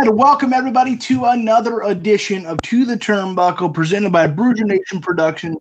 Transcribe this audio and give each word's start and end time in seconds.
And 0.00 0.16
welcome 0.16 0.52
everybody 0.52 0.96
to 0.96 1.24
another 1.24 1.80
edition 1.80 2.46
of 2.46 2.62
To 2.62 2.84
the 2.84 2.94
Turnbuckle 2.94 3.74
presented 3.74 4.12
by 4.12 4.28
Bruiser 4.28 4.62
Nation 4.62 5.00
Productions. 5.00 5.58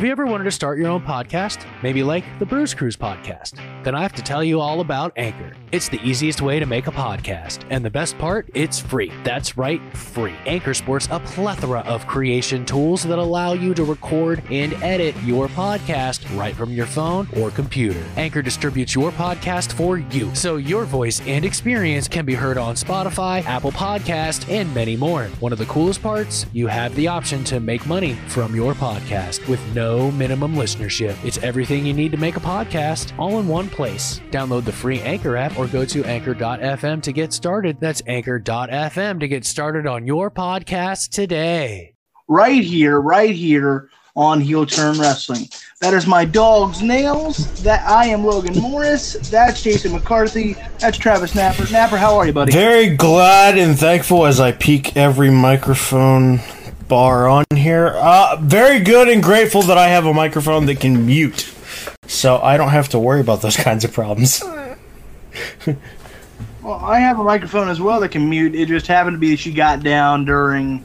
Have 0.00 0.06
you 0.06 0.12
ever 0.12 0.24
wanted 0.24 0.44
to 0.44 0.50
start 0.50 0.78
your 0.78 0.88
own 0.88 1.02
podcast? 1.02 1.66
Maybe 1.82 2.02
like 2.02 2.24
the 2.38 2.46
Bruce 2.46 2.72
Cruise 2.72 2.96
podcast? 2.96 3.60
Then 3.84 3.94
I 3.94 4.00
have 4.00 4.14
to 4.14 4.22
tell 4.22 4.42
you 4.42 4.58
all 4.58 4.80
about 4.80 5.12
Anchor. 5.16 5.52
It's 5.72 5.90
the 5.90 6.00
easiest 6.02 6.40
way 6.40 6.58
to 6.58 6.64
make 6.64 6.86
a 6.86 6.90
podcast. 6.90 7.64
And 7.68 7.84
the 7.84 7.90
best 7.90 8.16
part, 8.16 8.48
it's 8.54 8.80
free. 8.80 9.12
That's 9.24 9.58
right, 9.58 9.78
free. 9.94 10.34
Anchor 10.46 10.72
sports 10.72 11.06
a 11.10 11.20
plethora 11.20 11.80
of 11.80 12.06
creation 12.06 12.64
tools 12.64 13.02
that 13.02 13.18
allow 13.18 13.52
you 13.52 13.74
to 13.74 13.84
record 13.84 14.42
and 14.50 14.72
edit 14.82 15.14
your 15.22 15.48
podcast 15.48 16.24
right 16.34 16.56
from 16.56 16.72
your 16.72 16.86
phone 16.86 17.28
or 17.36 17.50
computer. 17.50 18.02
Anchor 18.16 18.40
distributes 18.40 18.94
your 18.94 19.12
podcast 19.12 19.70
for 19.72 19.98
you, 19.98 20.34
so 20.34 20.56
your 20.56 20.86
voice 20.86 21.20
and 21.26 21.44
experience 21.44 22.08
can 22.08 22.24
be 22.24 22.34
heard 22.34 22.56
on 22.56 22.74
Spotify, 22.74 23.44
Apple 23.44 23.72
Podcast, 23.72 24.50
and 24.50 24.74
many 24.74 24.96
more. 24.96 25.26
One 25.40 25.52
of 25.52 25.58
the 25.58 25.66
coolest 25.66 26.02
parts, 26.02 26.46
you 26.54 26.68
have 26.68 26.94
the 26.96 27.06
option 27.06 27.44
to 27.44 27.60
make 27.60 27.86
money 27.86 28.14
from 28.28 28.56
your 28.56 28.72
podcast 28.72 29.46
with 29.46 29.60
no 29.74 29.89
minimum 29.98 30.54
listenership. 30.54 31.16
It's 31.24 31.38
everything 31.38 31.84
you 31.84 31.92
need 31.92 32.12
to 32.12 32.18
make 32.18 32.36
a 32.36 32.40
podcast 32.40 33.18
all 33.18 33.40
in 33.40 33.48
one 33.48 33.68
place. 33.68 34.20
Download 34.30 34.64
the 34.64 34.72
free 34.72 35.00
Anchor 35.00 35.36
app 35.36 35.58
or 35.58 35.66
go 35.66 35.84
to 35.84 36.04
anchor.fm 36.04 37.02
to 37.02 37.12
get 37.12 37.32
started. 37.32 37.78
That's 37.80 38.02
anchor.fm 38.06 39.20
to 39.20 39.28
get 39.28 39.44
started 39.44 39.86
on 39.86 40.06
your 40.06 40.30
podcast 40.30 41.10
today. 41.10 41.94
Right 42.28 42.62
here, 42.62 43.00
right 43.00 43.34
here 43.34 43.90
on 44.16 44.40
Heel 44.40 44.66
Turn 44.66 44.98
Wrestling. 44.98 45.48
That 45.80 45.94
is 45.94 46.06
my 46.06 46.24
dog's 46.24 46.82
nails. 46.82 47.62
That 47.62 47.86
I 47.88 48.06
am 48.06 48.24
Logan 48.24 48.54
Morris. 48.60 49.14
That's 49.30 49.62
Jason 49.62 49.92
McCarthy. 49.92 50.54
That's 50.78 50.98
Travis 50.98 51.34
Napper. 51.34 51.70
Napper, 51.72 51.96
how 51.96 52.16
are 52.16 52.26
you, 52.26 52.32
buddy? 52.32 52.52
Very 52.52 52.96
glad 52.96 53.56
and 53.58 53.78
thankful 53.78 54.26
as 54.26 54.40
I 54.40 54.52
peek 54.52 54.96
every 54.96 55.30
microphone 55.30 56.40
bar 56.90 57.28
on 57.28 57.44
here. 57.54 57.92
Uh, 57.94 58.36
very 58.42 58.80
good 58.80 59.08
and 59.08 59.22
grateful 59.22 59.62
that 59.62 59.78
I 59.78 59.86
have 59.88 60.04
a 60.04 60.12
microphone 60.12 60.66
that 60.66 60.80
can 60.80 61.06
mute, 61.06 61.50
so 62.06 62.38
I 62.38 62.58
don't 62.58 62.70
have 62.70 62.88
to 62.90 62.98
worry 62.98 63.20
about 63.20 63.40
those 63.40 63.56
kinds 63.68 63.84
of 63.84 63.92
problems. 63.94 64.42
well, 65.64 66.74
I 66.82 66.98
have 66.98 67.18
a 67.18 67.24
microphone 67.24 67.68
as 67.68 67.80
well 67.80 68.00
that 68.00 68.10
can 68.10 68.28
mute. 68.28 68.54
It 68.54 68.66
just 68.66 68.88
happened 68.88 69.14
to 69.14 69.18
be 69.18 69.30
that 69.30 69.38
she 69.38 69.52
got 69.52 69.82
down 69.82 70.24
during 70.26 70.84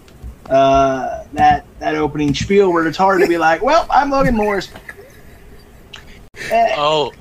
uh, 0.49 1.25
that 1.33 1.65
that 1.79 1.95
opening 1.95 2.33
spiel 2.35 2.71
where 2.71 2.87
it's 2.87 2.97
hard 2.97 3.19
to 3.21 3.27
be 3.27 3.39
like, 3.39 3.63
"Well, 3.63 3.87
I'm 3.89 4.11
Logan 4.11 4.35
Morris." 4.35 4.69
oh, 6.51 7.11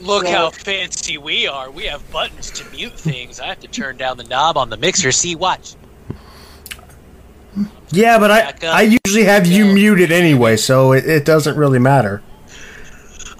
look 0.00 0.26
so, 0.26 0.32
how 0.32 0.50
fancy 0.50 1.18
we 1.18 1.48
are! 1.48 1.72
We 1.72 1.86
have 1.86 2.08
buttons 2.12 2.52
to 2.52 2.70
mute 2.70 2.92
things. 2.92 3.40
I 3.40 3.48
have 3.48 3.60
to 3.60 3.68
turn 3.68 3.96
down 3.96 4.16
the 4.16 4.24
knob 4.24 4.56
on 4.56 4.70
the 4.70 4.76
mixer. 4.76 5.10
See, 5.10 5.34
watch. 5.34 5.74
Yeah, 7.90 8.18
but 8.18 8.30
I 8.30 8.54
I 8.68 8.98
usually 9.06 9.24
have 9.24 9.46
you 9.46 9.66
muted 9.66 10.12
anyway, 10.12 10.56
so 10.56 10.92
it, 10.92 11.06
it 11.06 11.24
doesn't 11.24 11.56
really 11.56 11.78
matter. 11.78 12.22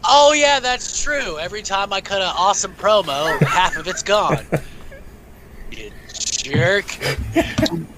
Oh 0.04 0.32
yeah, 0.32 0.58
that's 0.60 1.02
true. 1.02 1.38
Every 1.38 1.62
time 1.62 1.92
I 1.92 2.00
cut 2.00 2.22
an 2.22 2.32
awesome 2.34 2.74
promo, 2.74 3.38
half 3.42 3.76
of 3.76 3.86
it's 3.86 4.02
gone. 4.02 4.44
You 5.70 5.90
jerk. 6.14 6.98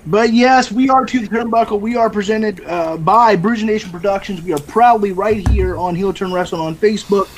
But 0.06 0.32
yes, 0.32 0.72
we 0.72 0.90
are 0.90 1.06
to 1.06 1.20
the 1.20 1.28
turnbuckle. 1.28 1.80
We 1.80 1.94
are 1.94 2.10
presented 2.10 2.64
uh, 2.66 2.96
by 2.96 3.36
Bruiser 3.36 3.64
Nation 3.64 3.90
Productions. 3.90 4.42
We 4.42 4.52
are 4.52 4.58
proudly 4.58 5.12
right 5.12 5.46
here 5.50 5.77
on 5.77 5.94
Heel 5.94 6.12
Turn 6.12 6.32
Wrestling 6.32 6.60
on 6.60 6.74
Facebook. 6.74 7.28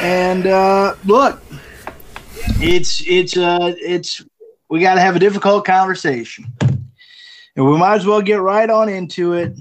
And 0.00 0.46
uh, 0.46 0.94
look, 1.04 1.42
it's 2.60 3.02
it's 3.06 3.36
uh 3.36 3.74
it's 3.78 4.24
we 4.68 4.80
got 4.80 4.94
to 4.94 5.00
have 5.00 5.16
a 5.16 5.18
difficult 5.18 5.66
conversation. 5.66 6.46
And 7.56 7.66
we 7.66 7.76
might 7.76 7.96
as 7.96 8.06
well 8.06 8.22
get 8.22 8.40
right 8.40 8.68
on 8.68 8.88
into 8.88 9.34
it. 9.34 9.58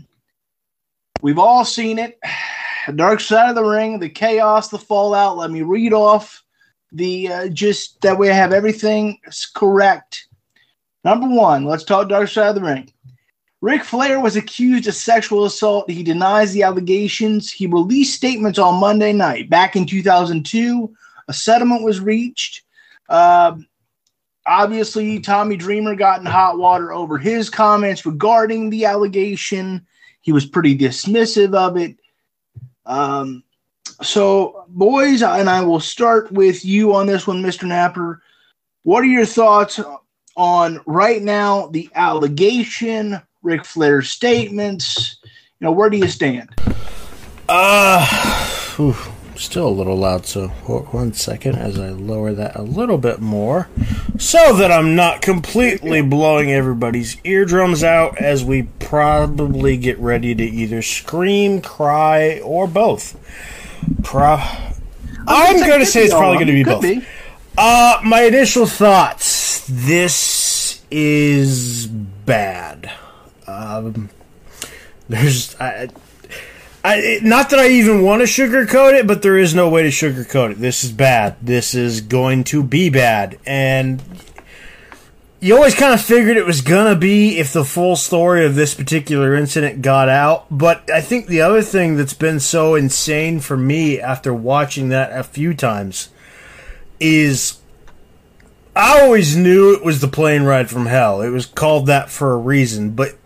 We've 1.22 1.40
all 1.40 1.66
seen 1.66 2.00
it. 2.00 2.20
Dark 2.96 3.20
side 3.20 3.50
of 3.50 3.56
the 3.56 3.64
ring, 3.64 4.00
the 4.00 4.10
chaos, 4.10 4.70
the 4.70 4.80
fallout. 4.80 5.38
Let 5.38 5.52
me 5.52 5.62
read 5.62 5.94
off 5.94 6.44
the 6.92 7.32
uh, 7.32 7.48
just 7.50 8.02
that 8.02 8.20
I 8.20 8.28
have 8.28 8.54
everything 8.54 9.20
correct. 9.54 10.28
Number 11.04 11.28
one, 11.28 11.66
let's 11.66 11.84
talk 11.84 12.10
dark 12.10 12.28
side 12.28 12.50
of 12.50 12.56
the 12.56 12.62
ring. 12.62 12.92
Ric 13.62 13.84
Flair 13.84 14.20
was 14.20 14.36
accused 14.36 14.88
of 14.88 14.96
sexual 14.96 15.46
assault. 15.46 15.90
He 15.90 16.04
denies 16.04 16.52
the 16.52 16.64
allegations. 16.64 17.52
He 17.52 17.68
released 17.68 18.16
statements 18.16 18.58
on 18.58 18.80
Monday 18.80 19.14
night. 19.14 19.50
Back 19.50 19.76
in 19.76 19.86
2002, 19.86 20.92
a 21.28 21.34
settlement 21.34 21.84
was 21.84 22.00
reached. 22.00 22.64
Uh, 23.08 23.58
obviously 24.46 25.20
Tommy 25.20 25.56
Dreamer 25.56 25.96
got 25.96 26.20
in 26.20 26.26
hot 26.26 26.58
water 26.58 26.92
over 26.92 27.18
his 27.18 27.50
comments 27.50 28.06
regarding 28.06 28.70
the 28.70 28.86
allegation. 28.86 29.86
He 30.22 30.32
was 30.32 30.46
pretty 30.46 30.78
dismissive 30.78 31.56
of 31.56 31.78
it. 31.78 31.98
Um, 32.86 33.44
so, 34.02 34.66
boys, 34.70 35.22
and 35.22 35.50
I 35.50 35.62
will 35.62 35.80
start 35.80 36.32
with 36.32 36.66
you 36.66 36.96
on 36.96 37.06
this 37.06 37.28
one, 37.28 37.42
Mr. 37.42 37.68
Napper. 37.68 38.22
What 38.84 39.02
are 39.02 39.08
your 39.08 39.26
thoughts 39.26 39.80
on 40.36 40.82
right 40.88 41.22
now 41.22 41.68
the 41.68 41.90
allegation, 41.94 43.22
Ric 43.44 43.64
Flair's 43.64 44.10
statements? 44.10 45.20
You 45.24 45.66
know, 45.66 45.72
where 45.72 45.90
do 45.90 45.98
you 45.98 46.08
stand? 46.08 46.50
Uh, 47.48 48.06
still 49.42 49.68
a 49.68 49.70
little 49.70 49.98
loud, 49.98 50.26
so 50.26 50.48
one 50.48 51.14
second 51.14 51.56
as 51.56 51.80
I 51.80 51.90
lower 51.90 52.34
that 52.34 52.56
a 52.56 52.62
little 52.62 52.98
bit 52.98 53.20
more 53.20 53.70
so 54.18 54.56
that 54.58 54.72
I'm 54.72 54.96
not 54.96 55.22
completely 55.22 56.02
blowing 56.02 56.52
everybody's 56.52 57.18
eardrums 57.24 57.84
out 57.84 58.18
as 58.20 58.44
we 58.44 58.64
probably 58.80 59.78
get 59.78 59.98
ready 60.00 60.36
to 60.36 60.44
either 60.44 60.82
scream, 60.82 61.62
cry, 61.62 62.40
or 62.40 62.68
both. 62.68 63.18
Pro- 64.04 64.44
I'm 65.28 65.60
going 65.68 65.80
to 65.80 65.86
say 65.86 66.04
it's 66.04 66.14
probably 66.14 66.36
going 66.36 66.48
to 66.48 66.54
be 66.54 66.64
both. 66.64 66.82
Be. 66.82 67.06
Uh, 67.58 68.00
my 68.04 68.24
initial 68.24 68.66
thoughts 68.66 69.66
this 69.68 70.82
is 70.92 71.88
bad. 71.88 72.92
Um, 73.48 74.10
there's. 75.10 75.56
I, 75.60 75.90
I, 76.84 77.20
not 77.22 77.52
that 77.52 77.60
I 77.60 77.68
even 77.70 78.02
want 78.02 78.22
to 78.22 78.26
sugarcoat 78.26 79.00
it, 79.00 79.06
but 79.06 79.22
there 79.22 79.38
is 79.38 79.54
no 79.54 79.70
way 79.70 79.84
to 79.84 79.90
sugarcoat 79.90 80.52
it. 80.52 80.60
This 80.60 80.84
is 80.84 80.92
bad. 80.92 81.38
This 81.42 81.76
is 81.76 82.02
going 82.02 82.44
to 82.46 82.64
be 82.64 82.90
bad. 82.90 83.38
And 83.46 84.02
you 85.40 85.56
always 85.56 85.76
kind 85.76 85.94
of 85.94 86.02
figured 86.02 86.38
it 86.38 86.46
was 86.46 86.62
going 86.62 86.92
to 86.92 87.00
be 87.00 87.38
if 87.38 87.54
the 87.54 87.66
full 87.66 87.96
story 87.96 88.46
of 88.46 88.56
this 88.56 88.74
particular 88.74 89.36
incident 89.36 89.82
got 89.84 90.10
out. 90.10 90.46
But 90.50 90.90
I 90.90 91.02
think 91.02 91.28
the 91.28 91.42
other 91.42 91.62
thing 91.62 91.98
that's 91.98 92.16
been 92.16 92.40
so 92.40 92.74
insane 92.74 93.40
for 93.40 93.58
me 93.58 94.00
after 94.00 94.34
watching 94.34 94.90
that 94.90 95.12
a 95.12 95.24
few 95.24 95.54
times 95.54 96.10
is 97.00 97.60
I 98.76 99.02
always 99.02 99.36
knew 99.36 99.74
it 99.74 99.84
was 99.84 100.02
the 100.02 100.08
plane 100.08 100.44
ride 100.44 100.70
from 100.70 100.88
hell. 100.88 101.22
It 101.22 101.30
was 101.30 101.46
called 101.46 101.88
that 101.88 102.10
for 102.10 102.34
a 102.34 102.38
reason. 102.38 102.92
But 102.92 103.18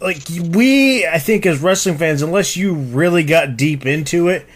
like 0.00 0.22
we 0.28 1.06
I 1.06 1.18
think 1.18 1.46
as 1.46 1.60
wrestling 1.60 1.98
fans 1.98 2.22
unless 2.22 2.56
you 2.56 2.74
really 2.74 3.24
got 3.24 3.56
deep 3.56 3.86
into 3.86 4.28
it 4.28 4.46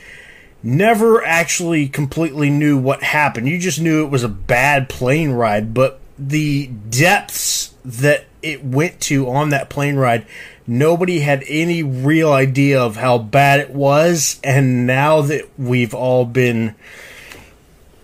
never 0.62 1.25
actually 1.25 1.88
completely 1.88 2.50
knew 2.50 2.77
what 2.77 3.03
happened. 3.03 3.49
You 3.49 3.59
just 3.59 3.81
knew 3.81 4.04
it 4.04 4.10
was 4.10 4.25
a 4.25 4.28
bad 4.28 4.88
plane 4.88 5.31
ride, 5.31 5.72
but 5.72 6.00
the 6.19 6.66
depths 6.66 7.72
that 7.84 8.25
it 8.43 8.65
went 8.65 9.00
to 9.03 9.28
on 9.28 9.50
that 9.50 9.71
plane 9.71 9.97
ride, 9.97 10.27
nobody 10.66 11.21
had 11.21 11.44
any 11.47 11.83
real 11.83 12.33
idea 12.33 12.81
of 12.81 12.97
how 12.97 13.19
bad 13.19 13.60
it 13.60 13.71
was. 13.71 14.41
And 14.43 14.87
now 14.87 15.22
that 15.22 15.48
we've 15.59 15.94
all 15.94 16.25
been 16.25 16.75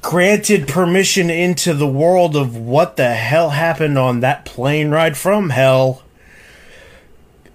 granted 0.01 0.69
permission 0.69 1.31
into 1.31 1.75
the 1.75 1.87
world 1.87 2.37
of 2.37 2.57
what 2.57 2.97
the 2.97 3.13
hell 3.15 3.51
happened 3.51 3.99
on 3.99 4.21
that 4.21 4.45
plane 4.45 4.91
ride 4.91 5.17
from 5.17 5.51
hell, 5.51 6.03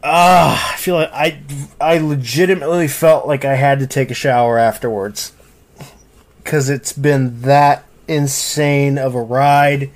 Ah, 0.03 0.71
uh, 0.71 0.73
I 0.73 0.77
feel 0.77 0.95
like 0.95 1.11
I 1.11 1.39
I 1.81 1.97
legitimately 1.97 2.87
felt 2.87 3.27
like 3.27 3.45
I 3.45 3.55
had 3.55 3.79
to 3.79 3.87
take 3.87 4.11
a 4.11 4.13
shower 4.13 4.57
afterwards 4.57 5.33
because 6.43 6.69
it's 6.69 6.93
been 6.93 7.41
that 7.41 7.83
insane 8.07 8.97
of 8.97 9.15
a 9.15 9.21
ride. 9.21 9.89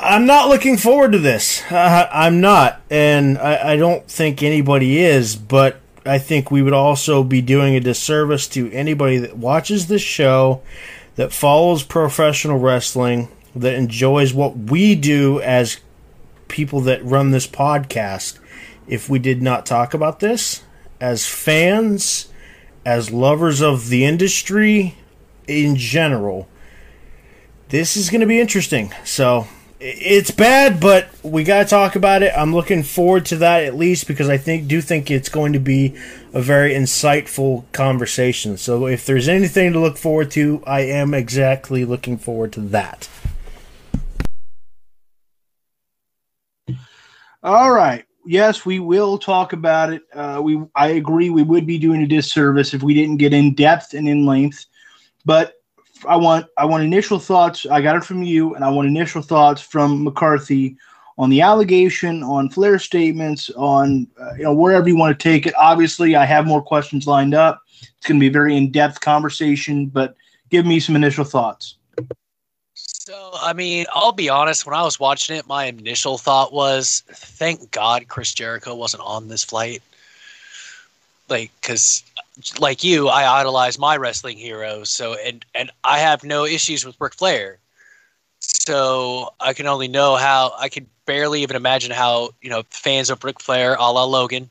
I'm 0.00 0.26
not 0.26 0.48
looking 0.48 0.76
forward 0.76 1.12
to 1.12 1.18
this. 1.18 1.62
Uh, 1.70 2.08
I'm 2.12 2.40
not, 2.40 2.80
and 2.88 3.38
I, 3.38 3.72
I 3.72 3.76
don't 3.76 4.08
think 4.08 4.42
anybody 4.42 5.00
is. 5.00 5.34
But 5.34 5.80
I 6.06 6.18
think 6.18 6.50
we 6.50 6.62
would 6.62 6.72
also 6.72 7.24
be 7.24 7.42
doing 7.42 7.74
a 7.74 7.80
disservice 7.80 8.46
to 8.48 8.70
anybody 8.72 9.18
that 9.18 9.36
watches 9.36 9.88
this 9.88 10.02
show, 10.02 10.62
that 11.16 11.32
follows 11.32 11.82
professional 11.82 12.58
wrestling, 12.58 13.28
that 13.56 13.74
enjoys 13.74 14.32
what 14.32 14.56
we 14.56 14.94
do 14.94 15.40
as 15.40 15.80
people 16.48 16.80
that 16.82 17.04
run 17.04 17.30
this 17.30 17.46
podcast 17.46 18.38
if 18.86 19.08
we 19.08 19.18
did 19.18 19.42
not 19.42 19.66
talk 19.66 19.94
about 19.94 20.20
this 20.20 20.62
as 21.00 21.26
fans, 21.26 22.28
as 22.84 23.12
lovers 23.12 23.60
of 23.60 23.88
the 23.88 24.04
industry 24.04 24.96
in 25.46 25.76
general. 25.76 26.48
this 27.70 27.96
is 27.96 28.10
going 28.10 28.20
to 28.20 28.26
be 28.26 28.40
interesting. 28.40 28.92
So 29.04 29.46
it's 29.80 30.30
bad, 30.30 30.80
but 30.80 31.08
we 31.22 31.44
got 31.44 31.64
to 31.64 31.68
talk 31.68 31.96
about 31.96 32.22
it. 32.22 32.32
I'm 32.36 32.54
looking 32.54 32.82
forward 32.82 33.26
to 33.26 33.36
that 33.36 33.64
at 33.64 33.76
least 33.76 34.08
because 34.08 34.28
I 34.28 34.36
think 34.36 34.66
do 34.68 34.80
think 34.80 35.10
it's 35.10 35.28
going 35.28 35.52
to 35.52 35.60
be 35.60 35.94
a 36.32 36.40
very 36.40 36.72
insightful 36.72 37.64
conversation. 37.72 38.56
So 38.56 38.86
if 38.86 39.06
there's 39.06 39.28
anything 39.28 39.72
to 39.74 39.80
look 39.80 39.96
forward 39.96 40.30
to, 40.32 40.62
I 40.66 40.80
am 40.80 41.14
exactly 41.14 41.84
looking 41.84 42.18
forward 42.18 42.52
to 42.54 42.60
that. 42.60 43.08
All 47.42 47.72
right. 47.72 48.04
Yes, 48.26 48.66
we 48.66 48.80
will 48.80 49.16
talk 49.16 49.52
about 49.52 49.92
it. 49.92 50.02
Uh, 50.12 50.40
we 50.42 50.60
I 50.74 50.88
agree 50.88 51.30
we 51.30 51.42
would 51.42 51.66
be 51.66 51.78
doing 51.78 52.02
a 52.02 52.06
disservice 52.06 52.74
if 52.74 52.82
we 52.82 52.92
didn't 52.92 53.16
get 53.16 53.32
in 53.32 53.54
depth 53.54 53.94
and 53.94 54.08
in 54.08 54.26
length. 54.26 54.66
But 55.24 55.54
I 56.06 56.16
want 56.16 56.46
I 56.58 56.64
want 56.64 56.84
initial 56.84 57.18
thoughts. 57.18 57.64
I 57.66 57.80
got 57.80 57.96
it 57.96 58.04
from 58.04 58.22
you, 58.22 58.54
and 58.54 58.64
I 58.64 58.70
want 58.70 58.88
initial 58.88 59.22
thoughts 59.22 59.62
from 59.62 60.04
McCarthy 60.04 60.76
on 61.16 61.30
the 61.30 61.40
allegation, 61.40 62.22
on 62.22 62.50
Flair 62.50 62.78
statements, 62.78 63.50
on 63.50 64.06
uh, 64.20 64.34
you 64.34 64.44
know 64.44 64.54
wherever 64.54 64.88
you 64.88 64.96
want 64.96 65.18
to 65.18 65.22
take 65.22 65.46
it. 65.46 65.54
Obviously, 65.56 66.16
I 66.16 66.24
have 66.24 66.46
more 66.46 66.62
questions 66.62 67.06
lined 67.06 67.34
up. 67.34 67.62
It's 67.80 68.06
going 68.06 68.18
to 68.18 68.24
be 68.24 68.28
a 68.28 68.32
very 68.32 68.56
in 68.56 68.70
depth 68.70 69.00
conversation, 69.00 69.86
but 69.86 70.16
give 70.50 70.66
me 70.66 70.80
some 70.80 70.96
initial 70.96 71.24
thoughts. 71.24 71.77
So, 73.08 73.30
I 73.40 73.54
mean, 73.54 73.86
I'll 73.94 74.12
be 74.12 74.28
honest. 74.28 74.66
When 74.66 74.74
I 74.74 74.82
was 74.82 75.00
watching 75.00 75.34
it, 75.34 75.46
my 75.46 75.64
initial 75.64 76.18
thought 76.18 76.52
was, 76.52 77.04
"Thank 77.08 77.70
God 77.70 78.06
Chris 78.08 78.34
Jericho 78.34 78.74
wasn't 78.74 79.02
on 79.02 79.28
this 79.28 79.42
flight." 79.42 79.82
Like, 81.30 81.50
because 81.58 82.02
like 82.58 82.84
you, 82.84 83.08
I 83.08 83.40
idolize 83.40 83.78
my 83.78 83.96
wrestling 83.96 84.36
heroes. 84.36 84.90
So 84.90 85.14
and 85.14 85.42
and 85.54 85.70
I 85.84 86.00
have 86.00 86.22
no 86.22 86.44
issues 86.44 86.84
with 86.84 87.00
Ric 87.00 87.14
Flair. 87.14 87.56
So 88.40 89.32
I 89.40 89.54
can 89.54 89.66
only 89.66 89.88
know 89.88 90.16
how 90.16 90.52
I 90.58 90.68
can 90.68 90.86
barely 91.06 91.42
even 91.42 91.56
imagine 91.56 91.92
how 91.92 92.32
you 92.42 92.50
know 92.50 92.62
fans 92.68 93.08
of 93.08 93.24
Ric 93.24 93.40
Flair, 93.40 93.74
a 93.76 93.90
la 93.90 94.04
Logan, 94.04 94.50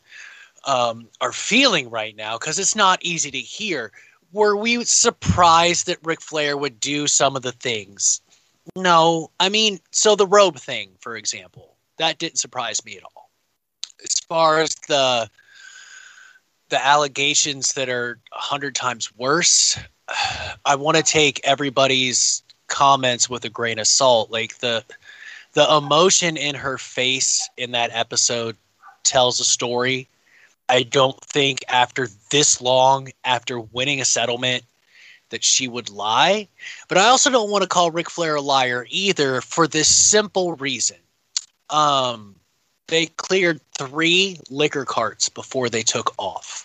um, 0.66 1.08
are 1.22 1.32
feeling 1.32 1.92
right 1.92 2.16
now 2.16 2.40
because 2.40 2.58
it's 2.58 2.76
not 2.76 3.06
easy 3.06 3.30
to 3.30 3.40
hear. 3.40 3.92
Were 4.34 4.56
we 4.56 4.84
surprised 4.84 5.86
that 5.86 6.00
Ric 6.04 6.22
Flair 6.22 6.58
would 6.58 6.80
do 6.80 7.06
some 7.06 7.36
of 7.36 7.44
the 7.44 7.52
things? 7.52 8.20
No, 8.78 9.32
I 9.40 9.50
mean, 9.50 9.80
so 9.92 10.16
the 10.16 10.28
robe 10.28 10.58
thing, 10.58 10.92
for 11.00 11.16
example, 11.16 11.76
that 11.98 12.20
didn't 12.20 12.38
surprise 12.38 12.86
me 12.86 12.96
at 12.96 13.04
all. 13.04 13.32
As 14.04 14.20
far 14.20 14.60
as 14.60 14.76
the 14.88 15.30
the 16.70 16.86
allegations 16.86 17.74
that 17.74 17.90
are 17.90 18.20
a 18.34 18.40
hundred 18.40 18.76
times 18.76 19.16
worse, 19.18 19.80
I 20.66 20.76
want 20.76 20.96
to 20.98 21.02
take 21.02 21.42
everybody's 21.44 22.44
comments 22.68 23.28
with 23.28 23.44
a 23.46 23.50
grain 23.50 23.80
of 23.80 23.88
salt. 23.88 24.30
Like 24.30 24.60
the 24.60 24.86
the 25.54 25.68
emotion 25.76 26.38
in 26.38 26.54
her 26.54 26.78
face 26.78 27.50
in 27.58 27.72
that 27.72 27.90
episode 27.94 28.58
tells 29.04 29.40
a 29.40 29.46
story. 29.46 30.08
I 30.70 30.84
don't 30.84 31.20
think 31.22 31.64
after 31.68 32.10
this 32.30 32.62
long, 32.62 33.10
after 33.24 33.60
winning 33.60 34.02
a 34.02 34.06
settlement, 34.06 34.64
that 35.30 35.44
she 35.44 35.68
would 35.68 35.90
lie. 35.90 36.48
But 36.88 36.98
I 36.98 37.08
also 37.08 37.30
don't 37.30 37.50
want 37.50 37.64
to 37.64 37.68
call 37.68 37.92
Ric 37.92 38.10
Flair 38.10 38.36
a 38.36 38.42
liar 38.42 38.86
either 38.90 39.42
for 39.42 39.68
this 39.68 39.88
simple 39.88 40.54
reason. 40.56 40.98
Um, 41.70 42.36
they 42.88 43.08
cleared 43.08 43.60
three 43.78 44.40
liquor 44.50 44.86
carts 44.86 45.30
before 45.30 45.70
they 45.70 45.84
took 45.84 46.14
off. 46.18 46.64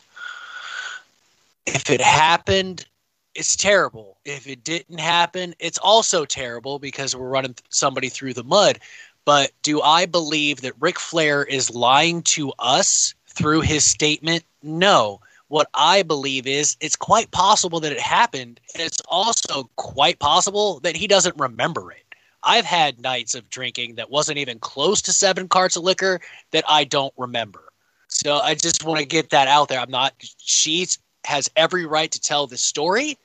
If 1.67 1.91
it 1.91 2.00
happened, 2.00 2.87
it's 3.35 3.56
terrible. 3.56 4.19
If 4.25 4.47
it 4.47 4.62
didn't 4.62 4.99
happen, 4.99 5.55
it's 5.59 5.79
also 5.79 6.25
terrible 6.25 6.79
because 6.79 7.17
we're 7.17 7.29
running 7.29 7.56
somebody 7.70 8.09
through 8.09 8.35
the 8.35 8.44
mud. 8.44 8.79
But 9.25 9.53
do 9.62 9.81
I 9.81 10.06
believe 10.06 10.61
that 10.61 10.75
Ric 10.81 10.99
Flair 10.99 11.44
is 11.44 11.70
lying 11.70 12.23
to 12.23 12.53
us 12.59 13.14
through 13.29 13.61
his 13.61 13.85
statement? 13.85 14.44
No. 14.62 15.20
What 15.52 15.69
I 15.75 16.02
believe 16.02 16.46
is 16.46 16.78
it's 16.81 16.96
quite 16.96 17.31
possible 17.31 17.78
that 17.81 17.93
it 17.93 18.00
happened, 18.00 18.58
and 18.72 18.82
it's 18.82 19.02
also 19.06 19.69
quite 19.76 20.19
possible 20.19 20.81
that 20.81 20.96
he 20.96 21.06
doesn't 21.06 21.38
remember 21.38 21.93
it. 21.93 22.06
I've 22.43 22.64
had 22.64 23.02
nights 23.02 23.34
of 23.34 23.50
drinking 23.50 23.96
that 23.96 24.10
wasn't 24.10 24.38
even 24.38 24.60
close 24.60 25.02
to 25.02 25.12
seven 25.12 25.49
carts 25.49 25.76
of 25.76 25.82
liquor 25.82 26.22
that 26.52 26.64
I 26.66 26.84
don't 26.84 27.12
remember. 27.19 27.64
So 28.08 28.38
I 28.38 28.54
just 28.54 28.82
want 28.82 29.00
to 29.00 29.04
get 29.04 29.28
that 29.28 29.46
out 29.46 29.69
there. 29.69 29.78
I'm 29.78 29.90
not. 29.90 30.14
she 30.38 30.87
has 31.26 31.50
every 31.54 31.84
right 31.84 32.10
to 32.10 32.19
tell 32.19 32.46
this 32.46 32.62
story. 32.62 33.19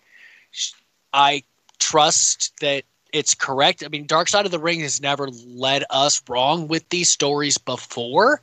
I 1.13 1.44
trust 1.79 2.59
that 2.59 2.83
it's 3.13 3.35
correct. 3.35 3.85
I 3.85 3.88
mean, 3.88 4.06
Dark 4.06 4.27
Side 4.27 4.45
of 4.45 4.51
the 4.51 4.59
Ring 4.59 4.81
has 4.81 5.00
never 5.00 5.29
led 5.29 5.85
us 5.89 6.21
wrong 6.27 6.68
with 6.68 6.89
these 6.89 7.09
stories 7.09 7.57
before, 7.57 8.41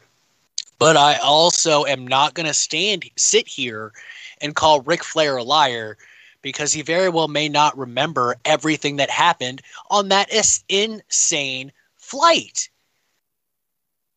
but 0.78 0.96
I 0.96 1.16
also 1.16 1.84
am 1.84 2.06
not 2.06 2.34
going 2.34 2.46
to 2.46 2.54
stand 2.54 3.04
sit 3.16 3.48
here 3.48 3.92
and 4.40 4.54
call 4.54 4.80
Ric 4.82 5.04
Flair 5.04 5.36
a 5.36 5.42
liar 5.42 5.96
because 6.42 6.72
he 6.72 6.82
very 6.82 7.08
well 7.08 7.28
may 7.28 7.48
not 7.48 7.76
remember 7.76 8.36
everything 8.44 8.96
that 8.96 9.10
happened 9.10 9.62
on 9.90 10.08
that 10.08 10.28
insane 10.68 11.72
flight. 11.96 12.68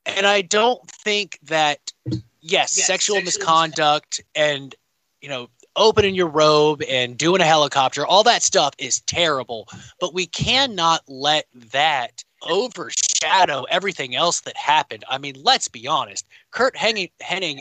And 0.06 0.25
I 0.25 0.42
don't 0.42 0.89
think 0.89 1.39
that 1.44 1.94
yes, 2.42 2.77
yes 2.77 2.88
sexual, 2.88 3.18
sexual 3.18 3.21
misconduct 3.21 4.21
and 4.36 4.75
you 5.21 5.30
know, 5.30 5.50
opening 5.75 6.15
your 6.15 6.27
robe 6.27 6.81
and 6.83 7.18
doing 7.18 7.42
a 7.42 7.45
helicopter, 7.45 8.06
all 8.06 8.24
that 8.24 8.44
stuff 8.44 8.74
is 8.77 9.01
terrible. 9.01 9.68
But 10.00 10.13
we 10.13 10.25
cannot 10.25 11.01
let 11.07 11.45
that 11.71 12.24
overshadow 12.44 13.63
everything 13.69 14.16
else 14.16 14.42
that 14.42 14.56
happened. 14.56 15.04
I 15.10 15.18
mean, 15.18 15.36
let's 15.42 15.68
be 15.68 15.88
honest. 15.88 16.25
Curt 16.51 16.75
Hennig 16.75 17.12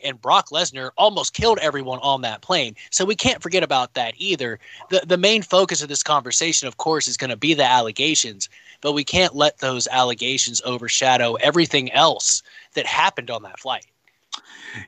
and 0.04 0.20
Brock 0.20 0.48
Lesnar 0.50 0.90
almost 0.96 1.34
killed 1.34 1.58
everyone 1.60 1.98
on 2.00 2.22
that 2.22 2.42
plane. 2.42 2.76
So 2.90 3.04
we 3.04 3.16
can't 3.16 3.42
forget 3.42 3.62
about 3.62 3.94
that 3.94 4.14
either. 4.18 4.58
The 4.90 5.02
the 5.06 5.16
main 5.16 5.42
focus 5.42 5.82
of 5.82 5.88
this 5.88 6.02
conversation, 6.02 6.68
of 6.68 6.76
course, 6.76 7.08
is 7.08 7.16
going 7.16 7.30
to 7.30 7.36
be 7.36 7.54
the 7.54 7.64
allegations, 7.64 8.48
but 8.80 8.92
we 8.92 9.04
can't 9.04 9.34
let 9.34 9.58
those 9.58 9.86
allegations 9.88 10.60
overshadow 10.64 11.34
everything 11.34 11.90
else 11.92 12.42
that 12.74 12.86
happened 12.86 13.30
on 13.30 13.42
that 13.42 13.60
flight. 13.60 13.86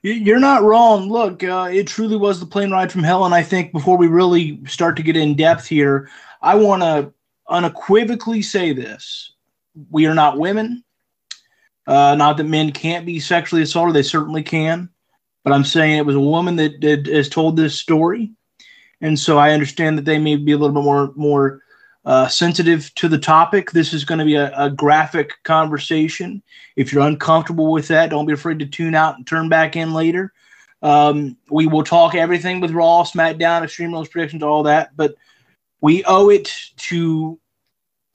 You're 0.02 0.38
not 0.38 0.62
wrong. 0.62 1.08
Look, 1.08 1.43
uh, 1.43 1.69
it 1.73 1.87
truly 1.87 2.17
was 2.17 2.41
the 2.41 2.46
plane 2.46 2.70
ride 2.70 2.93
from 2.93 3.02
hell. 3.02 3.25
And 3.25 3.34
I 3.34 3.43
think 3.43 3.73
before 3.73 3.96
we 3.96 4.06
really 4.06 4.61
start 4.67 4.96
to 4.96 5.02
get 5.02 5.17
in 5.17 5.34
depth 5.34 5.67
here, 5.67 6.11
I 6.43 6.55
want 6.56 6.82
to 6.82 7.12
unequivocally 7.49 8.43
say 8.43 8.72
this 8.72 9.32
we 9.91 10.06
are 10.06 10.15
not 10.15 10.39
women. 10.39 10.85
Uh, 11.87 12.15
not 12.15 12.37
that 12.37 12.44
men 12.44 12.70
can't 12.70 13.06
be 13.06 13.19
sexually 13.19 13.63
assaulted, 13.63 13.94
they 13.94 14.03
certainly 14.03 14.43
can. 14.43 14.91
But 15.43 15.53
I'm 15.53 15.65
saying 15.65 15.97
it 15.97 16.06
was 16.06 16.17
a 16.17 16.20
woman 16.20 16.56
that, 16.56 16.81
that 16.82 17.06
has 17.06 17.29
told 17.29 17.56
this 17.56 17.79
story. 17.79 18.32
And 19.01 19.19
so 19.19 19.39
I 19.39 19.53
understand 19.53 19.97
that 19.97 20.05
they 20.05 20.19
may 20.19 20.37
be 20.37 20.53
a 20.53 20.58
little 20.58 20.75
bit 20.75 20.85
more, 20.85 21.13
more 21.15 21.63
uh, 22.05 22.29
sensitive 22.29 22.93
to 22.97 23.08
the 23.08 23.19
topic. 23.19 23.70
This 23.70 23.94
is 23.94 24.05
going 24.05 24.19
to 24.19 24.25
be 24.25 24.35
a, 24.35 24.53
a, 24.56 24.70
graphic 24.70 25.32
conversation. 25.44 26.43
If 26.77 26.93
you're 26.93 27.06
uncomfortable 27.06 27.70
with 27.70 27.89
that, 27.89 28.11
don't 28.11 28.27
be 28.27 28.32
afraid 28.32 28.58
to 28.61 28.67
tune 28.67 28.94
out 28.94 29.17
and 29.17 29.27
turn 29.27 29.49
back 29.49 29.77
in 29.77 29.94
later. 29.94 30.32
Um, 30.82 31.37
we 31.51 31.67
will 31.67 31.85
talk 31.85 32.15
everything 32.15 32.61
with 32.61 32.70
Raw, 32.70 33.05
SmackDown, 33.05 33.63
Extreme 33.63 33.93
Rules 33.93 34.08
predictions, 34.08 34.43
all 34.43 34.63
that, 34.65 34.97
but 34.97 35.17
we 35.81 36.05
owe 36.05 36.31
it 36.31 36.51
to 36.77 37.39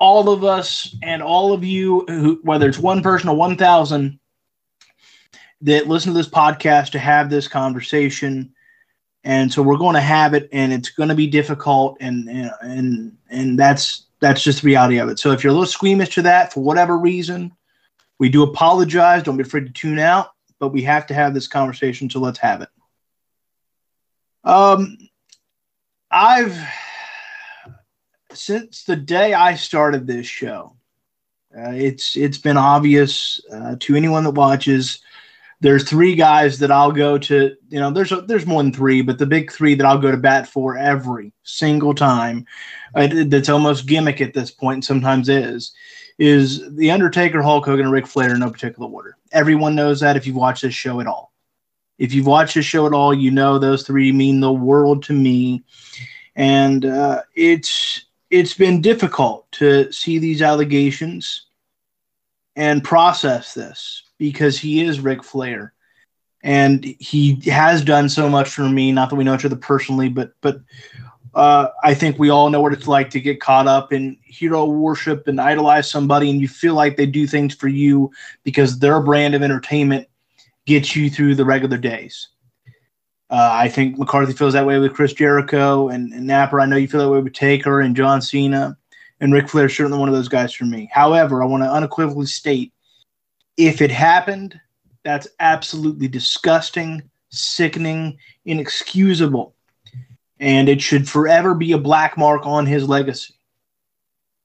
all 0.04 0.28
of 0.28 0.44
us 0.44 0.94
and 1.02 1.24
all 1.24 1.54
of 1.54 1.64
you, 1.64 2.04
who, 2.10 2.38
whether 2.44 2.68
it's 2.68 2.78
one 2.78 3.02
person 3.02 3.30
or 3.30 3.38
1,000, 3.38 4.20
that 5.62 5.88
listen 5.88 6.12
to 6.12 6.18
this 6.18 6.28
podcast 6.28 6.92
to 6.92 7.00
have 7.00 7.30
this 7.30 7.48
conversation. 7.48 8.54
And 9.24 9.50
so 9.50 9.64
we're 9.64 9.78
going 9.78 9.96
to 9.96 10.02
have 10.02 10.34
it 10.34 10.50
and 10.52 10.74
it's 10.74 10.90
going 10.90 11.08
to 11.08 11.16
be 11.16 11.28
difficult 11.28 11.96
and 12.02 12.28
and 12.28 13.18
and 13.30 13.58
that's 13.58 14.08
that's 14.20 14.44
just 14.44 14.62
the 14.62 14.68
reality 14.68 14.98
of 14.98 15.08
it. 15.08 15.20
So 15.20 15.32
if 15.32 15.42
you're 15.42 15.52
a 15.52 15.54
little 15.54 15.66
squeamish 15.66 16.16
to 16.16 16.22
that 16.24 16.52
for 16.52 16.62
whatever 16.62 16.98
reason 16.98 17.54
we 18.20 18.28
do 18.28 18.44
apologize. 18.44 19.24
Don't 19.24 19.38
be 19.38 19.44
afraid 19.44 19.68
to 19.68 19.72
tune 19.72 20.00
out 20.00 20.32
but 20.60 20.74
we 20.74 20.82
have 20.82 21.08
to 21.08 21.14
have 21.14 21.34
this 21.34 21.48
conversation 21.48 22.10
so 22.10 22.20
let's 22.20 22.40
have 22.40 22.62
it. 22.62 22.70
Um 24.44 24.98
i've 26.12 26.58
since 28.34 28.84
the 28.84 28.96
day 28.96 29.34
i 29.34 29.56
started 29.56 30.08
this 30.08 30.28
show 30.28 30.76
uh, 31.58 31.72
it's 31.72 32.16
it's 32.16 32.38
been 32.38 32.58
obvious 32.58 33.40
uh, 33.52 33.76
to 33.80 33.96
anyone 33.96 34.24
that 34.24 34.32
watches 34.32 35.02
there's 35.64 35.90
three 35.90 36.14
guys 36.14 36.60
that 36.60 36.72
I'll 36.72 36.92
go 36.92 37.18
to. 37.18 37.56
You 37.70 37.80
know, 37.80 37.90
there's 37.90 38.12
a, 38.12 38.22
there's 38.22 38.46
more 38.46 38.62
than 38.62 38.74
three, 38.74 39.02
but 39.02 39.18
the 39.18 39.26
big 39.26 39.50
three 39.50 39.76
that 39.76 39.86
I'll 39.86 39.98
go 39.98 40.12
to 40.12 40.18
bat 40.18 40.46
for 40.46 40.78
every 40.78 41.32
single 41.44 41.96
time. 41.96 42.46
Uh, 42.94 43.08
that's 43.28 43.48
almost 43.48 43.88
gimmick 43.88 44.20
at 44.20 44.34
this 44.34 44.52
point. 44.52 44.76
And 44.76 44.86
sometimes 44.86 45.30
is 45.30 45.74
is 46.20 46.70
the 46.76 46.92
Undertaker, 46.92 47.42
Hulk 47.42 47.66
Hogan, 47.66 47.86
and 47.86 47.94
Ric 47.94 48.06
Flair 48.06 48.34
in 48.34 48.42
no 48.42 48.52
particular 48.52 48.90
order. 48.90 49.18
Everyone 49.32 49.74
knows 49.74 50.02
that 50.02 50.18
if 50.18 50.28
you've 50.28 50.36
watched 50.36 50.64
this 50.64 50.76
show 50.76 51.00
at 51.00 51.08
all. 51.08 51.32
If 51.98 52.14
you've 52.14 52.28
watched 52.28 52.56
this 52.56 52.66
show 52.66 52.86
at 52.86 52.94
all, 52.94 53.14
you 53.14 53.32
know 53.32 53.58
those 53.58 53.84
three 53.84 54.12
mean 54.12 54.42
the 54.42 54.52
world 54.52 55.04
to 55.04 55.14
me, 55.14 55.64
and 56.36 56.84
uh, 56.84 57.22
it's 57.36 58.03
it's 58.34 58.56
been 58.56 58.82
difficult 58.82 59.50
to 59.52 59.92
see 59.92 60.18
these 60.18 60.42
allegations 60.42 61.46
and 62.56 62.84
process 62.84 63.54
this 63.54 64.02
because 64.18 64.58
he 64.58 64.82
is 64.82 65.00
Ric 65.00 65.24
Flair. 65.24 65.74
And 66.42 66.84
he 66.84 67.40
has 67.52 67.86
done 67.86 68.10
so 68.10 68.28
much 68.28 68.50
for 68.50 68.68
me. 68.68 68.92
Not 68.92 69.12
that 69.12 69.18
we 69.18 69.24
know 69.24 69.36
each 69.36 69.46
other 69.46 69.56
personally, 69.56 70.10
but 70.10 70.34
but 70.42 70.62
uh, 71.36 71.68
I 71.84 71.94
think 71.94 72.18
we 72.18 72.32
all 72.32 72.50
know 72.50 72.60
what 72.60 72.74
it's 72.74 72.88
like 72.88 73.12
to 73.12 73.22
get 73.22 73.40
caught 73.40 73.68
up 73.68 73.94
in 73.94 74.18
hero 74.24 74.66
worship 74.66 75.28
and 75.28 75.40
idolize 75.40 75.90
somebody, 75.90 76.32
and 76.32 76.42
you 76.42 76.48
feel 76.48 76.74
like 76.74 76.98
they 76.98 77.06
do 77.06 77.28
things 77.28 77.54
for 77.54 77.68
you 77.68 78.12
because 78.44 78.80
their 78.80 79.00
brand 79.00 79.36
of 79.36 79.44
entertainment 79.44 80.08
gets 80.66 80.96
you 80.96 81.10
through 81.10 81.36
the 81.36 81.46
regular 81.46 81.78
days. 81.78 82.30
Uh, 83.34 83.50
I 83.52 83.68
think 83.68 83.98
McCarthy 83.98 84.32
feels 84.34 84.54
that 84.54 84.68
way 84.68 84.78
with 84.78 84.94
Chris 84.94 85.12
Jericho 85.12 85.90
and, 85.90 86.14
and 86.14 86.28
Napper. 86.28 86.62
I 86.62 86.68
know 86.68 86.76
you 86.76 86.88
feel 86.88 87.02
that 87.02 87.10
way 87.10 87.20
with 87.20 87.34
Taker 87.34 87.82
and 87.82 87.96
John 87.96 88.22
Cena. 88.22 88.78
And 89.20 89.34
Ric 89.34 89.50
Flair 89.50 89.66
is 89.66 89.76
certainly 89.76 89.98
one 89.98 90.08
of 90.08 90.14
those 90.14 90.28
guys 90.28 90.54
for 90.54 90.66
me. 90.66 90.88
However, 90.94 91.42
I 91.42 91.48
want 91.48 91.64
to 91.64 91.72
unequivocally 91.72 92.28
state 92.28 92.72
if 93.58 93.82
it 93.82 93.90
happened, 93.90 94.60
that's 95.04 95.28
absolutely 95.40 96.08
disgusting, 96.08 97.10
sickening, 97.30 98.20
inexcusable. 98.46 99.56
And 100.40 100.70
it 100.70 100.80
should 100.80 101.10
forever 101.10 101.56
be 101.56 101.72
a 101.72 101.80
black 101.80 102.20
mark 102.20 102.46
on 102.46 102.68
his 102.68 102.88
legacy. 102.88 103.34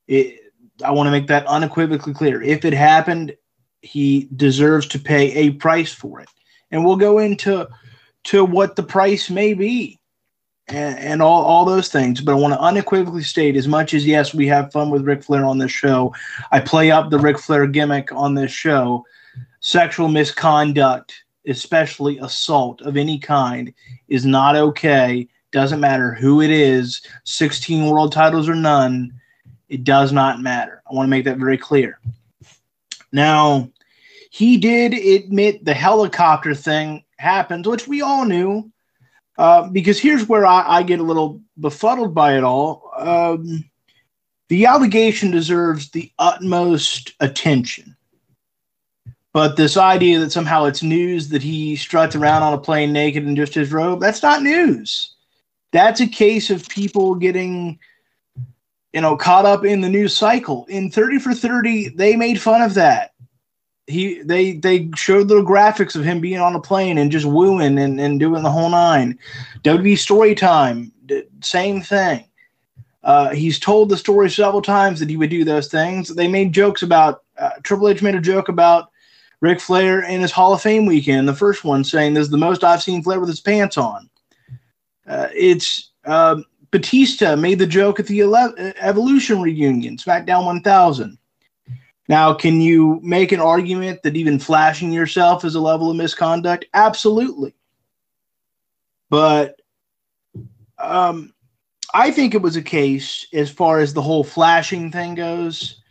It, 0.07 0.41
I 0.83 0.93
want 0.93 1.09
to 1.09 1.11
make 1.11 1.27
that 1.27 1.47
unequivocally 1.47 2.15
clear. 2.15 2.41
If 2.41 2.65
it 2.65 2.73
happened, 2.73 3.37
he 3.83 4.31
deserves 4.35 4.87
to 4.87 4.99
pay 4.99 5.33
a 5.33 5.51
price 5.51 5.93
for 5.93 6.21
it. 6.21 6.29
And 6.71 6.87
we'll 6.87 6.97
go 6.97 7.19
into 7.19 7.69
to 8.25 8.45
what 8.45 8.77
the 8.77 8.83
price 8.83 9.31
may 9.31 9.55
be 9.55 9.99
and, 10.69 10.99
and 10.99 11.23
all, 11.23 11.45
all 11.45 11.65
those 11.65 11.89
things. 11.89 12.21
But 12.21 12.33
I 12.33 12.37
want 12.37 12.55
to 12.55 12.61
unequivocally 12.61 13.23
state 13.23 13.57
as 13.57 13.69
much 13.69 13.95
as, 13.95 14.07
yes, 14.07 14.35
we 14.35 14.47
have 14.49 14.73
fun 14.73 14.91
with 14.91 15.07
Ric 15.07 15.23
Flair 15.23 15.45
on 15.45 15.59
this 15.59 15.73
show, 15.73 16.15
I 16.51 16.61
play 16.61 16.91
up 16.91 17.11
the 17.11 17.19
Ric 17.19 17.39
Flair 17.39 17.67
gimmick 17.67 18.13
on 18.13 18.35
this 18.35 18.53
show. 18.53 19.05
Sexual 19.61 20.09
misconduct, 20.09 21.13
especially 21.47 22.19
assault 22.19 22.81
of 22.83 22.97
any 22.97 23.19
kind, 23.19 23.73
is 24.09 24.25
not 24.25 24.55
okay. 24.57 25.27
Doesn't 25.51 25.81
matter 25.81 26.13
who 26.13 26.43
it 26.43 26.51
is, 26.51 27.01
16 27.25 27.87
world 27.87 28.13
titles 28.13 28.49
or 28.49 28.55
none, 28.55 29.13
it 29.69 29.85
does 29.85 30.13
not 30.13 30.41
matter. 30.41 30.83
I 30.91 30.95
want 30.95 31.07
to 31.07 31.11
make 31.11 31.25
that 31.25 31.39
very 31.39 31.59
clear. 31.59 31.99
Now, 33.13 33.71
he 34.31 34.59
did 34.59 34.93
admit 34.93 35.65
the 35.65 35.75
helicopter 35.75 36.55
thing 36.55 37.05
happened, 37.19 37.67
which 37.67 37.87
we 37.87 38.01
all 38.01 38.25
knew. 38.25 38.71
Uh, 39.37 39.69
because 39.69 40.01
here's 40.01 40.29
where 40.29 40.45
I, 40.45 40.79
I, 40.79 40.83
get 40.83 40.99
a 40.99 41.05
little 41.05 41.41
befuddled 41.61 42.13
by 42.13 42.37
it 42.37 42.43
all. 42.43 42.91
Um, 42.97 43.71
the 44.49 44.67
allegation 44.67 45.31
deserves 45.31 45.91
the 45.91 46.11
utmost 46.19 47.13
attention. 47.21 47.97
But 49.33 49.57
this 49.57 49.77
idea 49.77 50.19
that 50.19 50.33
somehow 50.33 50.65
it's 50.65 50.83
news 50.83 51.29
that 51.29 51.43
he 51.43 51.77
struts 51.77 52.17
around 52.17 52.43
on 52.43 52.55
a 52.55 52.59
plane 52.59 52.93
naked 52.93 53.25
in 53.25 53.37
just 53.37 53.55
his 53.55 53.71
robe, 53.71 54.01
that's 54.01 54.23
not 54.23 54.43
news. 54.43 55.15
That's 55.71 56.01
a 56.01 56.09
case 56.09 56.51
of 56.51 56.69
people 56.69 57.15
getting, 57.15 57.79
you 58.93 59.01
know, 59.01 59.17
caught 59.17 59.45
up 59.45 59.65
in 59.65 59.83
the 59.83 59.89
news 59.89 60.17
cycle. 60.17 60.65
In 60.69 60.91
30 60.91 61.21
for 61.21 61.35
30, 61.35 61.91
they 61.91 62.17
made 62.17 62.41
fun 62.41 62.63
of 62.63 62.75
that 62.75 63.13
he 63.89 64.23
they 64.23 64.53
they 64.53 64.91
showed 64.95 65.29
little 65.29 65.45
graphics 65.45 65.97
of 65.97 66.05
him 66.05 66.21
being 66.21 66.41
on 66.41 66.55
a 66.55 66.61
plane 66.61 66.99
and 66.99 67.11
just 67.11 67.25
wooing 67.27 67.79
and, 67.79 67.99
and 67.99 68.21
doing 68.21 68.43
the 68.43 68.51
whole 68.51 68.69
nine. 68.69 69.19
WB 69.65 69.99
story 69.99 70.35
time, 70.35 70.93
same 71.41 71.81
thing. 71.81 72.25
Uh, 73.03 73.31
he's 73.31 73.59
told 73.59 73.89
the 73.89 73.97
story 73.97 74.29
several 74.29 74.61
times 74.61 75.01
that 75.01 75.09
he 75.09 75.17
would 75.17 75.31
do 75.31 75.45
those 75.45 75.69
things. 75.69 76.15
They 76.15 76.29
made 76.29 76.53
jokes 76.53 76.83
about 76.83 77.23
uh, 77.39 77.51
Triple 77.63 77.89
H 77.89 78.03
made 78.03 78.15
a 78.15 78.21
joke 78.21 78.49
about 78.49 78.91
Ric 79.41 79.61
Flair 79.61 80.03
in 80.03 80.21
his 80.21 80.33
Hall 80.33 80.53
of 80.53 80.61
Fame 80.61 80.85
weekend. 80.85 81.27
The 81.27 81.35
first 81.35 81.65
one 81.65 81.85
saying 81.85 82.15
this 82.15 82.25
is 82.25 82.31
the 82.31 82.37
most 82.37 82.65
I've 82.65 82.83
seen 82.83 83.03
Flair 83.03 83.21
with 83.21 83.29
his 83.29 83.41
pants 83.41 83.79
on. 83.79 84.11
Uh, 85.07 85.29
it's 85.35 85.93
uh, 86.05 86.37
Batista 86.71 87.37
made 87.37 87.59
the 87.59 87.67
joke 87.67 87.99
at 87.99 88.07
the 88.07 88.21
Ele- 88.21 88.55
Evolution 88.81 89.41
reunion, 89.41 89.97
SmackDown 89.97 90.45
1000. 90.45 91.18
Now, 92.09 92.33
can 92.33 92.61
you 92.61 93.01
make 93.03 93.33
an 93.33 93.41
argument 93.41 94.03
that 94.03 94.17
even 94.17 94.39
flashing 94.39 94.91
yourself 94.91 95.45
is 95.45 95.55
a 95.55 95.61
level 95.61 95.91
of 95.91 95.97
misconduct? 95.97 96.65
Absolutely. 96.73 97.55
But 99.11 99.61
um, 100.79 101.35
I 101.93 102.11
think 102.11 102.35
it 102.35 102.43
was 102.43 102.57
a 102.57 102.63
case 102.63 103.27
as 103.33 103.51
far 103.51 103.81
as 103.81 103.93
the 103.93 104.03
whole 104.03 104.25
flashing 104.25 104.91
thing 104.91 105.15
goes. 105.15 105.83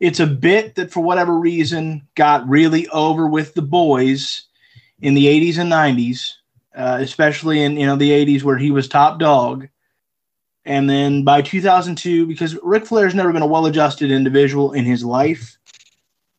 It's 0.00 0.20
a 0.20 0.26
bit 0.26 0.74
that, 0.76 0.92
for 0.92 1.00
whatever 1.00 1.38
reason, 1.38 2.06
got 2.14 2.48
really 2.48 2.88
over 2.88 3.26
with 3.26 3.54
the 3.54 3.62
boys 3.62 4.44
in 5.00 5.14
the 5.14 5.26
80s 5.26 5.58
and 5.58 5.70
90s, 5.70 6.32
uh, 6.76 6.98
especially 7.00 7.62
in 7.62 7.76
you 7.76 7.86
know 7.86 7.96
the 7.96 8.10
80s 8.10 8.42
where 8.42 8.58
he 8.58 8.70
was 8.70 8.88
top 8.88 9.18
dog. 9.18 9.68
And 10.66 10.88
then 10.88 11.24
by 11.24 11.42
2002, 11.42 12.26
because 12.26 12.56
Ric 12.62 12.86
Flair's 12.86 13.14
never 13.14 13.32
been 13.32 13.42
a 13.42 13.46
well-adjusted 13.46 14.10
individual 14.10 14.72
in 14.72 14.84
his 14.84 15.04
life, 15.04 15.58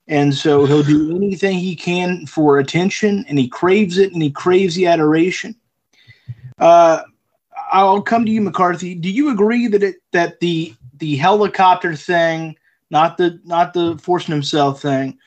and 0.08 0.34
so 0.34 0.66
he'll 0.66 0.84
do 0.84 1.16
anything 1.16 1.58
he 1.58 1.76
can 1.76 2.26
for 2.26 2.60
attention, 2.60 3.26
and 3.28 3.40
he 3.40 3.48
craves 3.48 3.98
it, 3.98 4.14
and 4.14 4.22
he 4.22 4.32
craves 4.32 4.76
the 4.76 4.88
adoration. 4.88 5.56
Uh, 6.60 7.02
I'll 7.72 8.02
come 8.02 8.26
to 8.26 8.32
you, 8.32 8.42
McCarthy. 8.42 8.96
Do 8.96 9.10
you 9.10 9.30
agree 9.30 9.68
that 9.68 9.84
it 9.84 9.96
that 10.12 10.40
the 10.40 10.76
the 10.98 11.18
helicopter 11.18 11.96
thing, 11.96 12.56
not 12.90 13.18
the 13.18 13.40
not 13.44 13.74
the 13.74 13.98
forcing 14.02 14.34
himself 14.34 14.82
thing, 14.82 15.18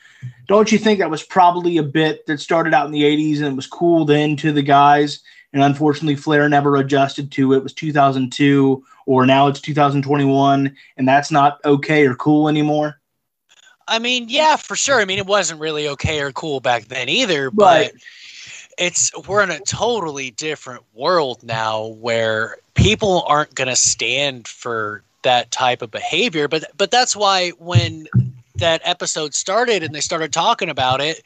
don't 0.47 0.71
you 0.71 0.77
think 0.77 0.99
that 0.99 1.09
was 1.09 1.23
probably 1.23 1.77
a 1.77 1.83
bit 1.83 2.25
that 2.25 2.39
started 2.39 2.73
out 2.73 2.85
in 2.85 2.91
the 2.91 3.03
'80s 3.03 3.41
and 3.41 3.55
was 3.55 3.67
cool 3.67 4.05
then 4.05 4.35
to 4.37 4.51
the 4.51 4.61
guys, 4.61 5.19
and 5.53 5.61
unfortunately 5.61 6.15
Flair 6.15 6.47
never 6.47 6.77
adjusted 6.77 7.31
to 7.33 7.53
it. 7.53 7.57
it 7.57 7.63
was 7.63 7.73
2002 7.73 8.83
or 9.05 9.25
now 9.25 9.47
it's 9.47 9.59
2021, 9.59 10.75
and 10.97 11.07
that's 11.07 11.31
not 11.31 11.59
okay 11.65 12.05
or 12.05 12.15
cool 12.15 12.47
anymore. 12.47 12.98
I 13.89 13.99
mean, 13.99 14.29
yeah, 14.29 14.55
for 14.55 14.75
sure. 14.75 14.99
I 14.99 15.05
mean, 15.05 15.17
it 15.17 15.25
wasn't 15.25 15.59
really 15.59 15.87
okay 15.89 16.21
or 16.21 16.31
cool 16.31 16.59
back 16.59 16.85
then 16.85 17.09
either, 17.09 17.51
but 17.51 17.91
right. 17.91 18.03
it's 18.77 19.11
we're 19.27 19.43
in 19.43 19.51
a 19.51 19.59
totally 19.61 20.31
different 20.31 20.83
world 20.93 21.43
now 21.43 21.87
where 21.87 22.57
people 22.75 23.23
aren't 23.27 23.55
going 23.55 23.67
to 23.67 23.75
stand 23.75 24.47
for 24.47 25.03
that 25.23 25.51
type 25.51 25.81
of 25.81 25.91
behavior. 25.91 26.47
But 26.47 26.65
but 26.77 26.91
that's 26.91 27.15
why 27.15 27.49
when 27.57 28.07
that 28.55 28.81
episode 28.83 29.33
started 29.33 29.83
and 29.83 29.93
they 29.93 30.01
started 30.01 30.31
talking 30.31 30.69
about 30.69 31.01
it, 31.01 31.23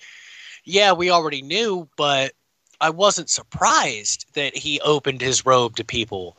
yeah, 0.63 0.93
we 0.93 1.11
already 1.11 1.41
knew, 1.41 1.87
but 1.97 2.33
I 2.81 2.89
wasn't 2.89 3.29
surprised 3.29 4.25
that 4.33 4.55
he 4.55 4.79
opened 4.81 5.21
his 5.21 5.45
robe 5.45 5.75
to 5.77 5.83
people 5.83 6.37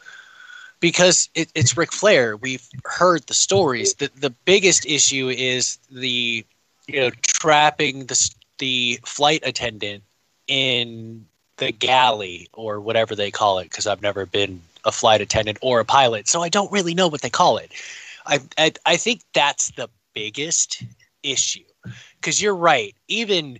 because 0.84 1.30
it, 1.34 1.50
it's 1.54 1.78
Ric 1.78 1.94
Flair. 1.94 2.36
We've 2.36 2.68
heard 2.84 3.22
the 3.22 3.32
stories. 3.32 3.94
The 3.94 4.10
the 4.20 4.28
biggest 4.28 4.84
issue 4.84 5.30
is 5.30 5.78
the 5.90 6.44
you 6.86 7.00
know 7.00 7.10
trapping 7.22 8.04
the 8.04 8.30
the 8.58 9.00
flight 9.02 9.40
attendant 9.46 10.02
in 10.46 11.24
the 11.56 11.72
galley 11.72 12.48
or 12.52 12.80
whatever 12.80 13.16
they 13.16 13.30
call 13.30 13.60
it 13.60 13.70
because 13.70 13.86
I've 13.86 14.02
never 14.02 14.26
been 14.26 14.60
a 14.84 14.92
flight 14.92 15.22
attendant 15.22 15.56
or 15.62 15.80
a 15.80 15.86
pilot, 15.86 16.28
so 16.28 16.42
I 16.42 16.50
don't 16.50 16.70
really 16.70 16.92
know 16.92 17.08
what 17.08 17.22
they 17.22 17.30
call 17.30 17.56
it. 17.56 17.72
I 18.26 18.40
I, 18.58 18.72
I 18.84 18.96
think 18.98 19.22
that's 19.32 19.70
the 19.70 19.88
biggest 20.12 20.82
issue 21.22 21.64
because 22.20 22.42
you're 22.42 22.54
right. 22.54 22.94
Even 23.08 23.58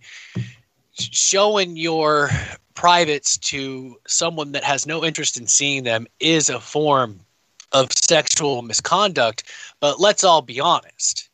showing 0.94 1.76
your 1.76 2.30
privates 2.74 3.38
to 3.38 3.98
someone 4.06 4.52
that 4.52 4.64
has 4.64 4.86
no 4.86 5.04
interest 5.04 5.36
in 5.36 5.46
seeing 5.46 5.84
them 5.84 6.06
is 6.20 6.48
a 6.48 6.60
form 6.60 7.20
of 7.72 7.88
sexual 7.92 8.62
misconduct. 8.62 9.44
But 9.80 10.00
let's 10.00 10.24
all 10.24 10.42
be 10.42 10.60
honest. 10.60 11.28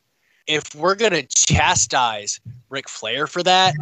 If 0.47 0.73
we're 0.75 0.95
going 0.95 1.13
to 1.13 1.23
chastise 1.23 2.39
Ric 2.69 2.89
Flair 2.89 3.27
for 3.27 3.43
that, 3.43 3.75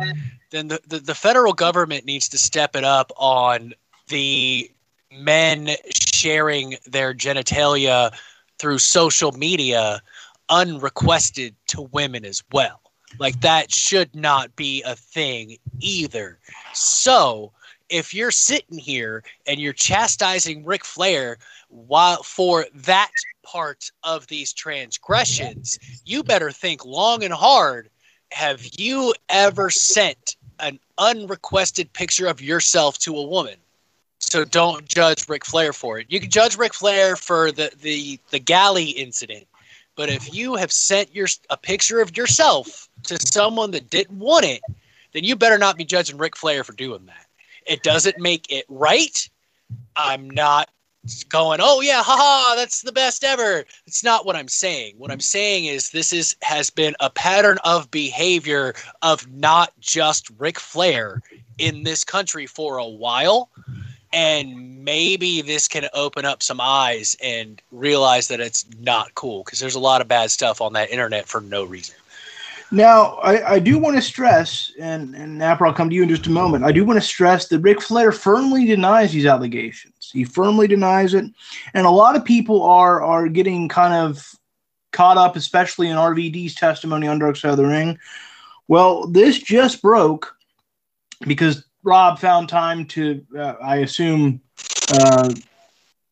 then 0.51 0.67
the, 0.67 0.79
the, 0.87 0.99
the 0.99 1.15
federal 1.15 1.53
government 1.53 2.05
needs 2.05 2.27
to 2.29 2.37
step 2.37 2.75
it 2.75 2.83
up 2.83 3.11
on 3.17 3.73
the 4.07 4.69
men 5.11 5.69
sharing 6.13 6.75
their 6.85 7.13
genitalia 7.13 8.11
through 8.59 8.77
social 8.77 9.31
media 9.31 10.01
unrequested 10.49 11.55
to 11.67 11.81
women 11.81 12.25
as 12.25 12.43
well. 12.51 12.78
Like 13.17 13.41
that 13.41 13.73
should 13.73 14.15
not 14.15 14.55
be 14.55 14.83
a 14.83 14.95
thing 14.95 15.57
either. 15.79 16.39
So 16.73 17.51
if 17.89 18.13
you're 18.13 18.31
sitting 18.31 18.77
here 18.77 19.23
and 19.47 19.59
you're 19.59 19.73
chastising 19.73 20.63
Ric 20.65 20.85
Flair 20.85 21.37
while 21.69 22.23
for 22.23 22.65
that 22.73 23.11
part 23.43 23.91
of 24.03 24.27
these 24.27 24.53
transgressions, 24.53 25.79
you 26.05 26.23
better 26.23 26.51
think 26.51 26.85
long 26.85 27.23
and 27.23 27.33
hard. 27.33 27.89
Have 28.31 28.61
you 28.77 29.13
ever 29.29 29.69
sent 29.69 30.35
an 30.59 30.79
unrequested 30.97 31.91
picture 31.93 32.27
of 32.27 32.41
yourself 32.41 32.99
to 32.99 33.15
a 33.17 33.23
woman? 33.23 33.55
So 34.19 34.45
don't 34.45 34.85
judge 34.85 35.27
Ric 35.29 35.45
Flair 35.45 35.73
for 35.73 35.99
it. 35.99 36.07
You 36.09 36.19
can 36.19 36.29
judge 36.29 36.57
Ric 36.57 36.73
Flair 36.73 37.15
for 37.15 37.51
the 37.51 37.71
the 37.81 38.19
the 38.29 38.39
galley 38.39 38.89
incident, 38.91 39.47
But 39.95 40.09
if 40.09 40.33
you 40.33 40.55
have 40.55 40.71
sent 40.71 41.15
your 41.15 41.27
a 41.49 41.57
picture 41.57 42.01
of 42.01 42.15
yourself 42.17 42.88
to 43.03 43.17
someone 43.19 43.71
that 43.71 43.89
didn't 43.89 44.17
want 44.17 44.45
it, 44.45 44.61
then 45.13 45.23
you 45.23 45.35
better 45.35 45.57
not 45.57 45.77
be 45.77 45.85
judging 45.85 46.17
Ric 46.17 46.35
Flair 46.35 46.63
for 46.63 46.73
doing 46.73 47.05
that. 47.05 47.25
It 47.65 47.83
doesn't 47.83 48.19
make 48.19 48.51
it 48.51 48.65
right. 48.69 49.29
I'm 49.95 50.29
not 50.29 50.69
going, 51.29 51.59
oh 51.61 51.81
yeah, 51.81 52.03
haha, 52.03 52.55
that's 52.55 52.81
the 52.81 52.91
best 52.91 53.23
ever. 53.23 53.63
It's 53.87 54.03
not 54.03 54.25
what 54.25 54.35
I'm 54.35 54.47
saying. 54.47 54.95
What 54.97 55.11
I'm 55.11 55.19
saying 55.19 55.65
is 55.65 55.89
this 55.91 56.11
is 56.11 56.35
has 56.41 56.69
been 56.69 56.95
a 56.99 57.09
pattern 57.09 57.57
of 57.63 57.89
behavior 57.89 58.73
of 59.01 59.29
not 59.31 59.71
just 59.79 60.29
Ric 60.37 60.59
Flair 60.59 61.21
in 61.57 61.83
this 61.83 62.03
country 62.03 62.45
for 62.45 62.77
a 62.77 62.87
while. 62.87 63.49
And 64.11 64.83
maybe 64.83 65.43
this 65.43 65.67
can 65.67 65.87
open 65.93 66.25
up 66.25 66.41
some 66.41 66.59
eyes 66.59 67.15
and 67.21 67.61
realize 67.71 68.27
that 68.29 68.39
it's 68.39 68.65
not 68.79 69.13
cool 69.13 69.43
because 69.43 69.59
there's 69.59 69.75
a 69.75 69.79
lot 69.79 70.01
of 70.01 70.07
bad 70.07 70.31
stuff 70.31 70.61
on 70.61 70.73
that 70.73 70.89
internet 70.89 71.27
for 71.27 71.41
no 71.41 71.63
reason. 71.63 71.95
Now, 72.71 73.15
I, 73.23 73.53
I 73.53 73.59
do 73.59 73.79
want 73.79 73.95
to 73.95 74.01
stress, 74.01 74.71
and, 74.79 75.15
and 75.15 75.37
Napper, 75.37 75.65
I'll 75.65 75.73
come 75.73 75.89
to 75.89 75.95
you 75.95 76.03
in 76.03 76.09
just 76.09 76.27
a 76.27 76.31
moment. 76.31 76.63
I 76.63 76.71
do 76.71 76.85
want 76.85 77.01
to 77.01 77.05
stress 77.05 77.47
that 77.47 77.59
Ric 77.59 77.81
Flair 77.81 78.11
firmly 78.11 78.65
denies 78.65 79.11
these 79.11 79.25
allegations. 79.25 80.11
He 80.13 80.23
firmly 80.23 80.67
denies 80.67 81.15
it. 81.15 81.25
And 81.73 81.87
a 81.87 81.91
lot 81.91 82.15
of 82.15 82.23
people 82.23 82.63
are 82.63 83.01
are 83.01 83.27
getting 83.27 83.67
kind 83.67 83.93
of 83.93 84.23
caught 84.91 85.17
up, 85.17 85.35
especially 85.35 85.89
in 85.89 85.97
RVD's 85.97 86.55
testimony 86.55 87.07
on 87.07 87.19
Dark 87.19 87.37
Side 87.37 87.51
of 87.51 87.57
the 87.57 87.65
Ring. 87.65 87.97
Well, 88.67 89.07
this 89.07 89.39
just 89.39 89.81
broke 89.81 90.35
because 91.21 91.65
Rob 91.83 92.19
found 92.19 92.49
time 92.49 92.85
to, 92.85 93.25
uh, 93.37 93.55
I 93.61 93.77
assume, 93.77 94.41
uh, 94.93 95.33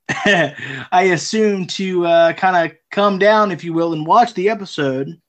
I 0.91 1.09
assume 1.13 1.67
to 1.67 2.05
uh, 2.05 2.33
kind 2.33 2.71
of 2.71 2.77
come 2.89 3.19
down, 3.19 3.51
if 3.51 3.63
you 3.63 3.73
will, 3.73 3.93
and 3.93 4.05
watch 4.05 4.33
the 4.33 4.49
episode. 4.49 5.19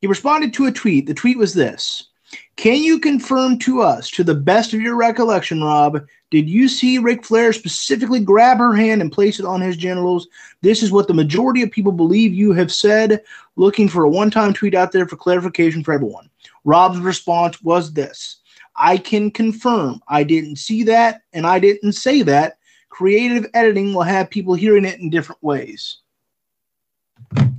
He 0.00 0.06
responded 0.06 0.54
to 0.54 0.66
a 0.66 0.72
tweet. 0.72 1.06
The 1.06 1.14
tweet 1.14 1.36
was 1.36 1.52
this 1.52 2.08
Can 2.56 2.82
you 2.82 2.98
confirm 2.98 3.58
to 3.60 3.82
us, 3.82 4.10
to 4.10 4.24
the 4.24 4.34
best 4.34 4.72
of 4.72 4.80
your 4.80 4.96
recollection, 4.96 5.62
Rob, 5.62 6.06
did 6.30 6.48
you 6.48 6.68
see 6.68 6.98
Ric 6.98 7.24
Flair 7.24 7.52
specifically 7.52 8.20
grab 8.20 8.58
her 8.58 8.74
hand 8.74 9.02
and 9.02 9.12
place 9.12 9.38
it 9.40 9.44
on 9.44 9.60
his 9.60 9.76
genitals? 9.76 10.28
This 10.62 10.82
is 10.82 10.92
what 10.92 11.06
the 11.06 11.14
majority 11.14 11.62
of 11.62 11.70
people 11.70 11.92
believe 11.92 12.32
you 12.32 12.52
have 12.52 12.72
said, 12.72 13.22
looking 13.56 13.88
for 13.88 14.04
a 14.04 14.08
one 14.08 14.30
time 14.30 14.54
tweet 14.54 14.74
out 14.74 14.92
there 14.92 15.06
for 15.06 15.16
clarification 15.16 15.84
for 15.84 15.92
everyone. 15.92 16.30
Rob's 16.64 16.98
response 16.98 17.60
was 17.62 17.92
this 17.92 18.40
I 18.76 18.96
can 18.96 19.30
confirm 19.30 20.00
I 20.08 20.22
didn't 20.22 20.56
see 20.56 20.82
that 20.84 21.22
and 21.32 21.46
I 21.46 21.58
didn't 21.58 21.92
say 21.92 22.22
that. 22.22 22.56
Creative 22.88 23.46
editing 23.54 23.94
will 23.94 24.02
have 24.02 24.30
people 24.30 24.54
hearing 24.54 24.84
it 24.84 24.98
in 25.00 25.10
different 25.10 25.42
ways 25.42 25.98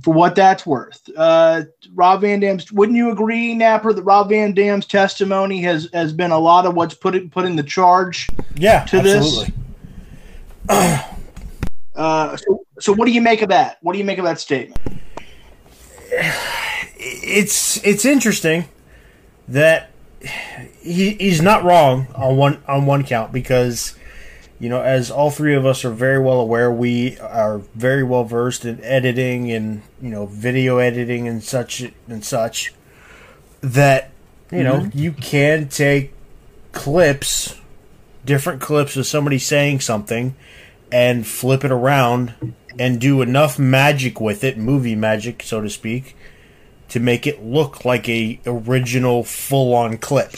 for 0.02 0.12
what 0.12 0.34
that's 0.34 0.66
worth. 0.66 1.08
Uh, 1.16 1.62
Rob 1.94 2.22
Van 2.22 2.40
Dam's, 2.40 2.72
wouldn't 2.72 2.96
you 2.96 3.10
agree, 3.10 3.54
Napper, 3.54 3.92
that 3.92 4.02
Rob 4.02 4.28
Van 4.28 4.52
Dam's 4.52 4.86
testimony 4.86 5.60
has 5.62 5.88
has 5.92 6.12
been 6.12 6.30
a 6.30 6.38
lot 6.38 6.66
of 6.66 6.74
what's 6.74 6.94
put 6.94 7.14
it, 7.14 7.30
put 7.30 7.44
in 7.44 7.56
the 7.56 7.62
charge? 7.62 8.28
Yeah, 8.56 8.84
to 8.84 8.98
absolutely. 8.98 9.54
this. 10.68 11.02
uh, 11.94 12.36
so, 12.36 12.64
so 12.80 12.92
what 12.92 13.06
do 13.06 13.12
you 13.12 13.22
make 13.22 13.42
of 13.42 13.48
that? 13.48 13.78
What 13.82 13.92
do 13.92 13.98
you 13.98 14.04
make 14.04 14.18
of 14.18 14.24
that 14.24 14.40
statement? 14.40 14.80
It's 17.04 17.84
it's 17.84 18.04
interesting 18.04 18.66
that 19.48 19.90
he, 20.80 21.14
he's 21.14 21.42
not 21.42 21.64
wrong 21.64 22.06
on 22.14 22.36
one 22.36 22.62
on 22.68 22.86
one 22.86 23.02
count 23.02 23.32
because 23.32 23.96
you 24.62 24.68
know, 24.68 24.80
as 24.80 25.10
all 25.10 25.32
three 25.32 25.56
of 25.56 25.66
us 25.66 25.84
are 25.84 25.90
very 25.90 26.20
well 26.20 26.38
aware, 26.38 26.70
we 26.70 27.18
are 27.18 27.58
very 27.74 28.04
well 28.04 28.22
versed 28.22 28.64
in 28.64 28.80
editing 28.84 29.50
and 29.50 29.82
you 30.00 30.08
know 30.08 30.26
video 30.26 30.78
editing 30.78 31.26
and 31.26 31.42
such 31.42 31.90
and 32.06 32.24
such. 32.24 32.72
That 33.60 34.12
you 34.52 34.58
mm-hmm. 34.58 34.84
know 34.84 34.90
you 34.94 35.10
can 35.10 35.66
take 35.66 36.12
clips, 36.70 37.56
different 38.24 38.60
clips 38.60 38.96
of 38.96 39.04
somebody 39.04 39.40
saying 39.40 39.80
something, 39.80 40.36
and 40.92 41.26
flip 41.26 41.64
it 41.64 41.72
around 41.72 42.54
and 42.78 43.00
do 43.00 43.20
enough 43.20 43.58
magic 43.58 44.20
with 44.20 44.44
it, 44.44 44.58
movie 44.58 44.94
magic, 44.94 45.42
so 45.42 45.60
to 45.60 45.70
speak, 45.70 46.16
to 46.88 47.00
make 47.00 47.26
it 47.26 47.44
look 47.44 47.84
like 47.84 48.08
a 48.08 48.38
original 48.46 49.24
full 49.24 49.74
on 49.74 49.98
clip. 49.98 50.36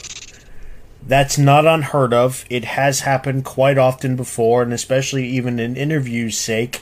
That's 1.07 1.37
not 1.37 1.67
unheard 1.67 2.15
of. 2.15 2.47
It 2.49 2.65
has 2.65 3.01
happened 3.01 3.45
quite 3.45 3.77
often 3.77 4.17
before, 4.17 4.63
and 4.63 4.73
especially 4.73 5.27
even 5.27 5.61
in 5.61 5.77
interviews' 5.77 6.39
sake, 6.39 6.81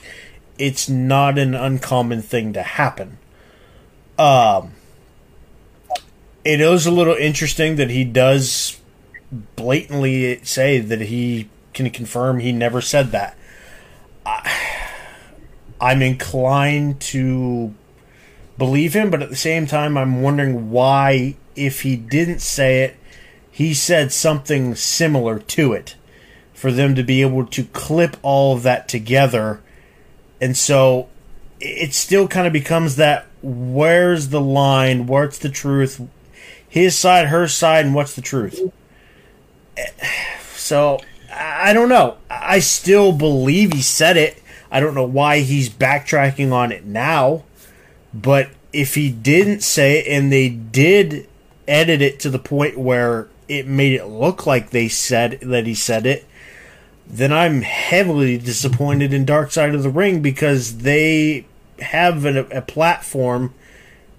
it's 0.57 0.87
not 0.87 1.37
an 1.37 1.53
uncommon 1.53 2.21
thing 2.21 2.53
to 2.53 2.63
happen. 2.63 3.17
Um, 4.17 4.73
it 6.45 6.61
is 6.61 6.85
a 6.85 6.91
little 6.91 7.15
interesting 7.15 7.75
that 7.77 7.89
he 7.89 8.03
does 8.05 8.79
blatantly 9.55 10.43
say 10.43 10.79
that 10.79 11.01
he 11.01 11.49
can 11.73 11.89
confirm 11.89 12.39
he 12.39 12.51
never 12.51 12.79
said 12.81 13.11
that. 13.11 13.35
I, 14.25 14.49
I'm 15.81 16.01
inclined 16.01 17.01
to 17.01 17.73
believe 18.57 18.93
him, 18.93 19.09
but 19.09 19.21
at 19.21 19.29
the 19.29 19.35
same 19.35 19.67
time, 19.67 19.97
I'm 19.97 20.21
wondering 20.21 20.69
why, 20.69 21.35
if 21.55 21.81
he 21.81 21.97
didn't 21.97 22.39
say 22.39 22.83
it, 22.83 22.95
he 23.53 23.71
said 23.71 24.11
something 24.11 24.73
similar 24.73 25.37
to 25.37 25.73
it 25.73 25.95
for 26.55 26.71
them 26.71 26.95
to 26.95 27.03
be 27.03 27.21
able 27.21 27.45
to 27.45 27.65
clip 27.65 28.17
all 28.23 28.55
of 28.55 28.63
that 28.63 28.87
together. 28.89 29.61
And 30.41 30.57
so 30.57 31.07
it 31.59 31.93
still 31.93 32.27
kind 32.27 32.47
of 32.47 32.51
becomes 32.51 32.95
that 32.95 33.27
where's 33.43 34.29
the 34.29 34.41
line? 34.41 35.05
What's 35.05 35.37
the 35.37 35.49
truth? 35.49 36.01
His 36.67 36.97
side, 36.97 37.27
her 37.27 37.47
side, 37.47 37.85
and 37.85 37.93
what's 37.93 38.15
the 38.15 38.23
truth? 38.23 38.59
So 40.55 40.99
I 41.31 41.73
don't 41.73 41.89
know. 41.89 42.17
I 42.31 42.57
still 42.57 43.11
believe 43.11 43.71
he 43.71 43.83
said 43.83 44.17
it. 44.17 44.41
I 44.71 44.79
don't 44.79 44.95
know 44.95 45.03
why 45.03 45.41
he's 45.41 45.69
backtracking 45.69 46.51
on 46.51 46.71
it 46.71 46.85
now. 46.85 47.43
But 48.15 48.49
if 48.71 48.95
he 48.95 49.11
didn't 49.11 49.61
say 49.61 49.99
it 49.99 50.07
and 50.07 50.31
they 50.31 50.49
did 50.49 51.29
edit 51.67 52.01
it 52.01 52.19
to 52.21 52.31
the 52.31 52.39
point 52.39 52.79
where 52.79 53.27
it 53.47 53.67
made 53.67 53.93
it 53.93 54.05
look 54.05 54.45
like 54.45 54.69
they 54.69 54.87
said 54.87 55.39
that 55.41 55.65
he 55.65 55.75
said 55.75 56.05
it, 56.05 56.25
then 57.05 57.33
I'm 57.33 57.61
heavily 57.61 58.37
disappointed 58.37 59.13
in 59.13 59.25
Dark 59.25 59.51
Side 59.51 59.75
of 59.75 59.83
the 59.83 59.89
Ring 59.89 60.21
because 60.21 60.79
they 60.79 61.45
have 61.79 62.25
a, 62.25 62.45
a 62.45 62.61
platform 62.61 63.53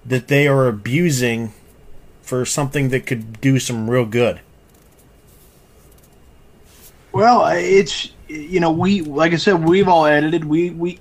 that 0.05 0.27
they 0.27 0.47
are 0.47 0.67
abusing 0.67 1.53
for 2.21 2.45
something 2.45 2.89
that 2.89 3.05
could 3.05 3.41
do 3.41 3.59
some 3.59 3.89
real 3.89 4.05
good. 4.05 4.41
Well, 7.11 7.45
it's 7.47 8.11
you 8.27 8.59
know 8.59 8.71
we 8.71 9.01
like 9.01 9.33
I 9.33 9.37
said 9.37 9.63
we've 9.63 9.87
all 9.87 10.05
edited 10.05 10.43
we 10.43 10.71
we 10.71 10.99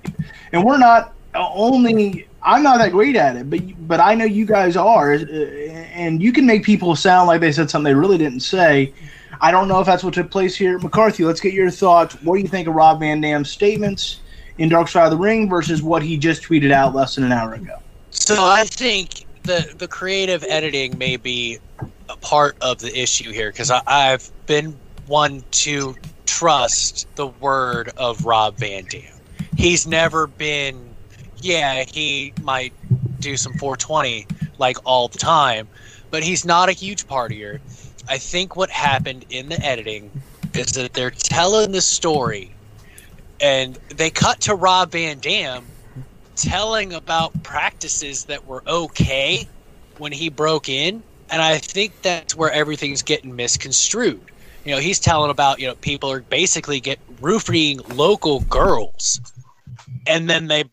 and 0.53 0.63
we're 0.63 0.79
not 0.79 1.15
only 1.35 2.29
I'm 2.45 2.63
not 2.63 2.79
that 2.79 2.93
great 2.93 3.17
at 3.17 3.37
it, 3.37 3.49
but 3.49 3.61
but 3.89 4.01
I 4.01 4.15
know 4.15 4.25
you 4.27 4.45
guys 4.45 4.77
are, 4.77 5.15
uh, 5.15 5.25
and 5.25 6.23
you 6.23 6.31
can 6.31 6.45
make 6.45 6.63
people 6.63 6.95
sound 6.95 7.27
like 7.27 7.41
they 7.41 7.53
said 7.53 7.71
something 7.71 7.85
they 7.91 7.99
really 7.99 8.19
didn't 8.19 8.41
say. 8.41 8.93
I 9.41 9.51
don't 9.51 9.67
know 9.67 9.81
if 9.81 9.87
that's 9.87 10.05
what 10.05 10.15
took 10.15 10.31
place 10.31 10.55
here. 10.55 10.79
McCarthy, 10.79 11.25
let's 11.25 11.41
get 11.41 11.55
your 11.55 11.71
thoughts. 11.71 12.15
What 12.23 12.37
do 12.37 12.43
you 12.43 12.49
think 12.49 12.69
of 12.69 12.75
Rob 12.75 13.01
Van 13.01 13.21
Dam's 13.21 13.51
statements 13.51 14.21
in 14.59 14.69
Dark 14.69 14.89
Side 14.89 15.05
of 15.05 15.11
the 15.11 15.17
Ring 15.17 15.49
versus 15.49 15.83
what 15.83 16.03
he 16.03 16.17
just 16.17 16.43
tweeted 16.43 16.71
out 16.71 16.95
less 16.95 17.15
than 17.15 17.25
an 17.25 17.33
hour 17.33 17.55
ago? 17.55 17.79
So 18.11 18.37
I 18.45 18.65
think 18.65 19.27
the 19.43 19.75
the 19.79 19.89
creative 19.89 20.45
editing 20.49 20.99
may 20.99 21.17
be 21.17 21.59
a 22.09 22.17
part 22.19 22.57
of 22.61 22.79
the 22.79 22.97
issue 22.97 23.33
here 23.33 23.51
because 23.51 23.71
I've 23.71 24.31
been 24.47 24.79
one 25.07 25.43
to 25.51 25.97
trust 26.27 27.07
the 27.17 27.27
word 27.27 27.91
of 27.97 28.25
Rob 28.25 28.59
Van 28.59 28.85
Dam. 28.85 29.03
He's 29.57 29.87
never 29.87 30.27
been 30.27 30.94
yeah, 31.45 31.85
he 31.85 32.33
might 32.43 32.73
do 33.21 33.37
some 33.37 33.53
420 33.55 34.27
like 34.59 34.79
all 34.85 35.09
the 35.09 35.19
time, 35.19 35.69
but 36.11 36.23
he's 36.23 36.45
not 36.45 36.69
a 36.69 36.73
huge 36.73 37.07
partier. 37.07 37.61
I 38.09 38.19
think 38.19 38.57
what 38.57 38.71
happened 38.71 39.27
in 39.31 39.49
the 39.49 39.61
editing 39.65 40.11
is 40.55 40.69
that 40.73 40.95
they're 40.95 41.11
telling 41.11 41.73
the 41.73 41.81
story 41.81 42.51
and 43.41 43.79
they 43.95 44.11
cut 44.11 44.41
to 44.43 44.55
Rob 44.55 44.93
Van 44.93 45.19
Dam 45.19 45.67
telling 46.37 46.93
about 46.93 47.43
practices 47.43 48.25
that 48.25 48.47
were 48.47 48.63
okay 48.67 49.47
when 49.99 50.13
he 50.13 50.29
broke 50.31 50.69
in. 50.69 51.03
And 51.31 51.43
I 51.43 51.59
think 51.59 51.93
that's 52.03 52.35
where 52.35 52.51
everything's 52.53 53.03
getting 53.03 53.35
misconstrued. 53.37 54.21
You 54.65 54.75
know, 54.75 54.81
he's 54.81 54.99
telling 54.99 55.31
about, 55.31 55.61
you 55.61 55.67
know, 55.67 55.75
people 55.77 56.11
are 56.11 56.21
basically 56.21 56.81
get 56.81 56.99
roofing 57.21 57.81
local 57.95 58.41
girls. 58.41 59.21
And 60.07 60.29
then 60.29 60.47
they 60.47 60.65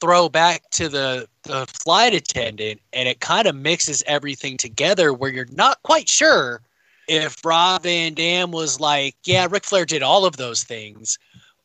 throw 0.00 0.28
back 0.28 0.68
to 0.70 0.88
the 0.88 1.28
the 1.44 1.66
flight 1.66 2.14
attendant 2.14 2.80
and 2.92 3.08
it 3.08 3.20
kind 3.20 3.46
of 3.46 3.54
mixes 3.54 4.02
everything 4.06 4.56
together 4.56 5.12
where 5.12 5.30
you're 5.30 5.46
not 5.52 5.82
quite 5.82 6.08
sure 6.08 6.60
if 7.08 7.42
Rob 7.44 7.82
Van 7.82 8.14
Dam 8.14 8.50
was 8.50 8.80
like, 8.80 9.16
yeah, 9.24 9.46
Ric 9.50 9.64
Flair 9.64 9.86
did 9.86 10.02
all 10.02 10.26
of 10.26 10.36
those 10.36 10.62
things, 10.62 11.18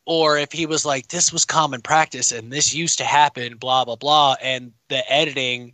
or 0.05 0.37
if 0.37 0.51
he 0.51 0.65
was 0.65 0.85
like, 0.85 1.09
this 1.09 1.31
was 1.31 1.45
common 1.45 1.81
practice 1.81 2.31
and 2.31 2.51
this 2.51 2.73
used 2.73 2.97
to 2.97 3.03
happen, 3.03 3.57
blah, 3.57 3.85
blah, 3.85 3.97
blah. 3.97 4.35
And 4.41 4.71
the 4.87 5.09
editing 5.11 5.73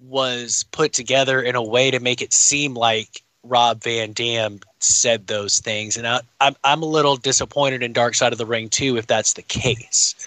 was 0.00 0.64
put 0.70 0.92
together 0.92 1.42
in 1.42 1.54
a 1.54 1.62
way 1.62 1.90
to 1.90 2.00
make 2.00 2.22
it 2.22 2.32
seem 2.32 2.74
like 2.74 3.22
Rob 3.44 3.82
Van 3.82 4.12
Dam 4.12 4.60
said 4.78 5.26
those 5.26 5.58
things. 5.58 5.96
And 5.96 6.06
I, 6.06 6.20
I'm, 6.40 6.54
I'm 6.64 6.82
a 6.82 6.86
little 6.86 7.16
disappointed 7.16 7.82
in 7.82 7.92
Dark 7.92 8.14
Side 8.14 8.32
of 8.32 8.38
the 8.38 8.46
Ring, 8.46 8.68
too, 8.68 8.96
if 8.96 9.06
that's 9.06 9.32
the 9.34 9.42
case. 9.42 10.21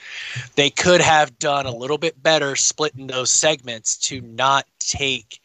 They 0.56 0.70
could 0.70 1.02
have 1.02 1.38
done 1.40 1.66
a 1.66 1.76
little 1.76 1.98
bit 1.98 2.22
better 2.22 2.56
splitting 2.56 3.08
those 3.08 3.32
segments 3.32 3.98
to 4.08 4.22
not 4.22 4.66
take 4.80 5.40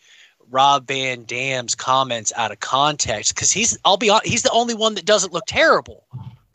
Rob 0.50 0.88
Van 0.88 1.24
Dam's 1.24 1.74
comments 1.74 2.32
out 2.36 2.52
of 2.52 2.60
context 2.60 3.34
because 3.34 3.52
he's, 3.52 3.78
I'll 3.84 3.96
be 3.96 4.10
honest, 4.10 4.26
he's 4.26 4.42
the 4.42 4.50
only 4.50 4.74
one 4.74 4.94
that 4.94 5.06
doesn't 5.06 5.32
look 5.32 5.44
terrible 5.46 6.06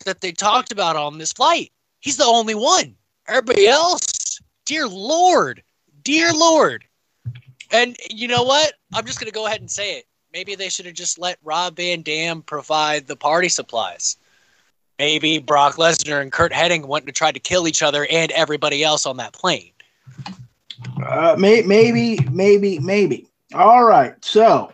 that 0.05 0.21
they 0.21 0.31
talked 0.31 0.71
about 0.71 0.95
on 0.95 1.17
this 1.17 1.33
flight. 1.33 1.71
He's 1.99 2.17
the 2.17 2.25
only 2.25 2.55
one. 2.55 2.95
Everybody 3.27 3.67
else, 3.67 4.39
dear 4.65 4.87
Lord, 4.87 5.63
dear 6.03 6.31
Lord. 6.33 6.85
And 7.71 7.97
you 8.09 8.27
know 8.27 8.43
what? 8.43 8.73
I'm 8.93 9.05
just 9.05 9.19
going 9.19 9.31
to 9.31 9.33
go 9.33 9.47
ahead 9.47 9.61
and 9.61 9.71
say 9.71 9.97
it. 9.97 10.05
Maybe 10.31 10.55
they 10.55 10.69
should 10.69 10.85
have 10.85 10.95
just 10.95 11.17
let 11.17 11.39
Rob 11.43 11.77
Van 11.77 12.01
Dam 12.01 12.41
provide 12.41 13.07
the 13.07 13.15
party 13.15 13.49
supplies. 13.49 14.17
Maybe 14.97 15.39
Brock 15.39 15.75
Lesnar 15.75 16.21
and 16.21 16.31
Curt 16.31 16.53
Hennig 16.53 16.85
went 16.85 17.05
to 17.07 17.11
try 17.11 17.31
to 17.31 17.39
kill 17.39 17.67
each 17.67 17.83
other 17.83 18.07
and 18.09 18.31
everybody 18.31 18.83
else 18.83 19.05
on 19.05 19.17
that 19.17 19.33
plane. 19.33 19.71
Uh, 21.05 21.35
may, 21.37 21.61
maybe, 21.61 22.17
maybe, 22.31 22.79
maybe. 22.79 23.27
All 23.53 23.83
right. 23.83 24.13
So, 24.23 24.71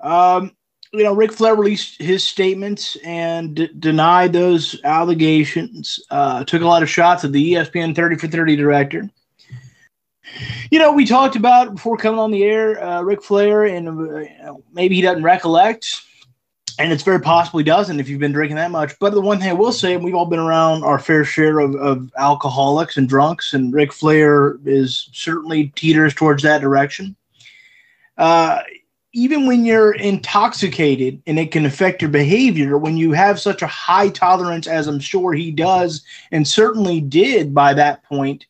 um, 0.00 0.52
you 0.92 1.02
know, 1.02 1.14
Ric 1.14 1.32
Flair 1.32 1.54
released 1.54 2.00
his 2.00 2.24
statements 2.24 2.96
and 3.04 3.54
d- 3.56 3.70
denied 3.78 4.32
those 4.32 4.80
allegations. 4.84 6.00
Uh, 6.10 6.44
took 6.44 6.62
a 6.62 6.66
lot 6.66 6.82
of 6.82 6.88
shots 6.88 7.24
at 7.24 7.32
the 7.32 7.52
ESPN 7.54 7.94
30 7.94 8.16
for 8.16 8.28
30 8.28 8.56
director. 8.56 9.10
You 10.70 10.78
know, 10.78 10.92
we 10.92 11.06
talked 11.06 11.36
about 11.36 11.74
before 11.74 11.96
coming 11.96 12.18
on 12.18 12.30
the 12.30 12.44
air, 12.44 12.82
uh, 12.82 13.02
Ric 13.02 13.22
Flair, 13.22 13.64
and 13.64 13.88
uh, 13.88 14.54
maybe 14.72 14.96
he 14.96 15.02
doesn't 15.02 15.22
recollect, 15.22 16.02
and 16.78 16.92
it's 16.92 17.02
very 17.02 17.20
possible 17.20 17.58
he 17.58 17.64
doesn't 17.64 18.00
if 18.00 18.08
you've 18.08 18.20
been 18.20 18.32
drinking 18.32 18.56
that 18.56 18.70
much. 18.70 18.98
But 18.98 19.14
the 19.14 19.20
one 19.20 19.38
thing 19.38 19.48
I 19.48 19.54
will 19.54 19.72
say, 19.72 19.96
we've 19.96 20.14
all 20.14 20.26
been 20.26 20.38
around 20.38 20.84
our 20.84 20.98
fair 20.98 21.24
share 21.24 21.58
of, 21.58 21.74
of 21.76 22.10
alcoholics 22.18 22.96
and 22.96 23.08
drunks, 23.08 23.54
and 23.54 23.72
Ric 23.72 23.92
Flair 23.92 24.58
is 24.64 25.08
certainly 25.12 25.68
teeters 25.76 26.14
towards 26.14 26.42
that 26.42 26.60
direction. 26.60 27.16
Uh, 28.18 28.60
even 29.12 29.46
when 29.46 29.64
you're 29.64 29.94
intoxicated 29.94 31.22
and 31.26 31.38
it 31.38 31.50
can 31.50 31.64
affect 31.64 32.02
your 32.02 32.10
behavior, 32.10 32.76
when 32.76 32.98
you 32.98 33.12
have 33.12 33.40
such 33.40 33.62
a 33.62 33.66
high 33.66 34.10
tolerance, 34.10 34.66
as 34.66 34.86
I'm 34.86 35.00
sure 35.00 35.32
he 35.32 35.50
does, 35.50 36.04
and 36.32 36.46
certainly 36.46 37.00
did 37.00 37.54
by 37.54 37.72
that 37.72 38.02
point, 38.02 38.44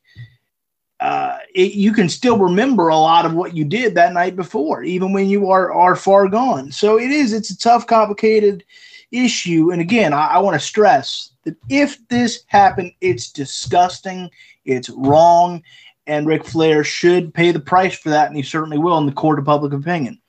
uh, 1.01 1.39
it, 1.55 1.75
you 1.75 1.93
can 1.93 2.09
still 2.09 2.39
remember 2.39 2.89
a 2.89 2.97
lot 2.97 3.27
of 3.27 3.35
what 3.35 3.55
you 3.55 3.65
did 3.65 3.95
that 3.95 4.15
night 4.15 4.35
before, 4.35 4.83
even 4.83 5.13
when 5.13 5.29
you 5.29 5.51
are 5.51 5.73
are 5.73 5.97
far 5.97 6.27
gone. 6.29 6.73
So 6.73 6.99
it 6.99 7.11
is. 7.11 7.33
It's 7.33 7.51
a 7.51 7.59
tough, 7.59 7.87
complicated 7.87 8.65
issue. 9.13 9.73
And 9.73 9.81
again, 9.81 10.13
I, 10.13 10.27
I 10.29 10.39
want 10.39 10.55
to 10.55 10.67
stress 10.67 11.33
that 11.45 11.57
if 11.69 11.99
this 12.09 12.45
happened, 12.47 12.93
it's 13.01 13.31
disgusting. 13.31 14.31
It's 14.65 14.89
wrong. 14.91 15.63
And 16.09 16.27
Ric 16.27 16.45
Flair 16.45 16.85
should 16.85 17.35
pay 17.35 17.51
the 17.51 17.61
price 17.61 17.99
for 17.99 18.11
that, 18.11 18.29
and 18.29 18.37
he 18.37 18.43
certainly 18.43 18.79
will 18.79 18.97
in 18.99 19.07
the 19.07 19.13
court 19.13 19.41
of 19.41 19.45
public 19.45 19.73
opinion. 19.73 20.21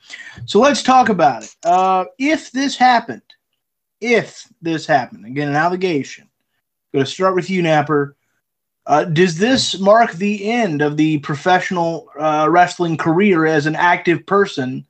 So 0.46 0.60
let's 0.60 0.82
talk 0.82 1.10
about 1.10 1.44
it. 1.44 1.56
Uh, 1.64 2.06
if 2.18 2.52
this 2.52 2.76
happened, 2.76 3.22
if 4.02 4.48
this 4.60 4.88
happened, 4.88 5.26
again, 5.26 5.48
an 5.48 5.56
allegation, 5.56 6.24
I'm 6.24 7.00
going 7.00 7.06
to 7.06 7.12
start 7.12 7.36
with 7.36 7.50
you, 7.50 7.62
Napper. 7.62 8.17
Uh, 8.88 9.04
does 9.04 9.38
this 9.38 9.78
mark 9.80 10.14
the 10.14 10.50
end 10.50 10.82
of 10.82 10.96
the 10.96 11.18
professional 11.20 12.08
uh, 12.18 12.48
wrestling 12.50 12.96
career 12.96 13.46
as 13.46 13.66
an 13.66 13.76
active 13.76 14.26
person 14.26 14.86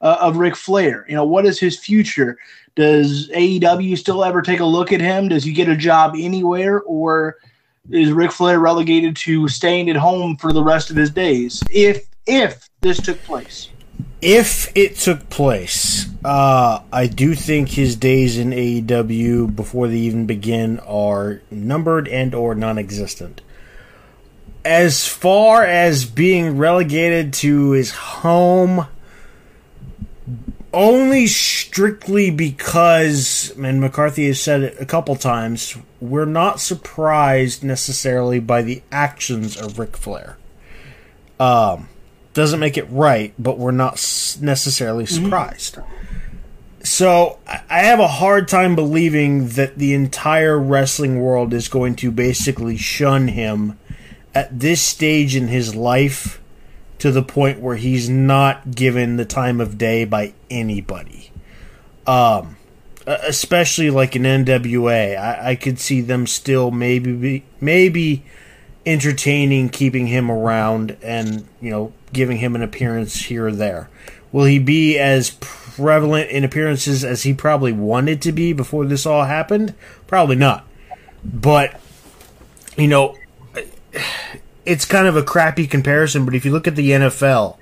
uh, 0.00 0.18
of 0.20 0.36
Ric 0.36 0.54
Flair? 0.54 1.04
You 1.08 1.16
know, 1.16 1.24
what 1.24 1.44
is 1.44 1.58
his 1.58 1.76
future? 1.76 2.38
Does 2.76 3.28
AEW 3.30 3.98
still 3.98 4.22
ever 4.22 4.40
take 4.40 4.60
a 4.60 4.64
look 4.64 4.92
at 4.92 5.00
him? 5.00 5.28
Does 5.28 5.42
he 5.42 5.52
get 5.52 5.68
a 5.68 5.76
job 5.76 6.14
anywhere, 6.16 6.80
or 6.82 7.38
is 7.90 8.12
Ric 8.12 8.30
Flair 8.30 8.60
relegated 8.60 9.16
to 9.16 9.48
staying 9.48 9.90
at 9.90 9.96
home 9.96 10.36
for 10.36 10.52
the 10.52 10.62
rest 10.62 10.90
of 10.90 10.96
his 10.96 11.10
days? 11.10 11.60
If 11.70 12.06
if 12.26 12.68
this 12.80 13.02
took 13.02 13.20
place. 13.24 13.68
If 14.22 14.70
it 14.76 14.96
took 14.96 15.30
place, 15.30 16.06
uh, 16.22 16.80
I 16.92 17.06
do 17.06 17.34
think 17.34 17.70
his 17.70 17.96
days 17.96 18.36
in 18.36 18.50
AEW 18.50 19.56
before 19.56 19.88
they 19.88 19.96
even 19.96 20.26
begin 20.26 20.78
are 20.80 21.40
numbered 21.50 22.06
and 22.06 22.34
or 22.34 22.54
non-existent. 22.54 23.40
As 24.62 25.06
far 25.06 25.64
as 25.64 26.04
being 26.04 26.58
relegated 26.58 27.32
to 27.34 27.70
his 27.70 27.92
home, 27.92 28.86
only 30.74 31.26
strictly 31.26 32.30
because, 32.30 33.54
and 33.56 33.80
McCarthy 33.80 34.26
has 34.26 34.40
said 34.40 34.60
it 34.60 34.76
a 34.78 34.84
couple 34.84 35.16
times, 35.16 35.78
we're 35.98 36.26
not 36.26 36.60
surprised 36.60 37.64
necessarily 37.64 38.38
by 38.38 38.60
the 38.60 38.82
actions 38.92 39.56
of 39.56 39.78
Ric 39.78 39.96
Flair. 39.96 40.36
Um, 41.40 41.88
doesn't 42.34 42.60
make 42.60 42.76
it 42.76 42.88
right, 42.90 43.34
but 43.38 43.58
we're 43.58 43.70
not 43.70 43.94
necessarily 44.40 45.06
surprised. 45.06 45.76
Mm-hmm. 45.76 45.96
So 46.82 47.38
I 47.46 47.80
have 47.80 48.00
a 48.00 48.08
hard 48.08 48.48
time 48.48 48.74
believing 48.74 49.48
that 49.48 49.76
the 49.76 49.92
entire 49.92 50.58
wrestling 50.58 51.20
world 51.20 51.52
is 51.52 51.68
going 51.68 51.96
to 51.96 52.10
basically 52.10 52.76
shun 52.78 53.28
him 53.28 53.78
at 54.34 54.58
this 54.58 54.80
stage 54.80 55.36
in 55.36 55.48
his 55.48 55.74
life 55.74 56.40
to 56.98 57.10
the 57.10 57.22
point 57.22 57.60
where 57.60 57.76
he's 57.76 58.08
not 58.08 58.74
given 58.74 59.16
the 59.16 59.24
time 59.24 59.60
of 59.60 59.76
day 59.76 60.04
by 60.04 60.32
anybody. 60.48 61.32
Um, 62.06 62.56
especially 63.06 63.90
like 63.90 64.14
an 64.14 64.22
NWA, 64.22 65.18
I, 65.18 65.50
I 65.50 65.54
could 65.56 65.78
see 65.78 66.00
them 66.00 66.26
still 66.26 66.70
maybe 66.70 67.44
maybe 67.60 68.24
entertaining 68.86 69.68
keeping 69.68 70.06
him 70.06 70.30
around 70.30 70.96
and 71.02 71.46
you 71.60 71.70
know 71.70 71.92
giving 72.12 72.38
him 72.38 72.54
an 72.54 72.62
appearance 72.62 73.22
here 73.22 73.46
or 73.46 73.52
there. 73.52 73.88
Will 74.32 74.44
he 74.44 74.58
be 74.58 74.98
as 74.98 75.30
prevalent 75.40 76.30
in 76.30 76.44
appearances 76.44 77.04
as 77.04 77.24
he 77.24 77.34
probably 77.34 77.72
wanted 77.72 78.22
to 78.22 78.32
be 78.32 78.52
before 78.52 78.86
this 78.86 79.06
all 79.06 79.24
happened? 79.24 79.74
Probably 80.06 80.36
not. 80.36 80.66
But 81.24 81.80
you 82.76 82.88
know, 82.88 83.16
it's 84.64 84.84
kind 84.84 85.06
of 85.06 85.16
a 85.16 85.22
crappy 85.22 85.66
comparison, 85.66 86.24
but 86.24 86.34
if 86.34 86.44
you 86.44 86.52
look 86.52 86.66
at 86.66 86.76
the 86.76 86.90
NFL, 86.90 87.56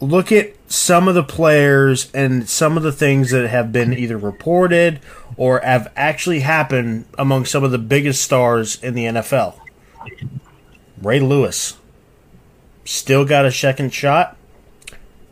look 0.00 0.32
at 0.32 0.52
some 0.66 1.06
of 1.06 1.14
the 1.14 1.22
players 1.22 2.10
and 2.12 2.48
some 2.48 2.76
of 2.76 2.82
the 2.82 2.92
things 2.92 3.30
that 3.30 3.48
have 3.48 3.70
been 3.70 3.92
either 3.92 4.16
reported 4.16 5.00
or 5.36 5.60
have 5.60 5.92
actually 5.94 6.40
happened 6.40 7.04
among 7.16 7.44
some 7.44 7.62
of 7.62 7.70
the 7.70 7.78
biggest 7.78 8.22
stars 8.22 8.82
in 8.82 8.94
the 8.94 9.04
NFL. 9.04 9.54
Ray 11.00 11.20
Lewis 11.20 11.76
still 12.84 13.24
got 13.24 13.44
a 13.44 13.52
second 13.52 13.92
shot, 13.92 14.36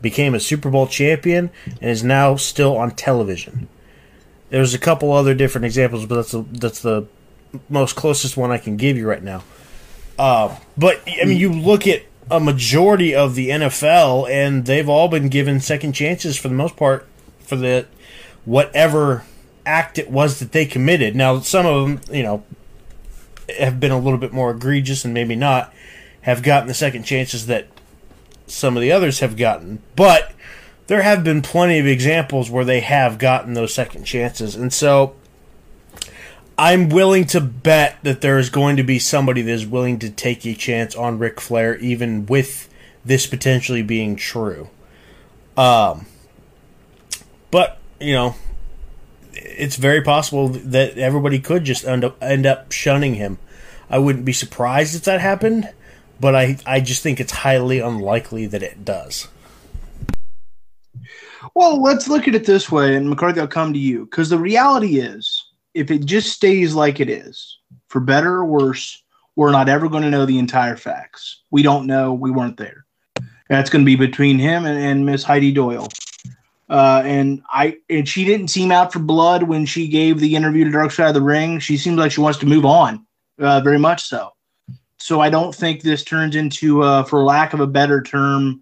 became 0.01 0.33
a 0.33 0.39
Super 0.39 0.69
Bowl 0.69 0.87
champion, 0.87 1.49
and 1.65 1.89
is 1.89 2.03
now 2.03 2.35
still 2.35 2.77
on 2.77 2.91
television. 2.91 3.67
There's 4.49 4.73
a 4.73 4.79
couple 4.79 5.11
other 5.13 5.33
different 5.33 5.65
examples, 5.65 6.05
but 6.05 6.15
that's 6.15 6.31
the, 6.31 6.43
that's 6.51 6.81
the 6.81 7.07
most 7.69 7.95
closest 7.95 8.37
one 8.37 8.51
I 8.51 8.57
can 8.57 8.77
give 8.77 8.97
you 8.97 9.07
right 9.07 9.23
now. 9.23 9.43
Uh, 10.19 10.55
but 10.77 11.01
I 11.07 11.25
mean, 11.25 11.37
you 11.37 11.51
look 11.51 11.87
at 11.87 12.03
a 12.29 12.39
majority 12.39 13.15
of 13.15 13.35
the 13.35 13.49
NFL, 13.49 14.29
and 14.29 14.65
they've 14.65 14.87
all 14.87 15.07
been 15.07 15.29
given 15.29 15.59
second 15.59 15.93
chances 15.93 16.37
for 16.37 16.47
the 16.47 16.53
most 16.53 16.75
part 16.75 17.07
for 17.39 17.55
the 17.55 17.87
whatever 18.45 19.23
act 19.65 19.97
it 19.97 20.09
was 20.09 20.39
that 20.39 20.51
they 20.51 20.65
committed. 20.65 21.15
Now, 21.15 21.39
some 21.39 21.65
of 21.65 21.87
them, 21.87 22.15
you 22.15 22.23
know, 22.23 22.43
have 23.55 23.79
been 23.79 23.91
a 23.91 23.99
little 23.99 24.19
bit 24.19 24.33
more 24.33 24.51
egregious 24.51 25.05
and 25.05 25.13
maybe 25.13 25.35
not 25.35 25.73
have 26.21 26.43
gotten 26.43 26.67
the 26.67 26.73
second 26.73 27.03
chances 27.03 27.47
that 27.47 27.67
some 28.47 28.75
of 28.77 28.81
the 28.81 28.91
others 28.91 29.19
have 29.19 29.37
gotten. 29.37 29.81
But 29.95 30.33
there 30.87 31.01
have 31.01 31.23
been 31.23 31.41
plenty 31.41 31.79
of 31.79 31.87
examples 31.87 32.49
where 32.49 32.65
they 32.65 32.81
have 32.81 33.17
gotten 33.17 33.53
those 33.53 33.73
second 33.73 34.03
chances. 34.03 34.55
And 34.55 34.73
so 34.73 35.15
I'm 36.57 36.89
willing 36.89 37.25
to 37.27 37.41
bet 37.41 37.97
that 38.03 38.21
there 38.21 38.37
is 38.37 38.49
going 38.49 38.77
to 38.77 38.83
be 38.83 38.99
somebody 38.99 39.41
that 39.41 39.51
is 39.51 39.65
willing 39.65 39.99
to 39.99 40.09
take 40.09 40.45
a 40.45 40.53
chance 40.53 40.95
on 40.95 41.17
Ric 41.17 41.39
Flair, 41.39 41.77
even 41.77 42.25
with 42.25 42.69
this 43.03 43.25
potentially 43.25 43.81
being 43.81 44.15
true. 44.15 44.69
Um, 45.57 46.05
but, 47.49 47.79
you 47.99 48.13
know, 48.13 48.35
it's 49.43 49.75
very 49.75 50.01
possible 50.01 50.49
that 50.49 50.97
everybody 50.97 51.39
could 51.39 51.63
just 51.63 51.85
end 51.85 52.03
up, 52.03 52.17
end 52.21 52.45
up 52.45 52.71
shunning 52.71 53.15
him. 53.15 53.37
I 53.89 53.97
wouldn't 53.97 54.25
be 54.25 54.33
surprised 54.33 54.95
if 54.95 55.03
that 55.03 55.19
happened, 55.19 55.69
but 56.19 56.35
I, 56.35 56.57
I 56.65 56.79
just 56.79 57.03
think 57.03 57.19
it's 57.19 57.31
highly 57.31 57.79
unlikely 57.79 58.45
that 58.47 58.63
it 58.63 58.85
does. 58.85 59.27
Well, 61.55 61.81
let's 61.81 62.07
look 62.07 62.27
at 62.27 62.35
it 62.35 62.45
this 62.45 62.71
way, 62.71 62.95
and 62.95 63.09
McCarthy, 63.09 63.41
I'll 63.41 63.47
come 63.47 63.73
to 63.73 63.79
you 63.79 64.05
because 64.05 64.29
the 64.29 64.37
reality 64.37 64.99
is 64.99 65.43
if 65.73 65.91
it 65.91 66.05
just 66.05 66.31
stays 66.31 66.73
like 66.75 66.99
it 66.99 67.09
is, 67.09 67.57
for 67.87 67.99
better 67.99 68.35
or 68.35 68.45
worse, 68.45 69.03
we're 69.35 69.51
not 69.51 69.69
ever 69.69 69.89
going 69.89 70.03
to 70.03 70.09
know 70.09 70.25
the 70.25 70.39
entire 70.39 70.77
facts. 70.77 71.41
We 71.51 71.63
don't 71.63 71.87
know. 71.87 72.13
We 72.13 72.31
weren't 72.31 72.57
there. 72.57 72.85
That's 73.49 73.69
going 73.69 73.83
to 73.83 73.85
be 73.85 73.95
between 73.95 74.39
him 74.39 74.65
and, 74.65 74.79
and 74.79 75.05
Miss 75.05 75.23
Heidi 75.23 75.51
Doyle. 75.51 75.87
Uh, 76.71 77.03
and 77.03 77.43
I 77.49 77.75
and 77.89 78.07
she 78.07 78.23
didn't 78.23 78.47
seem 78.47 78.71
out 78.71 78.93
for 78.93 78.99
blood 78.99 79.43
when 79.43 79.65
she 79.65 79.89
gave 79.89 80.21
the 80.21 80.37
interview 80.37 80.63
to 80.63 80.71
Dark 80.71 80.91
Side 80.91 81.09
of 81.09 81.13
the 81.13 81.21
Ring. 81.21 81.59
She 81.59 81.75
seems 81.75 81.97
like 81.97 82.13
she 82.13 82.21
wants 82.21 82.39
to 82.39 82.45
move 82.45 82.65
on, 82.65 83.05
uh, 83.39 83.59
very 83.59 83.77
much 83.77 84.05
so. 84.05 84.29
So 84.97 85.19
I 85.19 85.29
don't 85.29 85.53
think 85.53 85.81
this 85.81 86.01
turns 86.01 86.33
into, 86.33 86.81
uh, 86.81 87.03
for 87.03 87.23
lack 87.23 87.51
of 87.53 87.59
a 87.59 87.67
better 87.67 88.01
term, 88.01 88.61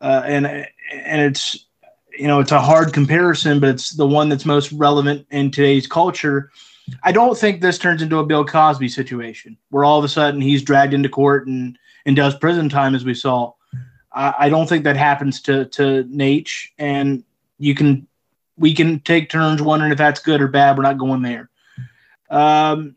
uh, 0.00 0.22
and 0.24 0.48
and 0.48 1.20
it's 1.22 1.66
you 2.18 2.26
know 2.26 2.40
it's 2.40 2.50
a 2.50 2.60
hard 2.60 2.92
comparison, 2.92 3.60
but 3.60 3.68
it's 3.68 3.90
the 3.90 4.06
one 4.06 4.28
that's 4.28 4.44
most 4.44 4.72
relevant 4.72 5.28
in 5.30 5.52
today's 5.52 5.86
culture. 5.86 6.50
I 7.04 7.12
don't 7.12 7.38
think 7.38 7.60
this 7.60 7.78
turns 7.78 8.02
into 8.02 8.18
a 8.18 8.26
Bill 8.26 8.44
Cosby 8.44 8.88
situation 8.88 9.56
where 9.70 9.84
all 9.84 10.00
of 10.00 10.04
a 10.04 10.08
sudden 10.08 10.40
he's 10.40 10.60
dragged 10.60 10.92
into 10.92 11.08
court 11.08 11.46
and 11.46 11.78
and 12.04 12.16
does 12.16 12.36
prison 12.36 12.68
time, 12.68 12.96
as 12.96 13.04
we 13.04 13.14
saw. 13.14 13.52
I, 14.16 14.48
don't 14.48 14.66
think 14.66 14.84
that 14.84 14.96
happens 14.96 15.42
to 15.42 15.66
to 15.66 16.04
Nate, 16.04 16.50
and 16.78 17.22
you 17.58 17.74
can 17.74 18.06
we 18.56 18.74
can 18.74 19.00
take 19.00 19.28
turns 19.28 19.60
wondering 19.60 19.92
if 19.92 19.98
that's 19.98 20.20
good 20.20 20.40
or 20.40 20.48
bad. 20.48 20.76
We're 20.76 20.84
not 20.84 20.98
going 20.98 21.22
there. 21.22 21.50
Um, 22.30 22.96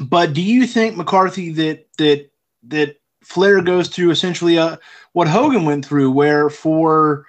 but 0.00 0.32
do 0.32 0.40
you 0.40 0.66
think 0.66 0.96
McCarthy 0.96 1.52
that 1.52 1.88
that 1.98 2.30
that 2.68 3.00
Flair 3.24 3.60
goes 3.60 3.88
through 3.88 4.10
essentially 4.10 4.56
a, 4.56 4.78
what 5.12 5.28
Hogan 5.28 5.64
went 5.64 5.84
through, 5.84 6.12
where 6.12 6.48
for 6.48 7.26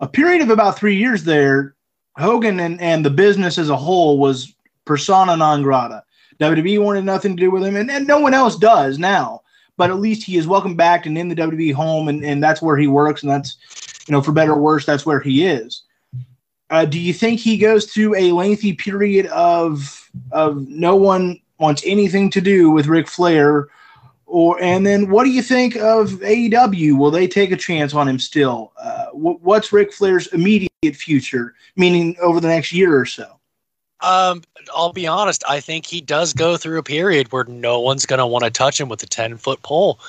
a 0.00 0.08
period 0.08 0.42
of 0.42 0.50
about 0.50 0.76
three 0.76 0.96
years 0.96 1.22
there, 1.22 1.76
Hogan 2.16 2.58
and, 2.58 2.80
and 2.80 3.04
the 3.04 3.10
business 3.10 3.58
as 3.58 3.70
a 3.70 3.76
whole 3.76 4.18
was 4.18 4.52
persona 4.84 5.36
non 5.36 5.62
grata. 5.62 6.02
WWE 6.40 6.82
wanted 6.82 7.04
nothing 7.04 7.36
to 7.36 7.40
do 7.40 7.50
with 7.50 7.62
him, 7.62 7.76
and, 7.76 7.90
and 7.90 8.06
no 8.06 8.18
one 8.18 8.34
else 8.34 8.56
does 8.56 8.98
now 8.98 9.42
but 9.80 9.88
at 9.88 9.98
least 9.98 10.22
he 10.22 10.36
is 10.36 10.46
welcome 10.46 10.74
back 10.74 11.06
and 11.06 11.16
in 11.16 11.28
the 11.28 11.34
WWE 11.34 11.72
home, 11.72 12.08
and, 12.08 12.22
and 12.22 12.44
that's 12.44 12.60
where 12.60 12.76
he 12.76 12.86
works, 12.86 13.22
and 13.22 13.32
that's, 13.32 13.56
you 14.06 14.12
know, 14.12 14.20
for 14.20 14.30
better 14.30 14.52
or 14.52 14.60
worse, 14.60 14.84
that's 14.84 15.06
where 15.06 15.20
he 15.20 15.46
is. 15.46 15.84
Uh, 16.68 16.84
do 16.84 17.00
you 17.00 17.14
think 17.14 17.40
he 17.40 17.56
goes 17.56 17.86
through 17.86 18.14
a 18.14 18.30
lengthy 18.32 18.74
period 18.74 19.24
of 19.28 20.10
of 20.32 20.68
no 20.68 20.96
one 20.96 21.40
wants 21.58 21.82
anything 21.86 22.28
to 22.28 22.42
do 22.42 22.70
with 22.70 22.88
Ric 22.88 23.08
Flair, 23.08 23.68
or 24.26 24.62
and 24.62 24.86
then 24.86 25.08
what 25.08 25.24
do 25.24 25.30
you 25.30 25.40
think 25.40 25.76
of 25.76 26.10
AEW? 26.10 26.98
Will 26.98 27.10
they 27.10 27.26
take 27.26 27.50
a 27.50 27.56
chance 27.56 27.94
on 27.94 28.06
him 28.06 28.18
still? 28.18 28.74
Uh, 28.78 29.06
what's 29.14 29.72
Ric 29.72 29.94
Flair's 29.94 30.26
immediate 30.34 30.68
future, 30.94 31.54
meaning 31.74 32.18
over 32.20 32.38
the 32.38 32.48
next 32.48 32.70
year 32.70 33.00
or 33.00 33.06
so? 33.06 33.39
Um, 34.02 34.42
I'll 34.74 34.92
be 34.92 35.06
honest. 35.06 35.44
I 35.48 35.60
think 35.60 35.86
he 35.86 36.00
does 36.00 36.32
go 36.32 36.56
through 36.56 36.78
a 36.78 36.82
period 36.82 37.32
where 37.32 37.44
no 37.44 37.80
one's 37.80 38.06
going 38.06 38.18
to 38.18 38.26
want 38.26 38.44
to 38.44 38.50
touch 38.50 38.80
him 38.80 38.88
with 38.88 39.02
a 39.02 39.06
ten 39.06 39.36
foot 39.36 39.62
pole, 39.62 40.00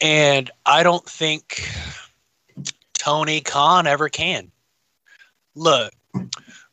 and 0.00 0.50
I 0.66 0.82
don't 0.82 1.08
think 1.08 1.68
Tony 2.94 3.40
Khan 3.40 3.86
ever 3.86 4.08
can. 4.08 4.50
Look, 5.54 5.92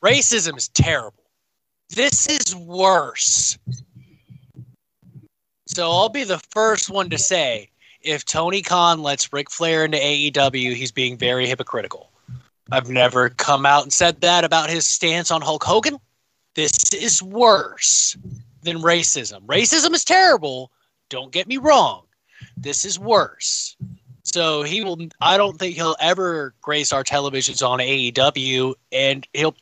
racism 0.03 0.57
is 0.57 0.67
terrible. 0.69 1.23
This 1.89 2.27
is 2.27 2.55
worse. 2.55 3.57
So 5.67 5.91
I'll 5.91 6.09
be 6.09 6.23
the 6.23 6.41
first 6.51 6.89
one 6.89 7.09
to 7.09 7.17
say 7.17 7.69
if 8.01 8.25
Tony 8.25 8.61
Khan 8.61 9.03
lets 9.03 9.31
Ric 9.31 9.51
Flair 9.51 9.85
into 9.85 9.97
AEW, 9.97 10.73
he's 10.73 10.91
being 10.91 11.17
very 11.17 11.45
hypocritical. 11.45 12.11
I've 12.71 12.89
never 12.89 13.29
come 13.29 13.65
out 13.65 13.83
and 13.83 13.93
said 13.93 14.21
that 14.21 14.43
about 14.43 14.69
his 14.69 14.85
stance 14.85 15.31
on 15.31 15.41
Hulk 15.41 15.63
Hogan. 15.63 15.99
This 16.57 16.91
is 16.91 17.21
worse 17.21 18.17
than 18.63 18.79
racism. 18.79 19.45
Racism 19.45 19.93
is 19.93 20.03
terrible. 20.03 20.71
Don't 21.07 21.31
get 21.31 21.47
me 21.47 21.57
wrong. 21.57 22.05
This 22.57 22.83
is 22.83 22.97
worse. 22.97 23.77
So 24.23 24.63
he 24.63 24.83
will. 24.83 24.97
I 25.21 25.37
don't 25.37 25.59
think 25.59 25.75
he'll 25.75 25.95
ever 25.99 26.55
grace 26.61 26.91
our 26.91 27.03
televisions 27.03 27.65
on 27.65 27.77
AEW, 27.77 28.73
and 28.91 29.27
he'll 29.33 29.55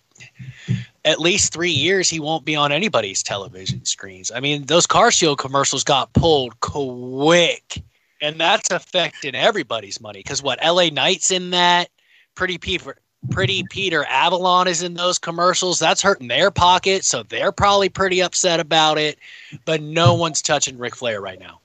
at 1.03 1.19
least 1.19 1.51
three 1.51 1.69
years 1.69 2.09
he 2.09 2.21
won't 2.21 2.45
be 2.45 2.55
on 2.55 2.71
anybody's 2.71 3.21
television 3.21 3.83
screens. 3.83 4.31
I 4.33 4.39
mean, 4.39 4.65
those 4.65 4.87
car 4.87 5.11
shield 5.11 5.37
commercials 5.37 5.83
got 5.83 6.13
pulled 6.13 6.57
quick, 6.61 7.83
and 8.21 8.39
that's 8.39 8.71
affecting 8.71 9.35
everybody's 9.35 9.99
money. 9.99 10.19
Because 10.19 10.41
what 10.41 10.63
LA 10.63 10.87
Knight's 10.87 11.29
in 11.29 11.49
that, 11.49 11.89
Pretty 12.35 12.57
People, 12.57 12.93
Pretty 13.31 13.63
Peter 13.69 14.05
Avalon 14.05 14.67
is 14.67 14.83
in 14.83 14.93
those 14.93 15.17
commercials. 15.17 15.79
That's 15.79 16.01
hurting 16.01 16.27
their 16.27 16.51
pocket, 16.51 17.05
so 17.05 17.23
they're 17.23 17.51
probably 17.51 17.89
pretty 17.89 18.21
upset 18.21 18.59
about 18.59 18.97
it. 18.97 19.17
But 19.65 19.81
no 19.81 20.13
one's 20.13 20.41
touching 20.41 20.77
Ric 20.77 20.95
Flair 20.95 21.21
right 21.21 21.39
now. 21.39 21.59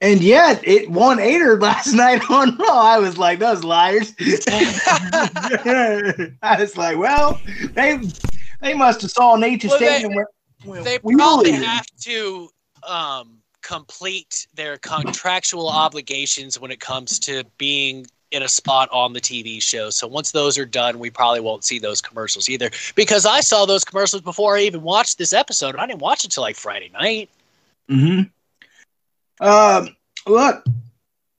And 0.00 0.20
yet, 0.20 0.66
it 0.66 0.90
won 0.90 1.18
Aider 1.18 1.58
last 1.58 1.92
night 1.94 2.28
on 2.30 2.56
Raw. 2.58 2.82
I 2.82 2.98
was 2.98 3.16
like, 3.16 3.38
those 3.38 3.64
liars. 3.64 4.12
I 4.20 4.66
was 6.58 6.76
like, 6.76 6.98
well, 6.98 7.40
they 7.72 8.00
they 8.60 8.74
must 8.74 9.02
have 9.02 9.10
saw 9.10 9.36
Nature's 9.36 9.70
well, 9.70 9.80
statement. 9.80 10.28
They, 10.64 10.82
they 10.82 10.98
probably 10.98 11.52
have 11.52 11.86
to 12.02 12.48
um, 12.86 13.38
complete 13.62 14.46
their 14.54 14.76
contractual 14.78 15.68
obligations 15.68 16.60
when 16.60 16.70
it 16.70 16.80
comes 16.80 17.18
to 17.20 17.44
being 17.58 18.06
in 18.34 18.42
a 18.42 18.48
spot 18.48 18.88
on 18.92 19.12
the 19.12 19.20
TV 19.20 19.62
show. 19.62 19.90
So 19.90 20.06
once 20.06 20.32
those 20.32 20.58
are 20.58 20.66
done, 20.66 20.98
we 20.98 21.08
probably 21.08 21.40
won't 21.40 21.64
see 21.64 21.78
those 21.78 22.00
commercials 22.00 22.48
either. 22.48 22.70
Because 22.94 23.24
I 23.24 23.40
saw 23.40 23.64
those 23.64 23.84
commercials 23.84 24.22
before 24.22 24.56
I 24.56 24.62
even 24.62 24.82
watched 24.82 25.18
this 25.18 25.32
episode. 25.32 25.76
I 25.76 25.86
didn't 25.86 26.00
watch 26.00 26.24
it 26.24 26.32
till 26.32 26.42
like 26.42 26.56
Friday 26.56 26.90
night. 26.92 27.30
Hmm. 27.88 28.22
Um. 29.40 29.96
Look, 30.26 30.64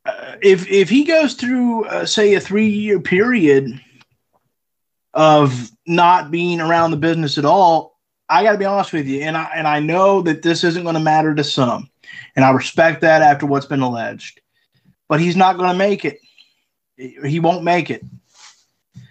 uh, 0.05 0.35
if 0.41 0.69
if 0.69 0.89
he 0.89 1.03
goes 1.03 1.33
through, 1.33 1.85
uh, 1.85 2.05
say, 2.05 2.35
a 2.35 2.39
three 2.39 2.67
year 2.67 2.99
period 2.99 3.79
of 5.13 5.71
not 5.87 6.29
being 6.29 6.61
around 6.61 6.91
the 6.91 6.97
business 6.97 7.37
at 7.37 7.45
all, 7.45 7.97
I 8.29 8.43
got 8.43 8.53
to 8.53 8.57
be 8.57 8.65
honest 8.65 8.93
with 8.93 9.07
you, 9.07 9.21
and 9.21 9.35
I 9.35 9.49
and 9.55 9.67
I 9.67 9.79
know 9.79 10.21
that 10.21 10.43
this 10.43 10.63
isn't 10.63 10.83
going 10.83 10.95
to 10.95 11.01
matter 11.01 11.33
to 11.33 11.43
some, 11.43 11.89
and 12.35 12.45
I 12.45 12.51
respect 12.51 13.01
that 13.01 13.21
after 13.21 13.45
what's 13.45 13.65
been 13.65 13.81
alleged, 13.81 14.41
but 15.07 15.19
he's 15.19 15.35
not 15.35 15.57
going 15.57 15.71
to 15.71 15.77
make 15.77 16.05
it 16.05 16.19
he 16.97 17.39
won't 17.39 17.63
make 17.63 17.89
it. 17.89 18.03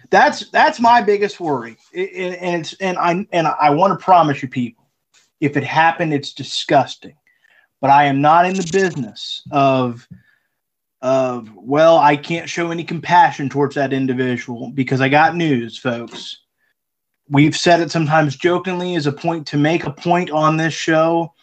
That's 0.09 0.49
that's 0.49 0.79
my 0.79 1.01
biggest 1.01 1.39
worry, 1.39 1.77
and 1.93 2.61
it's 2.61 2.73
and 2.75 2.97
I 2.97 3.25
and 3.31 3.47
I 3.47 3.69
want 3.71 3.97
to 3.97 4.03
promise 4.03 4.41
you, 4.41 4.47
people, 4.47 4.87
if 5.39 5.57
it 5.57 5.63
happened, 5.63 6.13
it's 6.13 6.33
disgusting. 6.33 7.15
But 7.81 7.89
I 7.89 8.05
am 8.05 8.21
not 8.21 8.45
in 8.45 8.55
the 8.55 8.69
business 8.71 9.43
of 9.51 10.07
of 11.01 11.53
well, 11.55 11.97
I 11.97 12.15
can't 12.15 12.49
show 12.49 12.71
any 12.71 12.83
compassion 12.83 13.49
towards 13.49 13.75
that 13.75 13.93
individual 13.93 14.71
because 14.71 15.01
I 15.01 15.09
got 15.09 15.35
news, 15.35 15.77
folks. 15.77 16.39
We've 17.29 17.55
said 17.55 17.81
it 17.81 17.91
sometimes 17.91 18.35
jokingly 18.35 18.95
as 18.95 19.07
a 19.07 19.11
point 19.11 19.47
to 19.47 19.57
make 19.57 19.85
a 19.85 19.91
point 19.91 20.29
on 20.29 20.57
this 20.57 20.73
show 20.73 21.33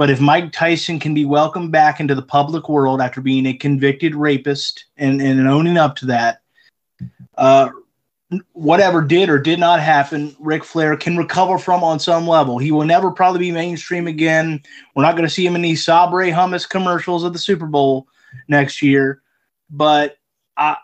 but 0.00 0.08
if 0.08 0.18
Mike 0.18 0.50
Tyson 0.50 0.98
can 0.98 1.12
be 1.12 1.26
welcomed 1.26 1.72
back 1.72 2.00
into 2.00 2.14
the 2.14 2.22
public 2.22 2.70
world 2.70 3.02
after 3.02 3.20
being 3.20 3.44
a 3.44 3.52
convicted 3.52 4.14
rapist 4.14 4.86
and, 4.96 5.20
and 5.20 5.46
owning 5.46 5.76
up 5.76 5.94
to 5.96 6.06
that, 6.06 6.40
uh, 7.36 7.68
whatever 8.52 9.02
did 9.02 9.28
or 9.28 9.38
did 9.38 9.60
not 9.60 9.78
happen, 9.78 10.34
Ric 10.40 10.64
Flair 10.64 10.96
can 10.96 11.18
recover 11.18 11.58
from 11.58 11.84
on 11.84 12.00
some 12.00 12.26
level. 12.26 12.56
He 12.56 12.72
will 12.72 12.86
never 12.86 13.10
probably 13.10 13.40
be 13.40 13.52
mainstream 13.52 14.06
again. 14.06 14.62
We're 14.94 15.02
not 15.02 15.16
going 15.16 15.28
to 15.28 15.34
see 15.34 15.44
him 15.44 15.54
in 15.54 15.60
these 15.60 15.84
Sabra 15.84 16.30
hummus 16.30 16.66
commercials 16.66 17.22
of 17.22 17.34
the 17.34 17.38
Super 17.38 17.66
Bowl 17.66 18.08
next 18.48 18.80
year. 18.80 19.20
But 19.68 20.16
I, 20.56 20.78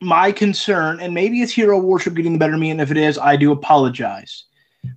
my 0.00 0.30
concern, 0.30 1.00
and 1.00 1.12
maybe 1.12 1.42
it's 1.42 1.50
hero 1.50 1.80
worship 1.80 2.14
getting 2.14 2.34
the 2.34 2.38
better 2.38 2.54
of 2.54 2.60
me, 2.60 2.70
and 2.70 2.80
if 2.80 2.92
it 2.92 2.96
is, 2.96 3.18
I 3.18 3.34
do 3.34 3.50
apologize. 3.50 4.44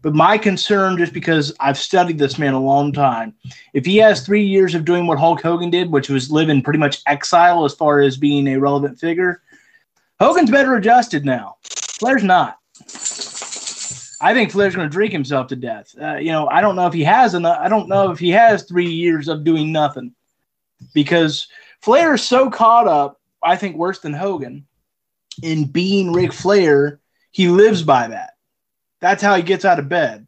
But 0.02 0.16
my 0.16 0.38
concern, 0.38 0.98
just 0.98 1.14
because 1.14 1.54
I've 1.60 1.78
studied 1.78 2.18
this 2.18 2.40
man 2.40 2.54
a 2.54 2.62
long 2.62 2.92
time, 2.92 3.36
if 3.74 3.86
he 3.86 3.98
has 3.98 4.26
three 4.26 4.44
years 4.46 4.74
of 4.76 4.86
doing 4.86 5.08
what 5.08 5.20
Hulk 5.20 5.42
Hogan 5.42 5.70
did, 5.70 5.92
which 5.92 6.10
was 6.10 6.32
live 6.32 6.50
in 6.50 6.62
pretty 6.62 6.80
much 6.80 7.02
exile 7.08 7.66
as 7.66 7.74
far 7.74 8.00
as 8.00 8.18
being 8.18 8.48
a 8.48 8.60
relevant 8.60 9.00
figure, 9.00 9.42
Hogan's 10.20 10.52
better 10.52 10.76
adjusted 10.76 11.26
now. 11.26 11.58
Flair's 11.64 12.24
not. 12.24 12.58
I 14.22 14.34
think 14.34 14.52
Flair's 14.52 14.76
going 14.76 14.90
to 14.90 14.94
drink 14.94 15.12
himself 15.12 15.48
to 15.48 15.56
death. 15.56 15.94
Uh, 16.02 16.16
you 16.16 16.32
know, 16.32 16.48
I 16.48 16.62
don't 16.62 16.76
know 16.76 16.88
if 16.88 16.94
he 16.94 17.04
has 17.04 17.34
enough. 17.34 17.60
I 17.60 17.70
don't 17.70 17.90
know 17.90 18.12
if 18.12 18.20
he 18.20 18.32
has 18.32 18.64
three 18.64 18.90
years 18.90 19.28
of 19.28 19.44
doing 19.44 19.72
nothing 19.72 20.16
because 20.94 21.48
Flair 21.82 22.16
is 22.16 22.24
so 22.24 22.50
caught 22.50 22.88
up. 22.88 23.20
I 23.44 23.56
think 23.56 23.76
worse 23.76 24.00
than 24.00 24.14
Hogan 24.14 24.66
in 25.44 25.66
being 25.66 26.14
Ric 26.14 26.34
Flair. 26.34 27.00
He 27.32 27.50
lives 27.50 27.84
by 27.84 28.08
that. 28.08 28.35
That's 29.02 29.22
how 29.22 29.36
he 29.36 29.44
gets 29.44 29.66
out 29.66 29.80
of 29.80 29.90
bed. 29.90 30.28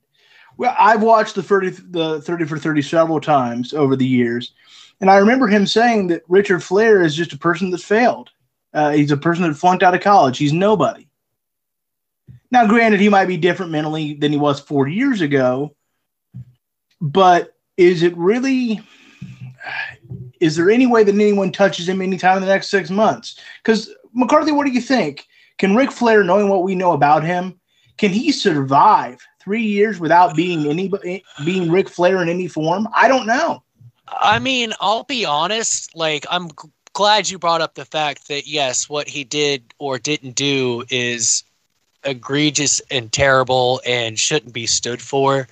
Well, 0.57 0.75
I've 0.77 1.03
watched 1.03 1.35
the 1.35 1.43
30, 1.43 1.69
the 1.89 2.21
30 2.21 2.45
for 2.45 2.57
30 2.57 2.81
several 2.81 3.21
times 3.21 3.73
over 3.73 3.95
the 3.95 4.07
years, 4.07 4.53
and 4.99 5.09
I 5.09 5.17
remember 5.17 5.47
him 5.47 5.67
saying 5.67 6.07
that 6.07 6.23
Richard 6.27 6.63
Flair 6.63 7.03
is 7.03 7.15
just 7.15 7.33
a 7.33 7.37
person 7.37 7.69
that 7.71 7.81
failed. 7.81 8.31
Uh, 8.73 8.91
he's 8.91 9.11
a 9.11 9.17
person 9.17 9.43
that 9.43 9.55
flunked 9.55 9.83
out 9.83 9.95
of 9.95 10.01
college. 10.01 10.37
He's 10.37 10.53
nobody. 10.53 11.07
Now, 12.49 12.65
granted, 12.65 12.99
he 12.99 13.09
might 13.09 13.25
be 13.25 13.37
different 13.37 13.71
mentally 13.71 14.13
than 14.13 14.31
he 14.31 14.37
was 14.37 14.59
40 14.59 14.93
years 14.93 15.21
ago, 15.21 15.75
but 17.01 17.55
is 17.75 18.03
it 18.03 18.15
really? 18.17 18.81
Is 20.39 20.55
there 20.55 20.69
any 20.69 20.87
way 20.87 21.03
that 21.03 21.13
anyone 21.13 21.51
touches 21.51 21.89
him 21.89 22.01
anytime 22.01 22.37
in 22.37 22.41
the 22.41 22.47
next 22.47 22.69
six 22.69 22.89
months? 22.89 23.39
Because 23.61 23.93
McCarthy, 24.13 24.51
what 24.51 24.65
do 24.65 24.71
you 24.71 24.81
think? 24.81 25.27
Can 25.57 25.75
Ric 25.75 25.91
Flair, 25.91 26.23
knowing 26.23 26.47
what 26.47 26.63
we 26.63 26.75
know 26.75 26.93
about 26.93 27.23
him, 27.23 27.59
can 27.97 28.11
he 28.11 28.31
survive 28.31 29.19
three 29.39 29.63
years 29.63 29.99
without 29.99 30.35
being 30.35 30.67
any 30.67 30.91
being 31.43 31.71
Ric 31.71 31.89
Flair 31.89 32.21
in 32.21 32.29
any 32.29 32.47
form? 32.47 32.87
I 32.93 33.07
don't 33.07 33.25
know. 33.25 33.63
I 34.07 34.39
mean, 34.39 34.73
I'll 34.79 35.03
be 35.03 35.25
honest. 35.25 35.95
Like, 35.95 36.25
I'm 36.29 36.49
glad 36.93 37.29
you 37.29 37.37
brought 37.37 37.61
up 37.61 37.75
the 37.75 37.85
fact 37.85 38.27
that 38.27 38.47
yes, 38.47 38.89
what 38.89 39.07
he 39.07 39.23
did 39.23 39.73
or 39.79 39.99
didn't 39.99 40.35
do 40.35 40.83
is 40.89 41.43
egregious 42.03 42.81
and 42.89 43.11
terrible 43.11 43.81
and 43.85 44.17
shouldn't 44.17 44.53
be 44.53 44.65
stood 44.65 45.01
for. 45.01 45.47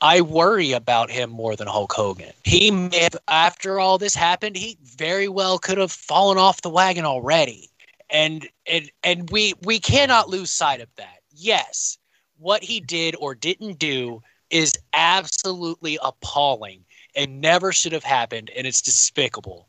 I 0.00 0.20
worry 0.20 0.72
about 0.72 1.10
him 1.10 1.30
more 1.30 1.56
than 1.56 1.66
Hulk 1.66 1.92
Hogan. 1.92 2.32
He 2.44 2.70
may 2.70 2.98
have, 3.00 3.16
after 3.26 3.80
all 3.80 3.98
this 3.98 4.14
happened, 4.14 4.56
he 4.56 4.78
very 4.84 5.28
well 5.28 5.58
could 5.58 5.78
have 5.78 5.90
fallen 5.90 6.38
off 6.38 6.62
the 6.62 6.70
wagon 6.70 7.04
already. 7.04 7.68
And 8.10 8.48
and 8.66 8.90
and 9.04 9.30
we 9.30 9.54
we 9.62 9.78
cannot 9.80 10.30
lose 10.30 10.50
sight 10.50 10.80
of 10.80 10.88
that. 10.96 11.17
Yes, 11.40 11.98
what 12.36 12.64
he 12.64 12.80
did 12.80 13.14
or 13.20 13.34
didn't 13.34 13.78
do 13.78 14.20
is 14.50 14.74
absolutely 14.92 15.96
appalling 16.02 16.84
and 17.14 17.40
never 17.40 17.72
should 17.72 17.92
have 17.92 18.02
happened 18.02 18.50
and 18.56 18.66
it's 18.66 18.82
despicable. 18.82 19.68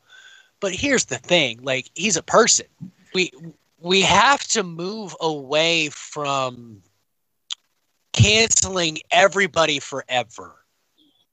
But 0.58 0.72
here's 0.72 1.04
the 1.04 1.16
thing, 1.18 1.60
like 1.62 1.88
he's 1.94 2.16
a 2.16 2.22
person. 2.22 2.66
We 3.14 3.30
we 3.78 4.02
have 4.02 4.42
to 4.48 4.62
move 4.64 5.14
away 5.20 5.88
from 5.90 6.82
canceling 8.12 8.98
everybody 9.12 9.78
forever. 9.78 10.56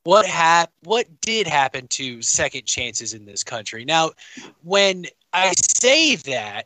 What 0.03 0.25
hap- 0.27 0.71
what 0.83 1.07
did 1.19 1.47
happen 1.47 1.87
to 1.89 2.21
second 2.21 2.65
chances 2.65 3.13
in 3.13 3.25
this 3.25 3.43
country? 3.43 3.85
Now, 3.85 4.11
when 4.63 5.05
I 5.33 5.53
say 5.57 6.15
that, 6.15 6.65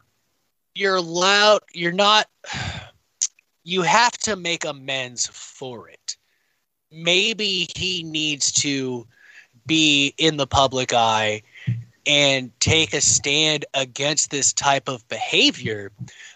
you're 0.76 1.02
loud, 1.02 1.62
you're 1.74 1.92
not 1.92 2.28
you 3.63 3.82
have 3.82 4.13
to 4.19 4.36
make 4.36 4.65
amends 4.65 5.28
for 5.28 5.89
it. 5.89 6.17
Maybe 6.91 7.67
he 7.76 8.04
needs 8.04 8.52
to 8.54 9.08
be 9.65 10.13
in 10.17 10.38
the 10.38 10.47
public 10.47 10.93
eye 10.93 11.41
and 12.08 12.52
take 12.60 12.93
a 12.93 13.02
stand 13.02 13.65
against 13.74 14.32
this 14.32 14.52
type 14.54 14.89
of 14.89 15.08
behavior. 15.08 15.91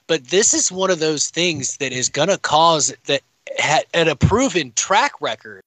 But 0.08 0.26
this 0.26 0.54
is 0.54 0.72
one 0.72 0.92
of 0.92 1.00
those 1.00 1.30
things 1.30 1.78
that 1.78 1.92
is 1.92 2.08
going 2.08 2.30
to 2.30 2.38
cause 2.38 2.94
that 3.06 3.22
had 3.58 4.08
a 4.08 4.16
proven 4.16 4.72
track 4.76 5.14
record 5.20 5.64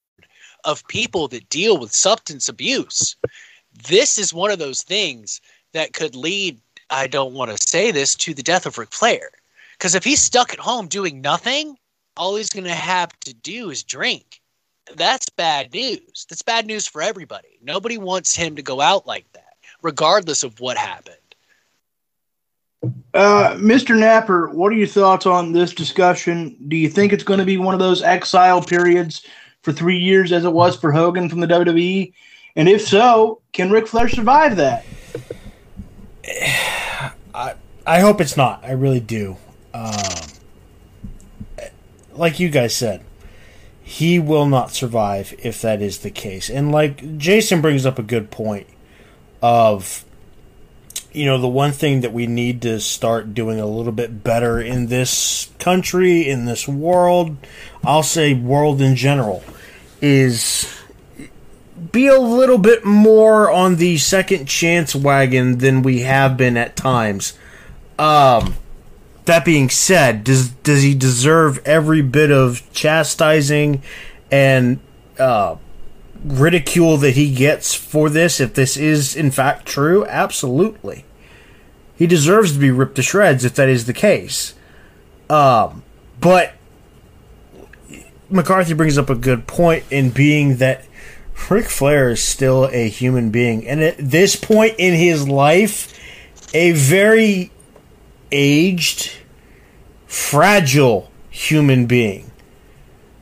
of 0.64 0.86
people 0.88 1.28
that 1.28 1.48
deal 1.48 1.78
with 1.78 1.92
substance 1.92 2.48
abuse. 2.48 3.16
This 3.88 4.18
is 4.18 4.32
one 4.32 4.50
of 4.50 4.58
those 4.58 4.82
things 4.82 5.40
that 5.72 5.92
could 5.92 6.14
lead, 6.14 6.60
I 6.90 7.06
don't 7.06 7.34
want 7.34 7.50
to 7.50 7.68
say 7.68 7.90
this, 7.90 8.14
to 8.16 8.34
the 8.34 8.42
death 8.42 8.66
of 8.66 8.78
Ric 8.78 8.92
Flair. 8.92 9.30
Because 9.78 9.94
if 9.94 10.02
he's 10.02 10.20
stuck 10.20 10.52
at 10.52 10.58
home 10.58 10.88
doing 10.88 11.20
nothing, 11.20 11.76
all 12.16 12.34
he's 12.34 12.50
going 12.50 12.64
to 12.64 12.74
have 12.74 13.10
to 13.20 13.32
do 13.32 13.70
is 13.70 13.84
drink. 13.84 14.40
That's 14.96 15.28
bad 15.28 15.72
news. 15.72 16.26
That's 16.28 16.42
bad 16.42 16.66
news 16.66 16.86
for 16.86 17.00
everybody. 17.00 17.58
Nobody 17.62 17.96
wants 17.96 18.34
him 18.34 18.56
to 18.56 18.62
go 18.62 18.80
out 18.80 19.06
like 19.06 19.30
that, 19.34 19.54
regardless 19.82 20.42
of 20.42 20.58
what 20.60 20.76
happened. 20.76 21.16
Uh, 23.14 23.54
Mr. 23.56 23.96
Napper, 23.96 24.48
what 24.48 24.72
are 24.72 24.76
your 24.76 24.86
thoughts 24.86 25.26
on 25.26 25.52
this 25.52 25.72
discussion? 25.72 26.56
Do 26.68 26.76
you 26.76 26.88
think 26.88 27.12
it's 27.12 27.24
going 27.24 27.38
to 27.38 27.44
be 27.44 27.56
one 27.56 27.74
of 27.74 27.80
those 27.80 28.02
exile 28.02 28.62
periods 28.62 29.26
for 29.62 29.72
three 29.72 29.98
years 29.98 30.32
as 30.32 30.44
it 30.44 30.52
was 30.52 30.76
for 30.76 30.90
Hogan 30.90 31.28
from 31.28 31.40
the 31.40 31.46
WWE? 31.46 32.12
And 32.56 32.68
if 32.68 32.86
so, 32.86 33.40
can 33.52 33.70
Ric 33.70 33.86
Flair 33.86 34.08
survive 34.08 34.56
that? 34.56 34.84
I 37.34 37.54
I 37.86 38.00
hope 38.00 38.20
it's 38.20 38.36
not. 38.36 38.64
I 38.64 38.72
really 38.72 39.00
do. 39.00 39.36
Um, 39.74 40.28
like 42.14 42.40
you 42.40 42.48
guys 42.48 42.74
said, 42.74 43.02
he 43.83 44.18
will 44.18 44.46
not 44.46 44.72
survive 44.72 45.35
if 45.42 45.62
that 45.62 45.81
is 45.81 45.98
the 45.98 46.11
case. 46.11 46.50
And 46.50 46.72
like 46.72 47.18
Jason 47.18 47.61
brings 47.61 47.87
up 47.87 47.98
a 47.98 48.02
good 48.02 48.31
point 48.31 48.66
of 49.40 50.04
you 51.12 51.24
know 51.24 51.38
the 51.38 51.48
one 51.48 51.72
thing 51.72 52.02
that 52.02 52.12
we 52.12 52.26
need 52.26 52.62
to 52.62 52.81
start 52.81 53.35
doing 53.35 53.59
a 53.61 53.66
little 53.66 53.92
bit 53.92 54.22
better 54.22 54.61
in 54.61 54.87
this 54.87 55.50
country 55.59 56.28
in 56.28 56.44
this 56.44 56.68
world 56.68 57.37
i'll 57.85 58.02
say 58.02 58.35
world 58.35 58.81
in 58.81 58.94
general 58.94 59.42
is 60.00 60.72
be 61.92 62.07
a 62.07 62.18
little 62.18 62.59
bit 62.59 62.85
more 62.85 63.50
on 63.50 63.76
the 63.76 63.96
second 63.96 64.46
chance 64.46 64.94
wagon 64.94 65.59
than 65.59 65.83
we 65.83 66.00
have 66.00 66.37
been 66.37 66.57
at 66.57 66.76
times 66.76 67.33
um 67.98 68.54
that 69.28 69.44
being 69.44 69.70
said 69.70 70.24
does 70.24 70.48
does 70.48 70.82
he 70.82 70.94
deserve 70.94 71.60
every 71.64 72.02
bit 72.02 72.30
of 72.30 72.62
chastising 72.72 73.82
and 74.30 74.80
uh 75.18 75.54
ridicule 76.24 76.96
that 76.98 77.12
he 77.12 77.34
gets 77.34 77.74
for 77.74 78.10
this, 78.10 78.40
if 78.40 78.54
this 78.54 78.76
is 78.76 79.14
in 79.14 79.30
fact 79.30 79.66
true, 79.66 80.04
absolutely. 80.06 81.04
He 81.96 82.06
deserves 82.06 82.52
to 82.52 82.58
be 82.58 82.70
ripped 82.70 82.96
to 82.96 83.02
shreds 83.02 83.44
if 83.44 83.54
that 83.54 83.68
is 83.68 83.86
the 83.86 83.92
case. 83.92 84.54
Um, 85.28 85.82
but 86.20 86.54
McCarthy 88.30 88.74
brings 88.74 88.98
up 88.98 89.10
a 89.10 89.14
good 89.14 89.46
point 89.46 89.84
in 89.90 90.10
being 90.10 90.56
that 90.56 90.84
Ric 91.50 91.66
Flair 91.66 92.10
is 92.10 92.22
still 92.22 92.68
a 92.72 92.88
human 92.88 93.30
being, 93.30 93.66
and 93.66 93.80
at 93.80 93.96
this 93.98 94.34
point 94.36 94.74
in 94.78 94.94
his 94.94 95.28
life, 95.28 95.98
a 96.52 96.72
very 96.72 97.52
aged, 98.30 99.12
fragile 100.06 101.10
human 101.30 101.86
being. 101.86 102.30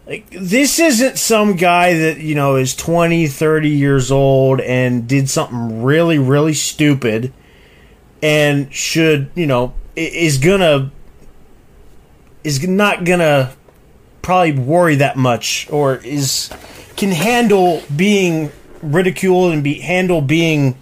Like 0.07 0.31
this 0.31 0.79
isn't 0.79 1.19
some 1.19 1.57
guy 1.57 1.95
that 1.95 2.19
you 2.19 2.37
know 2.37 2.55
is 2.55 2.77
20 2.77 3.27
30 3.27 3.69
years 3.69 4.13
old 4.13 4.61
and 4.61 5.09
did 5.09 5.29
something 5.29 5.83
really 5.83 6.17
really 6.17 6.55
stupid 6.55 7.33
and 8.23 8.73
should 8.73 9.31
you 9.35 9.47
know 9.47 9.75
is 9.97 10.39
gonna 10.39 10.93
is 12.45 12.67
not 12.67 13.05
gonna 13.05 13.53
probably 14.23 14.53
worry 14.53 14.95
that 14.95 15.17
much 15.17 15.69
or 15.71 15.97
is 15.97 16.51
can 16.97 17.11
handle 17.11 17.83
being 17.95 18.53
ridiculed 18.83 19.53
and 19.53 19.65
be 19.65 19.75
handle 19.81 20.21
being 20.21 20.77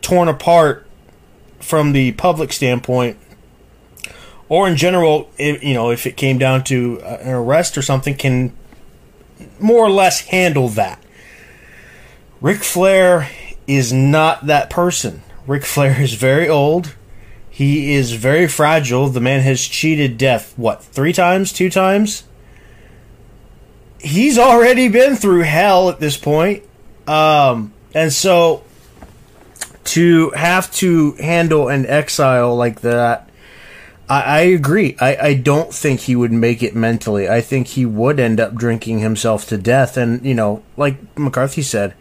torn 0.00 0.28
apart 0.28 0.86
from 1.60 1.92
the 1.92 2.12
public 2.12 2.50
standpoint 2.50 3.18
or 4.54 4.68
in 4.68 4.76
general, 4.76 5.28
you 5.36 5.74
know, 5.74 5.90
if 5.90 6.06
it 6.06 6.16
came 6.16 6.38
down 6.38 6.62
to 6.62 7.00
uh, 7.02 7.18
an 7.22 7.32
arrest 7.32 7.76
or 7.76 7.82
something, 7.82 8.14
can 8.14 8.52
more 9.58 9.84
or 9.84 9.90
less 9.90 10.20
handle 10.28 10.68
that. 10.68 11.02
Ric 12.40 12.62
Flair 12.62 13.28
is 13.66 13.92
not 13.92 14.46
that 14.46 14.70
person. 14.70 15.22
Ric 15.48 15.64
Flair 15.64 16.00
is 16.00 16.14
very 16.14 16.48
old. 16.48 16.94
He 17.50 17.94
is 17.94 18.12
very 18.12 18.46
fragile. 18.46 19.08
The 19.08 19.20
man 19.20 19.40
has 19.40 19.60
cheated 19.60 20.16
death, 20.18 20.56
what, 20.56 20.84
three 20.84 21.12
times, 21.12 21.52
two 21.52 21.68
times? 21.68 22.22
He's 23.98 24.38
already 24.38 24.86
been 24.86 25.16
through 25.16 25.42
hell 25.42 25.88
at 25.88 25.98
this 25.98 26.16
point. 26.16 26.62
Um, 27.08 27.72
and 27.92 28.12
so 28.12 28.62
to 29.82 30.30
have 30.30 30.72
to 30.74 31.14
handle 31.14 31.68
an 31.68 31.86
exile 31.86 32.54
like 32.54 32.82
that 32.82 33.30
I, 34.08 34.22
I 34.22 34.40
agree. 34.40 34.96
I, 35.00 35.16
I 35.16 35.34
don't 35.34 35.72
think 35.72 36.00
he 36.00 36.16
would 36.16 36.32
make 36.32 36.62
it 36.62 36.74
mentally. 36.74 37.28
I 37.28 37.40
think 37.40 37.68
he 37.68 37.86
would 37.86 38.20
end 38.20 38.40
up 38.40 38.54
drinking 38.54 38.98
himself 38.98 39.46
to 39.48 39.56
death. 39.56 39.96
And, 39.96 40.24
you 40.24 40.34
know, 40.34 40.62
like 40.76 41.18
McCarthy 41.18 41.62
said, 41.62 41.94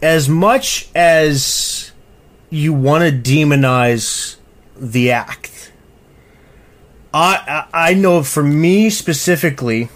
as 0.00 0.28
much 0.28 0.88
as 0.94 1.92
you 2.50 2.72
want 2.72 3.04
to 3.04 3.30
demonize 3.30 4.36
the 4.76 5.10
act, 5.10 5.72
I, 7.12 7.66
I, 7.72 7.90
I 7.90 7.94
know 7.94 8.22
for 8.22 8.42
me 8.42 8.88
specifically, 8.90 9.88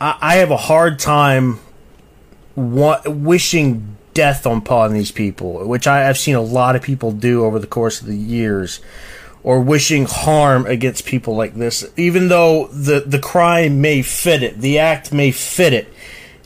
I, 0.00 0.18
I 0.20 0.34
have 0.36 0.50
a 0.50 0.56
hard 0.56 0.98
time 0.98 1.58
wishing 2.54 3.96
death 4.14 4.44
upon 4.44 4.92
these 4.92 5.10
people, 5.10 5.66
which 5.66 5.86
I, 5.86 6.00
have 6.00 6.18
seen 6.18 6.34
a 6.34 6.42
lot 6.42 6.76
of 6.76 6.82
people 6.82 7.12
do 7.12 7.44
over 7.44 7.58
the 7.58 7.66
course 7.66 8.02
of 8.02 8.06
the 8.06 8.16
years 8.16 8.80
or 9.44 9.60
wishing 9.60 10.06
harm 10.06 10.66
against 10.66 11.04
people 11.04 11.34
like 11.34 11.54
this, 11.54 11.84
even 11.96 12.28
though 12.28 12.68
the, 12.68 13.00
the 13.00 13.18
crime 13.18 13.80
may 13.80 14.02
fit 14.02 14.42
it, 14.42 14.58
the 14.60 14.78
act 14.78 15.12
may 15.12 15.30
fit 15.30 15.72
it. 15.72 15.92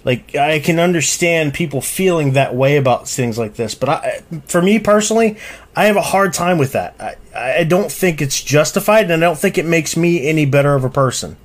Like, 0.05 0.37
I 0.37 0.61
can 0.61 0.79
understand 0.79 1.53
people 1.53 1.81
feeling 1.81 2.35
that 2.35 2.55
way 2.55 2.77
about 2.77 3.09
things 3.09 3.39
like 3.39 3.57
this, 3.57 3.75
but 3.75 3.89
I, 3.89 4.23
for 4.47 4.63
me 4.63 4.79
personally, 4.79 5.37
I 5.75 5.87
have 5.87 5.97
a 5.97 6.03
hard 6.03 6.33
time 6.33 6.59
with 6.59 6.73
that. 6.73 6.95
I, 7.01 7.59
I 7.61 7.65
don't 7.65 7.91
think 7.91 8.23
it's 8.23 8.43
justified, 8.43 9.11
and 9.11 9.13
I 9.13 9.27
don't 9.27 9.39
think 9.39 9.59
it 9.59 9.67
makes 9.67 9.97
me 9.97 10.27
any 10.27 10.47
better 10.47 10.75
of 10.75 10.85
a 10.85 10.91
person. 10.91 11.37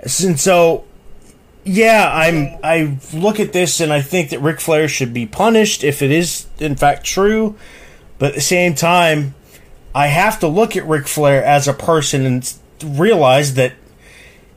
And 0.00 0.40
so, 0.40 0.84
yeah, 1.64 2.10
I'm. 2.12 2.58
I 2.64 2.96
look 3.12 3.38
at 3.38 3.52
this 3.52 3.80
and 3.80 3.92
I 3.92 4.00
think 4.00 4.30
that 4.30 4.40
Ric 4.40 4.60
Flair 4.60 4.88
should 4.88 5.12
be 5.12 5.26
punished 5.26 5.84
if 5.84 6.00
it 6.00 6.10
is 6.10 6.46
in 6.58 6.74
fact 6.74 7.04
true. 7.04 7.54
But 8.18 8.30
at 8.30 8.34
the 8.36 8.40
same 8.40 8.74
time, 8.74 9.34
I 9.94 10.06
have 10.06 10.38
to 10.40 10.48
look 10.48 10.76
at 10.76 10.86
Ric 10.86 11.06
Flair 11.08 11.44
as 11.44 11.66
a 11.66 11.72
person 11.72 12.24
and 12.24 12.54
realize 12.84 13.54
that 13.54 13.74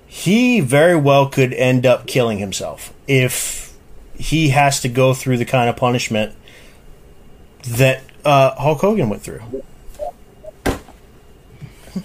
he 0.05 0.59
very 0.59 0.95
well 0.95 1.27
could 1.27 1.53
end 1.53 1.85
up 1.85 2.05
killing 2.05 2.37
himself 2.37 2.93
if 3.07 3.75
he 4.15 4.49
has 4.49 4.79
to 4.81 4.89
go 4.89 5.13
through 5.13 5.37
the 5.37 5.45
kind 5.45 5.69
of 5.69 5.75
punishment 5.75 6.35
that 7.67 8.03
uh, 8.23 8.53
Hulk 8.55 8.79
Hogan 8.79 9.09
went 9.09 9.21
through. 9.23 9.41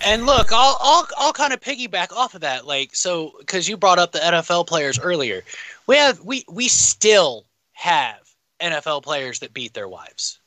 And 0.04 0.26
look, 0.26 0.52
I'll 0.52 0.76
I'll 0.80 1.08
I'll 1.16 1.32
kind 1.32 1.52
of 1.52 1.60
piggyback 1.60 2.12
off 2.12 2.34
of 2.34 2.42
that. 2.42 2.66
Like 2.66 2.94
so, 2.94 3.32
because 3.38 3.68
you 3.68 3.76
brought 3.76 3.98
up 3.98 4.12
the 4.12 4.18
NFL 4.18 4.66
players 4.66 4.98
earlier, 4.98 5.42
we 5.86 5.96
have 5.96 6.20
we 6.20 6.44
we 6.50 6.68
still 6.68 7.46
have 7.72 8.18
NFL 8.60 9.02
players 9.02 9.38
that 9.40 9.54
beat 9.54 9.72
their 9.72 9.88
wives. 9.88 10.40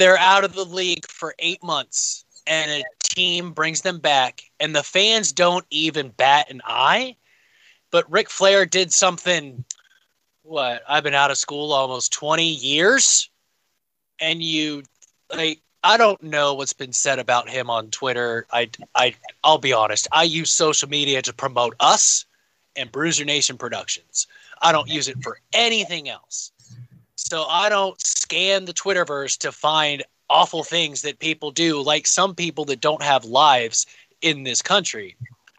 They're 0.00 0.18
out 0.18 0.44
of 0.44 0.54
the 0.54 0.64
league 0.64 1.06
for 1.06 1.34
eight 1.38 1.62
months, 1.62 2.24
and 2.46 2.70
a 2.70 2.84
team 3.02 3.52
brings 3.52 3.82
them 3.82 3.98
back, 3.98 4.42
and 4.58 4.74
the 4.74 4.82
fans 4.82 5.30
don't 5.30 5.66
even 5.68 6.08
bat 6.08 6.50
an 6.50 6.62
eye. 6.64 7.16
But 7.90 8.10
Ric 8.10 8.30
Flair 8.30 8.64
did 8.64 8.94
something. 8.94 9.62
What 10.42 10.82
I've 10.88 11.04
been 11.04 11.12
out 11.12 11.30
of 11.30 11.36
school 11.36 11.74
almost 11.74 12.14
twenty 12.14 12.48
years, 12.48 13.28
and 14.18 14.42
you 14.42 14.84
like 15.36 15.60
I 15.84 15.98
don't 15.98 16.22
know 16.22 16.54
what's 16.54 16.72
been 16.72 16.94
said 16.94 17.18
about 17.18 17.50
him 17.50 17.68
on 17.68 17.90
Twitter. 17.90 18.46
I, 18.50 18.70
I, 18.94 19.14
I'll 19.44 19.58
be 19.58 19.74
honest. 19.74 20.08
I 20.12 20.22
use 20.22 20.50
social 20.50 20.88
media 20.88 21.20
to 21.20 21.32
promote 21.34 21.74
us 21.78 22.24
and 22.74 22.90
Bruiser 22.90 23.26
Nation 23.26 23.58
Productions. 23.58 24.26
I 24.62 24.72
don't 24.72 24.88
use 24.88 25.08
it 25.08 25.22
for 25.22 25.38
anything 25.52 26.08
else. 26.08 26.52
So 27.22 27.44
I 27.44 27.68
don't 27.68 28.00
scan 28.00 28.64
the 28.64 28.72
Twitterverse 28.72 29.38
to 29.38 29.52
find 29.52 30.02
awful 30.28 30.64
things 30.64 31.02
that 31.02 31.18
people 31.18 31.50
do, 31.50 31.80
like 31.82 32.06
some 32.06 32.34
people 32.34 32.64
that 32.66 32.80
don't 32.80 33.02
have 33.02 33.24
lives 33.24 33.86
in 34.22 34.42
this 34.42 34.62
country. 34.62 35.16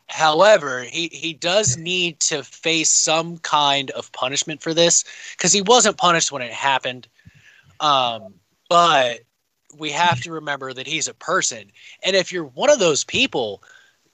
However, 0.08 0.84
he, 0.84 1.08
he 1.14 1.34
does 1.34 1.78
need 1.78 2.20
to 2.22 2.44
face 2.44 2.92
some 2.92 3.38
kind 3.38 3.92
of 3.92 4.12
punishment 4.12 4.62
for 4.62 4.74
this 4.74 5.06
because 5.38 5.54
he 5.54 5.62
wasn't 5.62 5.98
punished 5.98 6.32
when 6.32 6.42
it 6.42 6.52
happened. 6.52 7.08
Um, 7.80 8.34
but 8.68 9.20
we 9.78 9.92
have 9.92 10.20
to 10.22 10.32
remember 10.34 10.74
that 10.74 10.88
he's 10.88 11.08
a 11.08 11.14
person. 11.14 11.72
And 12.04 12.16
if 12.16 12.32
you're 12.32 12.44
one 12.44 12.70
of 12.70 12.80
those 12.80 13.04
people 13.04 13.64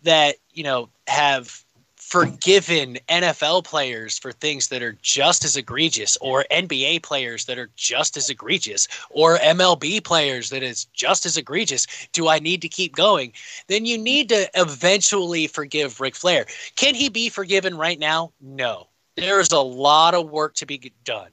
that, 0.03 0.35
you 0.51 0.63
know, 0.63 0.89
have 1.07 1.63
forgiven 2.07 2.97
NFL 3.09 3.65
players 3.65 4.17
for 4.17 4.31
things 4.31 4.69
that 4.69 4.81
are 4.81 4.97
just 5.01 5.43
as 5.43 5.57
egregious, 5.57 6.17
or 6.21 6.45
NBA 6.51 7.03
players 7.03 7.45
that 7.45 7.57
are 7.57 7.69
just 7.75 8.15
as 8.15 8.29
egregious, 8.29 8.87
or 9.09 9.37
MLB 9.39 10.03
players 10.03 10.49
that 10.49 10.63
is 10.63 10.85
just 10.85 11.25
as 11.25 11.35
egregious, 11.35 11.85
do 12.13 12.29
I 12.29 12.39
need 12.39 12.61
to 12.61 12.69
keep 12.69 12.95
going? 12.95 13.33
Then 13.67 13.85
you 13.85 13.97
need 13.97 14.29
to 14.29 14.49
eventually 14.55 15.47
forgive 15.47 15.99
Ric 15.99 16.15
Flair. 16.15 16.45
Can 16.77 16.95
he 16.95 17.09
be 17.09 17.29
forgiven 17.29 17.75
right 17.75 17.99
now? 17.99 18.31
No. 18.39 18.87
There's 19.15 19.51
a 19.51 19.59
lot 19.59 20.13
of 20.13 20.29
work 20.29 20.53
to 20.55 20.65
be 20.65 20.93
done 21.03 21.29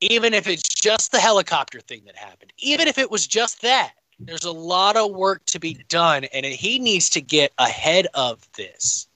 even 0.00 0.32
if 0.32 0.46
it's 0.46 0.62
just 0.62 1.10
the 1.10 1.18
helicopter 1.18 1.80
thing 1.80 2.02
that 2.06 2.14
happened, 2.14 2.52
even 2.58 2.86
if 2.86 2.98
it 2.98 3.10
was 3.10 3.26
just 3.26 3.62
that, 3.62 3.94
there's 4.20 4.44
a 4.44 4.52
lot 4.52 4.96
of 4.96 5.10
work 5.10 5.44
to 5.46 5.58
be 5.58 5.74
done, 5.88 6.24
and 6.26 6.44
he 6.46 6.78
needs 6.78 7.10
to 7.10 7.20
get 7.20 7.52
ahead 7.58 8.06
of 8.14 8.46
this. 8.56 9.07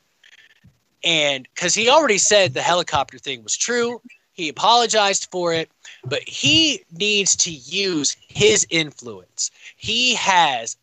And 1.05 1.48
because 1.55 1.74
he 1.74 1.88
already 1.88 2.18
said 2.18 2.55
the 2.55 2.62
helicopter 2.62 3.18
thing 3.18 3.42
was 3.42 3.57
true, 3.57 4.00
he 4.32 4.48
apologized 4.48 5.28
for 5.30 5.53
it, 5.53 5.70
but 6.05 6.22
he 6.26 6.84
needs 6.92 7.36
to 7.36 7.50
use 7.50 8.16
his 8.28 8.66
influence. 8.70 9.50
He 9.76 10.14
has 10.14 10.76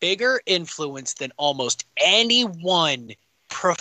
bigger 0.00 0.40
influence 0.46 1.14
than 1.14 1.32
almost 1.36 1.84
anyone 1.96 3.12
prof- 3.48 3.76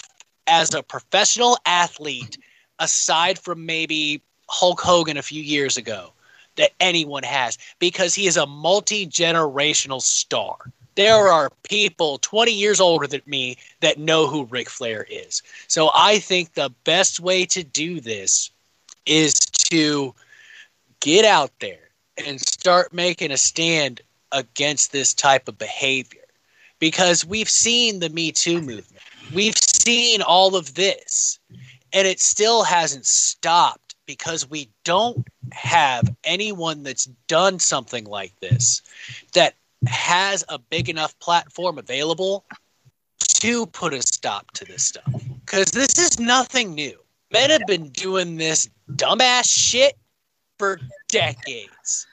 as 0.47 0.73
a 0.73 0.83
professional 0.83 1.57
athlete, 1.65 2.37
aside 2.79 3.37
from 3.37 3.65
maybe 3.65 4.21
Hulk 4.49 4.81
Hogan 4.81 5.17
a 5.17 5.21
few 5.21 5.41
years 5.41 5.77
ago 5.77 6.13
that 6.57 6.71
anyone 6.79 7.23
has 7.23 7.57
because 7.79 8.13
he 8.13 8.27
is 8.27 8.37
a 8.37 8.45
multi 8.45 9.07
generational 9.07 10.01
star. 10.01 10.57
There 10.95 11.27
are 11.27 11.49
people 11.63 12.17
20 12.19 12.51
years 12.51 12.79
older 12.79 13.07
than 13.07 13.21
me 13.25 13.57
that 13.79 13.97
know 13.97 14.27
who 14.27 14.45
Ric 14.45 14.69
Flair 14.69 15.05
is. 15.09 15.41
So 15.67 15.89
I 15.95 16.19
think 16.19 16.53
the 16.53 16.71
best 16.83 17.19
way 17.19 17.45
to 17.45 17.63
do 17.63 18.01
this 18.01 18.51
is 19.05 19.33
to 19.33 20.13
get 20.99 21.25
out 21.25 21.51
there 21.59 21.89
and 22.25 22.39
start 22.39 22.93
making 22.93 23.31
a 23.31 23.37
stand 23.37 24.01
against 24.31 24.91
this 24.91 25.13
type 25.13 25.47
of 25.47 25.57
behavior 25.57 26.21
because 26.79 27.25
we've 27.25 27.49
seen 27.49 27.99
the 27.99 28.09
Me 28.09 28.31
Too 28.31 28.61
movement. 28.61 29.03
We've 29.33 29.57
seen 29.57 30.21
all 30.21 30.55
of 30.55 30.75
this 30.75 31.39
and 31.93 32.07
it 32.07 32.19
still 32.19 32.63
hasn't 32.63 33.05
stopped 33.05 33.95
because 34.05 34.49
we 34.49 34.69
don't 34.83 35.25
have 35.51 36.13
anyone 36.23 36.83
that's 36.83 37.05
done 37.27 37.59
something 37.59 38.05
like 38.05 38.33
this 38.39 38.81
that 39.33 39.55
has 39.87 40.43
a 40.49 40.59
big 40.59 40.89
enough 40.89 41.17
platform 41.19 41.77
available 41.77 42.45
to 43.19 43.65
put 43.67 43.93
a 43.93 44.01
stop 44.01 44.51
to 44.51 44.65
this 44.65 44.85
stuff. 44.85 45.11
Because 45.45 45.71
this 45.71 45.97
is 45.97 46.19
nothing 46.19 46.73
new. 46.73 46.97
Men 47.31 47.49
have 47.49 47.65
been 47.65 47.89
doing 47.89 48.37
this 48.37 48.69
dumbass 48.91 49.45
shit 49.45 49.97
for 50.59 50.79
decades. 51.07 52.07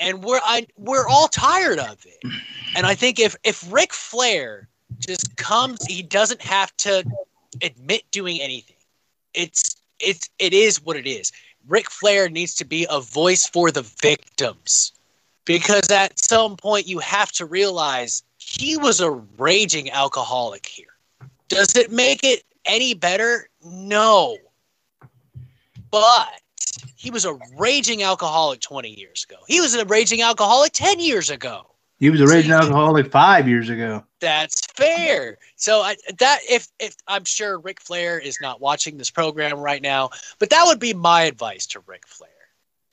And 0.00 0.24
we're 0.24 0.40
I, 0.42 0.66
we're 0.78 1.06
all 1.06 1.28
tired 1.28 1.78
of 1.78 2.04
it. 2.06 2.32
And 2.74 2.86
I 2.86 2.94
think 2.94 3.18
if 3.18 3.36
if 3.44 3.70
Ric 3.70 3.92
Flair 3.92 4.68
just 4.98 5.36
comes, 5.36 5.84
he 5.84 6.02
doesn't 6.02 6.40
have 6.40 6.74
to 6.78 7.04
admit 7.60 8.02
doing 8.10 8.40
anything. 8.40 8.76
It's 9.34 9.76
it's 10.00 10.30
it 10.38 10.54
is 10.54 10.82
what 10.82 10.96
it 10.96 11.06
is. 11.06 11.32
Ric 11.68 11.90
Flair 11.90 12.28
needs 12.30 12.54
to 12.54 12.64
be 12.64 12.86
a 12.88 13.00
voice 13.00 13.46
for 13.46 13.70
the 13.70 13.82
victims 13.82 14.92
because 15.44 15.90
at 15.90 16.18
some 16.18 16.56
point 16.56 16.86
you 16.86 16.98
have 16.98 17.32
to 17.32 17.46
realize 17.46 18.22
he 18.38 18.76
was 18.76 19.00
a 19.00 19.10
raging 19.10 19.90
alcoholic 19.90 20.66
here. 20.66 20.86
Does 21.48 21.76
it 21.76 21.90
make 21.90 22.24
it 22.24 22.44
any 22.64 22.94
better? 22.94 23.48
No. 23.64 24.36
But 25.90 26.40
he 26.96 27.10
was 27.10 27.24
a 27.24 27.38
raging 27.58 28.02
alcoholic 28.02 28.60
20 28.60 28.88
years 28.88 29.26
ago. 29.28 29.40
He 29.46 29.60
was 29.60 29.74
a 29.74 29.84
raging 29.84 30.22
alcoholic 30.22 30.72
10 30.72 31.00
years 31.00 31.30
ago. 31.30 31.66
He 31.98 32.10
was 32.10 32.20
a 32.20 32.26
raging 32.26 32.50
alcoholic 32.50 33.12
five 33.12 33.48
years 33.48 33.68
ago. 33.68 34.02
That's 34.18 34.66
fair. 34.66 35.38
So 35.54 35.82
I, 35.82 35.94
that 36.18 36.40
if 36.50 36.66
if 36.80 36.96
I'm 37.06 37.24
sure 37.24 37.60
Ric 37.60 37.80
Flair 37.80 38.18
is 38.18 38.38
not 38.40 38.60
watching 38.60 38.98
this 38.98 39.08
program 39.08 39.60
right 39.60 39.80
now, 39.80 40.10
but 40.40 40.50
that 40.50 40.64
would 40.66 40.80
be 40.80 40.94
my 40.94 41.22
advice 41.22 41.64
to 41.68 41.80
Ric 41.86 42.04
Flair. 42.08 42.30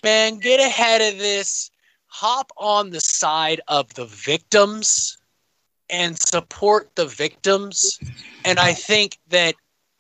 Man, 0.04 0.38
get 0.38 0.60
ahead 0.60 1.02
of 1.02 1.18
this. 1.18 1.72
Hop 2.10 2.52
on 2.58 2.90
the 2.90 3.00
side 3.00 3.62
of 3.68 3.94
the 3.94 4.06
victims 4.06 5.18
and 5.90 6.18
support 6.20 6.90
the 6.96 7.06
victims. 7.06 8.00
And 8.46 8.60
I 8.60 8.74
think 8.74 9.18
that 9.30 9.56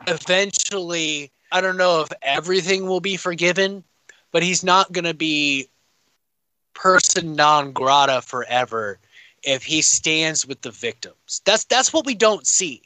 eventually, 0.07 1.31
I 1.51 1.61
don't 1.61 1.77
know 1.77 2.01
if 2.01 2.09
everything 2.21 2.87
will 2.87 2.99
be 2.99 3.17
forgiven, 3.17 3.83
but 4.31 4.43
he's 4.43 4.63
not 4.63 4.91
going 4.91 5.05
to 5.05 5.13
be 5.13 5.69
person 6.73 7.35
non 7.35 7.71
grata 7.71 8.21
forever 8.21 8.99
if 9.43 9.63
he 9.63 9.81
stands 9.81 10.45
with 10.45 10.61
the 10.61 10.71
victims. 10.71 11.41
That's 11.45 11.65
that's 11.65 11.93
what 11.93 12.05
we 12.05 12.15
don't 12.15 12.45
see. 12.45 12.81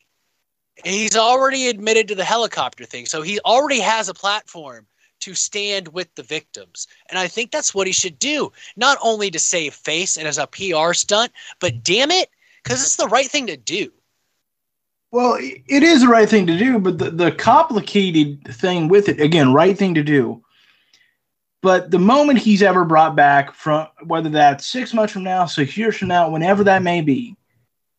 He's 0.83 1.15
already 1.15 1.67
admitted 1.67 2.07
to 2.09 2.15
the 2.15 2.23
helicopter 2.23 2.85
thing, 2.85 3.05
so 3.05 3.21
he 3.21 3.39
already 3.41 3.79
has 3.79 4.09
a 4.09 4.13
platform 4.13 4.87
to 5.23 5.33
stand 5.33 5.87
with 5.89 6.13
the 6.15 6.23
victims. 6.23 6.87
And 7.09 7.17
I 7.17 7.27
think 7.27 7.51
that's 7.51 7.73
what 7.73 7.87
he 7.87 7.93
should 7.93 8.19
do, 8.19 8.51
not 8.75 8.97
only 9.01 9.31
to 9.31 9.39
save 9.39 9.73
face 9.73 10.17
and 10.17 10.27
as 10.27 10.37
a 10.37 10.47
PR 10.47 10.93
stunt, 10.93 11.31
but 11.59 11.83
damn 11.83 12.11
it, 12.11 12.29
because 12.63 12.81
it's 12.81 12.97
the 12.97 13.07
right 13.07 13.27
thing 13.27 13.47
to 13.47 13.57
do. 13.57 13.91
Well, 15.11 15.37
it 15.39 15.83
is 15.83 16.01
the 16.01 16.07
right 16.07 16.27
thing 16.27 16.47
to 16.47 16.57
do, 16.57 16.79
but 16.79 16.97
the, 16.97 17.11
the 17.11 17.31
complicated 17.31 18.43
thing 18.55 18.87
with 18.87 19.07
it, 19.07 19.21
again, 19.21 19.53
right 19.53 19.77
thing 19.77 19.93
to 19.93 20.03
do, 20.03 20.43
but 21.61 21.91
the 21.91 21.99
moment 21.99 22.39
he's 22.39 22.61
ever 22.61 22.83
brought 22.83 23.15
back 23.15 23.53
from 23.53 23.87
whether 24.05 24.27
that's 24.27 24.67
six 24.67 24.93
months 24.93 25.13
from 25.13 25.23
now, 25.23 25.45
six 25.45 25.77
years 25.77 25.95
from 25.95 26.09
now, 26.09 26.29
whenever 26.29 26.61
that 26.65 26.83
may 26.83 26.99
be, 26.99 27.37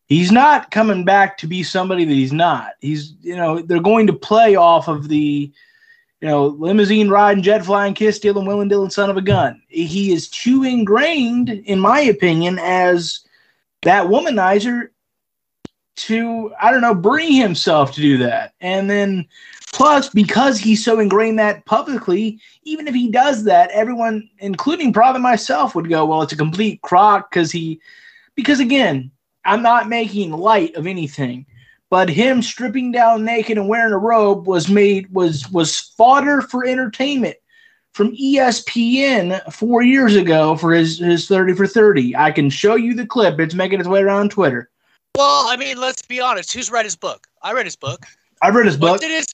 he's 0.06 0.30
not 0.30 0.70
coming 0.70 1.02
back 1.02 1.38
to 1.38 1.46
be 1.46 1.62
somebody 1.62 2.04
that 2.04 2.12
he's 2.12 2.32
not. 2.32 2.72
He's, 2.80 3.14
you 3.22 3.36
know, 3.36 3.62
they're 3.62 3.80
going 3.80 4.06
to 4.08 4.12
play 4.12 4.54
off 4.54 4.86
of 4.86 5.08
the, 5.08 5.50
you 6.24 6.30
know, 6.30 6.46
limousine 6.46 7.10
riding, 7.10 7.42
jet 7.42 7.66
flying, 7.66 7.92
kiss 7.92 8.16
stealing, 8.16 8.46
willing 8.46 8.66
dealing 8.66 8.88
son 8.88 9.10
of 9.10 9.18
a 9.18 9.20
gun. 9.20 9.60
He 9.68 10.10
is 10.10 10.26
too 10.26 10.64
ingrained, 10.64 11.50
in 11.50 11.78
my 11.78 12.00
opinion, 12.00 12.58
as 12.62 13.20
that 13.82 14.06
womanizer 14.06 14.88
to, 15.96 16.50
I 16.58 16.70
don't 16.70 16.80
know, 16.80 16.94
bring 16.94 17.30
himself 17.30 17.92
to 17.92 18.00
do 18.00 18.16
that. 18.16 18.54
And 18.62 18.88
then 18.88 19.28
Plus, 19.74 20.08
because 20.08 20.56
he's 20.56 20.84
so 20.84 21.00
ingrained 21.00 21.40
that 21.40 21.66
publicly, 21.66 22.38
even 22.62 22.86
if 22.86 22.94
he 22.94 23.10
does 23.10 23.42
that, 23.42 23.70
everyone, 23.72 24.30
including 24.38 24.92
probably 24.92 25.20
myself, 25.20 25.74
would 25.74 25.88
go, 25.88 26.06
"Well, 26.06 26.22
it's 26.22 26.32
a 26.32 26.36
complete 26.36 26.80
crock," 26.82 27.28
because 27.28 27.50
he, 27.50 27.80
because 28.36 28.60
again, 28.60 29.10
I'm 29.44 29.62
not 29.62 29.88
making 29.88 30.30
light 30.30 30.76
of 30.76 30.86
anything, 30.86 31.44
but 31.94 32.08
him 32.08 32.42
stripping 32.42 32.90
down 32.90 33.24
naked 33.24 33.56
and 33.56 33.68
wearing 33.68 33.92
a 33.92 33.96
robe 33.96 34.48
was 34.48 34.68
made 34.68 35.08
was 35.14 35.48
was 35.52 35.78
fodder 35.78 36.40
for 36.40 36.66
entertainment 36.66 37.36
from 37.92 38.10
ESPN 38.16 39.40
four 39.52 39.80
years 39.80 40.16
ago 40.16 40.56
for 40.56 40.72
his 40.72 40.98
his 40.98 41.28
thirty 41.28 41.52
for 41.52 41.68
thirty. 41.68 42.16
I 42.16 42.32
can 42.32 42.50
show 42.50 42.74
you 42.74 42.94
the 42.94 43.06
clip; 43.06 43.38
it's 43.38 43.54
making 43.54 43.78
its 43.78 43.88
way 43.88 44.00
around 44.00 44.32
Twitter. 44.32 44.68
Well, 45.16 45.46
I 45.46 45.56
mean, 45.56 45.78
let's 45.78 46.02
be 46.02 46.20
honest. 46.20 46.52
Who's 46.52 46.68
read 46.68 46.84
his 46.84 46.96
book? 46.96 47.28
I 47.42 47.52
read 47.52 47.64
his 47.64 47.76
book. 47.76 48.06
I 48.42 48.48
read 48.48 48.66
his 48.66 48.76
book. 48.76 48.90
What 48.90 49.00
did 49.00 49.12
his 49.12 49.28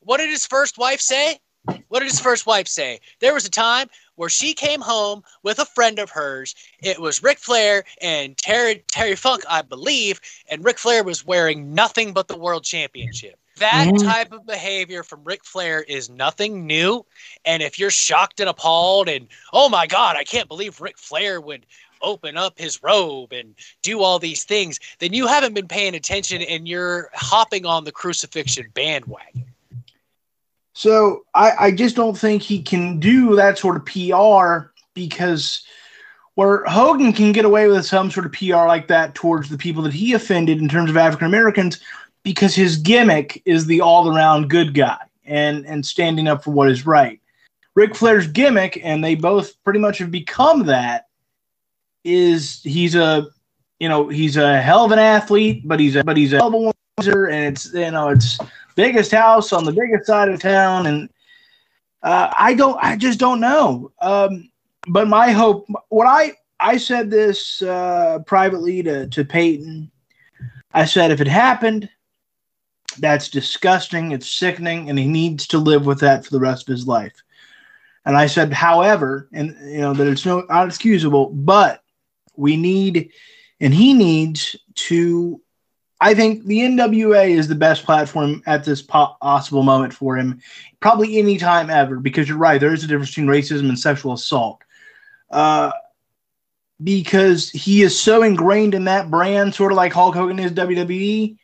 What 0.00 0.16
did 0.16 0.30
his 0.30 0.44
first 0.44 0.76
wife 0.76 1.00
say? 1.00 1.38
What 1.86 2.00
did 2.00 2.10
his 2.10 2.18
first 2.18 2.44
wife 2.44 2.66
say? 2.66 2.98
There 3.20 3.32
was 3.32 3.46
a 3.46 3.50
time 3.50 3.88
where 4.16 4.28
she 4.28 4.54
came 4.54 4.80
home 4.80 5.22
with 5.42 5.58
a 5.58 5.64
friend 5.64 5.98
of 5.98 6.10
hers. 6.10 6.54
It 6.82 7.00
was 7.00 7.22
Ric 7.22 7.38
Flair 7.38 7.84
and 8.00 8.36
Terry 8.36 8.84
Terry 8.88 9.16
Funk, 9.16 9.44
I 9.48 9.62
believe, 9.62 10.20
and 10.48 10.64
Ric 10.64 10.78
Flair 10.78 11.02
was 11.04 11.24
wearing 11.24 11.74
nothing 11.74 12.12
but 12.12 12.28
the 12.28 12.36
World 12.36 12.64
Championship. 12.64 13.38
That 13.56 13.86
Mhm. 13.86 14.02
type 14.02 14.32
of 14.32 14.46
behavior 14.46 15.02
from 15.04 15.24
Ric 15.24 15.44
Flair 15.44 15.82
is 15.82 16.10
nothing 16.10 16.66
new. 16.66 17.06
And 17.44 17.62
if 17.62 17.78
you're 17.78 17.90
shocked 17.90 18.40
and 18.40 18.48
appalled 18.48 19.08
and 19.08 19.28
oh 19.52 19.68
my 19.68 19.86
God, 19.86 20.16
I 20.16 20.24
can't 20.24 20.48
believe 20.48 20.80
Ric 20.80 20.98
Flair 20.98 21.40
would 21.40 21.66
open 22.02 22.36
up 22.36 22.58
his 22.58 22.82
robe 22.82 23.32
and 23.32 23.54
do 23.82 24.00
all 24.00 24.18
these 24.18 24.44
things, 24.44 24.78
then 24.98 25.12
you 25.12 25.26
haven't 25.26 25.54
been 25.54 25.68
paying 25.68 25.94
attention 25.94 26.42
and 26.42 26.68
you're 26.68 27.10
hopping 27.14 27.64
on 27.64 27.84
the 27.84 27.92
crucifixion 27.92 28.70
bandwagon. 28.74 29.53
So 30.74 31.24
I, 31.34 31.52
I 31.58 31.70
just 31.70 31.96
don't 31.96 32.18
think 32.18 32.42
he 32.42 32.60
can 32.60 32.98
do 33.00 33.34
that 33.36 33.58
sort 33.58 33.76
of 33.76 33.86
PR 33.86 34.70
because 34.92 35.62
where 36.34 36.64
Hogan 36.64 37.12
can 37.12 37.32
get 37.32 37.44
away 37.44 37.68
with 37.68 37.86
some 37.86 38.10
sort 38.10 38.26
of 38.26 38.32
PR 38.32 38.66
like 38.66 38.88
that 38.88 39.14
towards 39.14 39.48
the 39.48 39.56
people 39.56 39.82
that 39.84 39.92
he 39.92 40.12
offended 40.12 40.58
in 40.58 40.68
terms 40.68 40.90
of 40.90 40.96
African 40.96 41.28
Americans 41.28 41.80
because 42.24 42.54
his 42.54 42.76
gimmick 42.76 43.40
is 43.44 43.66
the 43.66 43.80
all 43.80 44.14
around 44.14 44.50
good 44.50 44.74
guy 44.74 44.98
and, 45.24 45.64
and 45.66 45.86
standing 45.86 46.26
up 46.26 46.42
for 46.42 46.50
what 46.50 46.68
is 46.68 46.84
right. 46.84 47.20
Ric 47.74 47.94
Flair's 47.94 48.26
gimmick, 48.26 48.80
and 48.84 49.02
they 49.02 49.14
both 49.14 49.62
pretty 49.64 49.80
much 49.80 49.98
have 49.98 50.10
become 50.10 50.66
that, 50.66 51.08
is 52.04 52.60
he's 52.62 52.94
a 52.94 53.28
you 53.80 53.88
know, 53.88 54.08
he's 54.08 54.36
a 54.36 54.60
hell 54.60 54.84
of 54.84 54.92
an 54.92 54.98
athlete, 54.98 55.66
but 55.66 55.80
he's 55.80 55.96
a 55.96 56.04
but 56.04 56.16
he's 56.16 56.32
a 56.32 56.36
hell 56.36 56.48
of 56.48 56.54
a 56.54 56.72
loser, 56.98 57.26
and 57.26 57.44
it's 57.44 57.72
you 57.74 57.90
know, 57.90 58.08
it's 58.08 58.38
biggest 58.74 59.12
house 59.12 59.52
on 59.52 59.64
the 59.64 59.72
biggest 59.72 60.06
side 60.06 60.28
of 60.28 60.40
town 60.40 60.86
and 60.86 61.08
uh, 62.02 62.32
i 62.38 62.54
don't 62.54 62.78
i 62.82 62.96
just 62.96 63.18
don't 63.18 63.40
know. 63.40 63.92
Um, 64.00 64.50
but 64.88 65.08
my 65.08 65.30
hope 65.30 65.66
what 65.88 66.06
i 66.06 66.32
i 66.60 66.76
said 66.76 67.10
this 67.10 67.62
uh, 67.62 68.18
privately 68.26 68.82
to 68.82 69.06
to 69.08 69.24
peyton. 69.24 69.90
I 70.72 70.84
said 70.84 71.10
if 71.10 71.20
it 71.20 71.28
happened 71.28 71.88
that's 72.98 73.28
disgusting 73.28 74.12
it's 74.12 74.30
sickening 74.30 74.88
and 74.88 74.98
he 74.98 75.06
needs 75.06 75.46
to 75.48 75.58
live 75.58 75.86
with 75.86 76.00
that 76.00 76.24
for 76.24 76.30
the 76.30 76.40
rest 76.40 76.68
of 76.68 76.72
his 76.72 76.86
life. 76.86 77.14
And 78.06 78.16
i 78.16 78.26
said 78.26 78.52
however 78.52 79.28
and 79.32 79.56
you 79.70 79.78
know 79.78 79.94
that 79.94 80.06
it's 80.06 80.26
no 80.26 80.40
not 80.48 80.66
excusable 80.68 81.30
but 81.30 81.82
we 82.36 82.56
need 82.56 83.10
and 83.60 83.72
he 83.72 83.94
needs 83.94 84.56
to 84.74 85.40
I 86.00 86.14
think 86.14 86.44
the 86.44 86.60
NWA 86.60 87.30
is 87.30 87.48
the 87.48 87.54
best 87.54 87.84
platform 87.84 88.42
at 88.46 88.64
this 88.64 88.82
possible 88.82 89.62
moment 89.62 89.94
for 89.94 90.16
him, 90.16 90.40
probably 90.80 91.18
any 91.18 91.38
time 91.38 91.70
ever. 91.70 91.98
Because 91.98 92.28
you're 92.28 92.38
right, 92.38 92.60
there 92.60 92.74
is 92.74 92.84
a 92.84 92.86
difference 92.86 93.10
between 93.10 93.26
racism 93.26 93.68
and 93.68 93.78
sexual 93.78 94.12
assault. 94.12 94.60
Uh, 95.30 95.72
because 96.82 97.50
he 97.50 97.82
is 97.82 97.98
so 97.98 98.22
ingrained 98.22 98.74
in 98.74 98.84
that 98.84 99.10
brand, 99.10 99.54
sort 99.54 99.72
of 99.72 99.76
like 99.76 99.92
Hulk 99.92 100.14
Hogan 100.14 100.38
is 100.38 100.52
WWE, 100.52 101.36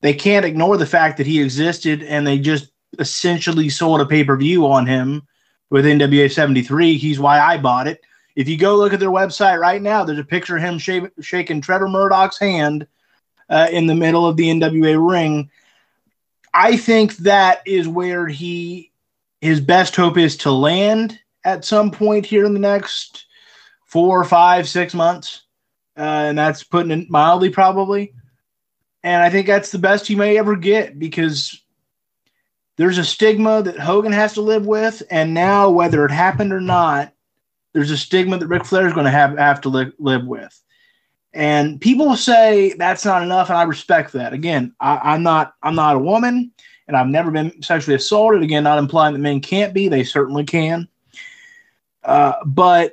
they 0.00 0.14
can't 0.14 0.44
ignore 0.44 0.76
the 0.76 0.86
fact 0.86 1.16
that 1.16 1.26
he 1.26 1.40
existed, 1.40 2.02
and 2.02 2.26
they 2.26 2.38
just 2.38 2.72
essentially 2.98 3.68
sold 3.68 4.00
a 4.00 4.06
pay 4.06 4.24
per 4.24 4.36
view 4.36 4.66
on 4.66 4.86
him 4.86 5.22
with 5.70 5.84
NWA 5.86 6.30
73. 6.30 6.98
He's 6.98 7.20
why 7.20 7.40
I 7.40 7.56
bought 7.56 7.86
it. 7.86 8.02
If 8.34 8.48
you 8.48 8.58
go 8.58 8.76
look 8.76 8.92
at 8.92 9.00
their 9.00 9.10
website 9.10 9.60
right 9.60 9.80
now, 9.80 10.04
there's 10.04 10.18
a 10.18 10.24
picture 10.24 10.56
of 10.56 10.62
him 10.62 10.78
sh- 10.78 11.10
shaking 11.20 11.60
Trevor 11.60 11.88
Murdoch's 11.88 12.38
hand 12.38 12.86
uh, 13.52 13.68
in 13.70 13.86
the 13.86 13.94
middle 13.94 14.26
of 14.26 14.36
the 14.36 14.48
NWA 14.48 15.10
ring. 15.10 15.50
I 16.54 16.76
think 16.78 17.16
that 17.18 17.60
is 17.66 17.86
where 17.86 18.26
he 18.26 18.90
his 19.42 19.60
best 19.60 19.94
hope 19.94 20.16
is 20.16 20.38
to 20.38 20.50
land 20.50 21.18
at 21.44 21.64
some 21.64 21.90
point 21.90 22.24
here 22.24 22.44
in 22.44 22.54
the 22.54 22.60
next 22.60 23.26
four, 23.84 24.24
five, 24.24 24.68
six 24.68 24.94
months, 24.94 25.42
uh, 25.98 26.00
and 26.00 26.38
that's 26.38 26.62
putting 26.62 26.92
it 26.92 27.10
mildly, 27.10 27.50
probably. 27.50 28.14
And 29.02 29.22
I 29.22 29.28
think 29.30 29.48
that's 29.48 29.72
the 29.72 29.78
best 29.78 30.06
he 30.06 30.14
may 30.14 30.38
ever 30.38 30.54
get 30.54 30.98
because 30.98 31.60
there's 32.76 32.98
a 32.98 33.04
stigma 33.04 33.62
that 33.62 33.78
Hogan 33.78 34.12
has 34.12 34.34
to 34.34 34.40
live 34.40 34.64
with, 34.64 35.02
and 35.10 35.34
now 35.34 35.70
whether 35.70 36.04
it 36.06 36.10
happened 36.10 36.52
or 36.52 36.60
not, 36.60 37.12
there's 37.74 37.90
a 37.90 37.98
stigma 37.98 38.38
that 38.38 38.46
Ric 38.46 38.64
Flair 38.64 38.86
is 38.86 38.94
going 38.94 39.06
to 39.06 39.10
have 39.10 39.36
have 39.36 39.60
to 39.62 39.68
li- 39.68 39.92
live 39.98 40.24
with. 40.24 40.58
And 41.34 41.80
people 41.80 42.14
say 42.16 42.74
that's 42.76 43.04
not 43.04 43.22
enough, 43.22 43.48
and 43.48 43.56
I 43.56 43.62
respect 43.62 44.12
that. 44.12 44.32
Again, 44.32 44.74
I, 44.80 44.98
I'm 45.02 45.22
not 45.22 45.54
I'm 45.62 45.74
not 45.74 45.96
a 45.96 46.00
woman, 46.00 46.52
and 46.86 46.96
I've 46.96 47.08
never 47.08 47.30
been 47.30 47.62
sexually 47.62 47.96
assaulted. 47.96 48.42
Again, 48.42 48.64
not 48.64 48.78
implying 48.78 49.14
that 49.14 49.20
men 49.20 49.40
can't 49.40 49.72
be; 49.72 49.88
they 49.88 50.04
certainly 50.04 50.44
can. 50.44 50.88
Uh, 52.04 52.34
but 52.44 52.92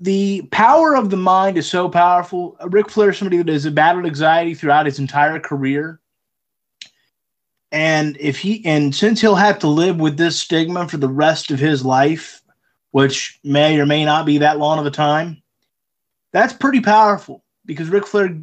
the 0.00 0.42
power 0.50 0.96
of 0.96 1.10
the 1.10 1.16
mind 1.16 1.56
is 1.56 1.68
so 1.68 1.88
powerful. 1.88 2.56
Ric 2.64 2.90
Flair 2.90 3.10
is 3.10 3.18
somebody 3.18 3.38
that 3.38 3.48
has 3.48 3.68
battled 3.70 4.06
anxiety 4.06 4.54
throughout 4.54 4.86
his 4.86 4.98
entire 4.98 5.38
career, 5.38 6.00
and 7.70 8.16
if 8.18 8.38
he 8.38 8.60
and 8.66 8.92
since 8.92 9.20
he'll 9.20 9.36
have 9.36 9.60
to 9.60 9.68
live 9.68 10.00
with 10.00 10.16
this 10.16 10.36
stigma 10.36 10.88
for 10.88 10.96
the 10.96 11.08
rest 11.08 11.52
of 11.52 11.60
his 11.60 11.84
life, 11.84 12.42
which 12.90 13.38
may 13.44 13.78
or 13.78 13.86
may 13.86 14.04
not 14.04 14.26
be 14.26 14.38
that 14.38 14.58
long 14.58 14.80
of 14.80 14.86
a 14.86 14.90
time 14.90 15.40
that's 16.36 16.52
pretty 16.52 16.82
powerful 16.82 17.42
because 17.64 17.88
Ric 17.88 18.06
Flair, 18.06 18.36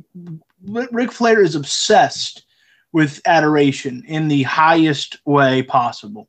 Ric 0.63 1.11
Flair 1.11 1.43
is 1.43 1.53
obsessed 1.53 2.43
with 2.91 3.21
adoration 3.25 4.03
in 4.07 4.27
the 4.27 4.41
highest 4.41 5.19
way 5.25 5.61
possible. 5.61 6.27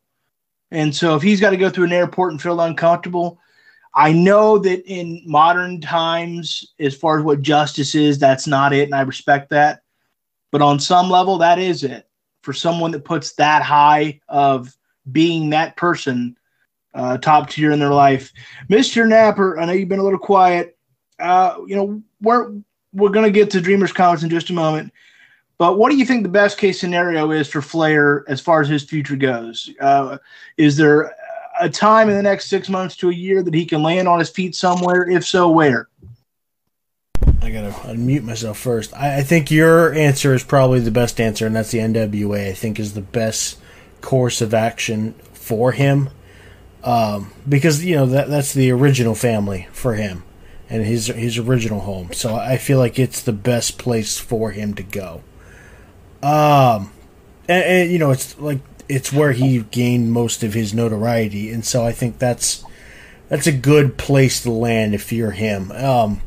And 0.70 0.94
so 0.94 1.16
if 1.16 1.22
he's 1.22 1.40
got 1.40 1.50
to 1.50 1.56
go 1.56 1.70
through 1.70 1.86
an 1.86 1.92
airport 1.92 2.32
and 2.32 2.42
feel 2.42 2.60
uncomfortable, 2.60 3.38
I 3.94 4.12
know 4.12 4.58
that 4.58 4.84
in 4.84 5.22
modern 5.24 5.80
times, 5.80 6.74
as 6.78 6.94
far 6.94 7.18
as 7.18 7.24
what 7.24 7.40
justice 7.40 7.94
is, 7.94 8.18
that's 8.18 8.46
not 8.46 8.74
it. 8.74 8.84
And 8.84 8.94
I 8.94 9.00
respect 9.00 9.48
that. 9.48 9.80
But 10.52 10.60
on 10.60 10.78
some 10.78 11.08
level, 11.08 11.38
that 11.38 11.58
is 11.58 11.82
it. 11.82 12.06
For 12.42 12.52
someone 12.52 12.90
that 12.90 13.06
puts 13.06 13.32
that 13.36 13.62
high 13.62 14.20
of 14.28 14.76
being 15.10 15.48
that 15.50 15.78
person, 15.78 16.36
uh, 16.92 17.16
top 17.16 17.48
tier 17.48 17.72
in 17.72 17.78
their 17.78 17.94
life. 17.94 18.32
Mr. 18.68 19.08
Napper, 19.08 19.58
I 19.58 19.64
know 19.64 19.72
you've 19.72 19.88
been 19.88 19.98
a 19.98 20.04
little 20.04 20.18
quiet 20.18 20.73
uh, 21.18 21.56
you 21.66 21.76
know, 21.76 22.02
we're 22.20 22.52
we're 22.92 23.10
going 23.10 23.24
to 23.24 23.30
get 23.30 23.50
to 23.50 23.60
Dreamers 23.60 23.92
Conference 23.92 24.22
in 24.22 24.30
just 24.30 24.50
a 24.50 24.52
moment. 24.52 24.92
But 25.58 25.78
what 25.78 25.90
do 25.90 25.96
you 25.96 26.04
think 26.04 26.22
the 26.22 26.28
best 26.28 26.58
case 26.58 26.80
scenario 26.80 27.30
is 27.30 27.48
for 27.48 27.62
Flair 27.62 28.24
as 28.28 28.40
far 28.40 28.60
as 28.60 28.68
his 28.68 28.82
future 28.82 29.16
goes? 29.16 29.70
Uh, 29.80 30.18
is 30.56 30.76
there 30.76 31.14
a 31.60 31.68
time 31.68 32.08
in 32.08 32.16
the 32.16 32.22
next 32.22 32.46
six 32.46 32.68
months 32.68 32.96
to 32.96 33.10
a 33.10 33.14
year 33.14 33.42
that 33.42 33.54
he 33.54 33.64
can 33.64 33.82
land 33.82 34.08
on 34.08 34.18
his 34.18 34.30
feet 34.30 34.56
somewhere? 34.56 35.08
If 35.08 35.24
so, 35.24 35.48
where? 35.48 35.88
I 37.40 37.50
gotta 37.50 37.70
unmute 37.70 38.22
myself 38.22 38.58
first. 38.58 38.92
I, 38.94 39.18
I 39.18 39.22
think 39.22 39.50
your 39.50 39.92
answer 39.92 40.34
is 40.34 40.42
probably 40.42 40.80
the 40.80 40.90
best 40.90 41.20
answer, 41.20 41.46
and 41.46 41.54
that's 41.54 41.70
the 41.70 41.78
NWA. 41.78 42.48
I 42.48 42.54
think 42.54 42.80
is 42.80 42.94
the 42.94 43.02
best 43.02 43.58
course 44.00 44.40
of 44.40 44.54
action 44.54 45.12
for 45.32 45.72
him, 45.72 46.10
um, 46.82 47.32
because 47.48 47.84
you 47.84 47.96
know 47.96 48.06
that 48.06 48.28
that's 48.28 48.54
the 48.54 48.72
original 48.72 49.14
family 49.14 49.68
for 49.72 49.94
him 49.94 50.24
and 50.68 50.84
his 50.84 51.08
his 51.08 51.38
original 51.38 51.80
home. 51.80 52.12
So 52.12 52.34
I 52.34 52.56
feel 52.56 52.78
like 52.78 52.98
it's 52.98 53.22
the 53.22 53.32
best 53.32 53.78
place 53.78 54.18
for 54.18 54.50
him 54.50 54.74
to 54.74 54.82
go. 54.82 55.22
Um, 56.22 56.92
and, 57.48 57.64
and, 57.64 57.92
you 57.92 57.98
know 57.98 58.10
it's 58.10 58.38
like 58.38 58.60
it's 58.88 59.12
where 59.12 59.32
he 59.32 59.60
gained 59.60 60.12
most 60.12 60.42
of 60.42 60.54
his 60.54 60.74
notoriety, 60.74 61.50
and 61.50 61.64
so 61.64 61.84
I 61.84 61.92
think 61.92 62.18
that's 62.18 62.64
that's 63.28 63.46
a 63.46 63.52
good 63.52 63.96
place 63.98 64.42
to 64.42 64.50
land 64.50 64.94
if 64.94 65.12
you're 65.12 65.32
him. 65.32 65.70
Um, 65.72 66.20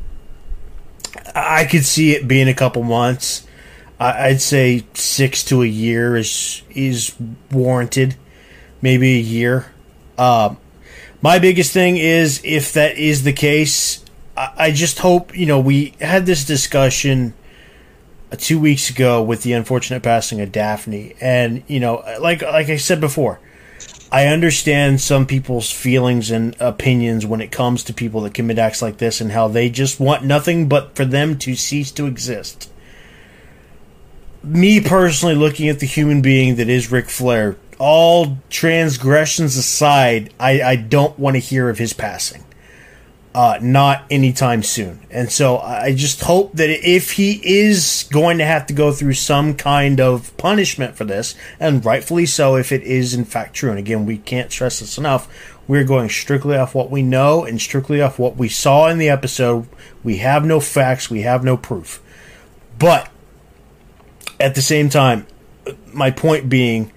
I 1.34 1.64
could 1.64 1.84
see 1.84 2.12
it 2.12 2.28
being 2.28 2.48
a 2.48 2.54
couple 2.54 2.82
months. 2.82 3.46
I'd 4.00 4.40
say 4.40 4.84
six 4.94 5.42
to 5.44 5.62
a 5.62 5.66
year 5.66 6.16
is 6.16 6.62
is 6.70 7.14
warranted, 7.50 8.14
maybe 8.80 9.16
a 9.16 9.20
year. 9.20 9.72
Um, 10.16 10.58
my 11.20 11.40
biggest 11.40 11.72
thing 11.72 11.96
is 11.96 12.40
if 12.44 12.72
that 12.74 12.96
is 12.96 13.24
the 13.24 13.32
case, 13.32 14.04
I 14.56 14.70
just 14.70 15.00
hope 15.00 15.36
you 15.36 15.46
know 15.46 15.58
we 15.58 15.94
had 16.00 16.26
this 16.26 16.44
discussion 16.44 17.34
uh, 18.30 18.36
two 18.36 18.60
weeks 18.60 18.90
ago 18.90 19.22
with 19.22 19.42
the 19.42 19.52
unfortunate 19.52 20.02
passing 20.02 20.40
of 20.40 20.52
Daffney, 20.52 21.16
and 21.20 21.64
you 21.66 21.80
know, 21.80 22.04
like 22.20 22.42
like 22.42 22.68
I 22.68 22.76
said 22.76 23.00
before, 23.00 23.40
I 24.12 24.26
understand 24.26 25.00
some 25.00 25.26
people's 25.26 25.70
feelings 25.70 26.30
and 26.30 26.56
opinions 26.60 27.26
when 27.26 27.40
it 27.40 27.50
comes 27.50 27.82
to 27.84 27.92
people 27.92 28.20
that 28.22 28.34
commit 28.34 28.58
acts 28.58 28.80
like 28.80 28.98
this 28.98 29.20
and 29.20 29.32
how 29.32 29.48
they 29.48 29.68
just 29.68 29.98
want 29.98 30.24
nothing 30.24 30.68
but 30.68 30.94
for 30.94 31.04
them 31.04 31.36
to 31.38 31.54
cease 31.54 31.90
to 31.92 32.06
exist. 32.06 32.70
Me 34.42 34.80
personally, 34.80 35.34
looking 35.34 35.68
at 35.68 35.80
the 35.80 35.86
human 35.86 36.22
being 36.22 36.56
that 36.56 36.68
is 36.68 36.92
Ric 36.92 37.08
Flair, 37.08 37.56
all 37.78 38.38
transgressions 38.50 39.56
aside, 39.56 40.32
I, 40.38 40.62
I 40.62 40.76
don't 40.76 41.18
want 41.18 41.34
to 41.34 41.40
hear 41.40 41.68
of 41.68 41.78
his 41.78 41.92
passing. 41.92 42.44
Uh, 43.34 43.58
not 43.60 44.04
anytime 44.10 44.62
soon. 44.62 44.98
And 45.10 45.30
so 45.30 45.58
I 45.58 45.94
just 45.94 46.22
hope 46.22 46.54
that 46.54 46.70
if 46.70 47.12
he 47.12 47.40
is 47.44 48.08
going 48.10 48.38
to 48.38 48.44
have 48.44 48.66
to 48.66 48.72
go 48.72 48.90
through 48.90 49.12
some 49.12 49.54
kind 49.54 50.00
of 50.00 50.36
punishment 50.38 50.96
for 50.96 51.04
this, 51.04 51.36
and 51.60 51.84
rightfully 51.84 52.26
so 52.26 52.56
if 52.56 52.72
it 52.72 52.82
is 52.82 53.14
in 53.14 53.24
fact 53.24 53.54
true, 53.54 53.70
and 53.70 53.78
again, 53.78 54.06
we 54.06 54.18
can't 54.18 54.50
stress 54.50 54.80
this 54.80 54.98
enough, 54.98 55.28
we're 55.68 55.84
going 55.84 56.08
strictly 56.08 56.56
off 56.56 56.74
what 56.74 56.90
we 56.90 57.02
know 57.02 57.44
and 57.44 57.60
strictly 57.60 58.00
off 58.00 58.18
what 58.18 58.36
we 58.36 58.48
saw 58.48 58.88
in 58.88 58.96
the 58.98 59.10
episode. 59.10 59.68
We 60.02 60.16
have 60.16 60.44
no 60.44 60.58
facts, 60.58 61.10
we 61.10 61.20
have 61.22 61.44
no 61.44 61.58
proof. 61.58 62.02
But 62.78 63.10
at 64.40 64.54
the 64.54 64.62
same 64.62 64.88
time, 64.88 65.26
my 65.92 66.10
point 66.10 66.48
being, 66.48 66.92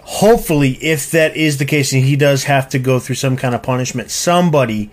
hopefully, 0.00 0.72
if 0.82 1.12
that 1.12 1.36
is 1.36 1.58
the 1.58 1.64
case 1.64 1.92
and 1.92 2.04
he 2.04 2.16
does 2.16 2.44
have 2.44 2.68
to 2.70 2.78
go 2.80 2.98
through 2.98 3.14
some 3.14 3.36
kind 3.36 3.54
of 3.54 3.62
punishment, 3.62 4.10
somebody 4.10 4.90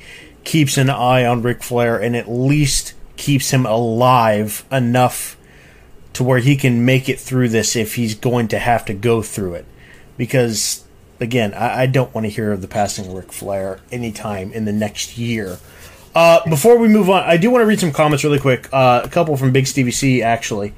keeps 0.47 0.77
an 0.77 0.89
eye 0.89 1.25
on 1.25 1.41
Ric 1.41 1.61
Flair 1.61 2.01
and 2.01 2.15
at 2.15 2.31
least 2.31 2.93
keeps 3.17 3.51
him 3.51 3.65
alive 3.65 4.65
enough 4.71 5.37
to 6.13 6.23
where 6.23 6.39
he 6.39 6.55
can 6.55 6.85
make 6.85 7.09
it 7.09 7.19
through 7.19 7.49
this 7.49 7.75
if 7.75 7.95
he's 7.95 8.15
going 8.15 8.47
to 8.47 8.57
have 8.57 8.85
to 8.85 8.93
go 8.93 9.21
through 9.21 9.55
it. 9.55 9.65
Because, 10.15 10.85
again, 11.19 11.53
I, 11.53 11.81
I 11.81 11.85
don't 11.85 12.15
want 12.15 12.25
to 12.25 12.31
hear 12.31 12.53
of 12.53 12.61
the 12.61 12.67
passing 12.67 13.07
of 13.07 13.13
Ric 13.13 13.33
Flair 13.33 13.81
anytime 13.91 14.53
in 14.53 14.63
the 14.63 14.71
next 14.71 15.17
year. 15.17 15.59
Uh, 16.15 16.49
before 16.49 16.77
we 16.77 16.87
move 16.87 17.09
on, 17.09 17.23
I 17.23 17.35
do 17.35 17.51
want 17.51 17.61
to 17.63 17.67
read 17.67 17.81
some 17.81 17.91
comments 17.91 18.23
really 18.23 18.39
quick. 18.39 18.69
Uh, 18.71 19.01
a 19.03 19.09
couple 19.09 19.35
from 19.35 19.51
Big 19.51 19.67
Stevie 19.67 19.91
C, 19.91 20.23
actually. 20.23 20.73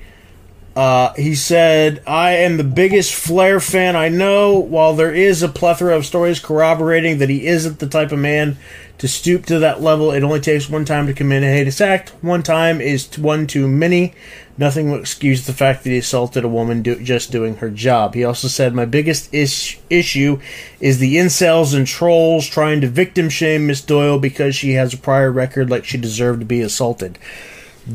Uh, 0.79 1.13
he 1.15 1.35
said, 1.35 2.01
I 2.07 2.35
am 2.35 2.55
the 2.55 2.63
biggest 2.63 3.13
Flair 3.13 3.59
fan 3.59 3.97
I 3.97 4.07
know. 4.07 4.57
While 4.57 4.93
there 4.93 5.13
is 5.13 5.43
a 5.43 5.49
plethora 5.49 5.93
of 5.93 6.05
stories 6.05 6.39
corroborating 6.39 7.17
that 7.17 7.27
he 7.27 7.47
isn't 7.47 7.79
the 7.79 7.85
type 7.85 8.13
of 8.13 8.19
man 8.19 8.55
to 8.99 9.05
stoop 9.05 9.45
to 9.47 9.59
that 9.59 9.81
level, 9.81 10.11
it 10.13 10.23
only 10.23 10.39
takes 10.39 10.69
one 10.69 10.85
time 10.85 11.05
to 11.07 11.13
commit 11.13 11.43
a 11.43 11.47
heinous 11.47 11.81
act. 11.81 12.13
One 12.21 12.43
time 12.43 12.79
is 12.79 13.19
one 13.19 13.45
too 13.45 13.67
many. 13.67 14.13
Nothing 14.57 14.89
will 14.89 14.99
excuse 15.01 15.45
the 15.45 15.51
fact 15.51 15.83
that 15.83 15.89
he 15.89 15.97
assaulted 15.97 16.45
a 16.45 16.47
woman 16.47 16.81
do- 16.81 17.03
just 17.03 17.29
doing 17.29 17.57
her 17.57 17.69
job. 17.69 18.13
He 18.13 18.23
also 18.23 18.47
said, 18.47 18.73
My 18.73 18.85
biggest 18.85 19.33
is- 19.33 19.75
issue 19.89 20.39
is 20.79 20.99
the 20.99 21.17
incels 21.17 21.75
and 21.75 21.85
trolls 21.87 22.47
trying 22.47 22.79
to 22.79 22.87
victim 22.87 23.27
shame 23.27 23.67
Miss 23.67 23.81
Doyle 23.81 24.17
because 24.17 24.55
she 24.55 24.75
has 24.75 24.93
a 24.93 24.97
prior 24.97 25.29
record 25.29 25.69
like 25.69 25.83
she 25.83 25.97
deserved 25.97 26.39
to 26.39 26.45
be 26.45 26.61
assaulted 26.61 27.19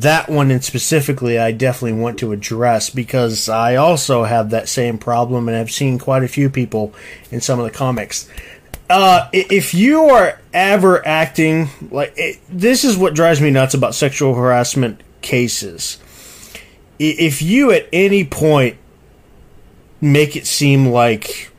that 0.02 0.28
one 0.28 0.50
and 0.50 0.64
specifically 0.64 1.38
I 1.38 1.52
definitely 1.52 2.00
want 2.00 2.18
to 2.18 2.32
address 2.32 2.90
because 2.90 3.48
I 3.48 3.76
also 3.76 4.24
have 4.24 4.50
that 4.50 4.68
same 4.68 4.98
problem 4.98 5.48
and 5.48 5.56
I've 5.56 5.70
seen 5.70 5.98
quite 5.98 6.22
a 6.22 6.28
few 6.28 6.50
people 6.50 6.94
in 7.30 7.40
some 7.40 7.58
of 7.58 7.64
the 7.64 7.70
comics. 7.70 8.28
Uh, 8.90 9.28
if 9.32 9.72
you 9.72 10.02
are 10.10 10.40
ever 10.52 11.06
acting 11.06 11.68
like 11.90 12.12
it, 12.16 12.38
this 12.48 12.84
is 12.84 12.96
what 12.96 13.14
drives 13.14 13.40
me 13.40 13.50
nuts 13.50 13.74
about 13.74 13.94
sexual 13.94 14.34
harassment 14.34 15.00
cases. 15.22 15.98
If 16.98 17.40
you 17.40 17.72
at 17.72 17.88
any 17.92 18.24
point 18.24 18.76
make 20.00 20.36
it 20.36 20.46
seem 20.46 20.86
like 20.86 21.50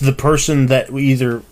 the 0.00 0.14
person 0.16 0.66
that 0.66 0.90
either 0.90 1.42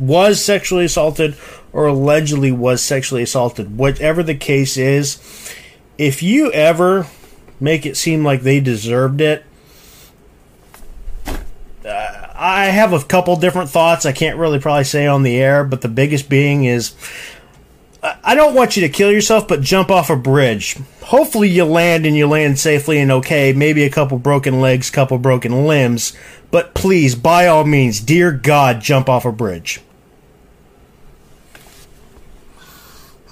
was 0.00 0.42
sexually 0.42 0.86
assaulted 0.86 1.36
or 1.72 1.86
allegedly 1.86 2.52
was 2.52 2.82
sexually 2.82 3.22
assaulted, 3.22 3.76
whatever 3.76 4.22
the 4.22 4.34
case 4.34 4.76
is, 4.76 5.18
if 5.98 6.22
you 6.22 6.52
ever 6.52 7.06
make 7.60 7.86
it 7.86 7.96
seem 7.96 8.24
like 8.24 8.42
they 8.42 8.60
deserved 8.60 9.20
it, 9.20 9.44
uh, 11.26 12.28
I 12.34 12.66
have 12.66 12.92
a 12.92 13.02
couple 13.02 13.36
different 13.36 13.70
thoughts 13.70 14.06
I 14.06 14.12
can't 14.12 14.38
really 14.38 14.58
probably 14.58 14.84
say 14.84 15.06
on 15.06 15.22
the 15.22 15.36
air, 15.36 15.64
but 15.64 15.82
the 15.82 15.88
biggest 15.88 16.28
being 16.28 16.64
is 16.64 16.94
I 18.22 18.34
don't 18.34 18.54
want 18.54 18.76
you 18.76 18.82
to 18.82 18.88
kill 18.90 19.10
yourself, 19.10 19.48
but 19.48 19.62
jump 19.62 19.90
off 19.90 20.10
a 20.10 20.16
bridge. 20.16 20.76
Hopefully, 21.04 21.48
you 21.48 21.64
land 21.64 22.04
and 22.04 22.14
you 22.14 22.26
land 22.26 22.58
safely 22.58 22.98
and 22.98 23.10
okay. 23.10 23.54
Maybe 23.54 23.82
a 23.84 23.90
couple 23.90 24.18
broken 24.18 24.60
legs, 24.60 24.90
couple 24.90 25.16
broken 25.16 25.66
limbs, 25.66 26.12
but 26.50 26.74
please, 26.74 27.14
by 27.14 27.46
all 27.46 27.64
means, 27.64 28.00
dear 28.00 28.30
God, 28.30 28.82
jump 28.82 29.08
off 29.08 29.24
a 29.24 29.32
bridge. 29.32 29.80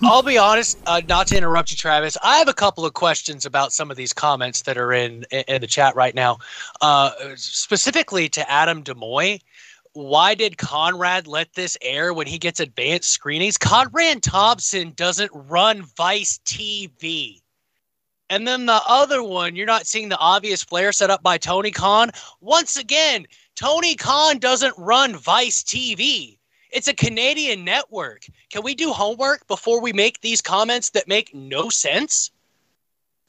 I'll 0.04 0.22
be 0.22 0.36
honest, 0.36 0.78
uh, 0.86 1.00
not 1.08 1.28
to 1.28 1.36
interrupt 1.36 1.70
you, 1.70 1.76
Travis. 1.76 2.16
I 2.24 2.38
have 2.38 2.48
a 2.48 2.54
couple 2.54 2.84
of 2.84 2.92
questions 2.92 3.46
about 3.46 3.72
some 3.72 3.88
of 3.88 3.96
these 3.96 4.12
comments 4.12 4.62
that 4.62 4.76
are 4.76 4.92
in 4.92 5.24
in 5.30 5.60
the 5.60 5.66
chat 5.68 5.94
right 5.94 6.14
now. 6.14 6.38
Uh, 6.80 7.12
specifically 7.36 8.28
to 8.30 8.50
Adam 8.50 8.82
Demoy, 8.82 9.40
why 9.92 10.34
did 10.34 10.58
Conrad 10.58 11.28
let 11.28 11.52
this 11.54 11.78
air 11.82 12.12
when 12.12 12.26
he 12.26 12.38
gets 12.38 12.58
advanced 12.58 13.10
screenings? 13.10 13.56
Conrad 13.56 14.24
Thompson 14.24 14.92
doesn't 14.96 15.30
run 15.32 15.82
Vice 15.96 16.40
TV. 16.44 17.40
And 18.28 18.48
then 18.48 18.66
the 18.66 18.80
other 18.88 19.22
one, 19.22 19.54
you're 19.54 19.66
not 19.66 19.86
seeing 19.86 20.08
the 20.08 20.18
obvious 20.18 20.64
Flair 20.64 20.90
set 20.90 21.10
up 21.10 21.22
by 21.22 21.38
Tony 21.38 21.70
Khan. 21.70 22.10
Once 22.40 22.76
again, 22.76 23.26
Tony 23.54 23.94
Khan 23.94 24.38
doesn't 24.38 24.74
run 24.78 25.14
Vice 25.14 25.62
TV. 25.62 26.38
It's 26.72 26.88
a 26.88 26.94
Canadian 26.94 27.64
network. 27.64 28.24
Can 28.52 28.62
we 28.62 28.74
do 28.74 28.92
homework 28.92 29.46
before 29.48 29.80
we 29.80 29.94
make 29.94 30.20
these 30.20 30.42
comments 30.42 30.90
that 30.90 31.08
make 31.08 31.34
no 31.34 31.70
sense? 31.70 32.30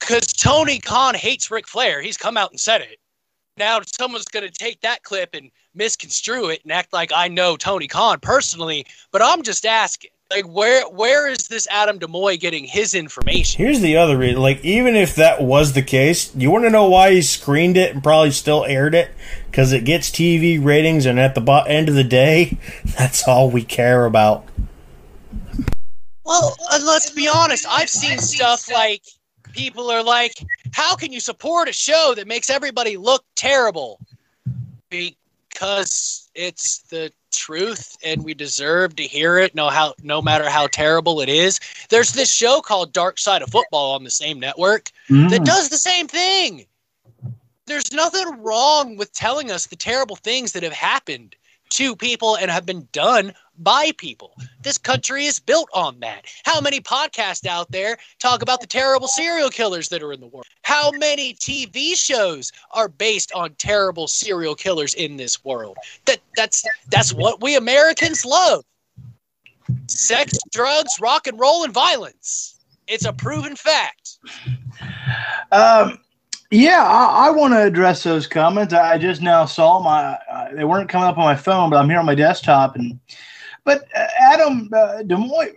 Because 0.01 0.27
Tony 0.27 0.79
Khan 0.79 1.15
hates 1.15 1.49
Ric 1.49 1.65
Flair. 1.65 2.01
He's 2.01 2.17
come 2.17 2.35
out 2.35 2.51
and 2.51 2.59
said 2.59 2.81
it. 2.81 2.99
Now 3.55 3.79
someone's 3.85 4.25
going 4.25 4.45
to 4.45 4.51
take 4.51 4.81
that 4.81 5.03
clip 5.03 5.33
and 5.33 5.49
misconstrue 5.73 6.49
it 6.49 6.59
and 6.63 6.73
act 6.73 6.91
like 6.91 7.13
I 7.15 7.29
know 7.29 7.55
Tony 7.55 7.87
Khan 7.87 8.19
personally, 8.19 8.85
but 9.11 9.21
I'm 9.21 9.43
just 9.43 9.65
asking. 9.65 10.11
Like 10.29 10.45
where 10.45 10.89
where 10.89 11.29
is 11.29 11.47
this 11.47 11.67
Adam 11.69 11.99
Demoy 11.99 12.39
getting 12.39 12.65
his 12.65 12.93
information? 12.93 13.63
Here's 13.63 13.81
the 13.81 13.95
other 13.95 14.17
reason. 14.17 14.41
Like 14.41 14.65
even 14.65 14.95
if 14.95 15.15
that 15.15 15.41
was 15.41 15.71
the 15.71 15.83
case, 15.83 16.35
you 16.35 16.49
want 16.49 16.65
to 16.65 16.69
know 16.69 16.89
why 16.89 17.11
he 17.11 17.21
screened 17.21 17.77
it 17.77 17.93
and 17.93 18.03
probably 18.03 18.31
still 18.31 18.65
aired 18.65 18.95
it 18.95 19.11
because 19.45 19.71
it 19.71 19.85
gets 19.85 20.09
TV 20.09 20.63
ratings, 20.63 21.05
and 21.05 21.19
at 21.19 21.35
the 21.35 21.41
bo- 21.41 21.63
end 21.63 21.87
of 21.87 21.95
the 21.95 22.03
day, 22.03 22.57
that's 22.97 23.25
all 23.27 23.49
we 23.49 23.63
care 23.63 24.05
about. 24.05 24.45
Well, 26.25 26.55
uh, 26.71 26.79
let's 26.83 27.11
be 27.11 27.27
honest. 27.27 27.65
I've 27.69 27.89
seen 27.89 28.19
stuff 28.19 28.71
like 28.71 29.03
people 29.51 29.91
are 29.91 30.03
like, 30.03 30.33
"How 30.71 30.95
can 30.95 31.11
you 31.11 31.19
support 31.19 31.67
a 31.67 31.73
show 31.73 32.13
that 32.15 32.27
makes 32.27 32.49
everybody 32.49 32.97
look 32.97 33.25
terrible?" 33.35 33.99
Because 34.89 36.29
it's 36.35 36.79
the 36.89 37.11
truth 37.31 37.97
and 38.03 38.23
we 38.23 38.33
deserve 38.33 38.95
to 38.95 39.03
hear 39.03 39.37
it 39.39 39.55
no 39.55 39.67
how 39.67 39.93
no 40.03 40.21
matter 40.21 40.47
how 40.47 40.67
terrible 40.67 41.19
it 41.19 41.29
is 41.29 41.59
there's 41.89 42.13
this 42.13 42.31
show 42.31 42.61
called 42.61 42.93
dark 42.93 43.17
side 43.17 43.41
of 43.41 43.49
football 43.49 43.95
on 43.95 44.03
the 44.03 44.11
same 44.11 44.39
network 44.39 44.91
mm. 45.09 45.29
that 45.29 45.43
does 45.43 45.69
the 45.69 45.77
same 45.77 46.07
thing 46.07 46.65
there's 47.65 47.91
nothing 47.91 48.41
wrong 48.41 48.97
with 48.97 49.11
telling 49.13 49.49
us 49.49 49.67
the 49.67 49.75
terrible 49.75 50.15
things 50.15 50.51
that 50.51 50.63
have 50.63 50.73
happened 50.73 51.35
to 51.69 51.95
people 51.95 52.35
and 52.35 52.51
have 52.51 52.65
been 52.65 52.87
done 52.91 53.33
by 53.57 53.91
people. 53.97 54.33
This 54.61 54.77
country 54.77 55.25
is 55.25 55.39
built 55.39 55.69
on 55.73 55.99
that. 55.99 56.25
How 56.43 56.59
many 56.61 56.79
podcasts 56.79 57.45
out 57.45 57.71
there 57.71 57.97
talk 58.19 58.41
about 58.41 58.61
the 58.61 58.67
terrible 58.67 59.07
serial 59.07 59.49
killers 59.49 59.89
that 59.89 60.01
are 60.01 60.13
in 60.13 60.19
the 60.19 60.27
world? 60.27 60.45
How 60.63 60.91
many 60.91 61.33
TV 61.35 61.95
shows 61.95 62.51
are 62.71 62.87
based 62.87 63.31
on 63.33 63.53
terrible 63.55 64.07
serial 64.07 64.55
killers 64.55 64.93
in 64.93 65.17
this 65.17 65.43
world? 65.43 65.77
That 66.05 66.19
that's 66.35 66.63
that's 66.89 67.13
what 67.13 67.41
we 67.41 67.55
Americans 67.55 68.25
love. 68.25 68.63
Sex, 69.87 70.37
drugs, 70.51 70.99
rock 70.99 71.27
and 71.27 71.39
roll 71.39 71.63
and 71.63 71.73
violence. 71.73 72.59
It's 72.87 73.05
a 73.05 73.13
proven 73.13 73.55
fact. 73.55 74.17
Um 75.51 75.99
yeah, 76.53 76.83
I, 76.83 77.27
I 77.27 77.31
want 77.31 77.53
to 77.55 77.63
address 77.63 78.03
those 78.03 78.27
comments. 78.27 78.75
I 78.75 78.99
just 78.99 79.23
now 79.23 79.43
saw 79.45 79.79
my 79.79 80.19
uh, 80.31 80.53
they 80.53 80.63
weren't 80.63 80.87
coming 80.87 81.07
up 81.07 81.17
on 81.17 81.23
my 81.23 81.35
phone, 81.35 81.71
but 81.71 81.77
I'm 81.77 81.89
here 81.89 81.97
on 81.97 82.05
my 82.05 82.13
desktop. 82.13 82.75
And 82.75 82.99
but 83.65 83.87
uh, 83.95 84.07
Adam 84.19 84.69
uh, 84.73 85.03
Demoy, 85.03 85.53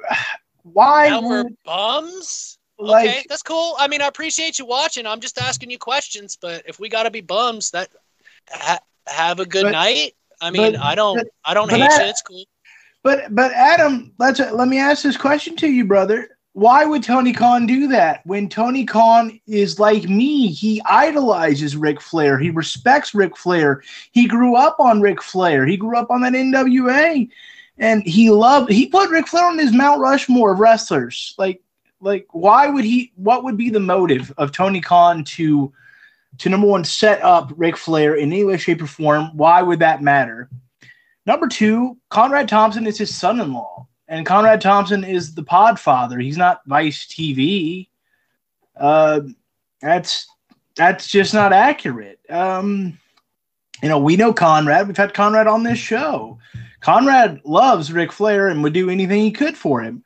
why 0.63 1.09
now 1.09 1.23
we're 1.27 1.45
bums? 1.65 2.59
Like, 2.79 3.09
okay, 3.09 3.23
that's 3.29 3.43
cool. 3.43 3.75
I 3.79 3.89
mean, 3.89 4.03
I 4.03 4.07
appreciate 4.07 4.59
you 4.59 4.67
watching. 4.67 5.07
I'm 5.07 5.21
just 5.21 5.41
asking 5.41 5.71
you 5.71 5.79
questions. 5.79 6.37
But 6.41 6.63
if 6.67 6.79
we 6.79 6.89
got 6.89 7.05
to 7.05 7.11
be 7.11 7.23
bums, 7.23 7.71
that 7.71 7.89
ha, 8.51 8.79
have 9.07 9.41
a 9.41 9.47
good 9.47 9.65
but, 9.65 9.73
night. 9.73 10.13
I 10.43 10.51
mean, 10.51 10.73
but, 10.73 10.83
I 10.83 10.95
don't, 10.95 11.27
I 11.45 11.55
don't 11.55 11.71
hate 11.71 11.79
you. 11.79 11.89
It's 11.91 12.21
cool. 12.23 12.45
But 13.03 13.35
but 13.35 13.53
Adam, 13.53 14.13
let's 14.19 14.41
let 14.41 14.69
me 14.69 14.79
ask 14.79 15.03
this 15.03 15.17
question 15.17 15.57
to 15.57 15.69
you, 15.69 15.85
brother. 15.85 16.37
why 16.57 16.87
would 16.87 17.03
Tony 17.03 17.35
Khan 17.35 17.67
do 17.67 17.87
that 17.89 18.25
when 18.25 18.49
Tony 18.49 18.87
Khan 18.87 19.39
is 19.47 19.79
like 19.79 20.05
me? 20.05 20.49
He 20.49 20.81
idolizes 20.87 21.77
Ric 21.77 22.01
Flair. 22.01 22.39
He 22.39 22.49
respects 22.49 23.15
Ric 23.15 23.37
Flair. 23.37 23.83
He 24.13 24.27
grew 24.27 24.57
up 24.57 24.81
on 24.81 25.03
Ric 25.03 25.23
Flair. 25.23 25.67
He 25.67 25.77
grew 25.77 25.99
up 25.99 26.11
on 26.11 26.23
that 26.23 26.33
NWA, 26.33 27.29
and 27.79 28.03
he 28.05 28.31
loved. 28.31 28.71
He 28.71 28.87
put 28.87 29.11
Ric 29.11 29.27
Flair 29.27 29.47
on 29.47 29.59
his 29.59 29.73
Mount 29.73 30.01
Rushmore 30.01 30.53
of 30.53 30.61
wrestlers. 30.61 31.35
Like, 31.39 31.63
like 32.01 32.27
why 32.33 32.69
would 32.69 32.85
he? 32.85 33.13
What 33.17 33.45
would 33.45 33.57
be 33.57 33.71
the 33.71 33.81
motive 33.81 34.33
of 34.39 34.53
Tony 34.53 34.81
Khan 34.81 35.25
to, 35.25 35.73
to 36.39 36.49
number 36.49 36.67
one 36.67 36.85
set 36.85 37.23
up 37.23 37.53
Ric 37.57 37.77
Flair 37.77 38.15
in 38.15 38.33
any 38.33 38.45
way, 38.45 38.57
shape, 38.57 38.83
or 38.83 38.87
form? 38.87 39.37
Why 39.37 39.63
would 39.63 39.81
that 39.81 40.03
matter? 40.03 40.49
Number 41.27 41.49
two, 41.49 41.97
Conrad 42.09 42.49
Thompson 42.49 42.87
is 42.87 42.99
his 42.99 43.15
son-in-law 43.15 43.87
and 44.09 44.27
Conrad 44.27 44.61
Thompson 44.61 45.05
is 45.05 45.35
the 45.35 45.43
Podfather. 45.43 46.23
He's 46.23 46.37
not 46.37 46.63
Vice 46.67 47.07
TV. 47.07 47.89
Uh, 48.77 49.21
that's 49.81 50.27
that's 50.77 51.09
just 51.09 51.35
not 51.35 51.53
accurate. 51.53 52.21
Um, 52.29 52.99
you 53.83 53.89
know, 53.89 53.99
we 53.99 54.17
know 54.17 54.33
Conrad. 54.33 54.87
We've 54.87 54.97
had 54.97 55.15
Conrad 55.15 55.47
on 55.47 55.63
this 55.63 55.79
show. 55.79 56.39
Conrad 56.87 57.41
loves 57.45 57.93
Ric 57.93 58.13
Flair 58.13 58.47
and 58.47 58.63
would 58.63 58.73
do 58.73 58.89
anything 58.89 59.21
he 59.21 59.33
could 59.33 59.57
for 59.57 59.81
him. 59.81 60.05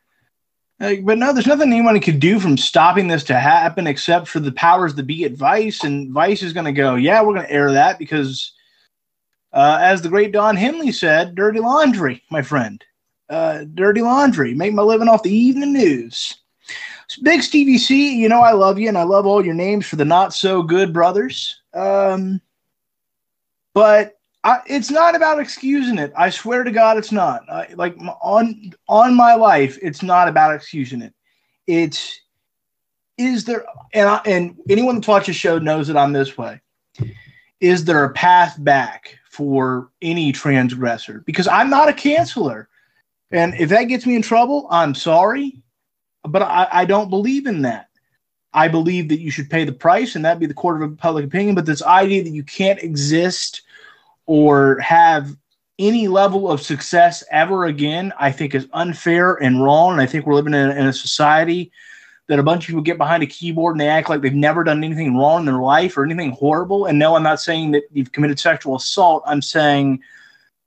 Uh, 0.81 0.95
but 1.05 1.19
no, 1.19 1.31
there's 1.31 1.47
nothing 1.47 1.71
anyone 1.71 2.01
could 2.01 2.21
do 2.21 2.41
from 2.41 2.57
stopping 2.57 3.07
this 3.07 3.25
to 3.25 3.39
happen 3.39 3.87
except 3.87 4.29
for 4.29 4.41
the 4.41 4.53
powers 4.53 4.95
that 4.95 5.03
be 5.03 5.25
at 5.25 5.33
Vice. 5.33 5.85
And 5.85 6.11
Vice 6.11 6.43
is 6.43 6.55
going 6.55 6.65
to 6.65 6.73
go, 6.73 6.95
yeah, 6.95 7.21
we're 7.21 7.35
going 7.35 7.47
to 7.47 7.53
air 7.53 7.71
that 7.73 7.99
because, 7.99 8.55
uh, 9.53 9.77
as 9.83 10.01
the 10.01 10.09
great 10.09 10.33
Don 10.33 10.57
Henley 10.57 10.91
said, 10.91 11.35
dirty 11.35 11.61
laundry, 11.61 12.23
my 12.31 12.41
friend 12.41 12.83
uh, 13.29 13.65
dirty 13.75 14.01
laundry, 14.01 14.55
make 14.55 14.73
my 14.73 14.83
living 14.83 15.09
off 15.09 15.23
the 15.23 15.31
evening 15.31 15.75
news. 15.75 16.35
Big 17.23 17.43
Stevie 17.43 17.77
C, 17.77 18.17
you 18.19 18.31
know 18.31 18.41
I 18.41 18.53
love 18.53 18.79
you 18.79 18.89
and 18.89 18.97
I 18.97 19.03
love 19.03 19.27
all 19.27 19.45
your 19.45 19.53
names 19.53 19.87
for 19.87 19.97
the 19.97 20.07
not 20.07 20.33
so 20.33 20.63
good 20.63 20.95
brothers. 20.95 21.61
Um, 21.75 22.41
but 23.75 24.19
I, 24.43 24.61
it's 24.67 24.91
not 24.91 25.15
about 25.15 25.39
excusing 25.39 25.99
it. 25.99 26.13
I 26.17 26.31
swear 26.31 26.65
to 26.65 26.71
God, 26.71 26.97
it's 26.97 27.13
not. 27.13 27.43
Like 27.77 27.97
on 28.23 28.73
on 28.89 29.15
my 29.15 29.35
life, 29.35 29.79
it's 29.83 30.03
not 30.03 30.29
about 30.29 30.55
excusing 30.55 31.03
it. 31.03 31.13
It's 31.67 32.21
is 33.19 33.45
there 33.45 33.67
and 33.93 34.09
I, 34.09 34.21
and 34.25 34.57
anyone 34.71 34.97
that 34.97 35.07
watches 35.07 35.27
the 35.27 35.33
show 35.35 35.59
knows 35.59 35.89
that 35.89 35.97
I'm 35.97 36.13
this 36.13 36.39
way. 36.39 36.61
Is 37.61 37.85
there 37.85 38.05
a 38.05 38.13
path 38.15 38.57
back 38.59 39.19
for 39.31 39.91
any 40.01 40.33
transgressor? 40.33 41.23
Because 41.27 41.47
I'm 41.47 41.69
not 41.69 41.91
a 41.91 41.93
canceler, 41.93 42.67
And 43.31 43.55
if 43.55 43.69
that 43.69 43.85
gets 43.85 44.07
me 44.07 44.17
in 44.17 44.23
trouble, 44.23 44.67
I'm 44.71 44.95
sorry, 44.95 45.63
but 46.25 46.41
I, 46.41 46.67
I 46.73 46.85
don't 46.87 47.11
believe 47.11 47.47
in 47.47 47.63
that. 47.63 47.89
I 48.55 48.69
believe 48.69 49.11
that 49.11 49.21
you 49.21 49.31
should 49.31 49.51
pay 49.51 49.65
the 49.65 49.73
price, 49.73 50.17
and 50.17 50.25
that'd 50.25 50.41
be 50.41 50.47
the 50.47 50.55
court 50.55 50.83
of 50.83 50.97
public 50.97 51.27
opinion. 51.27 51.55
But 51.55 51.67
this 51.67 51.83
idea 51.83 52.25
that 52.25 52.31
you 52.31 52.43
can't 52.43 52.83
exist 52.83 53.63
or 54.31 54.79
have 54.79 55.37
any 55.81 56.07
level 56.07 56.49
of 56.49 56.63
success 56.63 57.25
ever 57.33 57.65
again, 57.65 58.13
I 58.17 58.31
think 58.31 58.55
is 58.55 58.69
unfair 58.75 59.35
and 59.43 59.61
wrong. 59.61 59.91
And 59.91 60.01
I 60.01 60.07
think 60.07 60.25
we're 60.25 60.37
living 60.37 60.55
in 60.55 60.71
a, 60.71 60.73
in 60.73 60.87
a 60.87 60.93
society 60.93 61.73
that 62.29 62.39
a 62.39 62.43
bunch 62.45 62.63
of 62.63 62.67
people 62.69 62.83
get 62.83 62.97
behind 62.97 63.25
a 63.25 63.27
keyboard 63.27 63.75
and 63.75 63.81
they 63.81 63.89
act 63.89 64.09
like 64.09 64.21
they've 64.21 64.33
never 64.33 64.63
done 64.63 64.85
anything 64.85 65.17
wrong 65.17 65.41
in 65.41 65.47
their 65.47 65.59
life 65.59 65.99
or 65.99 66.05
anything 66.05 66.31
horrible. 66.31 66.87
And 66.87 66.97
no, 66.97 67.17
I'm 67.17 67.25
not 67.25 67.41
saying 67.41 67.73
that 67.73 67.83
you've 67.91 68.13
committed 68.13 68.39
sexual 68.39 68.77
assault. 68.77 69.25
I'm 69.27 69.43
saying 69.43 70.01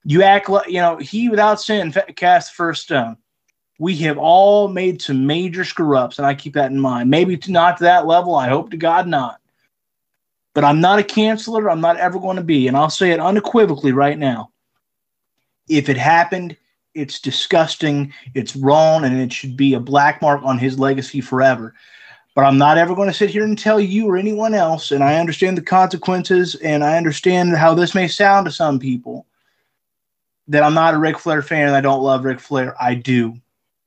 you 0.03 0.24
act 0.24 0.49
like 0.49 0.68
you 0.68 0.82
know 0.82 0.97
he 0.97 1.30
without 1.30 1.61
sin 1.61 1.93
cast 2.18 2.51
the 2.51 2.55
first 2.55 2.84
stone. 2.84 3.16
We 3.80 3.95
have 3.99 4.18
all 4.18 4.68
made 4.68 5.01
some 5.01 5.26
major 5.26 5.64
screw 5.64 5.97
ups, 5.97 6.18
and 6.18 6.28
I 6.28 6.36
keep 6.36 6.55
that 6.55 6.72
in 6.72 6.82
mind. 6.82 7.09
Maybe 7.09 7.39
not 7.47 7.78
to 7.78 7.86
that 7.86 8.07
level. 8.07 8.36
I 8.36 8.49
hope 8.49 8.72
to 8.72 8.78
God 8.78 9.07
not. 9.07 9.39
But 10.54 10.64
I'm 10.64 10.82
not 10.82 10.99
a 10.99 11.04
canceller. 11.04 11.72
I'm 11.72 11.82
not 11.82 11.97
ever 11.97 12.20
going 12.20 12.38
to 12.38 12.43
be, 12.43 12.68
and 12.68 12.78
I'll 12.78 12.89
say 12.89 13.12
it 13.12 13.20
unequivocally 13.20 13.91
right 13.91 14.18
now. 14.18 14.51
If 15.68 15.89
it 15.89 15.97
happened, 15.97 16.56
it's 16.93 17.20
disgusting, 17.20 18.14
it's 18.36 18.56
wrong, 18.56 19.04
and 19.04 19.20
it 19.20 19.34
should 19.34 19.58
be 19.58 19.74
a 19.74 19.80
black 19.80 20.22
mark 20.22 20.41
on 20.43 20.60
his 20.60 20.78
legacy 20.78 21.22
forever. 21.22 21.74
But 22.36 22.45
I'm 22.45 22.58
not 22.58 22.78
ever 22.78 22.95
going 22.95 23.08
to 23.08 23.14
sit 23.14 23.30
here 23.30 23.43
and 23.43 23.58
tell 23.58 23.80
you 23.80 24.08
or 24.08 24.18
anyone 24.18 24.54
else, 24.54 24.91
and 24.91 25.04
I 25.04 25.20
understand 25.20 25.58
the 25.58 25.62
consequences, 25.62 26.56
and 26.56 26.84
I 26.84 26.97
understand 26.97 27.56
how 27.56 27.74
this 27.74 27.95
may 27.95 28.08
sound 28.08 28.45
to 28.45 28.51
some 28.51 28.80
people 28.80 29.26
that 30.47 30.64
I'm 30.64 30.74
not 30.74 30.93
a 30.93 30.99
Ric 30.99 31.18
Flair 31.18 31.41
fan 31.41 31.68
and 31.68 31.76
I 31.76 31.82
don't 31.82 32.04
love 32.04 32.26
Ric 32.26 32.39
Flair. 32.39 32.76
I 32.82 32.95
do 32.95 33.36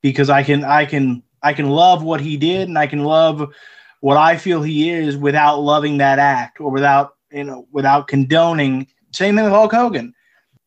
because 0.03 0.31
I 0.31 0.43
can 0.43 0.65
I 0.65 0.87
can 0.87 1.23
I 1.43 1.53
can 1.53 1.69
love 1.69 2.03
what 2.03 2.21
he 2.21 2.37
did 2.37 2.69
and 2.69 2.79
I 2.79 2.87
can 2.87 3.05
love 3.05 3.53
what 4.01 4.17
I 4.17 4.37
feel 4.37 4.63
he 4.63 4.91
is 4.91 5.17
without 5.17 5.61
loving 5.61 5.99
that 5.99 6.19
act 6.19 6.61
or 6.61 6.71
without 6.71 7.17
you 7.31 7.45
know 7.45 7.67
without 7.71 8.09
condoning. 8.09 8.87
Same 9.13 9.37
thing 9.37 9.45
with 9.45 9.53
Hulk 9.53 9.73
Hogan. 9.73 10.15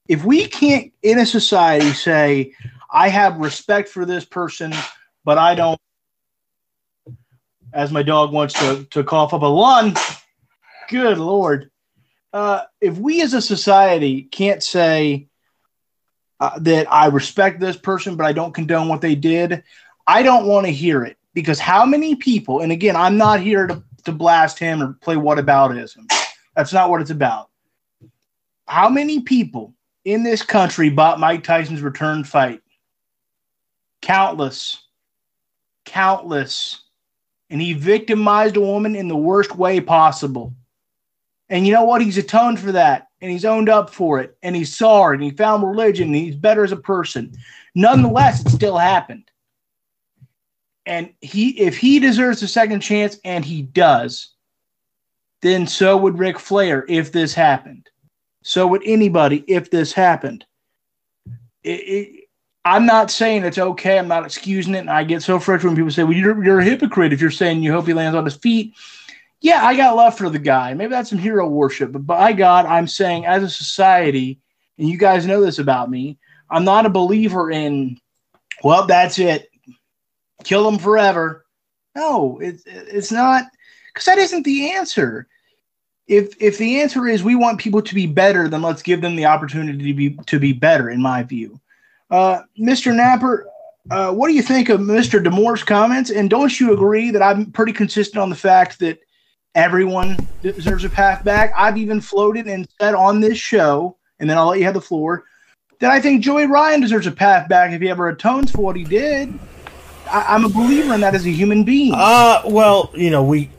If 0.08 0.26
we 0.26 0.48
can't 0.48 0.92
in 1.04 1.20
a 1.20 1.26
society 1.26 1.94
say 1.94 2.54
I 2.92 3.10
have 3.10 3.38
respect 3.38 3.90
for 3.90 4.06
this 4.06 4.26
person, 4.26 4.74
but 5.24 5.38
I 5.38 5.54
don't, 5.54 5.80
as 7.72 7.92
my 7.92 8.04
dog 8.04 8.32
wants 8.32 8.56
to 8.56 8.86
to 8.92 9.04
cough 9.04 9.34
up 9.34 9.42
a 9.42 9.46
lung. 9.46 9.96
Good 10.90 11.20
lord. 11.20 11.70
Uh, 12.34 12.64
if 12.82 12.98
we 12.98 13.22
as 13.22 13.34
a 13.34 13.42
society 13.42 14.24
can't 14.24 14.64
say 14.64 15.28
uh, 16.40 16.58
that 16.60 16.92
I 16.92 17.08
respect 17.08 17.60
this 17.60 17.78
person, 17.78 18.16
but 18.16 18.26
I 18.26 18.34
don't 18.34 18.54
condone 18.54 18.88
what 18.88 19.02
they 19.02 19.16
did. 19.16 19.64
I 20.08 20.24
don't 20.24 20.48
want 20.48 20.66
to 20.66 20.72
hear 20.72 21.04
it 21.04 21.18
because 21.34 21.60
how 21.60 21.86
many 21.86 22.16
people, 22.16 22.62
and 22.62 22.72
again, 22.72 22.96
I'm 22.96 23.18
not 23.18 23.40
here 23.40 23.68
to, 23.68 23.84
to 24.06 24.12
blast 24.12 24.60
him 24.60 24.82
or 24.82 24.94
play 25.02 25.18
what 25.18 25.38
whataboutism. 25.38 26.12
That's 26.56 26.74
not 26.74 26.90
what 26.90 27.02
it's 27.02 27.12
about. 27.12 27.50
How 28.68 28.90
many 28.90 29.22
people 29.22 29.74
in 30.06 30.24
this 30.24 30.42
country 30.42 30.90
bought 30.90 31.20
Mike 31.20 31.44
Tyson's 31.44 31.82
return 31.82 32.24
fight? 32.24 32.62
Countless. 34.02 34.84
Countless. 35.86 36.82
And 37.50 37.62
he 37.62 37.74
victimized 37.74 38.58
a 38.58 38.62
woman 38.62 38.96
in 38.96 39.08
the 39.08 39.16
worst 39.16 39.56
way 39.56 39.80
possible. 39.80 40.54
And 41.50 41.66
you 41.66 41.74
know 41.74 41.84
what? 41.84 42.02
He's 42.02 42.18
atoned 42.18 42.60
for 42.60 42.72
that 42.72 43.08
and 43.22 43.32
he's 43.32 43.46
owned 43.46 43.70
up 43.70 43.90
for 43.90 44.20
it 44.20 44.38
and 44.44 44.56
he's 44.56 44.76
sorry 44.76 45.16
and 45.16 45.24
he 45.24 45.32
found 45.32 45.68
religion 45.68 46.08
and 46.08 46.16
he's 46.16 46.36
better 46.36 46.64
as 46.64 46.72
a 46.72 46.78
person. 46.78 47.34
Nonetheless, 47.74 48.42
it 48.42 48.50
still 48.50 48.78
happened. 48.78 49.29
And 50.86 51.14
he 51.22 51.50
if 51.60 51.78
he 51.78 52.00
deserves 52.00 52.42
a 52.42 52.48
second 52.48 52.80
chance 52.80 53.20
and 53.24 53.46
he 53.46 53.62
does, 53.62 54.34
then 55.42 55.68
so 55.68 55.98
would 55.98 56.18
Ric 56.18 56.40
Flair 56.40 56.86
if 56.88 57.12
this 57.12 57.34
happened. 57.34 57.90
So 58.44 58.66
would 58.68 58.82
anybody 58.86 59.44
if 59.48 59.70
this 59.70 59.94
happened. 59.94 60.46
It, 61.64 61.70
it, 61.70 62.24
I'm 62.66 62.86
not 62.86 63.12
saying 63.12 63.44
it's 63.44 63.58
okay. 63.58 64.00
I'm 64.00 64.08
not 64.08 64.26
excusing 64.26 64.76
it. 64.76 64.80
And 64.80 64.90
I 64.90 65.04
get 65.04 65.22
so 65.22 65.40
frustrated 65.40 65.70
when 65.70 65.76
people 65.76 65.92
say, 65.92 66.04
well, 66.04 66.14
you're, 66.14 66.44
you're 66.44 66.60
a 66.60 66.64
hypocrite 66.64 67.14
if 67.14 67.22
you're 67.22 67.32
saying 67.32 67.62
you 67.62 67.72
hope 67.72 67.88
he 67.88 67.94
lands 67.94 68.16
on 68.16 68.26
his 68.26 68.36
feet 68.36 68.74
yeah, 69.42 69.66
I 69.66 69.76
got 69.76 69.96
love 69.96 70.18
for 70.18 70.30
the 70.30 70.40
guy. 70.40 70.74
Maybe 70.74 70.92
that's 70.92 71.10
some 71.10 71.20
hero 71.20 71.48
worship, 71.48 71.92
but 71.92 72.06
by 72.06 72.34
God, 72.34 72.66
I'm 72.66 72.88
saying 72.88 73.26
as 73.26 73.44
a 73.44 73.50
society, 73.50 74.40
and 74.78 74.88
you 74.88 74.98
guys 74.98 75.26
know 75.26 75.42
this 75.42 75.60
about 75.60 75.90
me, 75.90 76.18
I'm 76.50 76.66
not 76.66 76.86
a 76.86 76.90
believer 76.90 77.50
in, 77.50 78.00
well, 78.64 78.86
that's 78.86 79.18
it, 79.20 79.49
kill 80.44 80.64
them 80.64 80.80
forever. 80.80 81.46
No, 81.96 82.40
it's 82.40 82.64
it's 82.66 83.12
not 83.12 83.46
because 83.88 84.06
that 84.06 84.18
isn't 84.18 84.44
the 84.44 84.72
answer. 84.72 85.28
If 86.08 86.42
if 86.42 86.58
the 86.58 86.82
answer 86.82 87.08
is 87.08 87.24
we 87.24 87.36
want 87.36 87.60
people 87.60 87.82
to 87.82 87.96
be 87.96 88.08
better, 88.08 88.48
then 88.48 88.62
let's 88.62 88.82
give 88.82 89.02
them 89.02 89.16
the 89.16 89.26
opportunity 89.26 89.92
to 89.92 89.94
be 89.94 90.18
to 90.28 90.40
be 90.40 90.54
better. 90.54 90.90
In 90.90 91.02
my 91.02 91.24
view, 91.24 91.60
uh, 92.10 92.42
Mr. 92.60 92.96
Napper, 92.96 93.48
uh, 93.92 94.12
what 94.12 94.28
do 94.28 94.34
you 94.34 94.42
think 94.42 94.70
of 94.70 94.80
Mr. 94.80 95.24
D'Amour's 95.24 95.64
comments? 95.64 96.10
And 96.10 96.30
don't 96.30 96.60
you 96.60 96.74
agree 96.74 97.12
that 97.12 97.22
I'm 97.22 97.52
pretty 97.52 97.74
consistent 97.74 98.22
on 98.22 98.30
the 98.30 98.36
fact 98.36 98.80
that 98.80 99.00
everyone 99.56 100.18
deserves 100.42 100.84
a 100.84 100.90
path 100.90 101.24
back. 101.24 101.52
I've 101.56 101.78
even 101.78 102.02
floated 102.02 102.48
and 102.48 102.68
said 102.80 102.94
on 102.94 103.20
this 103.20 103.38
show, 103.38 103.98
and 104.20 104.30
then 104.30 104.38
I'll 104.38 104.48
let 104.48 104.60
you 104.60 104.66
have 104.66 104.74
the 104.74 104.82
floor, 104.82 105.26
that 105.80 105.92
I 105.92 106.00
think 106.00 106.24
Joey 106.24 106.46
Ryan 106.46 106.82
deserves 106.82 107.08
a 107.08 107.12
path 107.12 107.50
back 107.50 107.72
if 107.72 107.82
he 107.82 107.90
ever 107.90 108.10
atones 108.10 108.52
for 108.52 108.62
what 108.62 108.76
he 108.76 108.84
did. 108.84 109.38
I, 110.12 110.36
am 110.36 110.45
a 110.45 110.49
believer 110.49 110.93
in 110.93 111.01
that 111.01 111.16
as 111.16 111.26
a 111.26 111.32
human 111.32 111.64
being. 111.64 111.93
Uh, 111.95 112.41
well, 112.45 112.91
you 112.95 113.10
know, 113.10 113.24
we, 113.24 113.49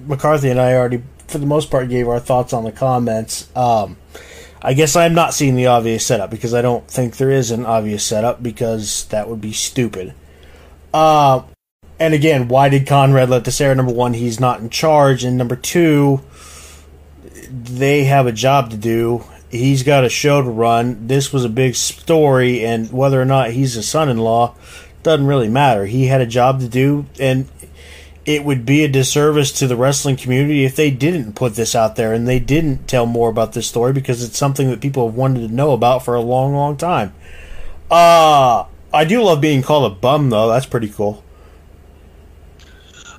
McCarthy 0.00 0.50
and 0.50 0.60
I 0.60 0.74
already, 0.74 1.02
for 1.28 1.38
the 1.38 1.46
most 1.46 1.70
part, 1.70 1.88
gave 1.88 2.08
our 2.08 2.20
thoughts 2.20 2.52
on 2.52 2.64
the 2.64 2.72
comments. 2.72 3.48
Um, 3.56 3.96
I 4.62 4.72
guess 4.74 4.96
I'm 4.96 5.14
not 5.14 5.34
seeing 5.34 5.56
the 5.56 5.66
obvious 5.66 6.06
setup 6.06 6.30
because 6.30 6.54
I 6.54 6.62
don't 6.62 6.88
think 6.88 7.16
there 7.16 7.30
is 7.30 7.50
an 7.50 7.66
obvious 7.66 8.04
setup 8.04 8.42
because 8.42 9.04
that 9.06 9.28
would 9.28 9.40
be 9.40 9.52
stupid. 9.52 10.14
Uh, 10.92 11.42
and 11.98 12.14
again, 12.14 12.48
why 12.48 12.68
did 12.68 12.86
Conrad 12.86 13.28
let 13.28 13.44
this 13.44 13.60
air? 13.60 13.74
Number 13.74 13.92
one, 13.92 14.14
he's 14.14 14.40
not 14.40 14.60
in 14.60 14.70
charge, 14.70 15.22
and 15.22 15.36
number 15.36 15.56
two, 15.56 16.22
they 17.50 18.04
have 18.04 18.26
a 18.26 18.32
job 18.32 18.70
to 18.70 18.76
do. 18.76 19.24
He's 19.50 19.82
got 19.82 20.04
a 20.04 20.08
show 20.08 20.42
to 20.42 20.48
run. 20.48 21.06
This 21.06 21.32
was 21.32 21.44
a 21.44 21.48
big 21.48 21.76
story, 21.76 22.64
and 22.64 22.90
whether 22.90 23.20
or 23.20 23.24
not 23.24 23.50
he's 23.50 23.76
a 23.76 23.82
son-in-law 23.82 24.54
doesn't 25.04 25.26
really 25.26 25.48
matter. 25.48 25.86
He 25.86 26.06
had 26.06 26.20
a 26.20 26.26
job 26.26 26.60
to 26.60 26.68
do, 26.68 27.06
and 27.20 27.48
it 28.26 28.44
would 28.44 28.64
be 28.64 28.84
a 28.84 28.88
disservice 28.88 29.52
to 29.52 29.66
the 29.66 29.76
wrestling 29.76 30.16
community 30.16 30.64
if 30.64 30.74
they 30.76 30.90
didn't 30.90 31.34
put 31.34 31.54
this 31.54 31.74
out 31.74 31.96
there 31.96 32.14
and 32.14 32.26
they 32.26 32.38
didn't 32.38 32.88
tell 32.88 33.04
more 33.04 33.28
about 33.28 33.52
this 33.52 33.66
story 33.66 33.92
because 33.92 34.24
it's 34.24 34.38
something 34.38 34.70
that 34.70 34.80
people 34.80 35.06
have 35.06 35.14
wanted 35.14 35.46
to 35.46 35.54
know 35.54 35.72
about 35.72 36.04
for 36.04 36.14
a 36.14 36.20
long, 36.20 36.54
long 36.54 36.76
time. 36.76 37.14
Uh, 37.90 38.64
I 38.92 39.04
do 39.04 39.22
love 39.22 39.40
being 39.40 39.62
called 39.62 39.92
a 39.92 39.94
bum, 39.94 40.30
though. 40.30 40.48
That's 40.48 40.66
pretty 40.66 40.88
cool. 40.88 41.22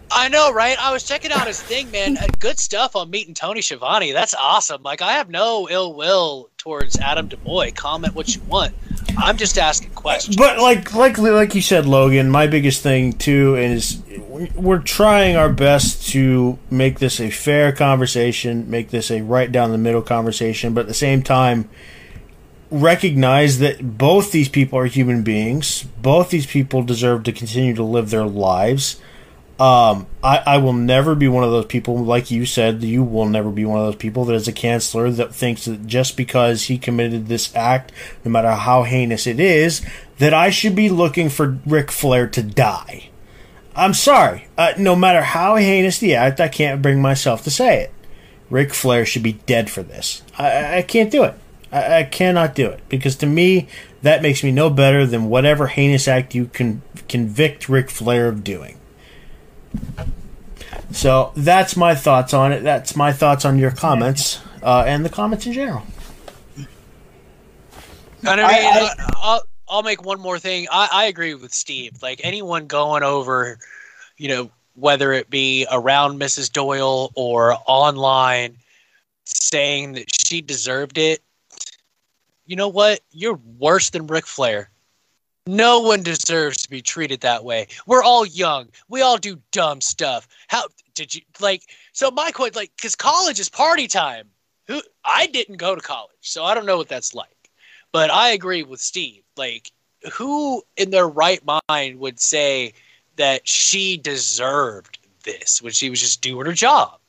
I 0.10 0.30
know, 0.30 0.54
right? 0.54 0.78
I 0.80 0.92
was 0.92 1.04
checking 1.04 1.32
out 1.32 1.46
his 1.46 1.62
thing, 1.62 1.92
man. 1.92 2.18
Uh, 2.18 2.28
Good 2.40 2.58
stuff 2.58 2.96
on 2.96 3.10
meeting 3.10 3.34
Tony 3.34 3.62
Schiavone. 3.62 4.12
That's 4.12 4.34
awesome. 4.34 4.82
Like, 4.82 5.02
I 5.02 5.14
have 5.14 5.30
no 5.30 5.68
ill 5.70 5.94
will 5.94 6.50
towards 6.58 6.98
Adam 6.98 7.28
DeBoy. 7.28 7.76
Comment 7.76 8.16
what 8.16 8.34
you 8.34 8.42
want. 8.44 8.74
I'm 9.18 9.38
just 9.38 9.58
asking 9.58 9.92
questions. 9.92 10.36
But 10.36 10.60
like 10.60 10.94
like 10.94 11.18
like 11.18 11.56
you 11.56 11.62
said, 11.62 11.86
Logan, 11.86 12.30
my 12.30 12.48
biggest 12.48 12.82
thing 12.84 13.14
too 13.14 13.56
is 13.56 14.02
we're 14.56 14.80
trying 14.80 15.36
our 15.36 15.50
best 15.50 16.08
to 16.10 16.60
make 16.70 17.00
this 17.00 17.20
a 17.20 17.30
fair 17.30 17.72
conversation, 17.72 18.70
make 18.70 18.90
this 18.90 19.10
a 19.12 19.22
right 19.22 19.52
down 19.52 19.72
the 19.72 19.78
middle 19.78 20.02
conversation, 20.02 20.74
but 20.74 20.82
at 20.82 20.88
the 20.88 20.94
same 20.94 21.24
time 21.24 21.70
recognize 22.72 23.60
that 23.60 23.98
both 23.98 24.32
these 24.32 24.50
people 24.50 24.78
are 24.78 24.86
human 24.86 25.24
beings. 25.24 25.84
Both 26.02 26.30
these 26.30 26.46
people 26.46 26.84
deserve 26.84 27.24
to 27.24 27.32
continue 27.32 27.76
to 27.76 27.84
live 27.84 28.10
their 28.10 28.26
lives. 28.26 29.00
Um, 29.58 30.08
I, 30.22 30.44
I 30.46 30.58
will 30.58 30.74
never 30.74 31.16
be 31.16 31.30
one 31.30 31.46
of 31.46 31.52
those 31.52 31.68
people, 31.68 31.98
like 32.04 32.30
you 32.30 32.46
said, 32.46 32.84
you 32.84 33.04
will 33.04 33.26
never 33.26 33.50
be 33.50 33.64
one 33.64 33.80
of 33.80 33.86
those 33.86 33.96
people 33.96 34.26
that 34.26 34.34
is 34.34 34.50
a 34.50 34.54
canceller 34.54 35.16
that 35.16 35.34
thinks 35.34 35.64
that 35.64 35.88
just 35.88 36.18
because 36.18 36.64
he 36.64 36.78
committed 36.78 37.28
this 37.28 37.56
act, 37.56 37.94
no 38.26 38.32
matter 38.32 38.52
how 38.52 38.84
heinous 38.84 39.26
it 39.26 39.40
is, 39.40 39.82
that 40.18 40.34
I 40.34 40.50
should 40.50 40.76
be 40.76 40.90
looking 40.90 41.30
for 41.30 41.58
Ric 41.66 41.90
Flair 41.90 42.28
to 42.28 42.44
die. 42.44 43.10
I'm 43.78 43.94
sorry. 43.94 44.48
Uh, 44.58 44.74
no 44.78 44.94
matter 44.96 45.22
how 45.22 45.56
heinous 45.56 46.00
the 46.00 46.16
act, 46.16 46.42
I 46.42 46.50
can't 46.50 46.82
bring 46.82 47.02
myself 47.02 47.44
to 47.44 47.52
say 47.52 47.84
it. 47.84 47.94
Ric 48.50 48.74
Flair 48.74 49.06
should 49.06 49.24
be 49.24 49.34
dead 49.34 49.70
for 49.70 49.84
this. 49.84 50.22
I, 50.38 50.80
I 50.80 50.82
can't 50.82 51.12
do 51.12 51.24
it. 51.24 51.36
I, 51.72 52.00
I 52.00 52.04
cannot 52.04 52.56
do 52.56 52.68
it 52.68 52.82
because 52.90 53.16
to 53.18 53.26
me, 53.26 53.68
that 54.02 54.22
makes 54.22 54.44
me 54.44 54.52
no 54.52 54.70
better 54.70 55.06
than 55.06 55.30
whatever 55.30 55.68
heinous 55.68 56.08
act 56.08 56.36
you 56.36 56.48
can 56.48 56.82
convict 57.08 57.70
Ric 57.70 57.90
Flair 57.90 58.28
of 58.28 58.44
doing. 58.44 58.78
So 60.92 61.32
that's 61.36 61.76
my 61.76 61.96
thoughts 61.96 62.34
on 62.34 62.52
it. 62.54 62.62
That's 62.62 62.96
my 62.96 63.12
thoughts 63.12 63.44
on 63.46 63.58
your 63.60 63.72
comments 63.72 64.40
uh, 64.64 64.84
and 64.88 65.04
the 65.04 65.10
comments 65.10 65.46
in 65.46 65.54
general. 65.54 65.84
And 66.58 68.42
I 68.42 68.48
mean, 68.48 68.48
I- 68.48 68.96
I, 69.22 69.34
will 69.36 69.42
I'll 69.68 69.84
make 69.84 70.04
one 70.04 70.20
more 70.20 70.40
thing. 70.40 70.68
I, 70.72 70.88
I 70.92 71.06
agree 71.06 71.34
with 71.34 71.54
Steve. 71.54 72.02
Like 72.02 72.22
anyone 72.24 72.68
going 72.68 73.04
over, 73.04 73.58
you 74.18 74.28
know, 74.30 74.52
whether 74.76 75.12
it 75.14 75.30
be 75.30 75.66
around 75.72 76.20
Mrs. 76.20 76.52
Doyle 76.52 77.12
or 77.16 77.58
online, 77.66 78.58
saying 79.26 79.94
that 79.94 80.06
she 80.14 80.42
deserved 80.42 80.98
it. 80.98 81.22
You 82.46 82.56
know 82.56 82.68
what? 82.68 83.00
You're 83.12 83.40
worse 83.58 83.90
than 83.90 84.06
Ric 84.08 84.28
Flair. 84.28 84.70
No 85.48 85.80
one 85.80 86.02
deserves 86.02 86.58
to 86.64 86.70
be 86.70 86.82
treated 86.82 87.22
that 87.22 87.44
way. 87.44 87.68
We're 87.86 88.04
all 88.04 88.26
young. 88.26 88.70
We 88.90 89.02
all 89.02 89.18
do 89.18 89.40
dumb 89.52 89.80
stuff. 89.80 90.28
How 90.48 90.64
did 90.96 91.14
you 91.14 91.22
like? 91.40 91.64
So 91.94 92.10
my 92.10 92.32
question, 92.32 92.56
like, 92.56 92.72
because 92.76 92.96
college 92.96 93.40
is 93.40 93.50
party 93.50 93.88
time. 93.88 94.30
Who 94.68 94.82
I 95.04 95.28
didn't 95.28 95.58
go 95.58 95.76
to 95.76 95.82
college, 95.82 96.10
so 96.22 96.44
I 96.44 96.56
don't 96.56 96.66
know 96.66 96.78
what 96.78 96.90
that's 96.90 97.14
like. 97.14 97.52
But 97.92 98.10
I 98.10 98.30
agree 98.30 98.64
with 98.64 98.82
Steve. 98.82 99.22
Like, 99.38 99.72
who 100.12 100.64
in 100.78 100.90
their 100.90 101.08
right 101.08 101.42
mind 101.70 102.00
would 102.00 102.20
say 102.20 102.74
that 103.18 103.48
she 103.48 103.98
deserved 103.98 104.98
this 105.24 105.62
when 105.62 105.74
she 105.74 105.92
was 105.92 106.02
just 106.02 106.22
doing 106.22 106.48
her 106.48 106.54
job? 106.54 107.00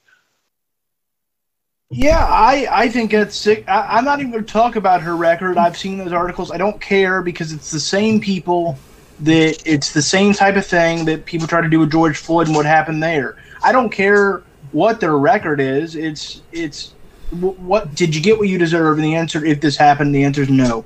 Yeah, 1.91 2.24
I, 2.24 2.66
I 2.70 2.89
think 2.89 3.12
it's 3.12 3.37
sick. 3.37 3.64
I, 3.68 3.97
I'm 3.97 4.05
not 4.05 4.18
even 4.18 4.32
going 4.32 4.45
to 4.45 4.53
talk 4.53 4.74
about 4.74 5.03
her 5.03 5.16
record. 5.16 5.57
I've 5.57 5.76
seen 5.76 5.99
those 5.99 6.12
articles. 6.12 6.51
I 6.51 6.57
don't 6.57 6.80
care 6.80 7.22
because 7.22 7.53
it's 7.53 7.70
the 7.70 7.80
same 7.80 8.20
people 8.20 8.76
that 9.20 9.62
it's 9.64 9.93
the 9.93 10.03
same 10.03 10.32
type 10.32 10.57
of 10.57 10.66
thing 10.66 11.05
that 11.07 11.24
people 11.24 11.47
try 11.47 11.61
to 11.61 11.68
do 11.68 11.78
with 11.78 11.93
George 11.93 12.18
Floyd 12.18 12.49
and 12.49 12.57
what 12.57 12.66
happened 12.66 13.03
there. 13.03 13.37
I 13.62 13.72
don't 13.72 13.91
care 13.91 14.43
what 14.72 15.01
their 15.01 15.16
record 15.16 15.61
is. 15.61 15.95
It's 15.95 16.43
it's 16.53 16.93
what 17.30 17.95
did 17.95 18.14
you 18.14 18.20
get 18.20 18.37
what 18.37 18.49
you 18.49 18.59
deserve? 18.59 18.99
And 18.99 19.05
the 19.05 19.14
answer, 19.14 19.45
if 19.45 19.61
this 19.61 19.76
happened, 19.76 20.14
the 20.14 20.24
answer 20.24 20.43
is 20.43 20.51
no. 20.51 20.84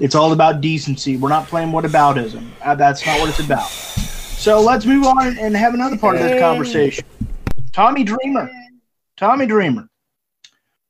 It's 0.00 0.16
all 0.16 0.32
about 0.32 0.60
decency. 0.60 1.16
We're 1.16 1.28
not 1.28 1.46
playing 1.46 1.70
whataboutism. 1.70 2.48
Uh, 2.60 2.74
that's 2.74 3.06
not 3.06 3.20
what 3.20 3.28
it's 3.28 3.38
about. 3.38 3.68
So 3.68 4.60
let's 4.60 4.84
move 4.84 5.06
on 5.06 5.38
and 5.38 5.56
have 5.56 5.74
another 5.74 5.96
part 5.96 6.16
of 6.16 6.22
this 6.22 6.40
conversation. 6.40 7.04
Tommy 7.72 8.02
Dreamer. 8.02 8.50
Tommy 9.16 9.46
Dreamer. 9.46 9.88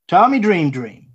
Tommy 0.07 0.39
Dream 0.39 0.69
Dream, 0.69 1.07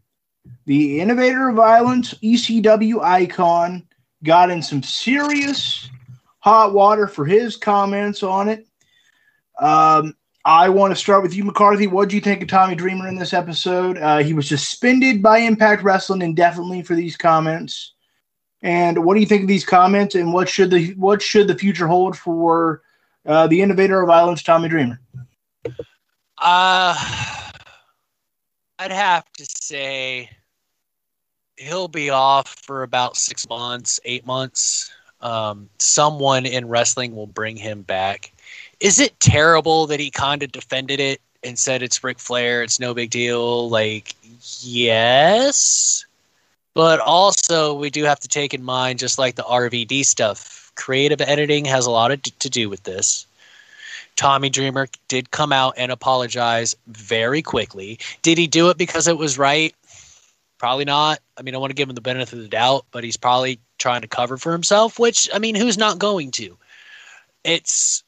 the 0.67 1.01
innovator 1.01 1.49
of 1.49 1.57
violence, 1.57 2.15
ECW 2.15 3.03
icon, 3.03 3.87
got 4.25 4.51
in 4.51 4.63
some 4.63 4.83
serious 4.83 5.89
hot 6.41 6.73
water 6.73 7.07
for 7.07 7.25
his 7.25 7.57
comments 7.57 8.23
on 8.23 8.49
it. 8.49 8.67
Um, 9.61 10.17
I 10.45 10.71
want 10.71 10.91
to 10.91 10.97
start 10.97 11.23
with 11.23 11.35
you, 11.35 11.45
McCarthy. 11.45 11.87
What 11.87 12.09
do 12.09 12.17
you 12.17 12.23
think 12.23 12.43
of 12.43 12.49
Tommy 12.49 12.75
Dreamer 12.75 13.09
in 13.09 13.17
this 13.17 13.35
episode? 13.35 13.99
Uh, 13.99 14.19
he 14.19 14.33
was 14.33 14.49
suspended 14.49 15.23
by 15.23 15.39
Impact 15.39 15.83
Wrestling 15.83 16.23
indefinitely 16.23 16.83
for 16.83 16.95
these 16.95 17.17
comments. 17.17 17.93
And 18.63 19.05
what 19.05 19.15
do 19.15 19.21
you 19.21 19.27
think 19.27 19.43
of 19.43 19.49
these 19.49 19.65
comments? 19.65 20.15
And 20.15 20.33
what 20.33 20.49
should 20.49 20.71
the 20.71 20.95
what 20.95 21.23
should 21.23 21.47
the 21.47 21.57
future 21.57 21.87
hold 21.87 22.17
for 22.17 22.83
uh, 23.27 23.47
the 23.47 23.61
innovator 23.61 24.01
of 24.01 24.09
violence, 24.09 24.43
Tommy 24.43 24.69
Dreamer? 24.69 25.01
Uh, 26.39 27.50
I'd 28.81 28.93
have 28.93 29.31
to 29.35 29.45
say 29.45 30.31
he'll 31.59 31.87
be 31.87 32.09
off 32.09 32.49
for 32.63 32.83
about 32.83 33.19
six 33.19 33.47
months, 33.47 34.01
eight 34.07 34.25
months. 34.25 34.91
Um, 35.21 35.69
someone 35.79 36.47
in 36.47 36.67
wrestling 36.67 37.15
will 37.15 37.27
bring 37.27 37.57
him 37.57 37.83
back. 37.83 38.33
Is 38.81 38.99
it 38.99 39.21
terrible 39.21 39.87
that 39.89 40.01
he 40.01 40.11
kind 40.11 40.43
of 40.43 40.51
defended 40.51 40.99
it 40.99 41.21
and 41.45 41.59
said 41.59 41.83
it's 41.83 42.03
Ric 42.03 42.19
Flair, 42.19 42.63
it's 42.63 42.81
no 42.81 42.95
big 42.95 43.11
deal? 43.11 43.69
Like, 43.69 44.15
yes. 44.63 46.07
But 46.73 47.01
also, 47.01 47.75
we 47.75 47.91
do 47.91 48.05
have 48.05 48.21
to 48.21 48.29
take 48.29 48.55
in 48.55 48.65
mind, 48.65 48.99
just 48.99 49.19
like 49.19 49.35
the 49.35 49.43
RVD 49.43 50.07
stuff, 50.07 50.73
creative 50.75 51.21
editing 51.21 51.67
has 51.67 51.85
a 51.85 51.91
lot 51.91 52.09
to 52.23 52.49
do 52.49 52.71
with 52.71 52.85
this. 52.85 53.27
Tommy 54.21 54.51
Dreamer 54.51 54.87
did 55.09 55.31
come 55.31 55.51
out 55.51 55.73
and 55.79 55.91
apologize 55.91 56.77
very 56.89 57.41
quickly. 57.41 57.99
Did 58.21 58.37
he 58.37 58.47
do 58.47 58.69
it 58.69 58.77
because 58.77 59.09
it 59.09 59.17
was 59.17 59.39
right? 59.39 59.75
Probably 60.59 60.85
not. 60.85 61.21
I 61.39 61.43
mean, 61.43 61.55
I 61.55 61.59
want 61.59 61.71
to 61.71 61.75
give 61.75 61.89
him 61.89 61.95
the 61.95 62.03
benefit 62.03 62.35
of 62.35 62.43
the 62.43 62.49
doubt, 62.49 62.85
but 62.91 63.03
he's 63.03 63.17
probably 63.17 63.59
trying 63.79 64.03
to 64.03 64.09
cover 64.09 64.37
for 64.37 64.53
himself, 64.53 64.99
which, 64.99 65.31
I 65.33 65.39
mean, 65.39 65.55
who's 65.55 65.79
not 65.79 65.99
going 65.99 66.33
to? 66.33 66.59
It's 67.45 68.05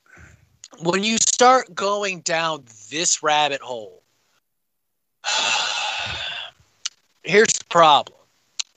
when 0.80 1.02
you 1.02 1.16
start 1.16 1.74
going 1.74 2.20
down 2.20 2.64
this 2.90 3.22
rabbit 3.22 3.62
hole, 3.62 4.02
here's 7.22 7.54
the 7.54 7.64
problem. 7.70 8.18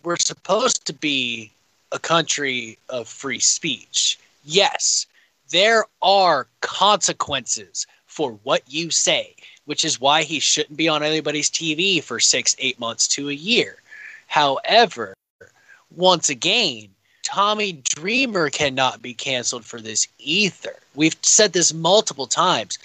We're 0.04 0.16
supposed 0.16 0.88
to 0.88 0.94
be 0.94 1.52
a 1.92 2.00
country 2.00 2.78
of 2.88 3.10
free 3.10 3.40
speech. 3.40 4.20
Yes, 4.46 5.06
there 5.52 5.86
are 6.02 6.48
consequences 6.62 7.88
for 8.06 8.32
what 8.44 8.64
you 8.68 8.92
say, 8.92 9.36
which 9.66 9.86
is 9.86 10.00
why 10.00 10.24
he 10.24 10.40
shouldn't 10.40 10.78
be 10.78 10.88
on 10.88 11.04
anybody's 11.04 11.50
TV 11.50 12.02
for 12.02 12.20
six, 12.20 12.56
eight 12.60 12.80
months 12.80 13.08
to 13.10 13.30
a 13.30 13.34
year. 13.34 13.78
However, 14.28 15.14
once 15.96 16.30
again, 16.30 16.90
Tommy 17.24 17.74
Dreamer 17.74 18.50
cannot 18.50 19.02
be 19.02 19.14
canceled 19.14 19.66
for 19.66 19.82
this 19.82 20.08
either. 20.20 20.76
We've 20.94 21.18
said 21.22 21.54
this 21.54 21.74
multiple 21.74 22.28
times. 22.28 22.78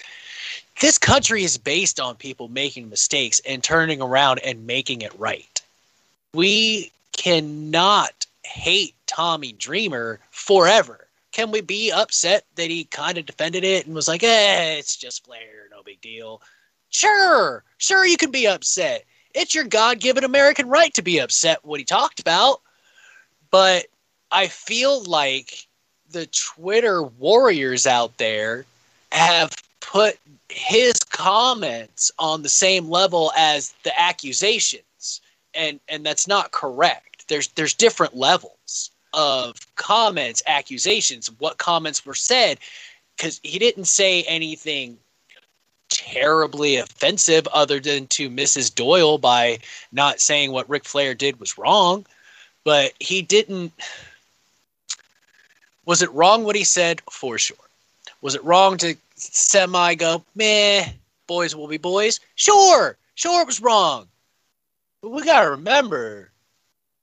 This 0.81 0.97
country 0.97 1.43
is 1.43 1.57
based 1.57 1.99
on 1.99 2.15
people 2.15 2.47
making 2.47 2.89
mistakes 2.89 3.39
and 3.47 3.63
turning 3.63 4.01
around 4.01 4.39
and 4.39 4.65
making 4.65 5.01
it 5.01 5.17
right. 5.19 5.61
We 6.33 6.91
cannot 7.11 8.25
hate 8.43 8.95
Tommy 9.05 9.51
Dreamer 9.53 10.19
forever. 10.31 11.00
Can 11.31 11.51
we 11.51 11.61
be 11.61 11.91
upset 11.91 12.45
that 12.55 12.69
he 12.69 12.85
kind 12.85 13.17
of 13.17 13.25
defended 13.25 13.63
it 13.63 13.85
and 13.85 13.95
was 13.95 14.07
like, 14.07 14.23
eh, 14.23 14.73
it's 14.73 14.97
just 14.97 15.25
Flair, 15.25 15.67
no 15.71 15.81
big 15.83 16.01
deal? 16.01 16.41
Sure, 16.89 17.63
sure, 17.77 18.05
you 18.05 18.17
can 18.17 18.31
be 18.31 18.47
upset. 18.47 19.05
It's 19.33 19.55
your 19.55 19.63
God 19.63 19.99
given 19.99 20.23
American 20.23 20.67
right 20.67 20.93
to 20.93 21.01
be 21.01 21.19
upset 21.19 21.63
what 21.63 21.79
he 21.79 21.85
talked 21.85 22.19
about. 22.19 22.61
But 23.49 23.85
I 24.31 24.47
feel 24.47 25.03
like 25.03 25.67
the 26.09 26.25
Twitter 26.27 27.03
warriors 27.03 27.87
out 27.87 28.17
there 28.17 28.65
have 29.11 29.53
put 29.79 30.17
his 30.49 30.93
comments 30.95 32.11
on 32.19 32.41
the 32.41 32.49
same 32.49 32.89
level 32.89 33.31
as 33.37 33.73
the 33.83 33.99
accusations. 33.99 35.21
And 35.53 35.79
and 35.89 36.05
that's 36.05 36.27
not 36.27 36.51
correct. 36.51 37.27
There's 37.27 37.49
there's 37.49 37.73
different 37.73 38.15
levels. 38.15 38.91
Of 39.13 39.55
comments, 39.75 40.41
accusations, 40.47 41.29
what 41.39 41.57
comments 41.57 42.05
were 42.05 42.15
said, 42.15 42.57
because 43.15 43.39
he 43.43 43.59
didn't 43.59 43.85
say 43.85 44.23
anything 44.23 44.97
terribly 45.89 46.77
offensive 46.77 47.47
other 47.47 47.79
than 47.79 48.07
to 48.07 48.29
Mrs. 48.29 48.73
Doyle 48.73 49.17
by 49.17 49.59
not 49.91 50.21
saying 50.21 50.51
what 50.51 50.69
Ric 50.69 50.85
Flair 50.85 51.13
did 51.13 51.39
was 51.39 51.57
wrong. 51.57 52.05
But 52.63 52.93
he 52.99 53.21
didn't. 53.21 53.73
Was 55.85 56.01
it 56.01 56.11
wrong 56.11 56.43
what 56.43 56.55
he 56.55 56.63
said? 56.63 57.01
For 57.11 57.37
sure. 57.37 57.57
Was 58.21 58.35
it 58.35 58.43
wrong 58.43 58.77
to 58.77 58.95
semi 59.15 59.95
go, 59.95 60.23
meh, 60.35 60.89
boys 61.27 61.55
will 61.55 61.67
be 61.67 61.77
boys? 61.77 62.19
Sure, 62.35 62.97
sure 63.15 63.41
it 63.41 63.47
was 63.47 63.61
wrong. 63.61 64.07
But 65.01 65.09
we 65.09 65.23
gotta 65.23 65.49
remember, 65.49 66.29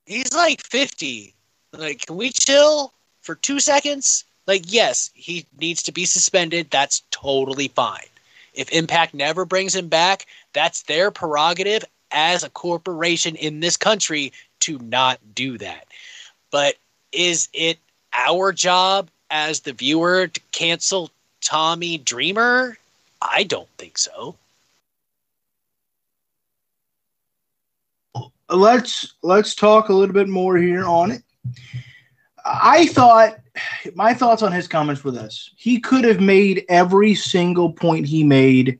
he's 0.05 0.33
like 0.33 0.61
50. 0.65 1.33
Like, 1.73 2.05
can 2.05 2.15
we 2.15 2.31
chill 2.31 2.93
for 3.21 3.35
two 3.35 3.59
seconds? 3.59 4.25
Like, 4.47 4.63
yes, 4.65 5.11
he 5.13 5.45
needs 5.59 5.83
to 5.83 5.91
be 5.91 6.05
suspended. 6.05 6.69
That's 6.71 7.03
totally 7.11 7.67
fine. 7.69 8.07
If 8.53 8.71
Impact 8.71 9.13
never 9.13 9.45
brings 9.45 9.75
him 9.75 9.87
back, 9.87 10.25
that's 10.53 10.83
their 10.83 11.11
prerogative 11.11 11.85
as 12.11 12.43
a 12.43 12.49
corporation 12.49 13.35
in 13.35 13.59
this 13.59 13.77
country 13.77 14.33
to 14.61 14.79
not 14.79 15.19
do 15.35 15.57
that. 15.59 15.87
But 16.51 16.75
is 17.11 17.47
it 17.53 17.77
our 18.13 18.51
job 18.51 19.09
as 19.29 19.59
the 19.59 19.73
viewer 19.73 20.27
to 20.27 20.41
cancel 20.51 21.11
Tommy 21.41 21.99
Dreamer? 21.99 22.77
I 23.21 23.43
don't 23.43 23.69
think 23.77 23.97
so. 23.97 24.35
let's 28.49 29.13
let's 29.21 29.55
talk 29.55 29.89
a 29.89 29.93
little 29.93 30.13
bit 30.13 30.27
more 30.27 30.57
here 30.57 30.85
on 30.85 31.11
it. 31.11 31.21
I 32.45 32.87
thought 32.87 33.39
my 33.95 34.13
thoughts 34.13 34.41
on 34.41 34.51
his 34.51 34.67
comments 34.67 35.03
were 35.03 35.11
this: 35.11 35.51
he 35.55 35.79
could 35.79 36.03
have 36.03 36.19
made 36.19 36.65
every 36.69 37.15
single 37.15 37.71
point 37.71 38.05
he 38.07 38.23
made 38.23 38.79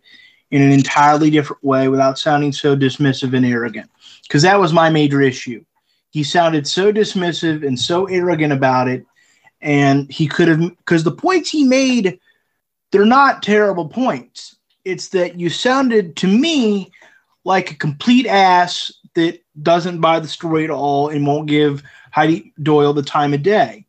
in 0.51 0.61
an 0.61 0.71
entirely 0.71 1.29
different 1.29 1.63
way 1.63 1.87
without 1.87 2.17
sounding 2.17 2.51
so 2.51 2.75
dismissive 2.75 3.35
and 3.35 3.45
arrogant. 3.45 3.89
Because 4.23 4.41
that 4.43 4.59
was 4.59 4.73
my 4.73 4.89
major 4.89 5.21
issue. 5.21 5.63
He 6.11 6.23
sounded 6.23 6.67
so 6.67 6.91
dismissive 6.91 7.65
and 7.65 7.79
so 7.79 8.05
arrogant 8.05 8.53
about 8.53 8.87
it, 8.87 9.05
and 9.61 10.11
he 10.11 10.27
could 10.27 10.47
have 10.47 10.59
because 10.59 11.03
the 11.03 11.11
points 11.11 11.49
he 11.49 11.63
made, 11.63 12.19
they're 12.91 13.05
not 13.05 13.43
terrible 13.43 13.87
points. 13.87 14.55
It's 14.85 15.09
that 15.09 15.39
you 15.39 15.49
sounded 15.49 16.15
to 16.17 16.27
me 16.27 16.91
like 17.43 17.71
a 17.71 17.75
complete 17.75 18.25
ass 18.25 18.91
that 19.13 19.39
doesn't 19.61 20.01
buy 20.01 20.19
the 20.19 20.27
story 20.27 20.63
at 20.63 20.69
all 20.69 21.09
and 21.09 21.27
won't 21.27 21.47
give 21.47 21.83
Heidi 22.11 22.53
Doyle 22.61 22.93
the 22.93 23.03
time 23.03 23.33
of 23.33 23.43
day. 23.43 23.85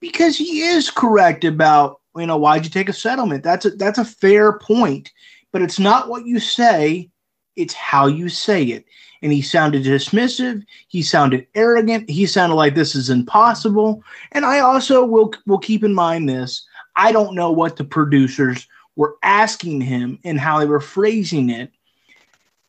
Because 0.00 0.36
he 0.36 0.60
is 0.60 0.90
correct 0.90 1.44
about, 1.44 2.00
you 2.16 2.26
know, 2.26 2.36
why'd 2.36 2.64
you 2.64 2.70
take 2.70 2.88
a 2.88 2.92
settlement? 2.92 3.42
That's 3.42 3.64
a 3.64 3.70
that's 3.70 3.98
a 3.98 4.04
fair 4.04 4.58
point, 4.58 5.12
but 5.52 5.62
it's 5.62 5.78
not 5.78 6.08
what 6.08 6.26
you 6.26 6.38
say, 6.38 7.10
it's 7.56 7.74
how 7.74 8.06
you 8.06 8.28
say 8.28 8.64
it. 8.64 8.84
And 9.22 9.32
he 9.32 9.40
sounded 9.40 9.84
dismissive, 9.84 10.62
he 10.88 11.00
sounded 11.00 11.46
arrogant, 11.54 12.10
he 12.10 12.26
sounded 12.26 12.56
like 12.56 12.74
this 12.74 12.94
is 12.94 13.08
impossible. 13.08 14.04
And 14.32 14.44
I 14.44 14.60
also 14.60 15.04
will 15.04 15.32
will 15.46 15.58
keep 15.58 15.82
in 15.84 15.94
mind 15.94 16.28
this. 16.28 16.66
I 16.96 17.10
don't 17.10 17.34
know 17.34 17.50
what 17.50 17.76
the 17.76 17.84
producers 17.84 18.68
were 18.96 19.16
asking 19.22 19.80
him 19.80 20.18
and 20.24 20.38
how 20.38 20.58
they 20.60 20.66
were 20.66 20.80
phrasing 20.80 21.50
it. 21.50 21.72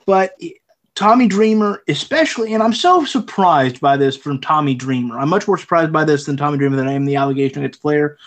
But 0.05 0.39
Tommy 0.95 1.27
Dreamer, 1.27 1.83
especially, 1.89 2.53
and 2.53 2.63
I'm 2.63 2.73
so 2.73 3.03
surprised 3.03 3.81
by 3.81 3.97
this 3.97 4.15
from 4.15 4.39
Tommy 4.39 4.73
Dreamer. 4.73 5.19
I'm 5.19 5.27
much 5.27 5.45
more 5.45 5.57
surprised 5.57 5.91
by 5.91 6.05
this 6.05 6.25
than 6.25 6.37
Tommy 6.37 6.57
Dreamer 6.57 6.77
than 6.77 6.87
I 6.87 6.93
am 6.93 7.03
the 7.03 7.17
allegation 7.17 7.59
against 7.59 7.81
Flair, 7.81 8.17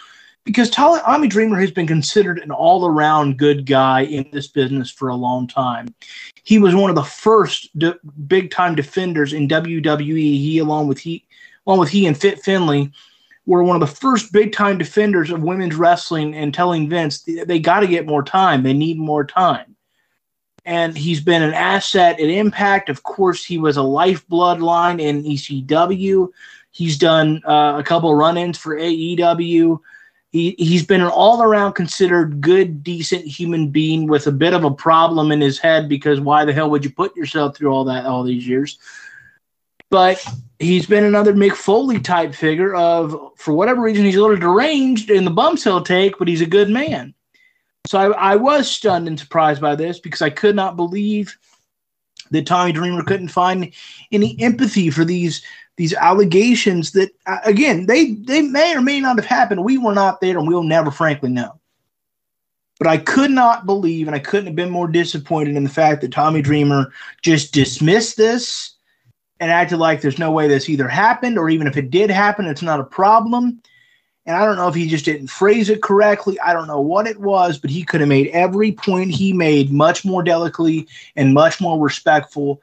because 0.45 0.69
Tommy 0.69 1.29
Dreamer 1.29 1.59
has 1.59 1.71
been 1.71 1.87
considered 1.87 2.39
an 2.39 2.51
all 2.51 2.87
around 2.87 3.39
good 3.39 3.65
guy 3.65 4.03
in 4.03 4.29
this 4.33 4.49
business 4.49 4.91
for 4.91 5.09
a 5.09 5.17
long 5.17 5.47
time. 5.47 5.95
He 6.45 6.59
was 6.59 6.75
one 6.75 6.91
of 6.91 6.97
the 6.97 7.03
first 7.03 7.77
de- 7.79 7.99
big 8.27 8.51
time 8.51 8.75
defenders 8.75 9.33
in 9.33 9.49
WWE. 9.49 10.39
He, 10.39 10.59
along 10.59 10.89
with 10.89 10.99
he, 10.99 11.25
along 11.67 11.79
with 11.79 11.89
he 11.89 12.07
and 12.07 12.17
Fit 12.17 12.41
Finlay, 12.41 12.91
were 13.47 13.63
one 13.63 13.77
of 13.77 13.81
the 13.81 13.95
first 13.95 14.31
big 14.31 14.53
time 14.53 14.77
defenders 14.77 15.31
of 15.31 15.43
women's 15.43 15.75
wrestling 15.75 16.35
and 16.35 16.53
telling 16.53 16.87
Vince 16.91 17.23
they 17.23 17.59
got 17.59 17.81
to 17.81 17.87
get 17.87 18.07
more 18.07 18.23
time. 18.23 18.63
They 18.63 18.75
need 18.75 18.99
more 18.99 19.25
time 19.25 19.75
and 20.69 20.99
he's 20.99 21.23
been 21.23 21.43
an 21.43 21.55
asset 21.55 22.21
at 22.21 22.29
Impact. 22.29 22.91
Of 22.91 23.03
course, 23.03 23.43
he 23.43 23.57
was 23.57 23.79
a 23.79 23.83
lifeblood 23.83 24.61
line 24.61 25.01
in 25.01 25.25
ECW. 25.25 26.29
He's 26.71 26.99
done 26.99 27.41
uh, 27.47 27.79
a 27.79 27.83
couple 27.83 28.15
run-ins 28.15 28.59
for 28.59 28.77
AEW. 28.77 29.81
He 30.31 30.55
he's 30.59 30.85
been 30.85 31.01
an 31.01 31.07
all-around 31.07 31.73
considered 31.73 32.43
good, 32.43 32.85
decent 32.85 33.25
human 33.25 33.69
being 33.69 34.09
with 34.09 34.27
a 34.27 34.31
bit 34.31 34.53
of 34.53 34.65
a 34.65 34.71
problem 34.71 35.33
in 35.33 35.41
his 35.41 35.59
head 35.59 35.89
because 35.89 36.21
why 36.21 36.45
the 36.45 36.53
hell 36.53 36.69
would 36.69 36.85
you 36.85 36.91
put 36.91 37.17
yourself 37.17 37.57
through 37.57 37.73
all 37.73 37.85
that 37.85 38.05
all 38.05 38.23
these 38.23 38.47
years? 38.47 38.79
But 39.89 40.23
he's 40.59 40.85
been 40.85 41.05
another 41.05 41.33
Mick 41.33 41.55
Foley 41.55 41.99
type 41.99 42.35
figure 42.35 42.75
of 42.75 43.33
for 43.39 43.55
whatever 43.55 43.81
reason 43.81 44.05
he's 44.05 44.17
a 44.17 44.21
little 44.21 44.37
deranged 44.37 45.09
in 45.09 45.25
the 45.25 45.31
bumps 45.31 45.65
he'll 45.65 45.81
take, 45.81 46.19
but 46.19 46.29
he's 46.29 46.43
a 46.43 46.47
good 46.47 46.69
man. 46.69 47.15
So 47.87 47.99
I, 47.99 48.33
I 48.33 48.37
was 48.37 48.71
stunned 48.71 49.09
and 49.09 49.19
surprised 49.19 49.61
by 49.61 49.75
this 49.75 49.99
because 49.99 50.23
I 50.23 50.31
could 50.31 50.57
not 50.57 50.77
believe 50.77 51.37
that 52.31 52.47
Tommy 52.47 52.73
Dreamer 52.73 53.03
couldn't 53.05 53.29
find 53.29 53.73
any 54.13 54.37
empathy 54.41 54.91
for 54.91 55.05
these 55.05 55.43
these 55.77 55.95
allegations 55.95 56.93
that 56.93 57.11
uh, 57.27 57.39
again 57.45 57.87
they 57.87 58.13
they 58.13 58.43
may 58.43 58.77
or 58.77 58.83
may 58.83 59.01
not 59.01 59.17
have 59.17 59.25
happened. 59.25 59.65
We 59.65 59.79
were 59.79 59.95
not 59.95 60.21
there, 60.21 60.37
and 60.39 60.47
we'll 60.47 60.65
never, 60.65 60.91
frankly, 60.91 61.31
know. 61.31 61.59
But 62.79 62.89
I 62.89 62.99
could 62.99 63.31
not 63.31 63.67
believe, 63.67 64.07
and 64.07 64.15
I 64.15 64.21
couldn't 64.21 64.47
have 64.47 64.57
been 64.57 64.71
more 64.71 64.89
disappointed 64.89 65.57
in 65.57 65.65
the 65.65 65.71
fact 65.71 66.01
that 66.01 66.13
Tommy 66.13 66.43
Dreamer 66.43 66.93
just 67.23 67.53
dismissed 67.53 68.17
this 68.17 68.75
and 69.41 69.51
acted 69.51 69.79
like 69.79 70.01
there's 70.01 70.19
no 70.19 70.31
way 70.31 70.49
this 70.49 70.69
either 70.69 70.89
happened, 70.89 71.39
or 71.39 71.49
even 71.49 71.67
if 71.67 71.77
it 71.77 71.91
did 71.91 72.11
happen, 72.11 72.47
it's 72.47 72.63
not 72.63 72.81
a 72.81 72.85
problem. 72.85 73.61
And 74.29 74.37
I 74.37 74.45
don't 74.45 74.57
know 74.57 74.69
if 74.69 74.75
he 74.75 74.87
just 74.87 75.07
didn't 75.07 75.29
phrase 75.29 75.71
it 75.71 75.81
correctly. 75.81 76.39
I 76.41 76.53
don't 76.53 76.67
know 76.67 76.83
what 76.83 77.07
it 77.07 77.19
was, 77.19 77.57
but 77.57 77.71
he 77.71 77.83
could 77.83 78.01
have 78.01 78.11
made 78.11 78.29
every 78.29 78.73
point 78.73 79.11
he 79.11 79.33
made 79.33 79.73
much 79.73 80.05
more 80.05 80.23
delicately 80.23 80.87
and 81.17 81.33
much 81.33 81.63
more 81.63 81.83
respectful 81.83 82.61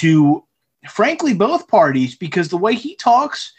to, 0.00 0.42
frankly, 0.88 1.32
both 1.32 1.68
parties 1.68 2.16
because 2.16 2.48
the 2.48 2.56
way 2.56 2.74
he 2.74 2.96
talks, 2.96 3.52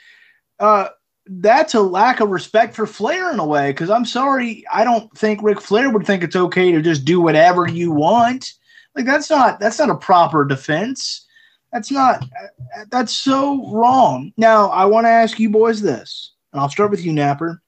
uh, 0.60 0.90
that's 1.26 1.74
a 1.74 1.80
lack 1.80 2.20
of 2.20 2.32
respect 2.32 2.76
for 2.76 2.86
Flair 2.86 3.32
in 3.32 3.40
a 3.40 3.46
way. 3.46 3.72
Because 3.72 3.90
I'm 3.90 4.06
sorry, 4.06 4.66
I 4.70 4.84
don't 4.84 5.10
think 5.18 5.42
Ric 5.42 5.62
Flair 5.62 5.90
would 5.90 6.06
think 6.06 6.24
it's 6.24 6.36
okay 6.36 6.74
to 6.74 6.82
just 6.82 7.06
do 7.06 7.22
whatever 7.22 7.66
you 7.66 7.94
want. 7.94 8.56
Like 8.94 9.06
that's 9.06 9.30
not 9.30 9.62
that's 9.62 9.80
not 9.80 9.90
a 9.90 9.96
proper 9.96 10.44
defense. 10.44 11.26
That's 11.72 11.92
not 11.92 12.26
that's 12.90 13.16
so 13.16 13.72
wrong. 13.72 14.34
Now 14.36 14.68
I 14.68 14.84
want 14.84 15.06
to 15.06 15.12
ask 15.12 15.40
you 15.40 15.50
boys 15.50 15.82
this 15.82 16.34
I'll 16.60 16.70
start 16.70 16.92
with 16.92 17.04
you, 17.04 17.14
Napper. 17.14 17.62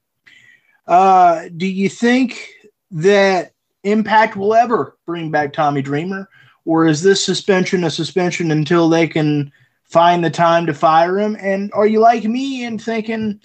Uh, 0.88 1.50
do 1.56 1.68
you 1.68 1.88
think 1.88 2.50
that 2.92 3.54
Impact 3.84 4.36
will 4.36 4.54
ever 4.54 4.98
bring 5.06 5.32
back 5.32 5.54
Tommy 5.54 5.82
Dreamer, 5.82 6.28
or 6.66 6.88
is 6.88 7.02
this 7.02 7.24
suspension 7.24 7.84
a 7.84 7.90
suspension 7.90 8.52
until 8.52 8.90
they 8.90 9.08
can 9.08 9.52
find 9.86 10.24
the 10.24 10.30
time 10.30 10.66
to 10.66 10.74
fire 10.74 11.18
him? 11.18 11.38
And 11.40 11.72
are 11.74 11.88
you 11.88 12.00
like 12.00 12.24
me 12.24 12.66
in 12.66 12.78
thinking 12.78 13.40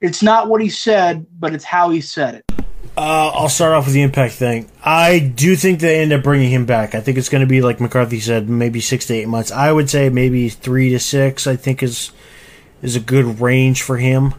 it's 0.00 0.22
not 0.22 0.48
what 0.48 0.62
he 0.62 0.68
said, 0.68 1.26
but 1.38 1.54
it's 1.54 1.64
how 1.64 1.90
he 1.90 2.00
said 2.00 2.36
it? 2.36 2.44
Uh, 2.96 3.30
I'll 3.34 3.48
start 3.48 3.72
off 3.72 3.86
with 3.86 3.94
the 3.94 4.02
impact 4.02 4.34
thing. 4.34 4.70
I 4.84 5.18
do 5.20 5.56
think 5.56 5.80
they 5.80 6.00
end 6.00 6.12
up 6.12 6.22
bringing 6.22 6.50
him 6.50 6.66
back. 6.66 6.94
I 6.94 7.00
think 7.00 7.18
it's 7.18 7.28
going 7.28 7.40
to 7.40 7.46
be 7.46 7.62
like 7.62 7.80
McCarthy 7.80 8.20
said, 8.20 8.48
maybe 8.48 8.80
six 8.80 9.06
to 9.06 9.14
eight 9.14 9.28
months. 9.28 9.50
I 9.50 9.72
would 9.72 9.88
say 9.88 10.10
maybe 10.10 10.48
three 10.48 10.90
to 10.90 10.98
six. 10.98 11.46
I 11.46 11.56
think 11.56 11.82
is 11.82 12.12
is 12.82 12.96
a 12.96 13.00
good 13.00 13.40
range 13.40 13.82
for 13.82 13.96
him 13.96 14.34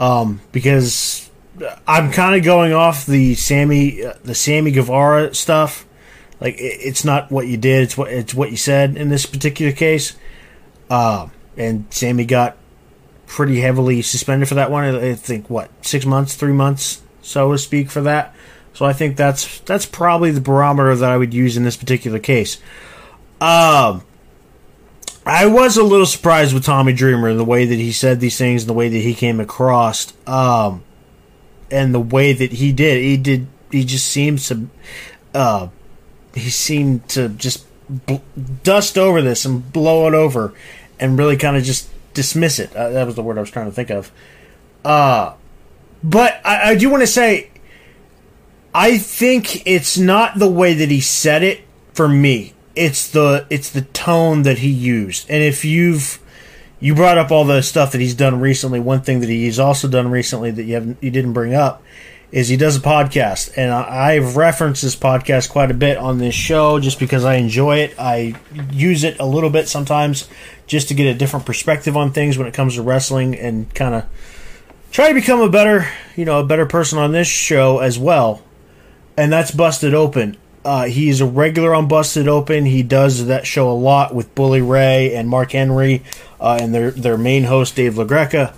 um, 0.00 0.40
because 0.52 1.30
I'm 1.86 2.12
kind 2.12 2.36
of 2.36 2.44
going 2.44 2.72
off 2.72 3.06
the 3.06 3.34
Sammy 3.34 4.04
uh, 4.04 4.14
the 4.22 4.34
Sammy 4.34 4.70
Guevara 4.70 5.34
stuff. 5.34 5.86
Like 6.40 6.54
it, 6.54 6.78
it's 6.80 7.04
not 7.04 7.30
what 7.30 7.46
you 7.46 7.56
did; 7.56 7.82
it's 7.82 7.96
what 7.96 8.12
it's 8.12 8.34
what 8.34 8.50
you 8.50 8.56
said 8.56 8.96
in 8.96 9.08
this 9.08 9.26
particular 9.26 9.72
case. 9.72 10.16
Uh, 10.90 11.28
and 11.56 11.86
Sammy 11.90 12.24
got 12.24 12.56
pretty 13.26 13.60
heavily 13.60 14.02
suspended 14.02 14.48
for 14.48 14.54
that 14.54 14.70
one. 14.70 14.84
I 14.84 15.14
think 15.14 15.50
what 15.50 15.70
six 15.84 16.06
months, 16.06 16.34
three 16.34 16.52
months, 16.52 17.02
so 17.22 17.52
to 17.52 17.58
speak, 17.58 17.90
for 17.90 18.00
that. 18.02 18.34
So 18.74 18.86
I 18.86 18.92
think 18.92 19.16
that's 19.16 19.60
that's 19.60 19.86
probably 19.86 20.30
the 20.30 20.40
barometer 20.40 20.94
that 20.94 21.10
I 21.10 21.16
would 21.16 21.34
use 21.34 21.56
in 21.56 21.64
this 21.64 21.76
particular 21.76 22.18
case. 22.18 22.58
Um, 23.40 24.02
I 25.28 25.44
was 25.44 25.76
a 25.76 25.82
little 25.82 26.06
surprised 26.06 26.54
with 26.54 26.64
Tommy 26.64 26.94
Dreamer 26.94 27.28
and 27.28 27.38
the 27.38 27.44
way 27.44 27.66
that 27.66 27.74
he 27.74 27.92
said 27.92 28.18
these 28.18 28.38
things 28.38 28.62
and 28.62 28.70
the 28.70 28.74
way 28.74 28.88
that 28.88 28.98
he 28.98 29.14
came 29.14 29.40
across, 29.40 30.14
um, 30.26 30.82
and 31.70 31.94
the 31.94 32.00
way 32.00 32.32
that 32.32 32.52
he 32.52 32.72
did. 32.72 33.02
He 33.02 33.18
did. 33.18 33.46
He 33.70 33.84
just 33.84 34.06
seems 34.06 34.48
to. 34.48 34.68
Uh, 35.34 35.68
he 36.34 36.48
seemed 36.48 37.06
to 37.10 37.28
just 37.28 37.66
bl- 37.90 38.16
dust 38.62 38.96
over 38.96 39.20
this 39.20 39.44
and 39.44 39.70
blow 39.70 40.08
it 40.08 40.14
over, 40.14 40.54
and 40.98 41.18
really 41.18 41.36
kind 41.36 41.58
of 41.58 41.62
just 41.62 41.90
dismiss 42.14 42.58
it. 42.58 42.74
Uh, 42.74 42.88
that 42.88 43.04
was 43.06 43.14
the 43.14 43.22
word 43.22 43.36
I 43.36 43.42
was 43.42 43.50
trying 43.50 43.66
to 43.66 43.72
think 43.72 43.90
of. 43.90 44.10
Uh, 44.82 45.34
but 46.02 46.40
I, 46.42 46.70
I 46.70 46.74
do 46.74 46.88
want 46.88 47.02
to 47.02 47.06
say, 47.06 47.50
I 48.74 48.96
think 48.96 49.66
it's 49.66 49.98
not 49.98 50.38
the 50.38 50.48
way 50.48 50.72
that 50.72 50.90
he 50.90 51.00
said 51.00 51.42
it 51.42 51.64
for 51.92 52.08
me. 52.08 52.54
It's 52.78 53.08
the 53.08 53.46
it's 53.50 53.70
the 53.70 53.82
tone 53.82 54.42
that 54.42 54.58
he 54.58 54.68
used. 54.68 55.28
And 55.28 55.42
if 55.42 55.64
you've 55.64 56.20
you 56.80 56.94
brought 56.94 57.18
up 57.18 57.30
all 57.30 57.44
the 57.44 57.62
stuff 57.62 57.92
that 57.92 58.00
he's 58.00 58.14
done 58.14 58.40
recently, 58.40 58.78
one 58.78 59.02
thing 59.02 59.20
that 59.20 59.28
he's 59.28 59.58
also 59.58 59.88
done 59.88 60.10
recently 60.10 60.50
that 60.52 60.62
you 60.62 60.74
haven't 60.74 60.98
you 61.02 61.10
didn't 61.10 61.32
bring 61.32 61.54
up 61.54 61.82
is 62.30 62.48
he 62.48 62.56
does 62.56 62.76
a 62.76 62.80
podcast, 62.80 63.50
and 63.56 63.72
I, 63.72 64.12
I've 64.12 64.36
referenced 64.36 64.82
this 64.82 64.94
podcast 64.94 65.48
quite 65.48 65.70
a 65.70 65.74
bit 65.74 65.96
on 65.96 66.18
this 66.18 66.34
show 66.34 66.78
just 66.78 66.98
because 66.98 67.24
I 67.24 67.36
enjoy 67.36 67.78
it. 67.78 67.94
I 67.98 68.34
use 68.70 69.02
it 69.02 69.18
a 69.18 69.24
little 69.24 69.48
bit 69.48 69.66
sometimes 69.66 70.28
just 70.66 70.88
to 70.88 70.94
get 70.94 71.06
a 71.06 71.14
different 71.14 71.46
perspective 71.46 71.96
on 71.96 72.12
things 72.12 72.36
when 72.36 72.46
it 72.46 72.52
comes 72.52 72.74
to 72.74 72.82
wrestling 72.82 73.34
and 73.34 73.74
kind 73.74 73.94
of 73.94 74.04
try 74.90 75.08
to 75.08 75.14
become 75.14 75.40
a 75.40 75.48
better, 75.48 75.88
you 76.16 76.26
know, 76.26 76.40
a 76.40 76.44
better 76.44 76.66
person 76.66 76.98
on 76.98 77.12
this 77.12 77.28
show 77.28 77.78
as 77.78 77.98
well. 77.98 78.42
And 79.16 79.32
that's 79.32 79.50
Busted 79.50 79.94
Open. 79.94 80.36
Uh, 80.68 80.84
he's 80.84 81.22
a 81.22 81.26
regular 81.26 81.74
on 81.74 81.88
Busted 81.88 82.28
Open. 82.28 82.66
He 82.66 82.82
does 82.82 83.24
that 83.28 83.46
show 83.46 83.70
a 83.70 83.72
lot 83.72 84.14
with 84.14 84.34
Bully 84.34 84.60
Ray 84.60 85.14
and 85.14 85.26
Mark 85.26 85.52
Henry 85.52 86.02
uh, 86.38 86.58
and 86.60 86.74
their 86.74 86.90
their 86.90 87.16
main 87.16 87.44
host 87.44 87.74
Dave 87.74 87.94
LaGreca. 87.94 88.52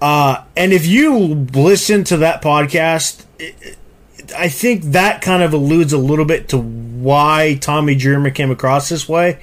Uh, 0.00 0.44
and 0.56 0.72
if 0.72 0.86
you 0.86 1.18
listen 1.52 2.04
to 2.04 2.18
that 2.18 2.42
podcast, 2.42 3.24
I 4.38 4.48
think 4.48 4.84
that 4.92 5.20
kind 5.20 5.42
of 5.42 5.52
alludes 5.52 5.92
a 5.92 5.98
little 5.98 6.26
bit 6.26 6.48
to 6.50 6.58
why 6.58 7.58
Tommy 7.60 7.96
Dreamer 7.96 8.30
came 8.30 8.52
across 8.52 8.88
this 8.88 9.08
way. 9.08 9.40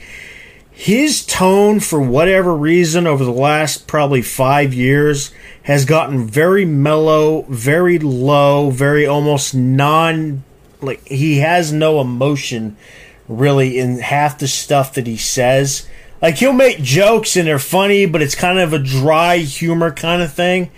His 0.72 1.26
tone, 1.26 1.82
for 1.82 2.00
whatever 2.00 2.56
reason, 2.56 3.08
over 3.08 3.26
the 3.26 3.34
last 3.34 3.88
probably 3.88 4.22
five 4.22 4.74
years, 4.74 5.34
has 5.64 5.84
gotten 5.84 6.26
very 6.28 6.64
mellow, 6.64 7.42
very 7.50 8.00
low, 8.00 8.70
very 8.70 9.06
almost 9.06 9.54
non. 9.54 10.46
Like, 10.82 11.06
he 11.08 11.40
has 11.40 11.72
no 11.72 12.02
emotion 12.02 12.78
really 13.28 13.78
in 13.78 14.00
half 14.00 14.40
the 14.40 14.48
stuff 14.48 14.94
that 14.96 15.06
he 15.06 15.18
says 15.18 15.88
like 16.22 16.38
he'll 16.38 16.54
make 16.54 16.82
jokes 16.82 17.38
and 17.38 17.48
they're 17.48 17.60
funny, 17.60 18.06
but 18.06 18.22
it's 18.22 18.36
kind 18.36 18.60
of 18.60 18.74
a 18.74 18.80
dry 18.80 19.38
humor 19.38 19.92
kind 19.92 20.22
of 20.22 20.34
thing. 20.34 20.70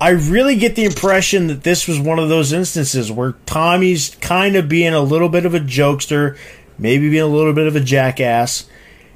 I 0.00 0.10
really 0.10 0.56
get 0.56 0.76
the 0.76 0.84
impression 0.84 1.48
that 1.48 1.62
this 1.62 1.86
was 1.86 2.00
one 2.00 2.18
of 2.18 2.30
those 2.30 2.52
instances 2.52 3.12
where 3.12 3.32
Tommy's 3.44 4.14
kind 4.16 4.56
of 4.56 4.68
being 4.68 4.94
a 4.94 5.00
little 5.00 5.28
bit 5.28 5.44
of 5.44 5.54
a 5.54 5.60
jokester, 5.60 6.38
maybe 6.78 7.10
being 7.10 7.22
a 7.22 7.26
little 7.26 7.52
bit 7.52 7.66
of 7.66 7.76
a 7.76 7.80
jackass. 7.80 8.66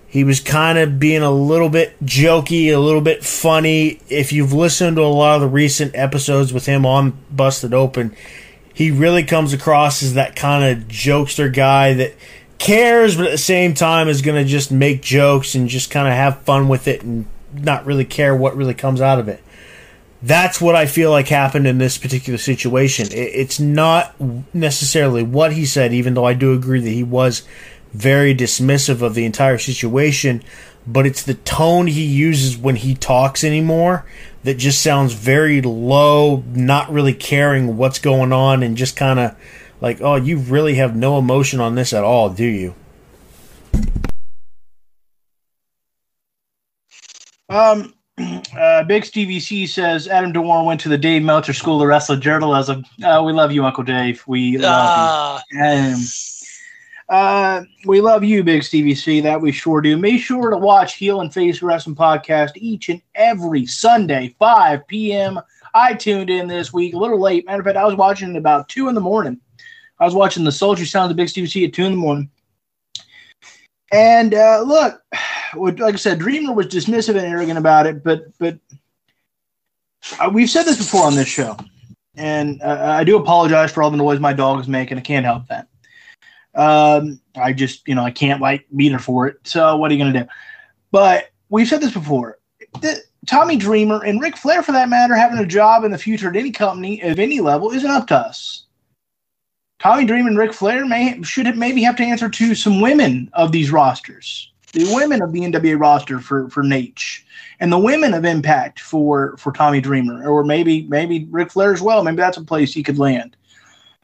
He 0.06 0.22
was 0.22 0.40
kind 0.40 0.78
of 0.78 1.00
being 1.00 1.22
a 1.22 1.30
little 1.30 1.70
bit 1.70 1.98
jokey, 2.04 2.66
a 2.66 2.78
little 2.78 3.00
bit 3.00 3.24
funny. 3.24 4.00
If 4.10 4.32
you've 4.32 4.52
listened 4.52 4.96
to 4.96 5.02
a 5.02 5.06
lot 5.06 5.36
of 5.36 5.40
the 5.40 5.48
recent 5.48 5.92
episodes 5.94 6.52
with 6.52 6.66
him 6.66 6.84
on 6.84 7.18
Busted 7.30 7.72
Open, 7.72 8.14
he 8.74 8.90
really 8.90 9.22
comes 9.22 9.52
across 9.52 10.02
as 10.02 10.14
that 10.14 10.36
kind 10.36 10.64
of 10.64 10.88
jokester 10.88 11.50
guy 11.52 11.94
that 11.94 12.14
cares, 12.58 13.16
but 13.16 13.26
at 13.26 13.30
the 13.30 13.38
same 13.38 13.72
time 13.72 14.08
is 14.08 14.20
going 14.20 14.42
to 14.42 14.48
just 14.48 14.72
make 14.72 15.00
jokes 15.00 15.54
and 15.54 15.68
just 15.68 15.90
kind 15.90 16.08
of 16.08 16.14
have 16.14 16.42
fun 16.42 16.68
with 16.68 16.88
it 16.88 17.02
and 17.02 17.26
not 17.54 17.86
really 17.86 18.04
care 18.04 18.34
what 18.34 18.56
really 18.56 18.74
comes 18.74 19.00
out 19.00 19.20
of 19.20 19.28
it. 19.28 19.42
That's 20.22 20.60
what 20.60 20.74
I 20.74 20.86
feel 20.86 21.10
like 21.10 21.28
happened 21.28 21.66
in 21.66 21.78
this 21.78 21.98
particular 21.98 22.38
situation. 22.38 23.08
It's 23.12 23.60
not 23.60 24.14
necessarily 24.54 25.22
what 25.22 25.52
he 25.52 25.66
said, 25.66 25.92
even 25.92 26.14
though 26.14 26.24
I 26.24 26.34
do 26.34 26.52
agree 26.52 26.80
that 26.80 26.90
he 26.90 27.02
was 27.04 27.46
very 27.92 28.34
dismissive 28.34 29.02
of 29.02 29.14
the 29.14 29.24
entire 29.24 29.58
situation, 29.58 30.42
but 30.86 31.06
it's 31.06 31.22
the 31.22 31.34
tone 31.34 31.86
he 31.86 32.04
uses 32.04 32.56
when 32.58 32.76
he 32.76 32.94
talks 32.94 33.42
anymore 33.42 34.04
that 34.44 34.58
just 34.58 34.82
sounds 34.82 35.14
very 35.14 35.62
low, 35.62 36.44
not 36.48 36.92
really 36.92 37.14
caring 37.14 37.76
what's 37.76 37.98
going 37.98 38.32
on, 38.32 38.62
and 38.62 38.76
just 38.76 38.96
kind 38.96 39.18
of 39.18 39.36
like, 39.80 40.00
oh, 40.00 40.16
you 40.16 40.38
really 40.38 40.74
have 40.74 40.94
no 40.94 41.18
emotion 41.18 41.60
on 41.60 41.74
this 41.74 41.92
at 41.92 42.04
all, 42.04 42.30
do 42.30 42.44
you? 42.44 42.74
Um, 47.48 47.94
uh, 48.58 48.84
Big 48.84 49.04
Stevie 49.04 49.40
C 49.40 49.66
says 49.66 50.08
Adam 50.08 50.32
DeWar 50.32 50.64
went 50.64 50.80
to 50.80 50.88
the 50.88 50.98
Dave 50.98 51.22
Meltzer 51.22 51.52
School 51.52 51.80
of 51.80 51.88
Wrestling 51.88 52.20
Journalism. 52.20 52.84
Uh, 53.02 53.22
we 53.24 53.32
love 53.32 53.52
you, 53.52 53.64
Uncle 53.64 53.84
Dave. 53.84 54.22
We 54.26 54.58
love 54.58 55.42
you. 55.50 55.60
Um, 55.60 55.94
uh, 57.14 57.64
we 57.84 58.00
love 58.00 58.24
you, 58.24 58.42
Big 58.42 58.64
Stevie 58.64 58.96
C. 58.96 59.20
That 59.20 59.40
we 59.40 59.52
sure 59.52 59.80
do. 59.80 59.96
Make 59.96 60.20
sure 60.20 60.50
to 60.50 60.56
watch 60.56 60.96
Heel 60.96 61.20
and 61.20 61.32
Face 61.32 61.62
Wrestling 61.62 61.94
podcast 61.94 62.50
each 62.56 62.88
and 62.88 63.00
every 63.14 63.66
Sunday, 63.66 64.34
5 64.40 64.84
p.m. 64.88 65.38
I 65.74 65.94
tuned 65.94 66.28
in 66.28 66.48
this 66.48 66.72
week 66.72 66.94
a 66.94 66.98
little 66.98 67.20
late. 67.20 67.46
Matter 67.46 67.60
of 67.60 67.66
fact, 67.66 67.76
I 67.76 67.84
was 67.84 67.94
watching 67.94 68.34
it 68.34 68.36
about 68.36 68.68
2 68.68 68.88
in 68.88 68.96
the 68.96 69.00
morning. 69.00 69.40
I 70.00 70.04
was 70.04 70.14
watching 70.14 70.42
the 70.42 70.50
Soldier 70.50 70.84
Sound 70.84 71.12
of 71.12 71.16
Big 71.16 71.28
Steve 71.28 71.48
C 71.48 71.64
at 71.64 71.72
two 71.72 71.84
in 71.84 71.92
the 71.92 71.98
morning. 71.98 72.30
And 73.92 74.34
uh, 74.34 74.62
look, 74.62 75.00
like 75.54 75.94
I 75.94 75.96
said, 75.96 76.18
Dreamer 76.18 76.52
was 76.52 76.66
dismissive 76.66 77.16
and 77.16 77.26
arrogant 77.26 77.58
about 77.58 77.86
it, 77.86 78.02
but 78.02 78.24
but 78.38 78.58
uh, 80.18 80.30
we've 80.34 80.50
said 80.50 80.64
this 80.64 80.78
before 80.78 81.06
on 81.06 81.14
this 81.14 81.28
show, 81.28 81.56
and 82.16 82.60
uh, 82.60 82.96
I 82.98 83.04
do 83.04 83.16
apologize 83.16 83.70
for 83.70 83.84
all 83.84 83.90
the 83.92 83.96
noise 83.96 84.18
my 84.18 84.32
dog 84.32 84.58
is 84.58 84.66
making. 84.66 84.98
I 84.98 85.00
can't 85.00 85.24
help 85.24 85.46
that. 85.46 85.68
Um, 86.54 87.20
I 87.36 87.52
just 87.52 87.86
you 87.88 87.94
know 87.94 88.04
I 88.04 88.10
can't 88.10 88.40
like 88.40 88.66
beat 88.74 88.92
her 88.92 88.98
for 88.98 89.26
it. 89.26 89.38
So 89.44 89.76
what 89.76 89.90
are 89.90 89.94
you 89.94 90.04
gonna 90.04 90.24
do? 90.24 90.28
But 90.90 91.30
we've 91.48 91.68
said 91.68 91.80
this 91.80 91.92
before. 91.92 92.38
The, 92.80 93.02
Tommy 93.26 93.56
Dreamer 93.56 94.04
and 94.04 94.20
Ric 94.20 94.36
Flair, 94.36 94.62
for 94.62 94.72
that 94.72 94.88
matter, 94.88 95.14
having 95.14 95.38
a 95.38 95.46
job 95.46 95.84
in 95.84 95.90
the 95.90 95.98
future 95.98 96.28
at 96.28 96.36
any 96.36 96.50
company 96.50 97.00
of 97.00 97.18
any 97.18 97.40
level 97.40 97.70
isn't 97.70 97.90
up 97.90 98.06
to 98.08 98.16
us. 98.16 98.64
Tommy 99.78 100.04
Dream 100.04 100.26
and 100.26 100.38
Ric 100.38 100.52
Flair 100.52 100.86
may 100.86 101.22
should 101.22 101.56
maybe 101.56 101.82
have 101.82 101.96
to 101.96 102.04
answer 102.04 102.28
to 102.28 102.54
some 102.54 102.80
women 102.80 103.30
of 103.34 103.52
these 103.52 103.70
rosters, 103.70 104.52
the 104.72 104.92
women 104.94 105.22
of 105.22 105.32
the 105.32 105.40
NWA 105.40 105.78
roster 105.78 106.20
for 106.20 106.48
for 106.48 106.62
Nate, 106.62 107.02
and 107.60 107.72
the 107.72 107.78
women 107.78 108.14
of 108.14 108.24
Impact 108.24 108.80
for 108.80 109.36
for 109.36 109.52
Tommy 109.52 109.80
Dreamer, 109.80 110.26
or 110.26 110.44
maybe 110.44 110.82
maybe 110.82 111.26
Ric 111.30 111.50
Flair 111.50 111.72
as 111.72 111.82
well. 111.82 112.02
Maybe 112.02 112.16
that's 112.16 112.38
a 112.38 112.44
place 112.44 112.72
he 112.72 112.82
could 112.82 112.98
land 112.98 113.36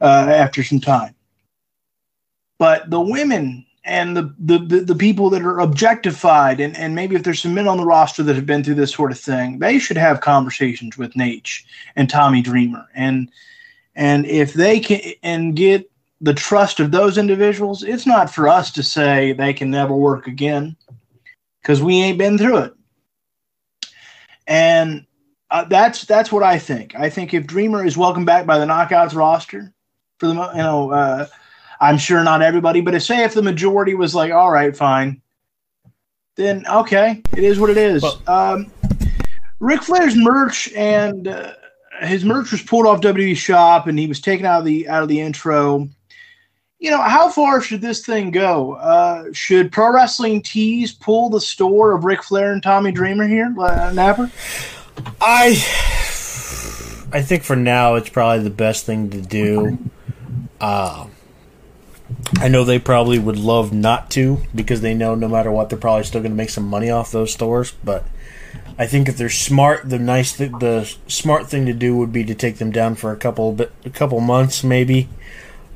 uh, 0.01 0.27
after 0.29 0.63
some 0.63 0.81
time. 0.81 1.15
But 2.61 2.91
the 2.91 3.01
women 3.01 3.65
and 3.85 4.15
the, 4.15 4.35
the, 4.39 4.59
the 4.59 4.81
the 4.81 4.95
people 4.95 5.31
that 5.31 5.43
are 5.43 5.61
objectified, 5.61 6.61
and 6.61 6.77
and 6.77 6.95
maybe 6.95 7.17
if 7.17 7.23
there's 7.25 7.41
some 7.41 7.55
men 7.55 7.67
on 7.67 7.79
the 7.79 7.87
roster 7.87 8.23
that 8.23 8.37
have 8.37 8.47
been 8.47 8.63
through 8.63 8.75
this 8.75 8.95
sort 8.95 9.11
of 9.11 9.19
thing, 9.19 9.59
they 9.59 9.79
should 9.79 9.97
have 9.97 10.21
conversations 10.21 10.99
with 10.99 11.17
Nate 11.17 11.63
and 11.97 12.09
Tommy 12.09 12.43
Dreamer 12.43 12.87
and 12.95 13.31
and 13.97 14.27
if 14.27 14.53
they 14.53 14.81
can 14.81 15.01
and 15.23 15.57
get 15.57 15.91
the 16.21 16.35
trust 16.35 16.81
of 16.81 16.91
those 16.91 17.19
individuals, 17.19 17.83
it's 17.83 18.07
not 18.07 18.33
for 18.33 18.47
us 18.47 18.71
to 18.73 18.83
say 18.83 19.33
they 19.33 19.53
can 19.53 19.71
never 19.71 19.95
work 19.95 20.27
again 20.27 20.77
because 21.63 21.83
we 21.83 22.03
ain't 22.03 22.19
been 22.19 22.39
through 22.39 22.59
it. 22.59 22.75
And 24.47 25.07
uh, 25.51 25.65
that's 25.65 26.05
that's 26.05 26.31
what 26.31 26.43
I 26.43 26.59
think. 26.59 26.95
I 26.95 27.11
think 27.11 27.35
if 27.35 27.47
Dreamer 27.47 27.85
is 27.85 27.97
welcomed 27.97 28.27
back 28.27 28.47
by 28.47 28.59
the 28.59 28.67
Knockouts 28.67 29.15
roster, 29.15 29.73
for 30.19 30.27
the 30.27 30.35
you 30.35 30.59
know, 30.59 30.93
uh, 30.93 31.27
I'm 31.81 31.99
sure 31.99 32.23
not 32.23 32.43
everybody, 32.43 32.81
but 32.81 32.95
if, 32.95 33.03
say 33.03 33.25
if 33.25 33.35
the 33.35 33.43
majority 33.43 33.95
was 33.95 34.15
like, 34.15 34.33
all 34.33 34.51
right, 34.51 34.77
fine, 34.77 35.23
then 36.37 36.67
okay, 36.67 37.23
it 37.33 37.45
is 37.45 37.59
what 37.59 37.71
it 37.71 37.77
is. 37.77 38.03
Well, 38.03 38.23
um, 38.27 38.71
Ric 39.61 39.83
Flair's 39.83 40.17
merch 40.17 40.73
and 40.73 41.29
uh, 41.29 41.53
his 42.03 42.25
merch 42.25 42.53
was 42.53 42.63
pulled 42.63 42.87
off 42.87 43.01
WWE 43.01 43.37
shop 43.37 43.87
and 43.87 43.99
he 43.99 44.07
was 44.07 44.21
taken 44.21 44.47
out 44.47 44.61
of 44.61 44.65
the 44.65 44.89
out 44.89 45.03
of 45.03 45.09
the 45.09 45.21
intro. 45.21 45.89
You 46.79 46.91
know, 46.91 47.03
how 47.03 47.29
far 47.29 47.61
should 47.61 47.83
this 47.83 48.07
thing 48.07 48.31
go? 48.31 48.73
Uh, 48.73 49.27
should 49.33 49.71
Pro 49.71 49.93
Wrestling 49.93 50.41
Tees 50.41 50.93
pull 50.93 51.29
the 51.29 51.41
store 51.41 51.93
of 51.95 52.05
Ric 52.05 52.23
Flair 52.23 52.53
and 52.53 52.63
Tommy 52.63 52.91
Dreamer 52.91 53.29
here, 53.29 53.55
uh, 53.59 53.93
Napper? 53.93 54.31
I 55.21 55.51
I 57.13 57.23
think 57.23 57.43
for 57.43 57.57
now 57.57 57.97
it's 57.97 58.09
probably 58.09 58.45
the 58.45 58.51
best 58.51 58.87
thing 58.87 59.11
to 59.11 59.21
do. 59.21 59.79
Uh, 60.59 61.07
I 62.39 62.49
know 62.49 62.65
they 62.65 62.79
probably 62.79 63.19
would 63.19 63.39
love 63.39 63.73
not 63.73 64.11
to 64.13 64.43
because 64.55 64.81
they 64.81 64.95
know 64.95 65.15
no 65.15 65.29
matter 65.29 65.51
what 65.51 65.69
they're 65.69 65.79
probably 65.79 66.05
still 66.05 66.21
going 66.21 66.33
to 66.33 66.37
make 66.37 66.51
some 66.51 66.67
money 66.67 66.91
off 66.91 67.13
those 67.13 67.33
stores, 67.33 67.73
but 67.85 68.05
I 68.79 68.87
think 68.87 69.09
if 69.09 69.17
they're 69.19 69.29
smart, 69.29 69.91
the 69.91 69.99
nice 69.99 70.37
th- 70.37 70.53
the 70.59 70.91
smart 71.07 71.49
thing 71.49 71.67
to 71.67 71.75
do 71.75 71.97
would 71.97 72.13
be 72.13 72.25
to 72.25 72.35
take 72.35 72.57
them 72.57 72.71
down 72.71 72.95
for 72.95 73.13
a 73.13 73.17
couple 73.17 73.53
bit, 73.53 73.73
a 73.85 73.91
couple 73.91 74.21
months, 74.21 74.65
maybe, 74.65 75.09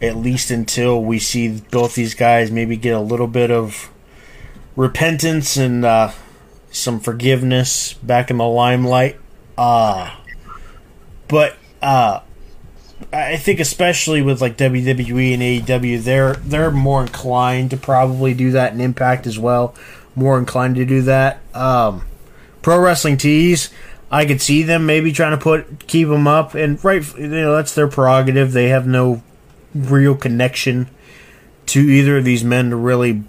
at 0.01 0.17
least 0.17 0.51
until 0.51 1.03
we 1.03 1.19
see 1.19 1.61
both 1.71 1.95
these 1.95 2.15
guys 2.15 2.51
maybe 2.51 2.77
get 2.77 2.95
a 2.95 3.01
little 3.01 3.27
bit 3.27 3.51
of 3.51 3.91
repentance 4.75 5.57
and 5.59 5.85
uh, 5.85 6.13
some 6.71 6.99
forgiveness 6.99 7.93
back 7.93 8.31
in 8.31 8.39
the 8.39 8.45
limelight. 8.47 9.19
Uh, 9.59 10.17
but 11.29 11.57
uh, 11.83 12.21
I 13.13 13.37
think 13.37 13.61
especially 13.61 14.23
with 14.23 14.41
like 14.41 14.57
WWE 14.57 15.35
and 15.35 15.43
AEW, 15.43 16.03
they're 16.03 16.35
they're 16.35 16.71
more 16.71 17.03
inclined 17.03 17.71
to 17.71 17.77
probably 17.77 18.35
do 18.35 18.53
that 18.53 18.73
in 18.73 18.81
Impact 18.81 19.27
as 19.27 19.39
well. 19.39 19.75
More 20.15 20.39
inclined 20.39 20.77
to 20.77 20.85
do 20.85 21.03
that. 21.03 21.41
Um, 21.55 22.07
Pro 22.63 22.79
Wrestling 22.79 23.17
Tees. 23.17 23.71
I 24.11 24.27
could 24.27 24.41
see 24.41 24.63
them 24.63 24.87
maybe 24.87 25.13
trying 25.13 25.37
to 25.37 25.43
put 25.43 25.87
keep 25.87 26.09
them 26.09 26.29
up, 26.29 26.55
and 26.55 26.83
right, 26.85 27.03
you 27.19 27.29
know, 27.29 27.57
that's 27.57 27.75
their 27.75 27.89
prerogative. 27.89 28.53
They 28.53 28.69
have 28.69 28.87
no 28.87 29.23
real 29.75 30.15
connection 30.15 30.89
to 31.67 31.81
either 31.81 32.19
of 32.19 32.25
these 32.25 32.45
men 32.45 32.71
to 32.71 32.77
really 32.77 33.25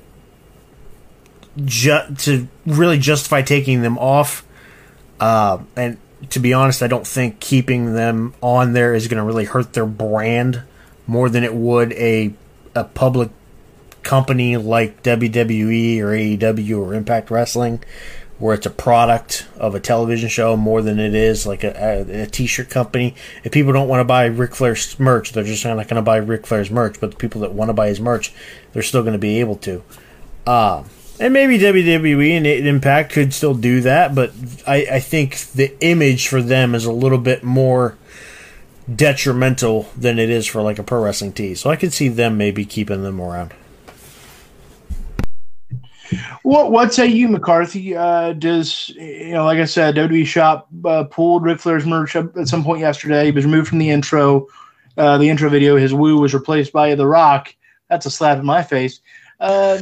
ju- 1.63 2.15
to 2.19 2.47
really 2.65 2.99
justify 2.99 3.41
taking 3.41 3.81
them 3.81 3.97
off. 3.97 4.45
Uh, 5.19 5.59
and 5.75 5.97
to 6.29 6.39
be 6.39 6.53
honest, 6.53 6.81
I 6.81 6.87
don't 6.87 7.07
think 7.07 7.39
keeping 7.39 7.93
them 7.93 8.33
on 8.41 8.73
there 8.73 8.93
is 8.93 9.07
going 9.07 9.17
to 9.17 9.23
really 9.23 9.45
hurt 9.45 9.73
their 9.73 9.85
brand 9.85 10.63
more 11.07 11.29
than 11.29 11.43
it 11.43 11.53
would 11.53 11.93
a 11.93 12.33
a 12.73 12.83
public 12.83 13.29
company 14.03 14.57
like 14.57 15.01
WWE 15.03 15.99
or 15.99 16.07
AEW 16.07 16.79
or 16.79 16.93
Impact 16.93 17.31
Wrestling, 17.31 17.83
where 18.37 18.53
it's 18.53 18.65
a 18.65 18.71
product 18.71 19.47
of 19.57 19.75
a 19.75 19.79
television 19.79 20.29
show 20.29 20.57
more 20.57 20.81
than 20.81 20.99
it 20.99 21.15
is 21.15 21.45
like 21.45 21.63
a, 21.63 21.73
a, 22.09 22.23
a 22.23 22.25
t-shirt 22.27 22.69
company. 22.69 23.15
If 23.43 23.51
people 23.51 23.73
don't 23.73 23.87
want 23.87 24.01
to 24.01 24.05
buy 24.05 24.25
Ric 24.25 24.55
Flair's 24.55 24.99
merch, 24.99 25.31
they're 25.31 25.43
just 25.43 25.63
not 25.65 25.75
going 25.75 25.95
to 25.95 26.01
buy 26.01 26.17
Ric 26.17 26.45
Flair's 26.45 26.69
merch. 26.69 26.99
But 26.99 27.11
the 27.11 27.17
people 27.17 27.41
that 27.41 27.53
want 27.53 27.69
to 27.69 27.73
buy 27.73 27.87
his 27.87 27.99
merch, 27.99 28.33
they're 28.73 28.83
still 28.83 29.01
going 29.01 29.13
to 29.13 29.19
be 29.19 29.39
able 29.39 29.55
to. 29.57 29.83
Uh, 30.45 30.83
and 31.19 31.33
maybe 31.33 31.57
WWE 31.57 32.37
and 32.37 32.45
Impact 32.45 33.11
could 33.11 33.33
still 33.33 33.53
do 33.53 33.81
that, 33.81 34.13
but 34.13 34.31
I, 34.67 34.87
I 34.93 34.99
think 34.99 35.37
the 35.51 35.73
image 35.83 36.27
for 36.27 36.41
them 36.41 36.75
is 36.75 36.85
a 36.85 36.91
little 36.91 37.17
bit 37.17 37.43
more 37.43 37.97
detrimental 38.93 39.89
than 39.97 40.19
it 40.19 40.29
is 40.29 40.45
for 40.45 40.61
like 40.61 40.77
a 40.77 40.83
pro 40.83 41.01
wrestling 41.01 41.33
tee. 41.33 41.55
So 41.55 41.69
I 41.69 41.75
could 41.75 41.93
see 41.93 42.07
them 42.09 42.37
maybe 42.37 42.65
keeping 42.65 43.03
them 43.03 43.19
around. 43.19 43.53
What 46.43 46.71
what 46.71 46.93
say 46.93 47.07
you, 47.07 47.27
McCarthy? 47.27 47.95
Uh, 47.95 48.33
does 48.33 48.89
you 48.89 49.31
know, 49.31 49.45
like 49.45 49.57
I 49.57 49.65
said, 49.65 49.95
WWE 49.95 50.25
Shop 50.25 50.67
uh, 50.85 51.05
pulled 51.05 51.43
Ric 51.43 51.59
Flair's 51.59 51.85
merch 51.85 52.15
at 52.15 52.47
some 52.47 52.63
point 52.63 52.81
yesterday. 52.81 53.25
He 53.25 53.31
was 53.31 53.45
removed 53.45 53.69
from 53.69 53.79
the 53.79 53.89
intro, 53.89 54.47
uh, 54.97 55.17
the 55.17 55.29
intro 55.29 55.49
video. 55.49 55.75
His 55.77 55.93
woo 55.93 56.19
was 56.19 56.33
replaced 56.33 56.71
by 56.71 56.93
The 56.93 57.07
Rock. 57.07 57.55
That's 57.89 58.05
a 58.05 58.11
slap 58.11 58.37
in 58.37 58.45
my 58.45 58.61
face. 58.61 58.99
Uh, 59.39 59.81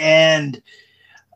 and 0.00 0.60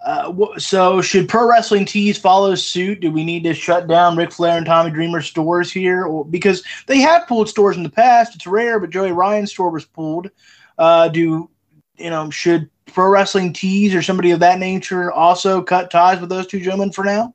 uh, 0.04 0.58
so, 0.58 1.00
should 1.00 1.28
pro 1.28 1.48
wrestling 1.48 1.84
tees 1.86 2.18
follow 2.18 2.54
suit? 2.54 3.00
Do 3.00 3.10
we 3.10 3.24
need 3.24 3.42
to 3.44 3.54
shut 3.54 3.86
down 3.86 4.16
Ric 4.16 4.32
Flair 4.32 4.58
and 4.58 4.66
Tommy 4.66 4.90
Dreamer 4.90 5.22
stores 5.22 5.72
here? 5.72 6.04
Or, 6.04 6.24
because 6.24 6.62
they 6.86 6.98
have 7.00 7.26
pulled 7.26 7.48
stores 7.48 7.76
in 7.76 7.82
the 7.82 7.90
past. 7.90 8.34
It's 8.34 8.46
rare, 8.46 8.78
but 8.78 8.90
Joey 8.90 9.12
Ryan's 9.12 9.52
store 9.52 9.70
was 9.70 9.86
pulled. 9.86 10.30
Uh, 10.78 11.08
do 11.08 11.48
you 11.96 12.10
know? 12.10 12.28
Should 12.28 12.68
pro 12.86 13.08
wrestling 13.08 13.54
tees 13.54 13.94
or 13.94 14.02
somebody 14.02 14.30
of 14.32 14.40
that 14.40 14.58
nature 14.58 15.10
also 15.10 15.62
cut 15.62 15.90
ties 15.90 16.20
with 16.20 16.28
those 16.28 16.46
two 16.46 16.60
gentlemen 16.60 16.92
for 16.92 17.04
now? 17.04 17.34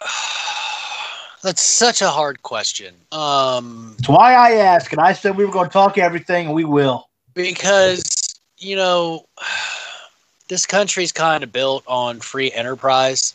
That's 1.42 1.62
such 1.62 2.00
a 2.00 2.08
hard 2.08 2.42
question. 2.42 2.94
Um, 3.10 3.94
That's 3.98 4.08
why 4.08 4.34
I 4.34 4.52
asked, 4.52 4.92
and 4.92 5.00
I 5.00 5.12
said 5.14 5.36
we 5.36 5.44
were 5.44 5.52
going 5.52 5.68
to 5.68 5.72
talk 5.72 5.98
everything, 5.98 6.46
and 6.46 6.54
we 6.54 6.64
will. 6.64 7.08
Because 7.34 8.25
you 8.58 8.76
know, 8.76 9.26
this 10.48 10.66
country's 10.66 11.12
kind 11.12 11.42
of 11.42 11.52
built 11.52 11.84
on 11.86 12.20
free 12.20 12.52
enterprise. 12.52 13.34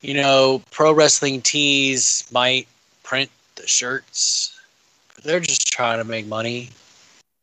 You 0.00 0.14
know, 0.14 0.62
pro 0.70 0.92
wrestling 0.92 1.42
tees 1.42 2.26
might 2.32 2.66
print 3.02 3.30
the 3.56 3.66
shirts, 3.66 4.58
they're 5.22 5.40
just 5.40 5.66
trying 5.66 5.98
to 5.98 6.04
make 6.04 6.26
money. 6.26 6.70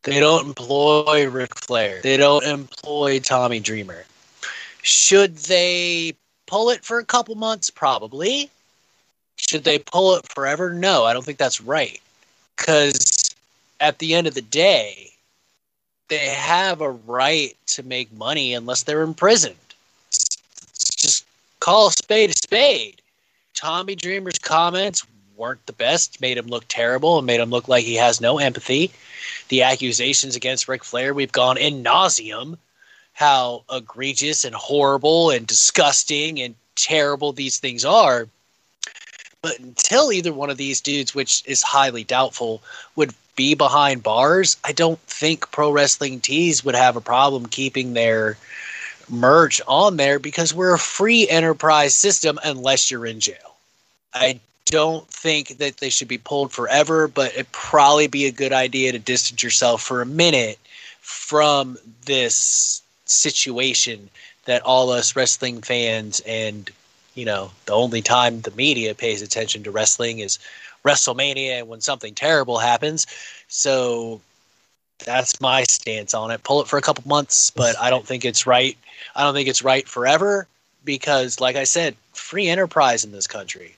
They 0.02 0.20
don't 0.20 0.46
employ 0.46 1.28
Ric 1.28 1.56
Flair. 1.58 2.00
They 2.02 2.16
don't 2.16 2.44
employ 2.44 3.20
Tommy 3.20 3.60
Dreamer. 3.60 4.04
Should 4.82 5.36
they 5.36 6.14
pull 6.46 6.70
it 6.70 6.84
for 6.84 6.98
a 6.98 7.04
couple 7.04 7.34
months? 7.34 7.70
Probably. 7.70 8.50
Should 9.36 9.64
they 9.64 9.78
pull 9.78 10.16
it 10.16 10.26
forever? 10.28 10.72
No, 10.72 11.04
I 11.04 11.12
don't 11.12 11.24
think 11.24 11.38
that's 11.38 11.60
right. 11.60 12.00
Because 12.56 13.34
at 13.80 13.98
the 13.98 14.14
end 14.14 14.26
of 14.26 14.34
the 14.34 14.42
day, 14.42 15.12
they 16.08 16.28
have 16.28 16.80
a 16.80 16.90
right 16.90 17.56
to 17.68 17.82
make 17.82 18.12
money 18.12 18.54
unless 18.54 18.82
they're 18.82 19.02
imprisoned. 19.02 19.54
Just 20.10 21.24
call 21.60 21.88
a 21.88 21.92
spade 21.92 22.30
a 22.30 22.34
spade. 22.34 23.00
Tommy 23.54 23.94
Dreamer's 23.94 24.38
comments 24.38 25.04
weren't 25.36 25.64
the 25.66 25.72
best, 25.72 26.20
made 26.20 26.36
him 26.36 26.46
look 26.46 26.64
terrible, 26.68 27.18
and 27.18 27.26
made 27.26 27.40
him 27.40 27.50
look 27.50 27.68
like 27.68 27.84
he 27.84 27.94
has 27.96 28.20
no 28.20 28.38
empathy. 28.38 28.90
The 29.48 29.62
accusations 29.62 30.34
against 30.36 30.68
Ric 30.68 30.84
Flair, 30.84 31.14
we've 31.14 31.32
gone 31.32 31.56
in 31.56 31.82
nauseum 31.82 32.58
how 33.18 33.64
egregious 33.72 34.44
and 34.44 34.54
horrible 34.54 35.30
and 35.30 35.44
disgusting 35.44 36.40
and 36.40 36.54
terrible 36.76 37.32
these 37.32 37.58
things 37.58 37.84
are. 37.84 38.28
But 39.42 39.58
until 39.60 40.12
either 40.12 40.32
one 40.32 40.50
of 40.50 40.56
these 40.56 40.80
dudes, 40.80 41.14
which 41.14 41.42
is 41.46 41.62
highly 41.62 42.04
doubtful, 42.04 42.62
would 42.96 43.14
be 43.36 43.54
behind 43.54 44.02
bars, 44.02 44.56
I 44.64 44.72
don't 44.72 44.98
think 45.00 45.50
pro 45.52 45.70
wrestling 45.70 46.20
tees 46.20 46.64
would 46.64 46.74
have 46.74 46.96
a 46.96 47.00
problem 47.00 47.46
keeping 47.46 47.94
their 47.94 48.36
merch 49.08 49.60
on 49.68 49.96
there 49.96 50.18
because 50.18 50.52
we're 50.52 50.74
a 50.74 50.78
free 50.78 51.28
enterprise 51.28 51.94
system 51.94 52.38
unless 52.44 52.90
you're 52.90 53.06
in 53.06 53.20
jail. 53.20 53.54
I 54.12 54.40
don't 54.64 55.06
think 55.08 55.58
that 55.58 55.78
they 55.78 55.88
should 55.88 56.08
be 56.08 56.18
pulled 56.18 56.52
forever, 56.52 57.08
but 57.08 57.32
it'd 57.32 57.52
probably 57.52 58.06
be 58.06 58.26
a 58.26 58.32
good 58.32 58.52
idea 58.52 58.92
to 58.92 58.98
distance 58.98 59.42
yourself 59.42 59.82
for 59.82 60.02
a 60.02 60.06
minute 60.06 60.58
from 61.00 61.78
this 62.04 62.82
situation 63.06 64.10
that 64.44 64.62
all 64.62 64.90
us 64.90 65.16
wrestling 65.16 65.62
fans 65.62 66.20
and 66.26 66.70
you 67.18 67.24
know 67.24 67.50
the 67.66 67.72
only 67.72 68.00
time 68.00 68.40
the 68.42 68.52
media 68.52 68.94
pays 68.94 69.22
attention 69.22 69.64
to 69.64 69.72
wrestling 69.72 70.20
is 70.20 70.38
WrestleMania 70.84 71.64
when 71.64 71.80
something 71.80 72.14
terrible 72.14 72.58
happens. 72.58 73.06
So 73.48 74.20
that's 75.04 75.40
my 75.40 75.64
stance 75.64 76.14
on 76.14 76.30
it. 76.30 76.44
Pull 76.44 76.62
it 76.62 76.68
for 76.68 76.78
a 76.78 76.82
couple 76.82 77.02
months, 77.06 77.50
but 77.50 77.76
I 77.80 77.90
don't 77.90 78.06
think 78.06 78.24
it's 78.24 78.46
right. 78.46 78.76
I 79.16 79.24
don't 79.24 79.34
think 79.34 79.48
it's 79.48 79.64
right 79.64 79.86
forever 79.88 80.46
because, 80.84 81.40
like 81.40 81.56
I 81.56 81.64
said, 81.64 81.96
free 82.12 82.46
enterprise 82.46 83.04
in 83.04 83.10
this 83.10 83.26
country. 83.26 83.74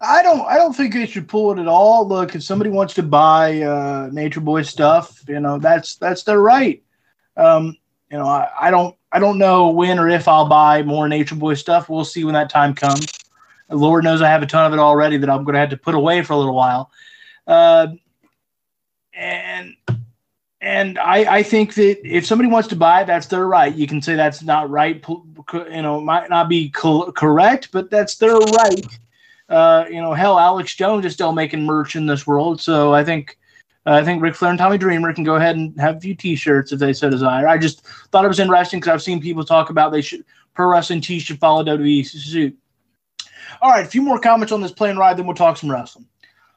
I 0.00 0.22
don't. 0.24 0.42
I 0.46 0.56
don't 0.56 0.74
think 0.74 0.92
they 0.92 1.06
should 1.06 1.28
pull 1.28 1.52
it 1.52 1.60
at 1.60 1.68
all. 1.68 2.06
Look, 2.06 2.34
if 2.34 2.42
somebody 2.42 2.70
wants 2.70 2.94
to 2.94 3.02
buy 3.04 3.62
uh, 3.62 4.10
Nature 4.12 4.40
Boy 4.40 4.62
stuff, 4.62 5.22
you 5.28 5.38
know 5.38 5.58
that's 5.58 5.94
that's 5.94 6.24
their 6.24 6.40
right. 6.40 6.82
Um, 7.36 7.76
you 8.10 8.18
know, 8.18 8.26
I, 8.26 8.48
I 8.60 8.70
don't. 8.70 8.94
I 9.12 9.18
don't 9.18 9.38
know 9.38 9.70
when 9.70 9.98
or 9.98 10.08
if 10.08 10.28
I'll 10.28 10.48
buy 10.48 10.82
more 10.82 11.08
Nature 11.08 11.36
Boy 11.36 11.54
stuff. 11.54 11.88
We'll 11.88 12.04
see 12.04 12.24
when 12.24 12.34
that 12.34 12.50
time 12.50 12.74
comes. 12.74 13.06
Lord 13.70 14.04
knows 14.04 14.20
I 14.20 14.28
have 14.28 14.42
a 14.42 14.46
ton 14.46 14.66
of 14.66 14.72
it 14.72 14.78
already 14.78 15.16
that 15.16 15.30
I'm 15.30 15.42
going 15.42 15.54
to 15.54 15.60
have 15.60 15.70
to 15.70 15.76
put 15.76 15.94
away 15.94 16.22
for 16.22 16.34
a 16.34 16.36
little 16.36 16.54
while. 16.54 16.90
Uh, 17.46 17.88
and 19.14 19.74
and 20.60 20.98
I, 20.98 21.36
I 21.36 21.42
think 21.42 21.74
that 21.74 21.98
if 22.04 22.26
somebody 22.26 22.50
wants 22.50 22.68
to 22.68 22.76
buy 22.76 23.04
that's 23.04 23.26
their 23.26 23.46
right. 23.46 23.74
You 23.74 23.86
can 23.86 24.02
say 24.02 24.16
that's 24.16 24.42
not 24.42 24.70
right, 24.70 25.04
you 25.52 25.82
know, 25.82 26.00
might 26.00 26.28
not 26.28 26.48
be 26.48 26.70
co- 26.70 27.12
correct, 27.12 27.70
but 27.72 27.90
that's 27.90 28.16
their 28.16 28.36
right. 28.36 28.98
Uh, 29.48 29.84
you 29.88 30.00
know, 30.00 30.12
hell, 30.12 30.38
Alex 30.38 30.74
Jones 30.74 31.04
is 31.06 31.12
still 31.12 31.32
making 31.32 31.64
merch 31.64 31.94
in 31.94 32.06
this 32.06 32.26
world, 32.26 32.60
so 32.60 32.92
I 32.92 33.04
think 33.04 33.38
uh, 33.86 33.92
I 33.92 34.04
think 34.04 34.20
Ric 34.20 34.34
Flair 34.34 34.50
and 34.50 34.58
Tommy 34.58 34.78
Dreamer 34.78 35.12
can 35.12 35.24
go 35.24 35.36
ahead 35.36 35.56
and 35.56 35.78
have 35.80 35.96
a 35.96 36.00
few 36.00 36.14
T-shirts 36.14 36.72
if 36.72 36.80
they 36.80 36.92
so 36.92 37.08
desire. 37.08 37.46
I 37.46 37.56
just 37.56 37.86
thought 38.10 38.24
it 38.24 38.28
was 38.28 38.40
interesting 38.40 38.80
because 38.80 38.92
I've 38.92 39.02
seen 39.02 39.20
people 39.20 39.44
talk 39.44 39.70
about 39.70 39.92
they 39.92 40.02
should 40.02 40.24
pro 40.54 40.68
wrestling 40.68 41.00
T 41.00 41.20
should 41.20 41.38
follow 41.38 41.62
WWE 41.62 42.04
suit. 42.04 42.56
All 43.62 43.70
right, 43.70 43.86
a 43.86 43.88
few 43.88 44.02
more 44.02 44.18
comments 44.18 44.52
on 44.52 44.60
this 44.60 44.72
plane 44.72 44.96
ride, 44.96 45.16
then 45.16 45.26
we'll 45.26 45.36
talk 45.36 45.56
some 45.56 45.70
wrestling. 45.70 46.06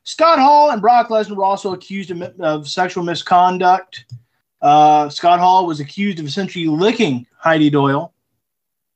Scott 0.04 0.40
Hall 0.40 0.72
and 0.72 0.82
Brock 0.82 1.10
Lesnar 1.10 1.36
were 1.36 1.44
also 1.44 1.74
accused 1.74 2.10
of, 2.10 2.22
of 2.40 2.68
sexual 2.68 3.04
misconduct. 3.04 4.06
Uh, 4.62 5.08
Scott 5.10 5.40
Hall 5.40 5.68
was 5.68 5.80
accused 5.80 6.20
of 6.20 6.26
essentially 6.26 6.66
licking 6.66 7.28
Heidi 7.38 7.70
Doyle. 7.70 8.14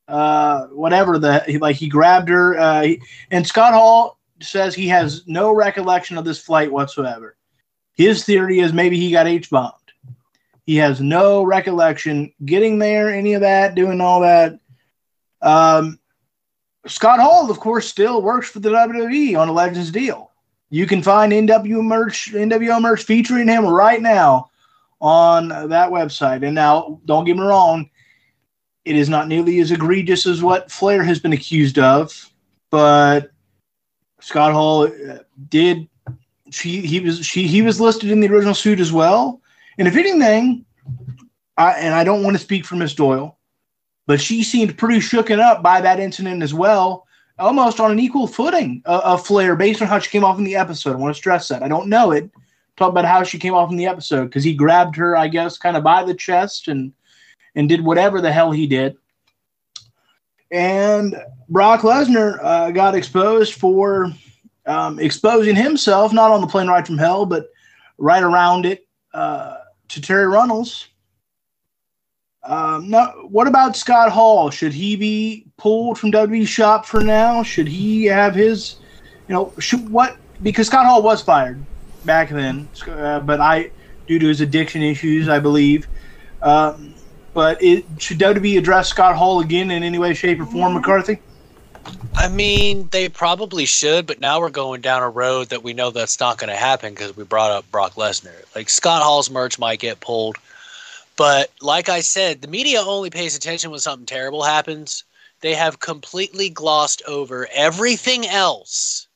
Uh, 0.07 0.68
whatever 0.68 1.19
the 1.19 1.57
like, 1.61 1.76
he 1.76 1.88
grabbed 1.88 2.30
her. 2.30 2.57
Uh, 2.57 2.81
he, 2.81 3.01
and 3.30 3.45
Scott 3.45 3.73
Hall 3.73 4.19
says 4.41 4.73
he 4.73 4.88
has 4.88 5.26
no 5.27 5.53
recollection 5.53 6.18
of 6.18 6.26
this 6.26 6.39
flight 6.39 6.72
whatsoever. 6.72 7.38
His 7.93 8.25
theory 8.25 8.59
is 8.59 8.73
maybe 8.73 8.97
he 8.97 9.11
got 9.11 9.27
H 9.27 9.49
bombed. 9.49 9.73
He 10.65 10.77
has 10.77 11.01
no 11.01 11.43
recollection 11.43 12.33
getting 12.45 12.79
there, 12.79 13.09
any 13.09 13.33
of 13.33 13.41
that, 13.41 13.75
doing 13.75 14.01
all 14.01 14.21
that. 14.21 14.59
Um, 15.41 15.99
Scott 16.87 17.19
Hall, 17.19 17.49
of 17.49 17.59
course, 17.59 17.87
still 17.87 18.21
works 18.21 18.49
for 18.49 18.59
the 18.59 18.69
WWE 18.69 19.37
on 19.37 19.49
a 19.49 19.53
Legends 19.53 19.91
deal. 19.91 20.31
You 20.69 20.87
can 20.87 21.03
find 21.03 21.31
NW 21.31 21.83
merch, 21.83 22.31
NWO 22.33 22.81
merch 22.81 23.03
featuring 23.03 23.47
him 23.47 23.65
right 23.65 24.01
now 24.01 24.49
on 24.99 25.49
that 25.49 25.91
website. 25.91 26.45
And 26.45 26.55
now, 26.55 26.99
don't 27.05 27.25
get 27.25 27.37
me 27.37 27.43
wrong, 27.43 27.89
it 28.85 28.95
is 28.95 29.09
not 29.09 29.27
nearly 29.27 29.59
as 29.59 29.71
egregious 29.71 30.25
as 30.25 30.41
what 30.41 30.71
Flair 30.71 31.03
has 31.03 31.19
been 31.19 31.33
accused 31.33 31.79
of, 31.79 32.29
but 32.69 33.31
Scott 34.19 34.53
Hall 34.53 34.83
uh, 34.83 35.19
did. 35.49 35.87
She 36.53 36.81
he 36.81 36.99
was 36.99 37.25
she 37.25 37.47
he 37.47 37.61
was 37.61 37.81
listed 37.81 38.11
in 38.11 38.19
the 38.19 38.30
original 38.30 38.53
suit 38.53 38.80
as 38.80 38.91
well. 38.91 39.41
And 39.77 39.88
if 39.88 39.95
anything, 39.95 40.65
I 41.57 41.71
and 41.73 41.93
I 41.93 42.03
don't 42.03 42.23
want 42.23 42.35
to 42.35 42.43
speak 42.43 42.65
for 42.65 42.75
Miss 42.75 42.93
Doyle, 42.93 43.38
but 44.05 44.21
she 44.21 44.43
seemed 44.43 44.77
pretty 44.77 44.99
shooken 44.99 45.39
up 45.39 45.63
by 45.63 45.81
that 45.81 45.99
incident 45.99 46.43
as 46.43 46.53
well. 46.53 47.05
almost 47.39 47.80
on 47.80 47.91
an 47.91 47.99
equal 47.99 48.27
footing 48.27 48.81
uh, 48.85 49.01
of 49.03 49.25
Flair 49.25 49.55
based 49.55 49.81
on 49.81 49.88
how 49.88 49.99
she 49.99 50.09
came 50.09 50.23
off 50.23 50.38
in 50.38 50.43
the 50.43 50.55
episode. 50.55 50.93
I 50.93 50.97
want 50.97 51.15
to 51.15 51.17
stress 51.17 51.47
that. 51.47 51.63
I 51.63 51.67
don't 51.67 51.89
know 51.89 52.11
it. 52.11 52.30
Talk 52.77 52.89
about 52.89 53.05
how 53.05 53.23
she 53.23 53.39
came 53.39 53.53
off 53.53 53.71
in 53.71 53.77
the 53.77 53.85
episode 53.85 54.25
because 54.25 54.43
he 54.43 54.53
grabbed 54.53 54.95
her, 54.95 55.15
I 55.15 55.27
guess, 55.27 55.57
kind 55.57 55.77
of 55.77 55.84
by 55.84 56.03
the 56.03 56.13
chest 56.13 56.67
and 56.67 56.93
and 57.55 57.69
did 57.69 57.81
whatever 57.81 58.21
the 58.21 58.31
hell 58.31 58.51
he 58.51 58.67
did. 58.67 58.97
And 60.51 61.15
Brock 61.49 61.81
Lesnar 61.81 62.39
uh, 62.41 62.71
got 62.71 62.95
exposed 62.95 63.55
for 63.55 64.11
um, 64.65 64.99
exposing 64.99 65.56
himself, 65.56 66.14
not 66.14 66.31
on 66.31 66.41
the 66.41 66.48
plane 66.48 66.68
ride 66.68 66.88
from 66.88 66.98
hell, 66.98 67.26
but 67.26 67.49
right 67.98 68.23
around 68.23 68.65
it 68.65 68.88
uh, 69.14 69.57
to 69.90 70.02
Terri 70.02 70.31
Runnels. 70.31 70.88
Um, 72.44 72.90
now, 72.90 73.11
what 73.30 73.48
about 73.48 73.77
Scott 73.77 74.11
Hall? 74.11 74.49
Should 74.49 74.73
he 74.73 74.95
be 74.95 75.45
pulled 75.57 75.98
from 75.98 76.11
WWE 76.11 76.45
shop 76.45 76.85
for 76.85 77.02
now? 77.02 77.41
Should 77.41 77.68
he 77.68 78.06
have 78.06 78.35
his, 78.35 78.76
you 79.27 79.34
know, 79.34 79.53
should, 79.60 79.90
what? 79.90 80.18
Because 80.41 80.68
Scott 80.68 80.85
Hall 80.85 81.02
was 81.02 81.22
fired 81.22 81.64
back 82.03 82.30
then, 82.30 82.68
uh, 82.88 83.22
but 83.22 83.40
I, 83.40 83.72
due 84.07 84.19
to 84.19 84.27
his 84.27 84.41
addiction 84.41 84.81
issues, 84.81 85.30
I 85.30 85.40
believe. 85.40 85.88
Um, 86.41 86.94
but 87.34 87.64
it 87.64 87.85
should 87.98 88.19
WWE 88.19 88.57
address 88.57 88.90
Scott 88.90 89.15
Hall 89.15 89.40
again 89.40 89.72
in 89.72 89.81
any 89.81 89.98
way, 89.98 90.14
shape, 90.14 90.40
or 90.41 90.45
form, 90.45 90.73
McCarthy? 90.73 91.19
I 92.15 92.27
mean, 92.30 92.88
they 92.91 93.10
probably 93.10 93.65
should, 93.65 94.05
but 94.05 94.22
now 94.22 94.39
we're 94.39 94.49
going 94.49 94.81
down 94.81 95.03
a 95.03 95.10
road 95.10 95.49
that 95.49 95.64
we 95.64 95.73
know 95.73 95.91
that's 95.91 96.19
not 96.19 96.38
going 96.38 96.49
to 96.49 96.55
happen 96.55 96.93
because 96.93 97.18
we 97.18 97.23
brought 97.23 97.51
up 97.51 97.69
Brock 97.72 97.95
Lesnar. 97.95 98.43
Like 98.55 98.69
Scott 98.69 99.01
Hall's 99.01 99.30
merch 99.30 99.60
might 99.60 99.80
get 99.80 99.99
pulled, 99.99 100.38
but 101.18 101.51
like 101.61 101.89
I 101.89 102.01
said, 102.01 102.41
the 102.41 102.47
media 102.47 102.81
only 102.81 103.10
pays 103.10 103.35
attention 103.35 103.72
when 103.72 103.80
something 103.80 104.05
terrible 104.05 104.43
happens. 104.43 105.03
They 105.41 105.53
have 105.53 105.80
completely 105.80 106.49
glossed 106.49 107.01
over 107.07 107.47
everything 107.51 108.26
else. 108.26 109.07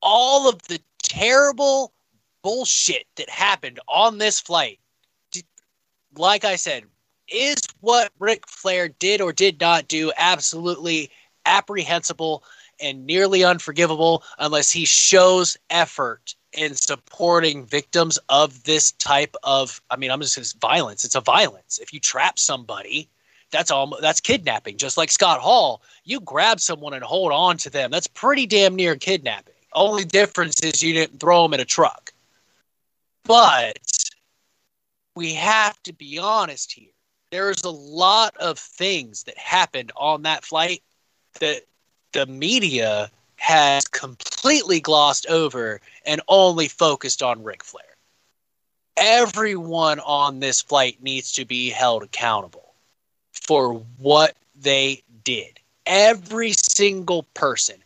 All 0.00 0.48
of 0.48 0.62
the 0.62 0.80
terrible 1.02 1.92
bullshit 2.42 3.06
that 3.16 3.28
happened 3.28 3.80
on 3.88 4.18
this 4.18 4.40
flight. 4.40 4.78
Like 6.16 6.44
I 6.44 6.56
said, 6.56 6.84
is 7.28 7.58
what 7.80 8.12
Ric 8.18 8.46
Flair 8.46 8.88
did 8.88 9.20
or 9.20 9.32
did 9.32 9.60
not 9.60 9.88
do 9.88 10.12
absolutely 10.16 11.10
apprehensible 11.46 12.44
and 12.80 13.06
nearly 13.06 13.44
unforgivable 13.44 14.22
unless 14.38 14.70
he 14.70 14.84
shows 14.84 15.56
effort 15.70 16.34
in 16.52 16.74
supporting 16.74 17.64
victims 17.64 18.18
of 18.28 18.62
this 18.64 18.92
type 18.92 19.34
of 19.42 19.80
I 19.90 19.96
mean 19.96 20.10
I'm 20.10 20.20
just 20.20 20.34
saying 20.34 20.60
violence. 20.60 21.04
It's 21.04 21.14
a 21.14 21.20
violence. 21.20 21.78
If 21.78 21.92
you 21.92 22.00
trap 22.00 22.38
somebody, 22.38 23.08
that's 23.50 23.70
all 23.70 23.96
that's 24.00 24.20
kidnapping. 24.20 24.76
Just 24.76 24.96
like 24.96 25.10
Scott 25.10 25.40
Hall, 25.40 25.82
you 26.04 26.20
grab 26.20 26.60
someone 26.60 26.94
and 26.94 27.04
hold 27.04 27.32
on 27.32 27.56
to 27.58 27.70
them. 27.70 27.90
That's 27.90 28.06
pretty 28.06 28.46
damn 28.46 28.74
near 28.74 28.96
kidnapping. 28.96 29.54
Only 29.72 30.04
difference 30.04 30.60
is 30.62 30.82
you 30.82 30.92
didn't 30.92 31.20
throw 31.20 31.42
them 31.42 31.54
in 31.54 31.60
a 31.60 31.64
truck. 31.64 32.12
But 33.24 33.78
we 35.16 35.34
have 35.34 35.80
to 35.84 35.92
be 35.92 36.18
honest 36.18 36.72
here. 36.72 36.90
There's 37.30 37.64
a 37.64 37.70
lot 37.70 38.36
of 38.36 38.58
things 38.58 39.24
that 39.24 39.36
happened 39.38 39.90
on 39.96 40.22
that 40.22 40.44
flight 40.44 40.82
that 41.40 41.62
the 42.12 42.26
media 42.26 43.10
has 43.36 43.86
completely 43.88 44.80
glossed 44.80 45.26
over 45.28 45.80
and 46.06 46.20
only 46.28 46.68
focused 46.68 47.22
on 47.22 47.42
Ric 47.42 47.62
Flair. 47.62 47.84
Everyone 48.96 50.00
on 50.00 50.40
this 50.40 50.62
flight 50.62 51.02
needs 51.02 51.32
to 51.32 51.44
be 51.44 51.70
held 51.70 52.02
accountable 52.02 52.74
for 53.32 53.74
what 53.98 54.36
they 54.54 55.02
did. 55.24 55.58
Every 55.86 56.52
single 56.52 57.24
person, 57.34 57.76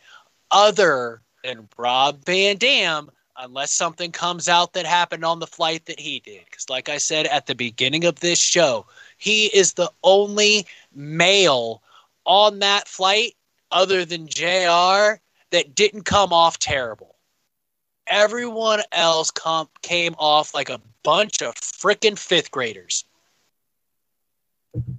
other 0.50 1.22
than 1.42 1.68
Rob 1.76 2.24
Van 2.24 2.56
Dam, 2.56 3.10
unless 3.38 3.72
something 3.72 4.12
comes 4.12 4.48
out 4.48 4.72
that 4.72 4.86
happened 4.86 5.24
on 5.24 5.38
the 5.38 5.46
flight 5.46 5.86
that 5.86 5.98
he 5.98 6.20
did. 6.20 6.44
Because, 6.44 6.68
like 6.68 6.88
I 6.88 6.98
said 6.98 7.26
at 7.26 7.46
the 7.46 7.54
beginning 7.54 8.04
of 8.04 8.20
this 8.20 8.38
show, 8.38 8.86
he 9.16 9.46
is 9.46 9.72
the 9.72 9.90
only 10.02 10.66
male 10.94 11.82
on 12.24 12.58
that 12.58 12.88
flight 12.88 13.34
other 13.70 14.04
than 14.04 14.28
JR 14.28 15.20
that 15.50 15.74
didn't 15.74 16.04
come 16.04 16.32
off 16.32 16.58
terrible. 16.58 17.16
Everyone 18.06 18.80
else 18.92 19.30
com- 19.30 19.68
came 19.82 20.14
off 20.18 20.54
like 20.54 20.70
a 20.70 20.80
bunch 21.02 21.42
of 21.42 21.54
freaking 21.54 22.18
fifth 22.18 22.50
graders. 22.50 23.04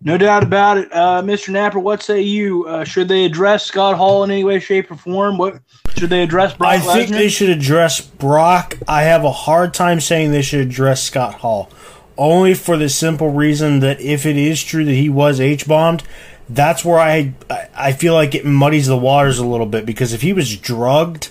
No 0.02 0.18
doubt 0.18 0.44
about 0.44 0.78
it, 0.78 0.91
uh, 0.91 1.22
Mr. 1.22 1.50
Napper. 1.50 1.80
What 1.80 2.02
say 2.02 2.22
you? 2.22 2.66
Uh, 2.66 2.84
should 2.84 3.08
they 3.08 3.26
address 3.26 3.66
Scott 3.66 3.96
Hall 3.96 4.24
in 4.24 4.32
any 4.32 4.44
way, 4.44 4.60
shape, 4.60 4.91
or 4.91 4.96
form? 4.96 5.38
What 5.38 5.60
should 5.96 6.10
they 6.10 6.24
address? 6.24 6.56
Brock 6.56 6.72
I 6.72 6.80
think 6.80 7.10
they 7.10 7.30
should 7.30 7.50
address 7.50 8.02
Brock. 8.02 8.78
I 8.88 9.04
have 9.04 9.24
a 9.24 9.32
hard 9.32 9.74
time 9.74 10.00
saying 10.00 10.32
they 10.32 10.41
should 10.41 10.62
address 10.62 11.04
Scott 11.04 11.36
Hall, 11.36 11.70
only 12.18 12.54
for 12.56 12.78
the 12.78 12.90
simple 12.90 13.30
reason 13.30 13.80
that 13.82 14.02
if 14.02 14.26
it 14.26 14.38
is 14.38 14.64
true 14.64 14.84
that 14.86 14.94
he 14.94 15.08
was 15.10 15.40
H 15.40 15.68
bombed, 15.68 16.04
that's 16.50 16.84
where 16.84 17.00
I 17.00 17.34
I 17.76 17.94
feel 17.94 18.14
like 18.14 18.34
it 18.34 18.46
muddies 18.46 18.88
the 18.88 18.98
waters 18.98 19.38
a 19.38 19.46
little 19.46 19.66
bit 19.66 19.86
because 19.86 20.14
if 20.14 20.22
he 20.22 20.34
was 20.34 20.58
drugged 20.58 21.30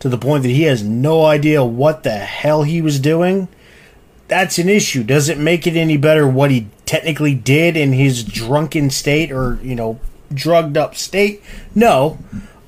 to 0.00 0.08
the 0.08 0.18
point 0.18 0.42
that 0.42 0.50
he 0.50 0.62
has 0.62 0.82
no 0.82 1.24
idea 1.24 1.64
what 1.64 2.02
the 2.02 2.10
hell 2.10 2.64
he 2.64 2.80
was 2.80 3.00
doing, 3.00 3.48
that's 4.26 4.58
an 4.58 4.68
issue. 4.68 5.04
Does 5.04 5.28
it 5.28 5.38
make 5.38 5.66
it 5.66 5.76
any 5.76 5.96
better 5.96 6.26
what 6.26 6.50
he 6.50 6.68
technically 6.86 7.34
did 7.34 7.76
in 7.76 7.92
his 7.92 8.24
drunken 8.24 8.90
state 8.90 9.30
or 9.30 9.58
you 9.62 9.74
know 9.74 10.00
drugged 10.32 10.76
up 10.76 10.96
state? 10.96 11.42
No. 11.74 12.18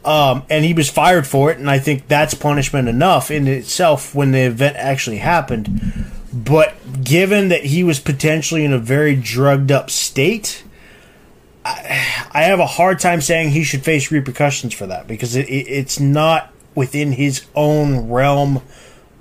Um, 0.03 0.45
and 0.49 0.65
he 0.65 0.73
was 0.73 0.89
fired 0.89 1.27
for 1.27 1.51
it, 1.51 1.59
and 1.59 1.69
I 1.69 1.79
think 1.79 2.09
that's 2.09 2.33
punishment 2.33 2.89
enough 2.89 3.31
in 3.31 3.47
itself 3.47 4.15
when 4.15 4.33
the 4.33 4.47
event 4.47 4.77
actually 4.77 5.19
happened. 5.19 6.11
But 6.33 7.05
given 7.05 7.49
that 7.49 7.67
he 7.67 7.85
was 7.85 8.01
potentially 8.01 8.65
in 8.65 8.73
a 8.73 8.79
very 8.79 9.15
drugged 9.15 9.71
up 9.71 9.91
state, 9.91 10.65
I 11.65 12.43
have 12.45 12.59
a 12.59 12.66
hard 12.66 13.01
time 13.01 13.20
saying 13.20 13.51
he 13.51 13.65
should 13.65 13.82
face 13.82 14.11
repercussions 14.11 14.73
for 14.73 14.87
that 14.87 15.07
because 15.07 15.37
it, 15.37 15.49
it, 15.49 15.69
it's 15.69 16.01
not 16.01 16.53
within 16.74 17.12
his 17.12 17.45
own 17.55 18.09
realm 18.09 18.62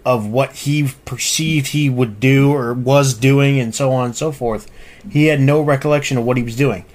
of 0.05 0.25
what 0.25 0.53
he 0.53 0.89
perceived 1.05 1.67
he 1.67 1.89
would 1.89 2.19
do 2.19 2.51
or 2.51 2.73
was 2.73 3.13
doing 3.13 3.59
and 3.59 3.75
so 3.75 3.91
on 3.91 4.05
and 4.05 4.15
so 4.15 4.31
forth. 4.31 4.71
He 5.09 5.25
had 5.25 5.41
no 5.41 5.61
recollection 5.61 6.17
of 6.17 6.23
what 6.23 6.37
he 6.37 6.43
was 6.43 6.55
doing. 6.55 6.85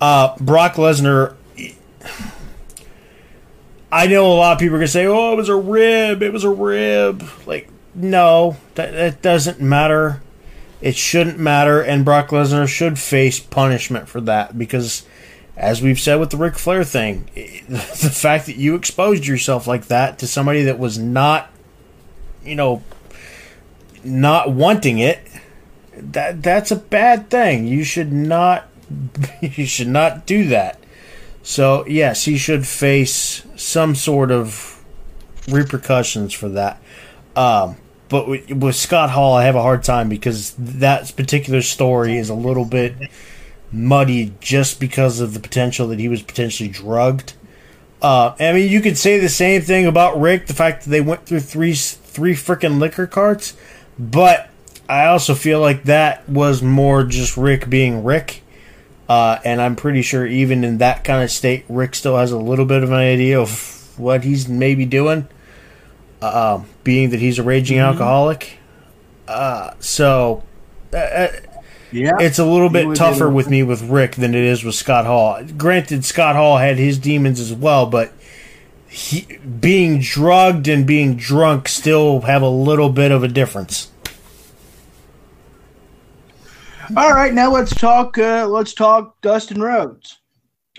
Uh, 0.00 0.36
Brock 0.38 0.74
Lesnar, 0.74 1.34
I 3.90 4.06
know 4.06 4.26
a 4.26 4.34
lot 4.34 4.52
of 4.52 4.58
people 4.58 4.76
are 4.76 4.78
going 4.78 4.86
to 4.86 4.92
say, 4.92 5.06
oh, 5.06 5.32
it 5.32 5.36
was 5.36 5.48
a 5.48 5.56
rib, 5.56 6.22
it 6.22 6.32
was 6.32 6.44
a 6.44 6.50
rib. 6.50 7.24
Like, 7.46 7.68
no, 7.94 8.56
that, 8.74 8.92
that 8.92 9.22
doesn't 9.22 9.60
matter. 9.60 10.22
It 10.82 10.96
shouldn't 10.96 11.38
matter, 11.38 11.80
and 11.80 12.04
Brock 12.04 12.30
Lesnar 12.30 12.66
should 12.66 12.98
face 12.98 13.38
punishment 13.38 14.08
for 14.08 14.20
that 14.22 14.58
because, 14.58 15.06
as 15.56 15.80
we've 15.80 16.00
said 16.00 16.16
with 16.16 16.30
the 16.30 16.36
Ric 16.36 16.58
Flair 16.58 16.82
thing, 16.82 17.30
the 17.68 17.78
fact 17.78 18.46
that 18.46 18.56
you 18.56 18.74
exposed 18.74 19.24
yourself 19.24 19.68
like 19.68 19.86
that 19.86 20.18
to 20.18 20.26
somebody 20.26 20.64
that 20.64 20.80
was 20.80 20.98
not, 20.98 21.50
you 22.44 22.56
know, 22.56 22.82
not 24.02 24.50
wanting 24.50 24.98
it, 24.98 25.20
that 25.96 26.42
that's 26.42 26.72
a 26.72 26.76
bad 26.76 27.30
thing. 27.30 27.68
You 27.68 27.84
should 27.84 28.12
not, 28.12 28.66
you 29.40 29.66
should 29.66 29.88
not 29.88 30.26
do 30.26 30.48
that. 30.48 30.80
So 31.44 31.86
yes, 31.86 32.24
he 32.24 32.36
should 32.36 32.66
face 32.66 33.46
some 33.54 33.94
sort 33.94 34.32
of 34.32 34.82
repercussions 35.48 36.32
for 36.32 36.48
that. 36.50 36.82
Um, 37.36 37.76
but 38.12 38.28
with, 38.28 38.50
with, 38.50 38.76
Scott 38.76 39.08
Hall, 39.08 39.34
I 39.34 39.44
have 39.44 39.56
a 39.56 39.62
hard 39.62 39.82
time 39.82 40.10
because 40.10 40.52
that 40.58 41.16
particular 41.16 41.62
story 41.62 42.18
is 42.18 42.28
a 42.28 42.34
little 42.34 42.66
bit 42.66 42.94
muddy 43.72 44.34
just 44.38 44.78
because 44.78 45.18
of 45.18 45.32
the 45.32 45.40
potential 45.40 45.88
that 45.88 45.98
he 45.98 46.10
was 46.10 46.20
potentially 46.20 46.68
drugged. 46.68 47.32
Uh, 48.02 48.34
I 48.38 48.52
mean, 48.52 48.70
you 48.70 48.82
could 48.82 48.98
say 48.98 49.18
the 49.18 49.30
same 49.30 49.62
thing 49.62 49.86
about 49.86 50.20
Ric, 50.20 50.46
the 50.46 50.52
fact 50.52 50.84
that 50.84 50.90
they 50.90 51.00
went 51.00 51.24
through 51.24 51.40
three 51.40 51.72
three 51.72 52.34
freaking 52.34 52.78
liquor 52.78 53.06
carts, 53.06 53.56
but 53.98 54.50
I 54.90 55.06
also 55.06 55.34
feel 55.34 55.60
like 55.60 55.84
that 55.84 56.28
was 56.28 56.62
more 56.62 57.04
just 57.04 57.38
Ric 57.38 57.70
being 57.70 58.04
Ric. 58.04 58.42
Uh, 59.08 59.38
and 59.42 59.62
I'm 59.62 59.74
pretty 59.74 60.02
sure 60.02 60.26
even 60.26 60.64
in 60.64 60.78
that 60.78 61.02
kind 61.02 61.22
of 61.24 61.30
state, 61.30 61.64
Ric 61.70 61.94
still 61.94 62.18
has 62.18 62.30
a 62.30 62.38
little 62.38 62.66
bit 62.66 62.82
of 62.82 62.90
an 62.90 62.98
idea 62.98 63.40
of 63.40 63.98
what 63.98 64.22
he's 64.22 64.48
maybe 64.48 64.84
doing 64.84 65.28
uh, 66.22 66.62
being 66.84 67.10
that 67.10 67.20
he's 67.20 67.38
a 67.38 67.42
raging 67.42 67.78
mm-hmm. 67.78 67.92
alcoholic. 67.92 68.58
Uh, 69.28 69.74
so, 69.80 70.42
uh, 70.92 71.28
yeah, 71.90 72.12
it's 72.20 72.38
a 72.38 72.44
little 72.44 72.70
bit 72.70 72.94
tougher 72.96 73.28
with 73.28 73.48
me 73.48 73.62
with 73.62 73.82
Ric 73.82 74.12
than 74.16 74.34
it 74.34 74.44
is 74.44 74.64
with 74.64 74.74
Scott 74.74 75.04
Hall. 75.04 75.42
Granted, 75.56 76.04
Scott 76.04 76.36
Hall 76.36 76.58
had 76.58 76.78
his 76.78 76.98
demons 76.98 77.38
as 77.38 77.52
well, 77.52 77.86
but 77.86 78.12
he, 78.88 79.38
being 79.38 80.00
drugged 80.00 80.68
and 80.68 80.86
being 80.86 81.16
drunk 81.16 81.68
still 81.68 82.22
have 82.22 82.42
a 82.42 82.48
little 82.48 82.88
bit 82.90 83.10
of 83.10 83.22
a 83.22 83.28
difference. 83.28 83.90
All 86.94 87.14
right, 87.14 87.32
now 87.32 87.50
let's 87.50 87.74
talk. 87.74 88.18
Uh, 88.18 88.46
let's 88.46 88.74
talk 88.74 89.18
Dustin 89.22 89.62
Rhodes. 89.62 90.18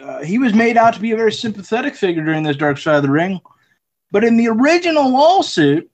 uh, 0.01 0.23
he 0.23 0.37
was 0.37 0.53
made 0.53 0.77
out 0.77 0.93
to 0.93 0.99
be 0.99 1.11
a 1.11 1.15
very 1.15 1.31
sympathetic 1.31 1.95
figure 1.95 2.23
during 2.23 2.43
this 2.43 2.57
Dark 2.57 2.77
Side 2.77 2.97
of 2.97 3.03
the 3.03 3.09
Ring. 3.09 3.39
But 4.13 4.23
in 4.23 4.37
the 4.37 4.47
original 4.47 5.11
lawsuit, 5.11 5.89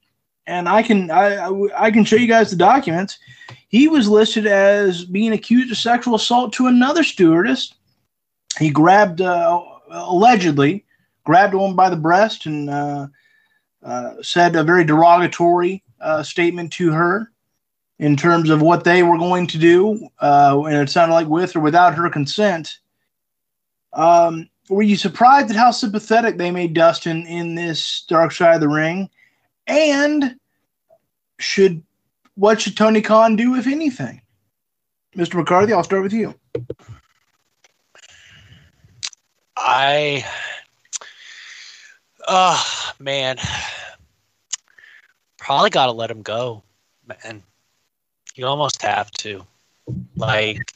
and 0.46 0.68
I 0.68 0.84
can 0.84 1.10
I, 1.10 1.48
I, 1.48 1.86
I 1.88 1.90
can 1.90 2.04
show 2.04 2.18
you 2.18 2.28
guys 2.28 2.52
the 2.52 2.58
documents, 2.58 3.18
he 3.70 3.88
was 3.88 4.10
listed 4.10 4.46
as 4.46 5.06
being 5.06 5.32
accused 5.32 5.72
of 5.72 5.78
sexual 5.78 6.16
assault 6.16 6.52
to 6.54 6.68
another 6.68 7.04
stewardess. 7.04 7.74
He 8.60 8.70
grabbed 8.70 9.22
uh, 9.22 9.64
allegedly 9.90 10.86
grabbed 11.24 11.54
a 11.54 11.58
woman 11.58 11.76
by 11.76 11.90
the 11.90 11.96
breast 11.96 12.46
and 12.46 12.70
uh, 12.70 13.08
uh, 13.84 14.16
said 14.22 14.56
a 14.56 14.64
very 14.64 14.84
derogatory 14.84 15.84
uh, 16.02 16.24
statement 16.24 16.74
to 16.74 16.92
her 16.92 17.32
in 18.00 18.18
terms 18.18 18.50
of 18.50 18.62
what 18.62 18.84
they 18.84 19.04
were 19.04 19.18
going 19.18 19.46
to 19.46 19.58
do, 19.58 20.10
uh, 20.22 20.62
and 20.66 20.76
it 20.76 20.90
sounded 20.90 21.14
like 21.14 21.28
with 21.28 21.56
or 21.56 21.60
without 21.60 21.96
her 21.96 22.10
consent. 22.10 22.80
Um, 23.94 24.50
were 24.70 24.84
you 24.84 24.96
surprised 24.96 25.50
at 25.50 25.56
how 25.56 25.72
sympathetic 25.72 26.38
they 26.38 26.52
made 26.52 26.74
Dustin 26.74 27.26
in 27.26 27.56
this 27.56 28.04
Dark 28.08 28.32
Side 28.32 28.56
of 28.56 28.62
the 28.62 28.70
Ring? 28.70 29.10
And 29.68 30.36
should 31.40 31.84
what 32.36 32.62
should 32.62 32.78
Tony 32.78 33.02
Khan 33.02 33.36
do, 33.36 33.56
if 33.56 33.68
anything? 33.68 34.22
Mr. 35.16 35.36
McCarthy, 35.36 35.74
I'll 35.74 35.84
start 35.84 36.04
with 36.04 36.14
you. 36.14 36.34
I, 39.58 40.26
oh 42.28 42.94
man, 43.00 43.38
probably 45.38 45.70
got 45.70 45.88
to 45.88 45.92
let 45.92 46.10
him 46.10 46.22
go, 46.22 46.64
man. 47.06 47.44
You 48.36 48.46
almost 48.46 48.82
have 48.84 49.12
to, 49.12 49.46
like, 50.16 50.74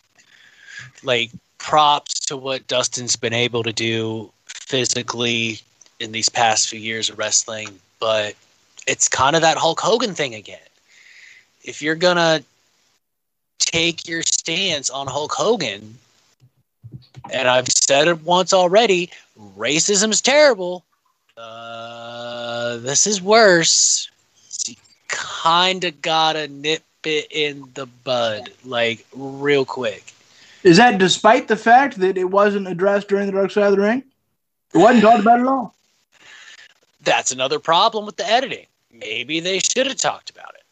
like 1.02 1.32
props 1.64 2.20
to 2.20 2.38
what 2.38 2.68
Dustin's 2.68 3.16
been 3.16 3.34
able 3.34 3.64
to 3.64 3.74
do 3.74 4.32
physically 4.46 5.60
in 6.00 6.12
these 6.12 6.30
past 6.30 6.68
few 6.68 6.80
years 6.80 7.10
of 7.10 7.18
wrestling, 7.18 7.80
but 8.00 8.36
it's 8.86 9.08
kind 9.08 9.36
of 9.36 9.42
that 9.42 9.58
Hulk 9.58 9.80
Hogan 9.80 10.14
thing 10.14 10.36
again. 10.36 10.60
If 11.64 11.82
you're 11.82 11.96
gonna 11.96 12.44
take 13.60 14.08
your 14.08 14.22
stance 14.24 14.90
on 14.90 15.08
Hulk 15.08 15.32
Hogan, 15.32 15.98
and 17.32 17.48
I've 17.48 17.70
said 17.70 18.10
it 18.10 18.22
once 18.24 18.52
already, 18.52 19.10
racism 19.58 20.12
is 20.12 20.22
terrible. 20.22 20.84
Uh, 21.38 22.78
this 22.78 23.08
is 23.08 23.22
worse. 23.22 24.10
So 24.50 24.74
kind 25.08 25.86
of 25.86 26.02
gotta 26.02 26.50
nip 26.50 26.84
it 27.06 27.28
in 27.32 27.70
the 27.74 27.86
bud, 27.86 28.50
like 28.66 29.06
real 29.16 29.64
quick. 29.64 30.13
Is 30.64 30.78
that 30.78 30.98
despite 30.98 31.48
the 31.48 31.58
fact 31.58 32.00
that 32.00 32.18
it 32.18 32.26
wasn't 32.26 32.68
addressed 32.68 33.10
during 33.10 33.26
the 33.26 33.34
Dark 33.34 33.52
Side 33.52 33.66
of 33.66 33.76
the 33.76 33.82
Ring? 33.82 34.04
It 34.74 34.78
wasn't 34.78 35.04
talked 35.04 35.20
about 35.20 35.40
at 35.40 35.46
all. 35.46 35.76
That's 37.02 37.32
another 37.32 37.60
problem 37.60 38.06
with 38.06 38.16
the 38.16 38.28
editing. 38.30 38.66
Maybe 38.92 39.40
they 39.40 39.60
should 39.60 39.88
have 39.88 39.98
talked 39.98 40.30
about 40.30 40.54
it. 40.56 40.64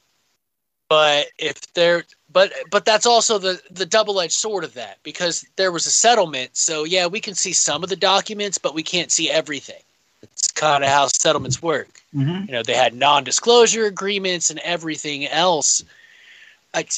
But 0.88 1.27
if 1.38 1.73
they're 1.73 2.03
but 2.31 2.53
but 2.69 2.85
that's 2.85 3.05
also 3.05 3.38
the 3.38 3.61
the 3.72 3.85
double-edged 3.85 4.34
sword 4.34 4.63
of 4.63 4.73
that 4.73 4.97
because 5.03 5.45
there 5.55 5.72
was 5.72 5.85
a 5.85 5.91
settlement. 5.91 6.55
So 6.57 6.84
yeah, 6.84 7.07
we 7.07 7.19
can 7.19 7.34
see 7.34 7.53
some 7.53 7.84
of 7.84 7.89
the 7.89 7.95
documents, 7.95 8.57
but 8.57 8.73
we 8.73 8.84
can't 8.84 9.11
see 9.11 9.30
everything. 9.30 9.81
It's 10.22 10.49
kind 10.49 10.84
of 10.84 10.89
how 10.89 11.07
settlements 11.07 11.61
work. 11.61 12.01
Mm-hmm. 12.15 12.45
You 12.45 12.51
know, 12.51 12.63
they 12.63 12.76
had 12.76 12.93
non-disclosure 12.93 13.85
agreements 13.85 14.49
and 14.49 14.59
everything 14.59 15.27
else. 15.27 15.84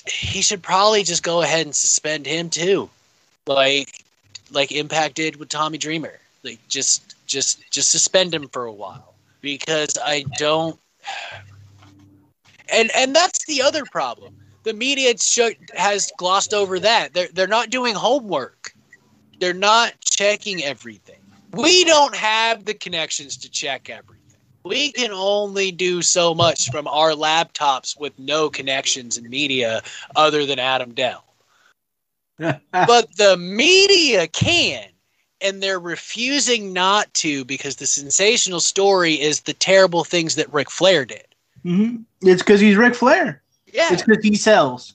He 0.08 0.42
should 0.42 0.62
probably 0.62 1.04
just 1.04 1.24
go 1.24 1.42
ahead 1.42 1.66
and 1.66 1.76
suspend 1.76 2.26
him 2.26 2.50
too, 2.50 2.90
like 3.48 4.04
like 4.52 4.72
Impact 4.72 5.16
did 5.16 5.36
with 5.38 5.50
Tommy 5.50 5.78
Dreamer. 5.78 6.20
Like 6.44 6.60
just 6.68 7.16
just 7.26 7.70
just 7.72 7.92
suspend 7.92 8.34
him 8.34 8.48
for 8.50 8.66
a 8.66 8.72
while 8.72 9.14
because 9.42 9.98
I 10.04 10.26
don't. 10.38 10.80
And 12.72 12.92
and 12.96 13.16
that's 13.16 13.46
the 13.46 13.62
other 13.62 13.84
problem. 13.86 14.36
The 14.64 14.74
media 14.74 15.18
sh- 15.18 15.58
has 15.76 16.12
glossed 16.18 16.54
over 16.54 16.80
that. 16.80 17.14
They're 17.14 17.30
they're 17.34 17.48
not 17.48 17.70
doing 17.70 17.96
homework. 17.96 18.74
They're 19.40 19.54
not 19.54 19.94
checking 20.02 20.64
everything. 20.64 21.20
We 21.52 21.84
don't 21.84 22.16
have 22.16 22.66
the 22.66 22.74
connections 22.74 23.38
to 23.38 23.50
check 23.50 23.90
everything. 23.90 24.13
We 24.64 24.92
can 24.92 25.12
only 25.12 25.72
do 25.72 26.02
so 26.02 26.34
much 26.34 26.72
from 26.72 26.88
our 26.88 27.12
laptops 27.12 28.00
with 28.00 28.18
no 28.18 28.50
connections 28.50 29.18
in 29.18 29.30
media 29.30 29.82
other 30.16 30.46
than 30.46 30.60
Adam 30.60 30.94
Dell. 30.94 31.26
but 32.38 33.16
the 33.18 33.38
media 33.38 34.28
can, 34.28 34.88
and 35.42 35.62
they're 35.62 35.80
refusing 35.80 36.74
not 36.74 37.14
to 37.16 37.44
because 37.46 37.76
the 37.76 37.86
sensational 37.86 38.60
story 38.60 39.20
is 39.20 39.42
the 39.42 39.54
terrible 39.54 40.04
things 40.04 40.36
that 40.36 40.52
Ric 40.54 40.72
Flair 40.72 41.06
did. 41.06 41.26
Mm-hmm. 41.66 42.04
It's 42.28 42.42
because 42.42 42.62
he's 42.62 42.76
Ric 42.76 42.96
Flair. 42.96 43.42
Yeah. 43.72 43.92
It's 43.92 44.04
because 44.04 44.24
he 44.24 44.36
sells. 44.36 44.94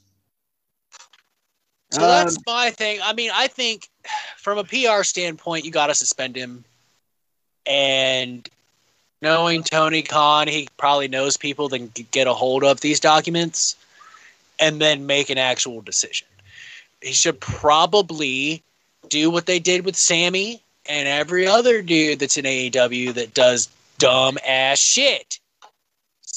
So 1.91 2.01
that's 2.01 2.37
um, 2.37 2.43
my 2.47 2.71
thing. 2.71 3.01
I 3.03 3.13
mean, 3.13 3.31
I 3.35 3.47
think 3.49 3.89
from 4.37 4.59
a 4.59 4.65
PR 4.65 5.03
standpoint, 5.03 5.65
you 5.65 5.71
got 5.71 5.89
to 5.89 5.95
suspend 5.95 6.37
him. 6.37 6.65
And 7.67 8.49
knowing 9.21 9.63
Tony 9.63 10.03
Khan, 10.03 10.49
he 10.49 10.69
probably 10.77 11.09
knows 11.09 11.37
people 11.37 11.69
that 11.69 11.79
can 11.79 12.07
get 12.11 12.27
a 12.27 12.35
hold 12.35 12.65
of 12.65 12.81
these 12.81 13.01
documents 13.01 13.77
and 14.59 14.81
then 14.81 15.07
make 15.07 15.31
an 15.31 15.39
actual 15.39 15.81
decision. 15.81 16.27
He 17.01 17.13
should 17.13 17.41
probably 17.41 18.63
do 19.09 19.31
what 19.31 19.47
they 19.47 19.59
did 19.59 19.85
with 19.85 19.97
Sammy 19.97 20.63
and 20.89 21.09
every 21.09 21.47
other 21.47 21.83
dude 21.83 22.19
that's 22.19 22.37
in 22.37 22.45
AEW 22.45 23.15
that 23.15 23.35
does 23.35 23.69
dumb 23.99 24.39
ass 24.47 24.79
shit 24.79 25.39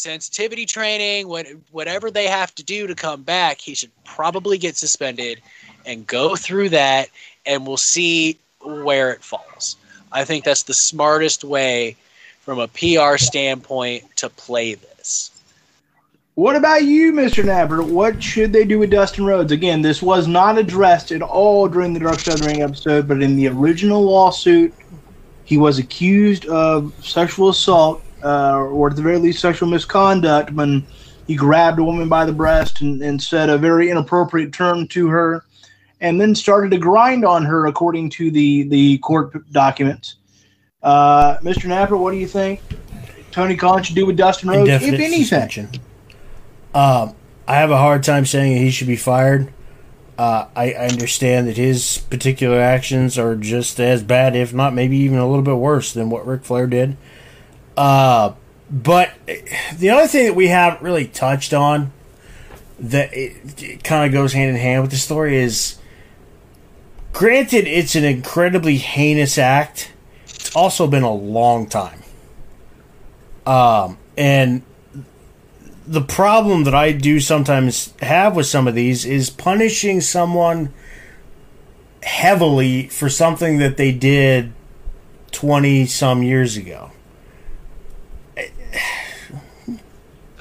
sensitivity 0.02 0.66
training, 0.66 1.28
what, 1.28 1.48
whatever 1.72 2.10
they 2.10 2.28
have 2.28 2.54
to 2.56 2.64
do 2.64 2.88
to 2.88 2.96
come 2.96 3.22
back, 3.22 3.62
he 3.62 3.76
should 3.76 3.92
probably 4.04 4.58
get 4.58 4.76
suspended 4.76 5.40
and 5.86 6.08
go 6.08 6.36
through 6.36 6.70
that, 6.70 7.10
and 7.46 7.66
we'll 7.66 7.78
see 7.78 8.38
where 8.62 9.12
it 9.12 9.24
falls. 9.24 9.78
I 10.12 10.26
think 10.26 10.44
that's 10.44 10.64
the 10.64 10.74
smartest 10.74 11.44
way 11.44 11.96
from 12.42 12.60
a 12.60 12.68
PR 12.68 13.18
standpoint 13.18 14.04
to 14.18 14.30
play 14.30 14.74
this. 14.74 15.32
What 16.36 16.56
about 16.56 16.86
you, 16.86 17.14
Mr. 17.14 17.46
Napper? 17.46 17.84
What 17.84 18.22
should 18.22 18.52
they 18.52 18.66
do 18.66 18.80
with 18.80 18.90
Dustin 18.90 19.26
Rhodes? 19.26 19.52
Again, 19.52 19.82
this 19.82 20.02
was 20.02 20.28
not 20.28 20.58
addressed 20.58 21.12
at 21.12 21.22
all 21.22 21.68
during 21.68 21.94
the 21.94 22.00
Dark 22.00 22.20
Side 22.20 22.40
Ring 22.42 22.64
episode, 22.64 23.08
but 23.08 23.22
in 23.22 23.36
the 23.36 23.48
original 23.48 24.02
lawsuit, 24.02 24.74
he 25.44 25.58
was 25.58 25.78
accused 25.78 26.46
of 26.48 26.94
sexual 27.06 27.50
assault 27.50 28.02
uh, 28.24 28.58
or 28.58 28.90
at 28.90 28.96
the 28.96 29.02
very 29.02 29.18
least 29.18 29.40
sexual 29.40 29.70
misconduct 29.70 30.52
when 30.54 30.86
he 31.28 31.36
grabbed 31.36 31.80
a 31.80 31.84
woman 31.84 32.10
by 32.10 32.26
the 32.26 32.34
breast 32.34 32.82
and, 32.82 33.02
and 33.02 33.22
said 33.22 33.50
a 33.50 33.58
very 33.58 33.90
inappropriate 33.90 34.52
term 34.52 34.88
to 34.88 35.08
her 35.10 35.44
and 36.00 36.20
then 36.20 36.34
started 36.34 36.72
to 36.72 36.78
grind 36.78 37.24
on 37.24 37.46
her 37.46 37.68
according 37.68 38.10
to 38.10 38.32
the, 38.32 38.64
the 38.64 38.98
court 39.00 39.34
documents. 39.52 40.16
Uh, 40.82 41.38
Mr. 41.40 41.66
Napper, 41.66 41.96
what 41.96 42.12
do 42.12 42.18
you 42.18 42.28
think 42.28 42.62
Tony 43.32 43.56
Khan 43.56 43.84
should 43.84 43.96
do 43.96 44.06
with 44.06 44.18
Dustin 44.18 44.50
Rhodes, 44.50 44.62
Indefinite 44.62 44.94
if 44.94 45.00
anything? 45.00 45.20
Suspension. 45.24 45.70
Um, 46.74 47.16
I 47.48 47.56
have 47.56 47.72
a 47.72 47.78
hard 47.78 48.04
time 48.04 48.26
saying 48.26 48.58
he 48.58 48.72
should 48.72 48.88
be 48.88 48.96
fired. 48.96 49.54
Uh, 50.18 50.48
I, 50.56 50.74
I, 50.74 50.88
understand 50.88 51.48
that 51.48 51.58
his 51.58 51.98
particular 52.10 52.60
actions 52.60 53.18
are 53.18 53.36
just 53.36 53.80
as 53.80 54.04
bad, 54.04 54.36
if 54.36 54.54
not 54.54 54.74
maybe 54.74 54.98
even 54.98 55.18
a 55.18 55.28
little 55.28 55.44
bit 55.44 55.56
worse 55.56 55.94
than 55.94 56.10
what 56.10 56.28
Ric 56.28 56.44
Flair 56.44 56.68
did. 56.68 56.96
Uh, 57.76 58.34
but 58.70 59.14
the 59.76 59.90
other 59.90 60.08
thing 60.08 60.28
that 60.28 60.36
we 60.36 60.48
haven't 60.48 60.84
really 60.84 61.08
touched 61.08 61.54
on 61.54 61.92
that 62.80 63.14
it, 63.14 63.64
it 63.64 63.84
kind 63.84 64.06
of 64.06 64.12
goes 64.12 64.34
hand 64.34 64.50
in 64.50 64.56
hand 64.56 64.82
with 64.82 64.92
the 64.92 64.98
story 64.98 65.38
is 65.38 65.78
granted 67.14 67.68
it's 67.68 67.96
an 67.96 68.04
incredibly 68.04 68.78
heinous 68.78 69.38
act 69.38 69.92
it's 70.42 70.56
also 70.56 70.88
been 70.88 71.04
a 71.04 71.14
long 71.14 71.68
time 71.68 72.02
um, 73.46 73.98
and 74.18 74.62
the 75.88 76.02
problem 76.02 76.64
that 76.64 76.76
i 76.76 76.92
do 76.92 77.20
sometimes 77.20 77.94
have 78.02 78.36
with 78.36 78.46
some 78.46 78.68
of 78.68 78.76
these 78.76 79.06
is 79.06 79.30
punishing 79.30 80.02
someone 80.02 80.74
heavily 82.04 82.88
for 82.88 83.10
something 83.10 83.58
that 83.58 83.78
they 83.78 83.92
did 83.92 84.52
20 85.32 85.86
some 85.86 86.24
years 86.24 86.58
ago 86.58 86.92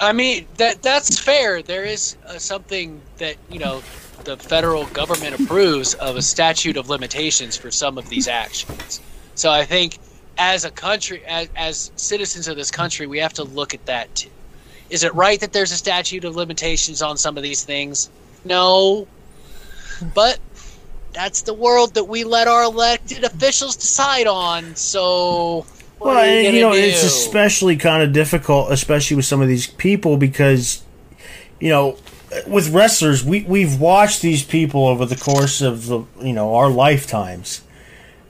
I 0.01 0.13
mean 0.13 0.47
that 0.57 0.81
that's 0.81 1.19
fair. 1.19 1.61
There 1.61 1.85
is 1.85 2.17
uh, 2.25 2.39
something 2.39 2.99
that 3.17 3.35
you 3.51 3.59
know 3.59 3.83
the 4.23 4.35
federal 4.35 4.85
government 4.87 5.39
approves 5.39 5.93
of 5.93 6.15
a 6.15 6.23
statute 6.23 6.75
of 6.75 6.89
limitations 6.89 7.55
for 7.55 7.69
some 7.69 7.99
of 7.99 8.09
these 8.09 8.27
actions. 8.27 8.99
So 9.35 9.49
I 9.49 9.65
think 9.65 9.97
as 10.37 10.65
a 10.65 10.71
country, 10.71 11.23
as, 11.25 11.49
as 11.55 11.91
citizens 11.95 12.47
of 12.47 12.55
this 12.55 12.71
country, 12.71 13.07
we 13.07 13.19
have 13.19 13.33
to 13.33 13.43
look 13.43 13.73
at 13.73 13.85
that 13.85 14.13
too. 14.15 14.29
Is 14.89 15.03
it 15.03 15.13
right 15.15 15.39
that 15.39 15.53
there's 15.53 15.71
a 15.71 15.77
statute 15.77 16.25
of 16.25 16.35
limitations 16.35 17.01
on 17.01 17.17
some 17.17 17.37
of 17.37 17.43
these 17.43 17.63
things? 17.63 18.09
No, 18.43 19.07
but 20.13 20.39
that's 21.13 21.43
the 21.43 21.53
world 21.53 21.93
that 21.93 22.05
we 22.05 22.23
let 22.23 22.47
our 22.47 22.63
elected 22.63 23.23
officials 23.23 23.75
decide 23.75 24.27
on. 24.27 24.75
So, 24.75 25.65
what 25.99 26.15
Well, 26.15 26.25
you, 26.25 26.47
and, 26.47 26.55
you 26.55 26.61
know, 26.61 26.73
do? 26.73 26.79
it's 26.79 27.03
especially 27.03 27.77
kind 27.77 28.03
of 28.03 28.11
difficult, 28.11 28.71
especially 28.71 29.15
with 29.15 29.25
some 29.25 29.41
of 29.41 29.47
these 29.47 29.67
people, 29.67 30.17
because 30.17 30.83
you 31.59 31.69
know, 31.69 31.97
with 32.47 32.69
wrestlers, 32.69 33.23
we 33.23 33.43
we've 33.43 33.79
watched 33.79 34.21
these 34.21 34.43
people 34.43 34.87
over 34.87 35.05
the 35.05 35.15
course 35.15 35.61
of 35.61 35.85
the 35.87 36.03
you 36.21 36.33
know 36.33 36.55
our 36.55 36.69
lifetimes, 36.69 37.61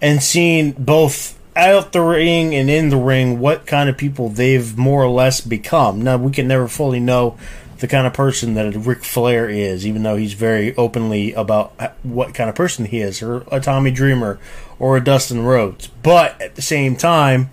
and 0.01 0.21
seeing 0.23 0.71
both 0.71 1.39
out 1.55 1.91
the 1.91 2.01
ring 2.01 2.55
and 2.55 2.69
in 2.69 2.89
the 2.89 2.97
ring 2.97 3.39
what 3.39 3.67
kind 3.67 3.89
of 3.89 3.97
people 3.97 4.29
they've 4.29 4.77
more 4.77 5.03
or 5.03 5.09
less 5.09 5.41
become. 5.41 6.01
Now 6.01 6.17
we 6.17 6.31
can 6.31 6.47
never 6.47 6.67
fully 6.67 6.99
know 6.99 7.37
the 7.79 7.87
kind 7.87 8.07
of 8.07 8.13
person 8.13 8.53
that 8.53 8.75
Ric 8.75 9.03
Flair 9.03 9.49
is, 9.49 9.85
even 9.85 10.03
though 10.03 10.15
he's 10.15 10.33
very 10.33 10.75
openly 10.75 11.33
about 11.33 11.73
what 12.03 12.33
kind 12.33 12.49
of 12.49 12.55
person 12.55 12.85
he 12.85 12.99
is, 12.99 13.21
or 13.23 13.43
a 13.51 13.59
Tommy 13.59 13.89
Dreamer, 13.89 14.39
or 14.77 14.97
a 14.97 15.03
Dustin 15.03 15.43
Rhodes. 15.43 15.87
But 15.87 16.39
at 16.39 16.55
the 16.55 16.61
same 16.61 16.95
time, 16.95 17.49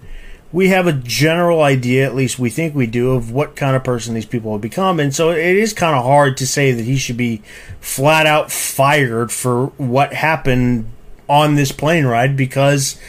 we 0.53 0.69
have 0.69 0.87
a 0.87 0.93
general 0.93 1.63
idea, 1.63 2.07
at 2.07 2.15
least 2.15 2.39
we 2.39 2.51
think 2.51 2.75
we 2.75 2.87
do, 2.87 3.13
of 3.13 3.33
what 3.33 3.57
kind 3.57 3.75
of 3.75 3.85
person 3.85 4.15
these 4.15 4.27
people 4.27 4.53
have 4.53 4.61
become. 4.61 5.01
And 5.01 5.15
so 5.15 5.31
it 5.31 5.39
is 5.39 5.73
kind 5.73 5.97
of 5.97 6.05
hard 6.05 6.37
to 6.37 6.47
say 6.47 6.73
that 6.73 6.85
he 6.85 6.99
should 6.99 7.17
be 7.17 7.43
flat 7.81 8.27
out 8.27 8.53
fired 8.53 9.33
for 9.33 9.67
what 9.79 10.13
happened 10.13 10.91
on 11.29 11.55
this 11.55 11.73
plane 11.73 12.07
ride 12.07 12.37
because 12.37 13.01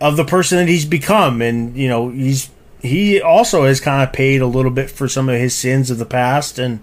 of 0.00 0.16
the 0.16 0.24
person 0.24 0.58
that 0.58 0.68
he's 0.68 0.84
become. 0.84 1.42
And, 1.42 1.76
you 1.76 1.88
know, 1.88 2.10
he's 2.10 2.50
he 2.82 3.20
also 3.20 3.64
has 3.64 3.80
kind 3.80 4.02
of 4.02 4.12
paid 4.12 4.40
a 4.40 4.46
little 4.46 4.70
bit 4.70 4.90
for 4.90 5.06
some 5.06 5.28
of 5.28 5.38
his 5.38 5.54
sins 5.54 5.90
of 5.90 5.98
the 5.98 6.06
past 6.06 6.58
and 6.58 6.80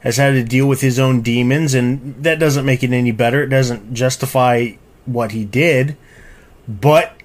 has 0.00 0.16
had 0.16 0.32
to 0.32 0.44
deal 0.44 0.68
with 0.68 0.80
his 0.80 0.98
own 0.98 1.20
demons 1.20 1.74
and 1.74 2.22
that 2.22 2.38
doesn't 2.38 2.64
make 2.64 2.82
it 2.82 2.92
any 2.92 3.12
better. 3.12 3.42
It 3.42 3.48
doesn't 3.48 3.94
justify 3.94 4.72
what 5.04 5.32
he 5.32 5.44
did. 5.44 5.96
But 6.68 7.16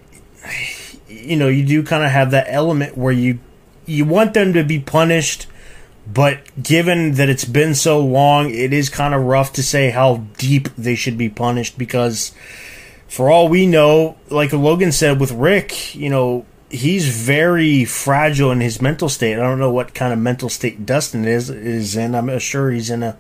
you 1.07 1.35
know, 1.35 1.47
you 1.47 1.65
do 1.65 1.83
kind 1.83 2.03
of 2.03 2.11
have 2.11 2.31
that 2.31 2.47
element 2.49 2.97
where 2.97 3.13
you 3.13 3.39
you 3.85 4.05
want 4.05 4.33
them 4.33 4.53
to 4.53 4.63
be 4.63 4.79
punished, 4.79 5.47
but 6.11 6.39
given 6.61 7.13
that 7.13 7.29
it's 7.29 7.45
been 7.45 7.73
so 7.73 7.99
long, 7.99 8.49
it 8.49 8.73
is 8.73 8.89
kind 8.89 9.13
of 9.13 9.23
rough 9.23 9.53
to 9.53 9.63
say 9.63 9.89
how 9.91 10.17
deep 10.37 10.69
they 10.75 10.95
should 10.95 11.17
be 11.17 11.29
punished 11.29 11.77
because 11.77 12.33
for 13.07 13.29
all 13.29 13.47
we 13.47 13.65
know, 13.65 14.17
like 14.29 14.53
Logan 14.53 14.91
said 14.91 15.19
with 15.19 15.31
Rick, 15.31 15.95
you 15.95 16.09
know, 16.09 16.45
he's 16.69 17.07
very 17.07 17.85
fragile 17.85 18.51
in 18.51 18.59
his 18.59 18.81
mental 18.81 19.09
state. 19.09 19.35
I 19.35 19.43
don't 19.43 19.59
know 19.59 19.71
what 19.71 19.93
kind 19.93 20.11
of 20.11 20.19
mental 20.19 20.49
state 20.49 20.85
Dustin 20.85 21.25
is 21.25 21.49
is 21.49 21.95
in. 21.95 22.15
I'm 22.15 22.37
sure 22.39 22.71
he's 22.71 22.89
in 22.89 23.03
a 23.03 23.17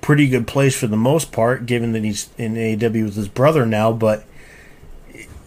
pretty 0.00 0.28
good 0.28 0.46
place 0.46 0.78
for 0.78 0.86
the 0.86 0.96
most 0.96 1.32
part, 1.32 1.66
given 1.66 1.92
that 1.92 2.04
he's 2.04 2.30
in 2.38 2.54
AEW 2.54 3.04
with 3.04 3.16
his 3.16 3.28
brother 3.28 3.66
now, 3.66 3.92
but 3.92 4.24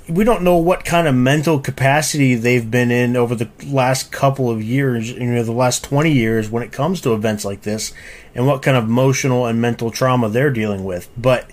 we 0.07 0.23
don't 0.23 0.43
know 0.43 0.57
what 0.57 0.83
kind 0.83 1.07
of 1.07 1.15
mental 1.15 1.59
capacity 1.59 2.35
they've 2.35 2.69
been 2.69 2.91
in 2.91 3.15
over 3.15 3.35
the 3.35 3.49
last 3.65 4.11
couple 4.11 4.49
of 4.49 4.61
years, 4.61 5.11
you 5.11 5.25
know, 5.25 5.43
the 5.43 5.51
last 5.51 5.83
20 5.83 6.11
years 6.11 6.49
when 6.49 6.61
it 6.61 6.71
comes 6.71 6.99
to 7.01 7.13
events 7.13 7.45
like 7.45 7.61
this, 7.61 7.93
and 8.35 8.45
what 8.45 8.61
kind 8.61 8.75
of 8.75 8.83
emotional 8.83 9.45
and 9.45 9.61
mental 9.61 9.91
trauma 9.91 10.29
they're 10.29 10.51
dealing 10.51 10.83
with. 10.83 11.09
But 11.17 11.49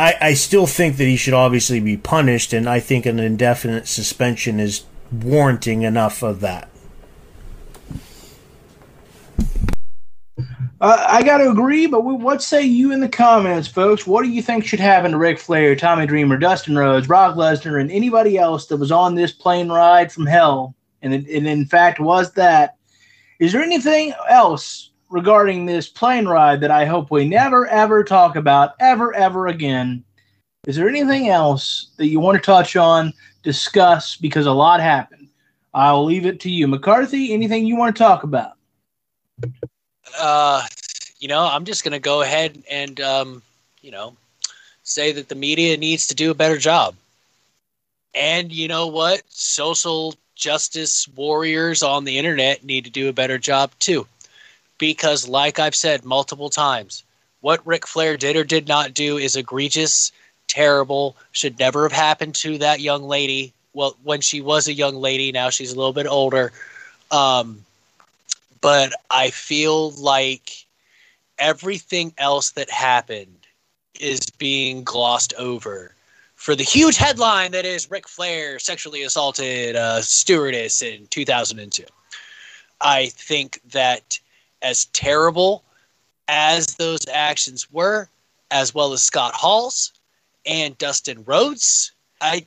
I, 0.00 0.16
I 0.18 0.32
still 0.32 0.66
think 0.66 0.96
that 0.96 1.04
he 1.04 1.16
should 1.16 1.34
obviously 1.34 1.78
be 1.78 1.98
punished, 1.98 2.54
and 2.54 2.66
I 2.66 2.80
think 2.80 3.04
an 3.04 3.20
indefinite 3.20 3.86
suspension 3.86 4.58
is 4.58 4.84
warranting 5.12 5.82
enough 5.82 6.22
of 6.22 6.40
that. 6.40 6.70
Uh, 10.80 11.04
I 11.06 11.22
got 11.22 11.38
to 11.38 11.50
agree, 11.50 11.86
but 11.86 12.02
we, 12.02 12.14
what 12.14 12.42
say 12.42 12.62
you 12.62 12.92
in 12.92 13.00
the 13.00 13.10
comments, 13.10 13.68
folks? 13.68 14.06
What 14.06 14.22
do 14.22 14.30
you 14.30 14.40
think 14.40 14.64
should 14.64 14.80
happen 14.80 15.10
to 15.10 15.18
Ric 15.18 15.38
Flair, 15.38 15.76
Tommy 15.76 16.06
Dreamer, 16.06 16.38
Dustin 16.38 16.78
Rhodes, 16.78 17.06
Brock 17.06 17.36
Lesnar, 17.36 17.78
and 17.78 17.90
anybody 17.90 18.38
else 18.38 18.64
that 18.68 18.78
was 18.78 18.90
on 18.90 19.14
this 19.14 19.32
plane 19.32 19.68
ride 19.68 20.10
from 20.10 20.24
hell? 20.24 20.74
And, 21.02 21.12
it, 21.12 21.28
and 21.28 21.46
in 21.46 21.66
fact, 21.66 22.00
was 22.00 22.32
that? 22.32 22.76
Is 23.38 23.52
there 23.52 23.62
anything 23.62 24.14
else 24.30 24.89
regarding 25.10 25.66
this 25.66 25.88
plane 25.88 26.26
ride 26.26 26.60
that 26.60 26.70
I 26.70 26.86
hope 26.86 27.10
we 27.10 27.28
never 27.28 27.66
ever 27.66 28.02
talk 28.04 28.36
about 28.36 28.74
ever 28.80 29.14
ever 29.14 29.48
again? 29.48 30.04
Is 30.66 30.76
there 30.76 30.88
anything 30.88 31.28
else 31.28 31.90
that 31.96 32.06
you 32.06 32.20
want 32.20 32.36
to 32.36 32.42
touch 32.42 32.76
on, 32.76 33.12
discuss? 33.42 34.16
Because 34.16 34.46
a 34.46 34.52
lot 34.52 34.80
happened. 34.80 35.28
I'll 35.74 36.04
leave 36.04 36.26
it 36.26 36.40
to 36.40 36.50
you, 36.50 36.66
McCarthy. 36.66 37.32
Anything 37.32 37.66
you 37.66 37.76
want 37.76 37.94
to 37.94 38.02
talk 38.02 38.22
about? 38.22 38.52
uh, 40.18 40.62
you 41.18 41.28
know, 41.28 41.42
I'm 41.42 41.64
just 41.64 41.84
going 41.84 41.92
to 41.92 41.98
go 41.98 42.22
ahead 42.22 42.62
and, 42.70 43.00
um, 43.00 43.42
you 43.80 43.90
know, 43.90 44.16
say 44.82 45.12
that 45.12 45.28
the 45.28 45.34
media 45.34 45.76
needs 45.76 46.06
to 46.08 46.14
do 46.14 46.30
a 46.30 46.34
better 46.34 46.58
job. 46.58 46.94
And 48.14 48.50
you 48.50 48.68
know 48.68 48.86
what? 48.88 49.22
Social 49.28 50.14
justice 50.34 51.06
warriors 51.08 51.82
on 51.82 52.04
the 52.04 52.18
internet 52.18 52.64
need 52.64 52.84
to 52.84 52.90
do 52.90 53.08
a 53.08 53.12
better 53.12 53.38
job 53.38 53.70
too. 53.78 54.06
Because, 54.80 55.28
like 55.28 55.60
I've 55.60 55.76
said 55.76 56.04
multiple 56.04 56.50
times, 56.50 57.04
what 57.40 57.64
Ric 57.66 57.86
Flair 57.86 58.16
did 58.16 58.34
or 58.34 58.44
did 58.44 58.66
not 58.66 58.94
do 58.94 59.18
is 59.18 59.36
egregious, 59.36 60.10
terrible, 60.48 61.16
should 61.32 61.58
never 61.58 61.84
have 61.84 61.92
happened 61.92 62.34
to 62.36 62.58
that 62.58 62.80
young 62.80 63.04
lady. 63.04 63.52
Well, 63.74 63.96
when 64.02 64.20
she 64.22 64.40
was 64.40 64.66
a 64.66 64.72
young 64.72 64.96
lady, 64.96 65.30
now 65.30 65.50
she's 65.50 65.72
a 65.72 65.76
little 65.76 65.92
bit 65.92 66.06
older. 66.06 66.50
Um, 67.10 67.64
but 68.60 68.92
I 69.10 69.30
feel 69.30 69.90
like 69.92 70.64
everything 71.38 72.12
else 72.18 72.50
that 72.52 72.70
happened 72.70 73.46
is 74.00 74.20
being 74.38 74.82
glossed 74.82 75.34
over 75.38 75.94
for 76.36 76.54
the 76.54 76.64
huge 76.64 76.96
headline 76.96 77.52
that 77.52 77.66
is 77.66 77.90
Ric 77.90 78.08
Flair 78.08 78.58
sexually 78.58 79.02
assaulted 79.02 79.76
a 79.76 80.02
stewardess 80.02 80.80
in 80.80 81.06
2002. 81.08 81.84
I 82.80 83.06
think 83.08 83.60
that 83.72 84.18
as 84.62 84.86
terrible 84.86 85.62
as 86.28 86.74
those 86.76 87.06
actions 87.08 87.70
were, 87.72 88.08
as 88.50 88.74
well 88.74 88.92
as 88.92 89.02
Scott 89.02 89.32
Hall's 89.34 89.92
and 90.46 90.76
Dustin 90.78 91.22
Rhodes, 91.24 91.92
I 92.20 92.46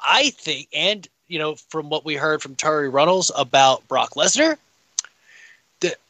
I 0.00 0.30
think 0.30 0.68
and 0.72 1.06
you 1.28 1.38
know 1.38 1.56
from 1.68 1.88
what 1.88 2.04
we 2.04 2.14
heard 2.14 2.42
from 2.42 2.56
Terri 2.56 2.92
Runnels 2.92 3.30
about 3.36 3.86
Brock 3.88 4.14
Lesnar, 4.14 4.56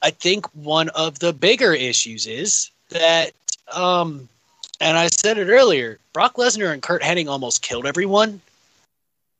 I 0.02 0.10
think 0.10 0.46
one 0.54 0.88
of 0.90 1.18
the 1.18 1.32
bigger 1.32 1.72
issues 1.72 2.26
is 2.26 2.70
that, 2.90 3.32
um, 3.72 4.28
and 4.80 4.96
I 4.96 5.08
said 5.08 5.38
it 5.38 5.48
earlier, 5.48 5.98
Brock 6.12 6.36
Lesnar 6.36 6.72
and 6.72 6.82
Curt 6.82 7.02
Hennig 7.02 7.28
almost 7.28 7.62
killed 7.62 7.86
everyone, 7.86 8.40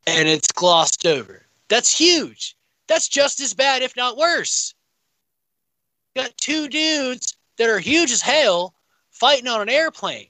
and 0.06 0.28
it's 0.28 0.52
glossed 0.52 1.06
over. 1.06 1.42
That's 1.68 1.96
huge. 1.96 2.54
That's 2.86 3.08
just 3.08 3.40
as 3.40 3.54
bad, 3.54 3.82
if 3.82 3.96
not 3.96 4.16
worse. 4.16 4.74
Got 6.16 6.36
two 6.36 6.68
dudes 6.68 7.36
that 7.56 7.68
are 7.68 7.78
huge 7.78 8.10
as 8.10 8.20
hell 8.20 8.74
fighting 9.10 9.48
on 9.48 9.60
an 9.60 9.68
airplane, 9.68 10.28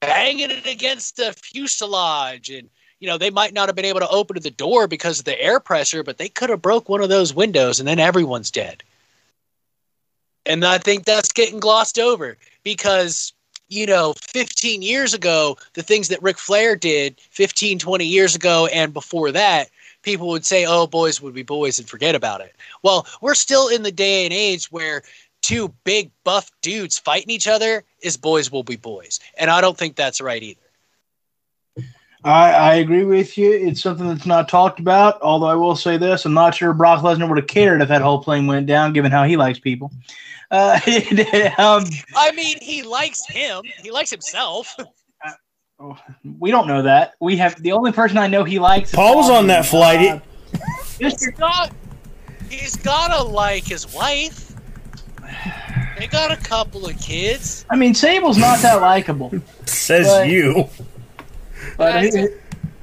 banging 0.00 0.50
it 0.50 0.66
against 0.66 1.16
the 1.16 1.32
fuselage 1.32 2.50
and 2.50 2.68
you 2.98 3.08
know, 3.08 3.18
they 3.18 3.30
might 3.30 3.52
not 3.52 3.68
have 3.68 3.76
been 3.76 3.84
able 3.84 4.00
to 4.00 4.08
open 4.08 4.40
the 4.40 4.50
door 4.50 4.86
because 4.86 5.18
of 5.18 5.24
the 5.24 5.40
air 5.40 5.60
pressure, 5.60 6.02
but 6.02 6.18
they 6.18 6.28
could 6.28 6.50
have 6.50 6.62
broke 6.62 6.88
one 6.88 7.02
of 7.02 7.08
those 7.08 7.34
windows 7.34 7.78
and 7.78 7.86
then 7.86 7.98
everyone's 7.98 8.50
dead. 8.50 8.82
And 10.46 10.64
I 10.64 10.78
think 10.78 11.04
that's 11.04 11.32
getting 11.32 11.60
glossed 11.60 11.98
over 11.98 12.36
because, 12.62 13.32
you 13.68 13.86
know, 13.86 14.14
15 14.22 14.80
years 14.80 15.12
ago, 15.12 15.58
the 15.74 15.82
things 15.82 16.08
that 16.08 16.22
Ric 16.22 16.38
Flair 16.38 16.76
did 16.76 17.20
15, 17.30 17.78
20 17.78 18.04
years 18.04 18.34
ago 18.34 18.66
and 18.66 18.94
before 18.94 19.32
that, 19.32 19.68
people 20.06 20.28
would 20.28 20.46
say, 20.46 20.64
oh, 20.64 20.86
boys 20.86 21.20
would 21.20 21.34
be 21.34 21.42
boys 21.42 21.78
and 21.80 21.88
forget 21.88 22.14
about 22.14 22.40
it. 22.40 22.54
Well, 22.82 23.06
we're 23.20 23.34
still 23.34 23.68
in 23.68 23.82
the 23.82 23.90
day 23.90 24.24
and 24.24 24.32
age 24.32 24.66
where 24.66 25.02
two 25.42 25.74
big 25.84 26.12
buff 26.24 26.50
dudes 26.62 26.96
fighting 26.96 27.30
each 27.30 27.48
other 27.48 27.84
is 28.00 28.16
boys 28.16 28.50
will 28.50 28.62
be 28.62 28.76
boys. 28.76 29.18
And 29.36 29.50
I 29.50 29.60
don't 29.60 29.76
think 29.76 29.96
that's 29.96 30.20
right 30.20 30.42
either. 30.42 30.60
I, 32.22 32.52
I 32.52 32.74
agree 32.76 33.04
with 33.04 33.36
you. 33.36 33.52
It's 33.52 33.82
something 33.82 34.06
that's 34.06 34.26
not 34.26 34.48
talked 34.48 34.78
about. 34.78 35.20
Although 35.22 35.46
I 35.46 35.54
will 35.56 35.76
say 35.76 35.96
this, 35.96 36.24
I'm 36.24 36.34
not 36.34 36.54
sure 36.54 36.72
Brock 36.72 37.02
Lesnar 37.02 37.28
would 37.28 37.38
have 37.38 37.48
cared 37.48 37.82
if 37.82 37.88
that 37.88 38.00
whole 38.00 38.22
plane 38.22 38.46
went 38.46 38.66
down, 38.66 38.92
given 38.92 39.10
how 39.10 39.24
he 39.24 39.36
likes 39.36 39.58
people. 39.58 39.90
Uh, 40.52 40.78
um, 41.58 41.84
I 42.16 42.30
mean, 42.34 42.58
he 42.62 42.84
likes 42.84 43.26
him. 43.26 43.62
He 43.82 43.90
likes 43.90 44.10
himself. 44.10 44.74
we 46.38 46.50
don't 46.50 46.66
know 46.66 46.82
that. 46.82 47.14
We 47.20 47.36
have 47.36 47.60
the 47.62 47.72
only 47.72 47.92
person 47.92 48.18
I 48.18 48.26
know 48.26 48.44
he 48.44 48.58
likes. 48.58 48.90
is 48.90 48.94
Paul 48.94 49.16
was 49.16 49.30
on 49.30 49.46
that 49.48 49.66
flight. 49.66 50.22
He's 50.98 51.26
got, 51.32 51.72
he's 52.48 52.76
gotta 52.76 53.22
like 53.22 53.64
his 53.64 53.92
wife. 53.92 54.54
They 55.98 56.06
got 56.06 56.30
a 56.32 56.36
couple 56.36 56.86
of 56.86 56.98
kids. 56.98 57.66
I 57.68 57.76
mean, 57.76 57.94
Sable's 57.94 58.38
not 58.38 58.60
that 58.62 58.80
likable. 58.80 59.30
Says 59.66 60.06
But- 60.06 60.28
you. 60.28 60.68
But 61.76 61.96
As 61.96 62.14
a, 62.16 62.28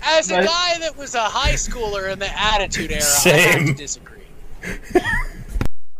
as 0.03 0.30
a 0.32 0.44
guy 0.44 0.78
that 0.80 0.95
was 0.95 1.15
a 1.15 1.24
high 1.24 1.53
schooler 1.53 2.11
in 2.14 2.20
the 2.20 2.30
Attitude 2.40 2.91
Era, 2.91 3.02
I 3.02 3.30
have 3.30 3.53
Same. 3.53 3.65
to 3.68 3.74
disagree. 3.74 4.24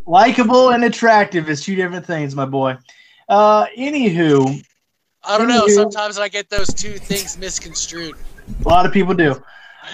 likable 0.06 0.70
and 0.70 0.84
attractive 0.84 1.48
is 1.48 1.62
two 1.62 1.74
different 1.74 2.06
things, 2.06 2.36
my 2.36 2.44
boy. 2.44 2.76
Uh, 3.28 3.66
anywho, 3.76 4.64
I 5.26 5.38
don't 5.38 5.48
know. 5.48 5.66
Sometimes 5.68 6.18
I 6.18 6.28
get 6.28 6.50
those 6.50 6.68
two 6.68 6.98
things 6.98 7.38
misconstrued. 7.38 8.14
A 8.64 8.68
lot 8.68 8.84
of 8.86 8.92
people 8.92 9.14
do. 9.14 9.42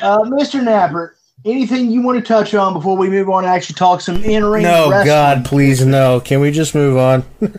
Uh, 0.02 0.20
Mr. 0.20 0.62
Napper, 0.62 1.16
anything 1.44 1.90
you 1.90 2.02
want 2.02 2.18
to 2.18 2.24
touch 2.24 2.54
on 2.54 2.72
before 2.72 2.96
we 2.96 3.08
move 3.08 3.28
on 3.28 3.44
and 3.44 3.52
actually 3.52 3.74
talk 3.74 4.00
some 4.00 4.22
in 4.24 4.44
ring 4.44 4.62
No, 4.62 4.90
wrestling? 4.90 5.06
God, 5.06 5.44
please, 5.44 5.84
no. 5.84 6.20
Can 6.20 6.40
we 6.40 6.50
just 6.50 6.74
move 6.74 6.96
on? 6.96 7.24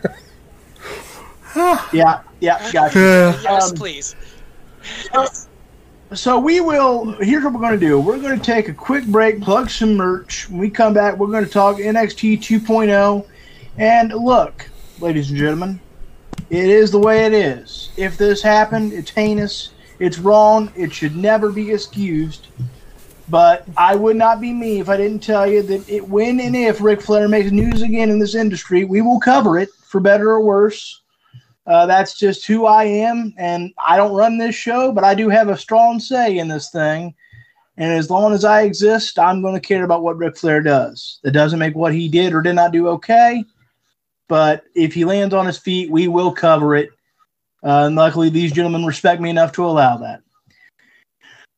Yeah, 1.92 2.22
yeah, 2.40 2.72
gotcha. 2.72 2.98
Yes, 3.42 3.70
Um, 3.70 3.76
please. 3.76 4.16
So 6.14 6.38
we 6.38 6.60
will. 6.60 7.12
Here's 7.20 7.44
what 7.44 7.52
we're 7.52 7.60
going 7.60 7.78
to 7.78 7.86
do. 7.86 8.00
We're 8.00 8.18
going 8.18 8.38
to 8.38 8.44
take 8.44 8.68
a 8.68 8.72
quick 8.74 9.04
break, 9.06 9.40
plug 9.42 9.68
some 9.68 9.94
merch. 9.94 10.48
When 10.48 10.58
we 10.60 10.70
come 10.70 10.94
back, 10.94 11.18
we're 11.18 11.26
going 11.26 11.44
to 11.44 11.50
talk 11.50 11.76
NXT 11.76 12.38
2.0. 12.38 13.26
And 13.76 14.12
look, 14.12 14.66
ladies 15.00 15.28
and 15.28 15.38
gentlemen, 15.38 15.78
it 16.52 16.68
is 16.68 16.90
the 16.90 16.98
way 16.98 17.24
it 17.24 17.32
is. 17.32 17.90
If 17.96 18.18
this 18.18 18.42
happened, 18.42 18.92
it's 18.92 19.10
heinous. 19.10 19.70
It's 19.98 20.18
wrong. 20.18 20.70
It 20.76 20.92
should 20.92 21.16
never 21.16 21.50
be 21.50 21.72
excused. 21.72 22.48
But 23.30 23.66
I 23.78 23.94
would 23.94 24.16
not 24.16 24.38
be 24.38 24.52
me 24.52 24.78
if 24.78 24.90
I 24.90 24.98
didn't 24.98 25.22
tell 25.22 25.50
you 25.50 25.62
that 25.62 25.88
it, 25.88 26.06
when 26.06 26.40
and 26.40 26.54
if 26.54 26.82
Ric 26.82 27.00
Flair 27.00 27.26
makes 27.26 27.50
news 27.50 27.80
again 27.80 28.10
in 28.10 28.18
this 28.18 28.34
industry, 28.34 28.84
we 28.84 29.00
will 29.00 29.18
cover 29.18 29.58
it 29.58 29.70
for 29.82 29.98
better 29.98 30.30
or 30.30 30.42
worse. 30.42 31.00
Uh, 31.66 31.86
that's 31.86 32.18
just 32.18 32.46
who 32.46 32.66
I 32.66 32.84
am, 32.84 33.32
and 33.38 33.72
I 33.78 33.96
don't 33.96 34.12
run 34.12 34.36
this 34.36 34.54
show, 34.54 34.92
but 34.92 35.04
I 35.04 35.14
do 35.14 35.30
have 35.30 35.48
a 35.48 35.56
strong 35.56 36.00
say 36.00 36.36
in 36.36 36.48
this 36.48 36.70
thing. 36.70 37.14
And 37.78 37.92
as 37.92 38.10
long 38.10 38.34
as 38.34 38.44
I 38.44 38.62
exist, 38.62 39.18
I'm 39.18 39.40
going 39.40 39.54
to 39.54 39.60
care 39.60 39.84
about 39.84 40.02
what 40.02 40.18
Ric 40.18 40.36
Flair 40.36 40.60
does. 40.60 41.18
That 41.22 41.30
doesn't 41.30 41.58
make 41.58 41.74
what 41.74 41.94
he 41.94 42.08
did 42.08 42.34
or 42.34 42.42
did 42.42 42.56
not 42.56 42.72
do 42.72 42.88
okay, 42.88 43.42
but 44.28 44.64
if 44.74 44.92
he 44.94 45.04
lands 45.04 45.34
on 45.34 45.46
his 45.46 45.58
feet, 45.58 45.90
we 45.90 46.08
will 46.08 46.32
cover 46.32 46.74
it. 46.76 46.90
Uh, 47.62 47.86
and 47.86 47.96
luckily, 47.96 48.28
these 48.28 48.52
gentlemen 48.52 48.84
respect 48.84 49.20
me 49.20 49.30
enough 49.30 49.52
to 49.52 49.64
allow 49.64 49.96
that. 49.98 50.22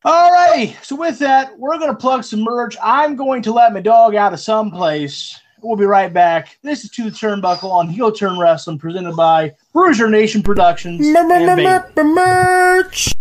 All 0.03 0.31
right. 0.31 0.77
So 0.83 0.95
with 0.95 1.17
that, 1.19 1.57
we're 1.57 1.79
going 1.79 1.89
to 1.89 1.97
plug 1.97 2.23
some 2.23 2.41
merch. 2.41 2.77
I'm 2.83 3.15
going 3.15 3.41
to 3.41 3.51
let 3.51 3.73
my 3.73 3.81
dog 3.81 4.13
out 4.13 4.33
of 4.33 4.39
someplace. 4.39 5.39
We'll 5.63 5.75
be 5.75 5.85
right 5.85 6.13
back. 6.13 6.59
This 6.61 6.83
is 6.83 6.91
To 6.91 7.05
the 7.05 7.09
Turnbuckle 7.09 7.71
on 7.71 7.89
Heel 7.89 8.11
Turn 8.11 8.37
Wrestling, 8.37 8.77
presented 8.77 9.15
by 9.15 9.53
Bruiser 9.73 10.07
Nation 10.07 10.43
Productions. 10.43 11.07
and 11.07 11.59
Merch! 12.03 13.11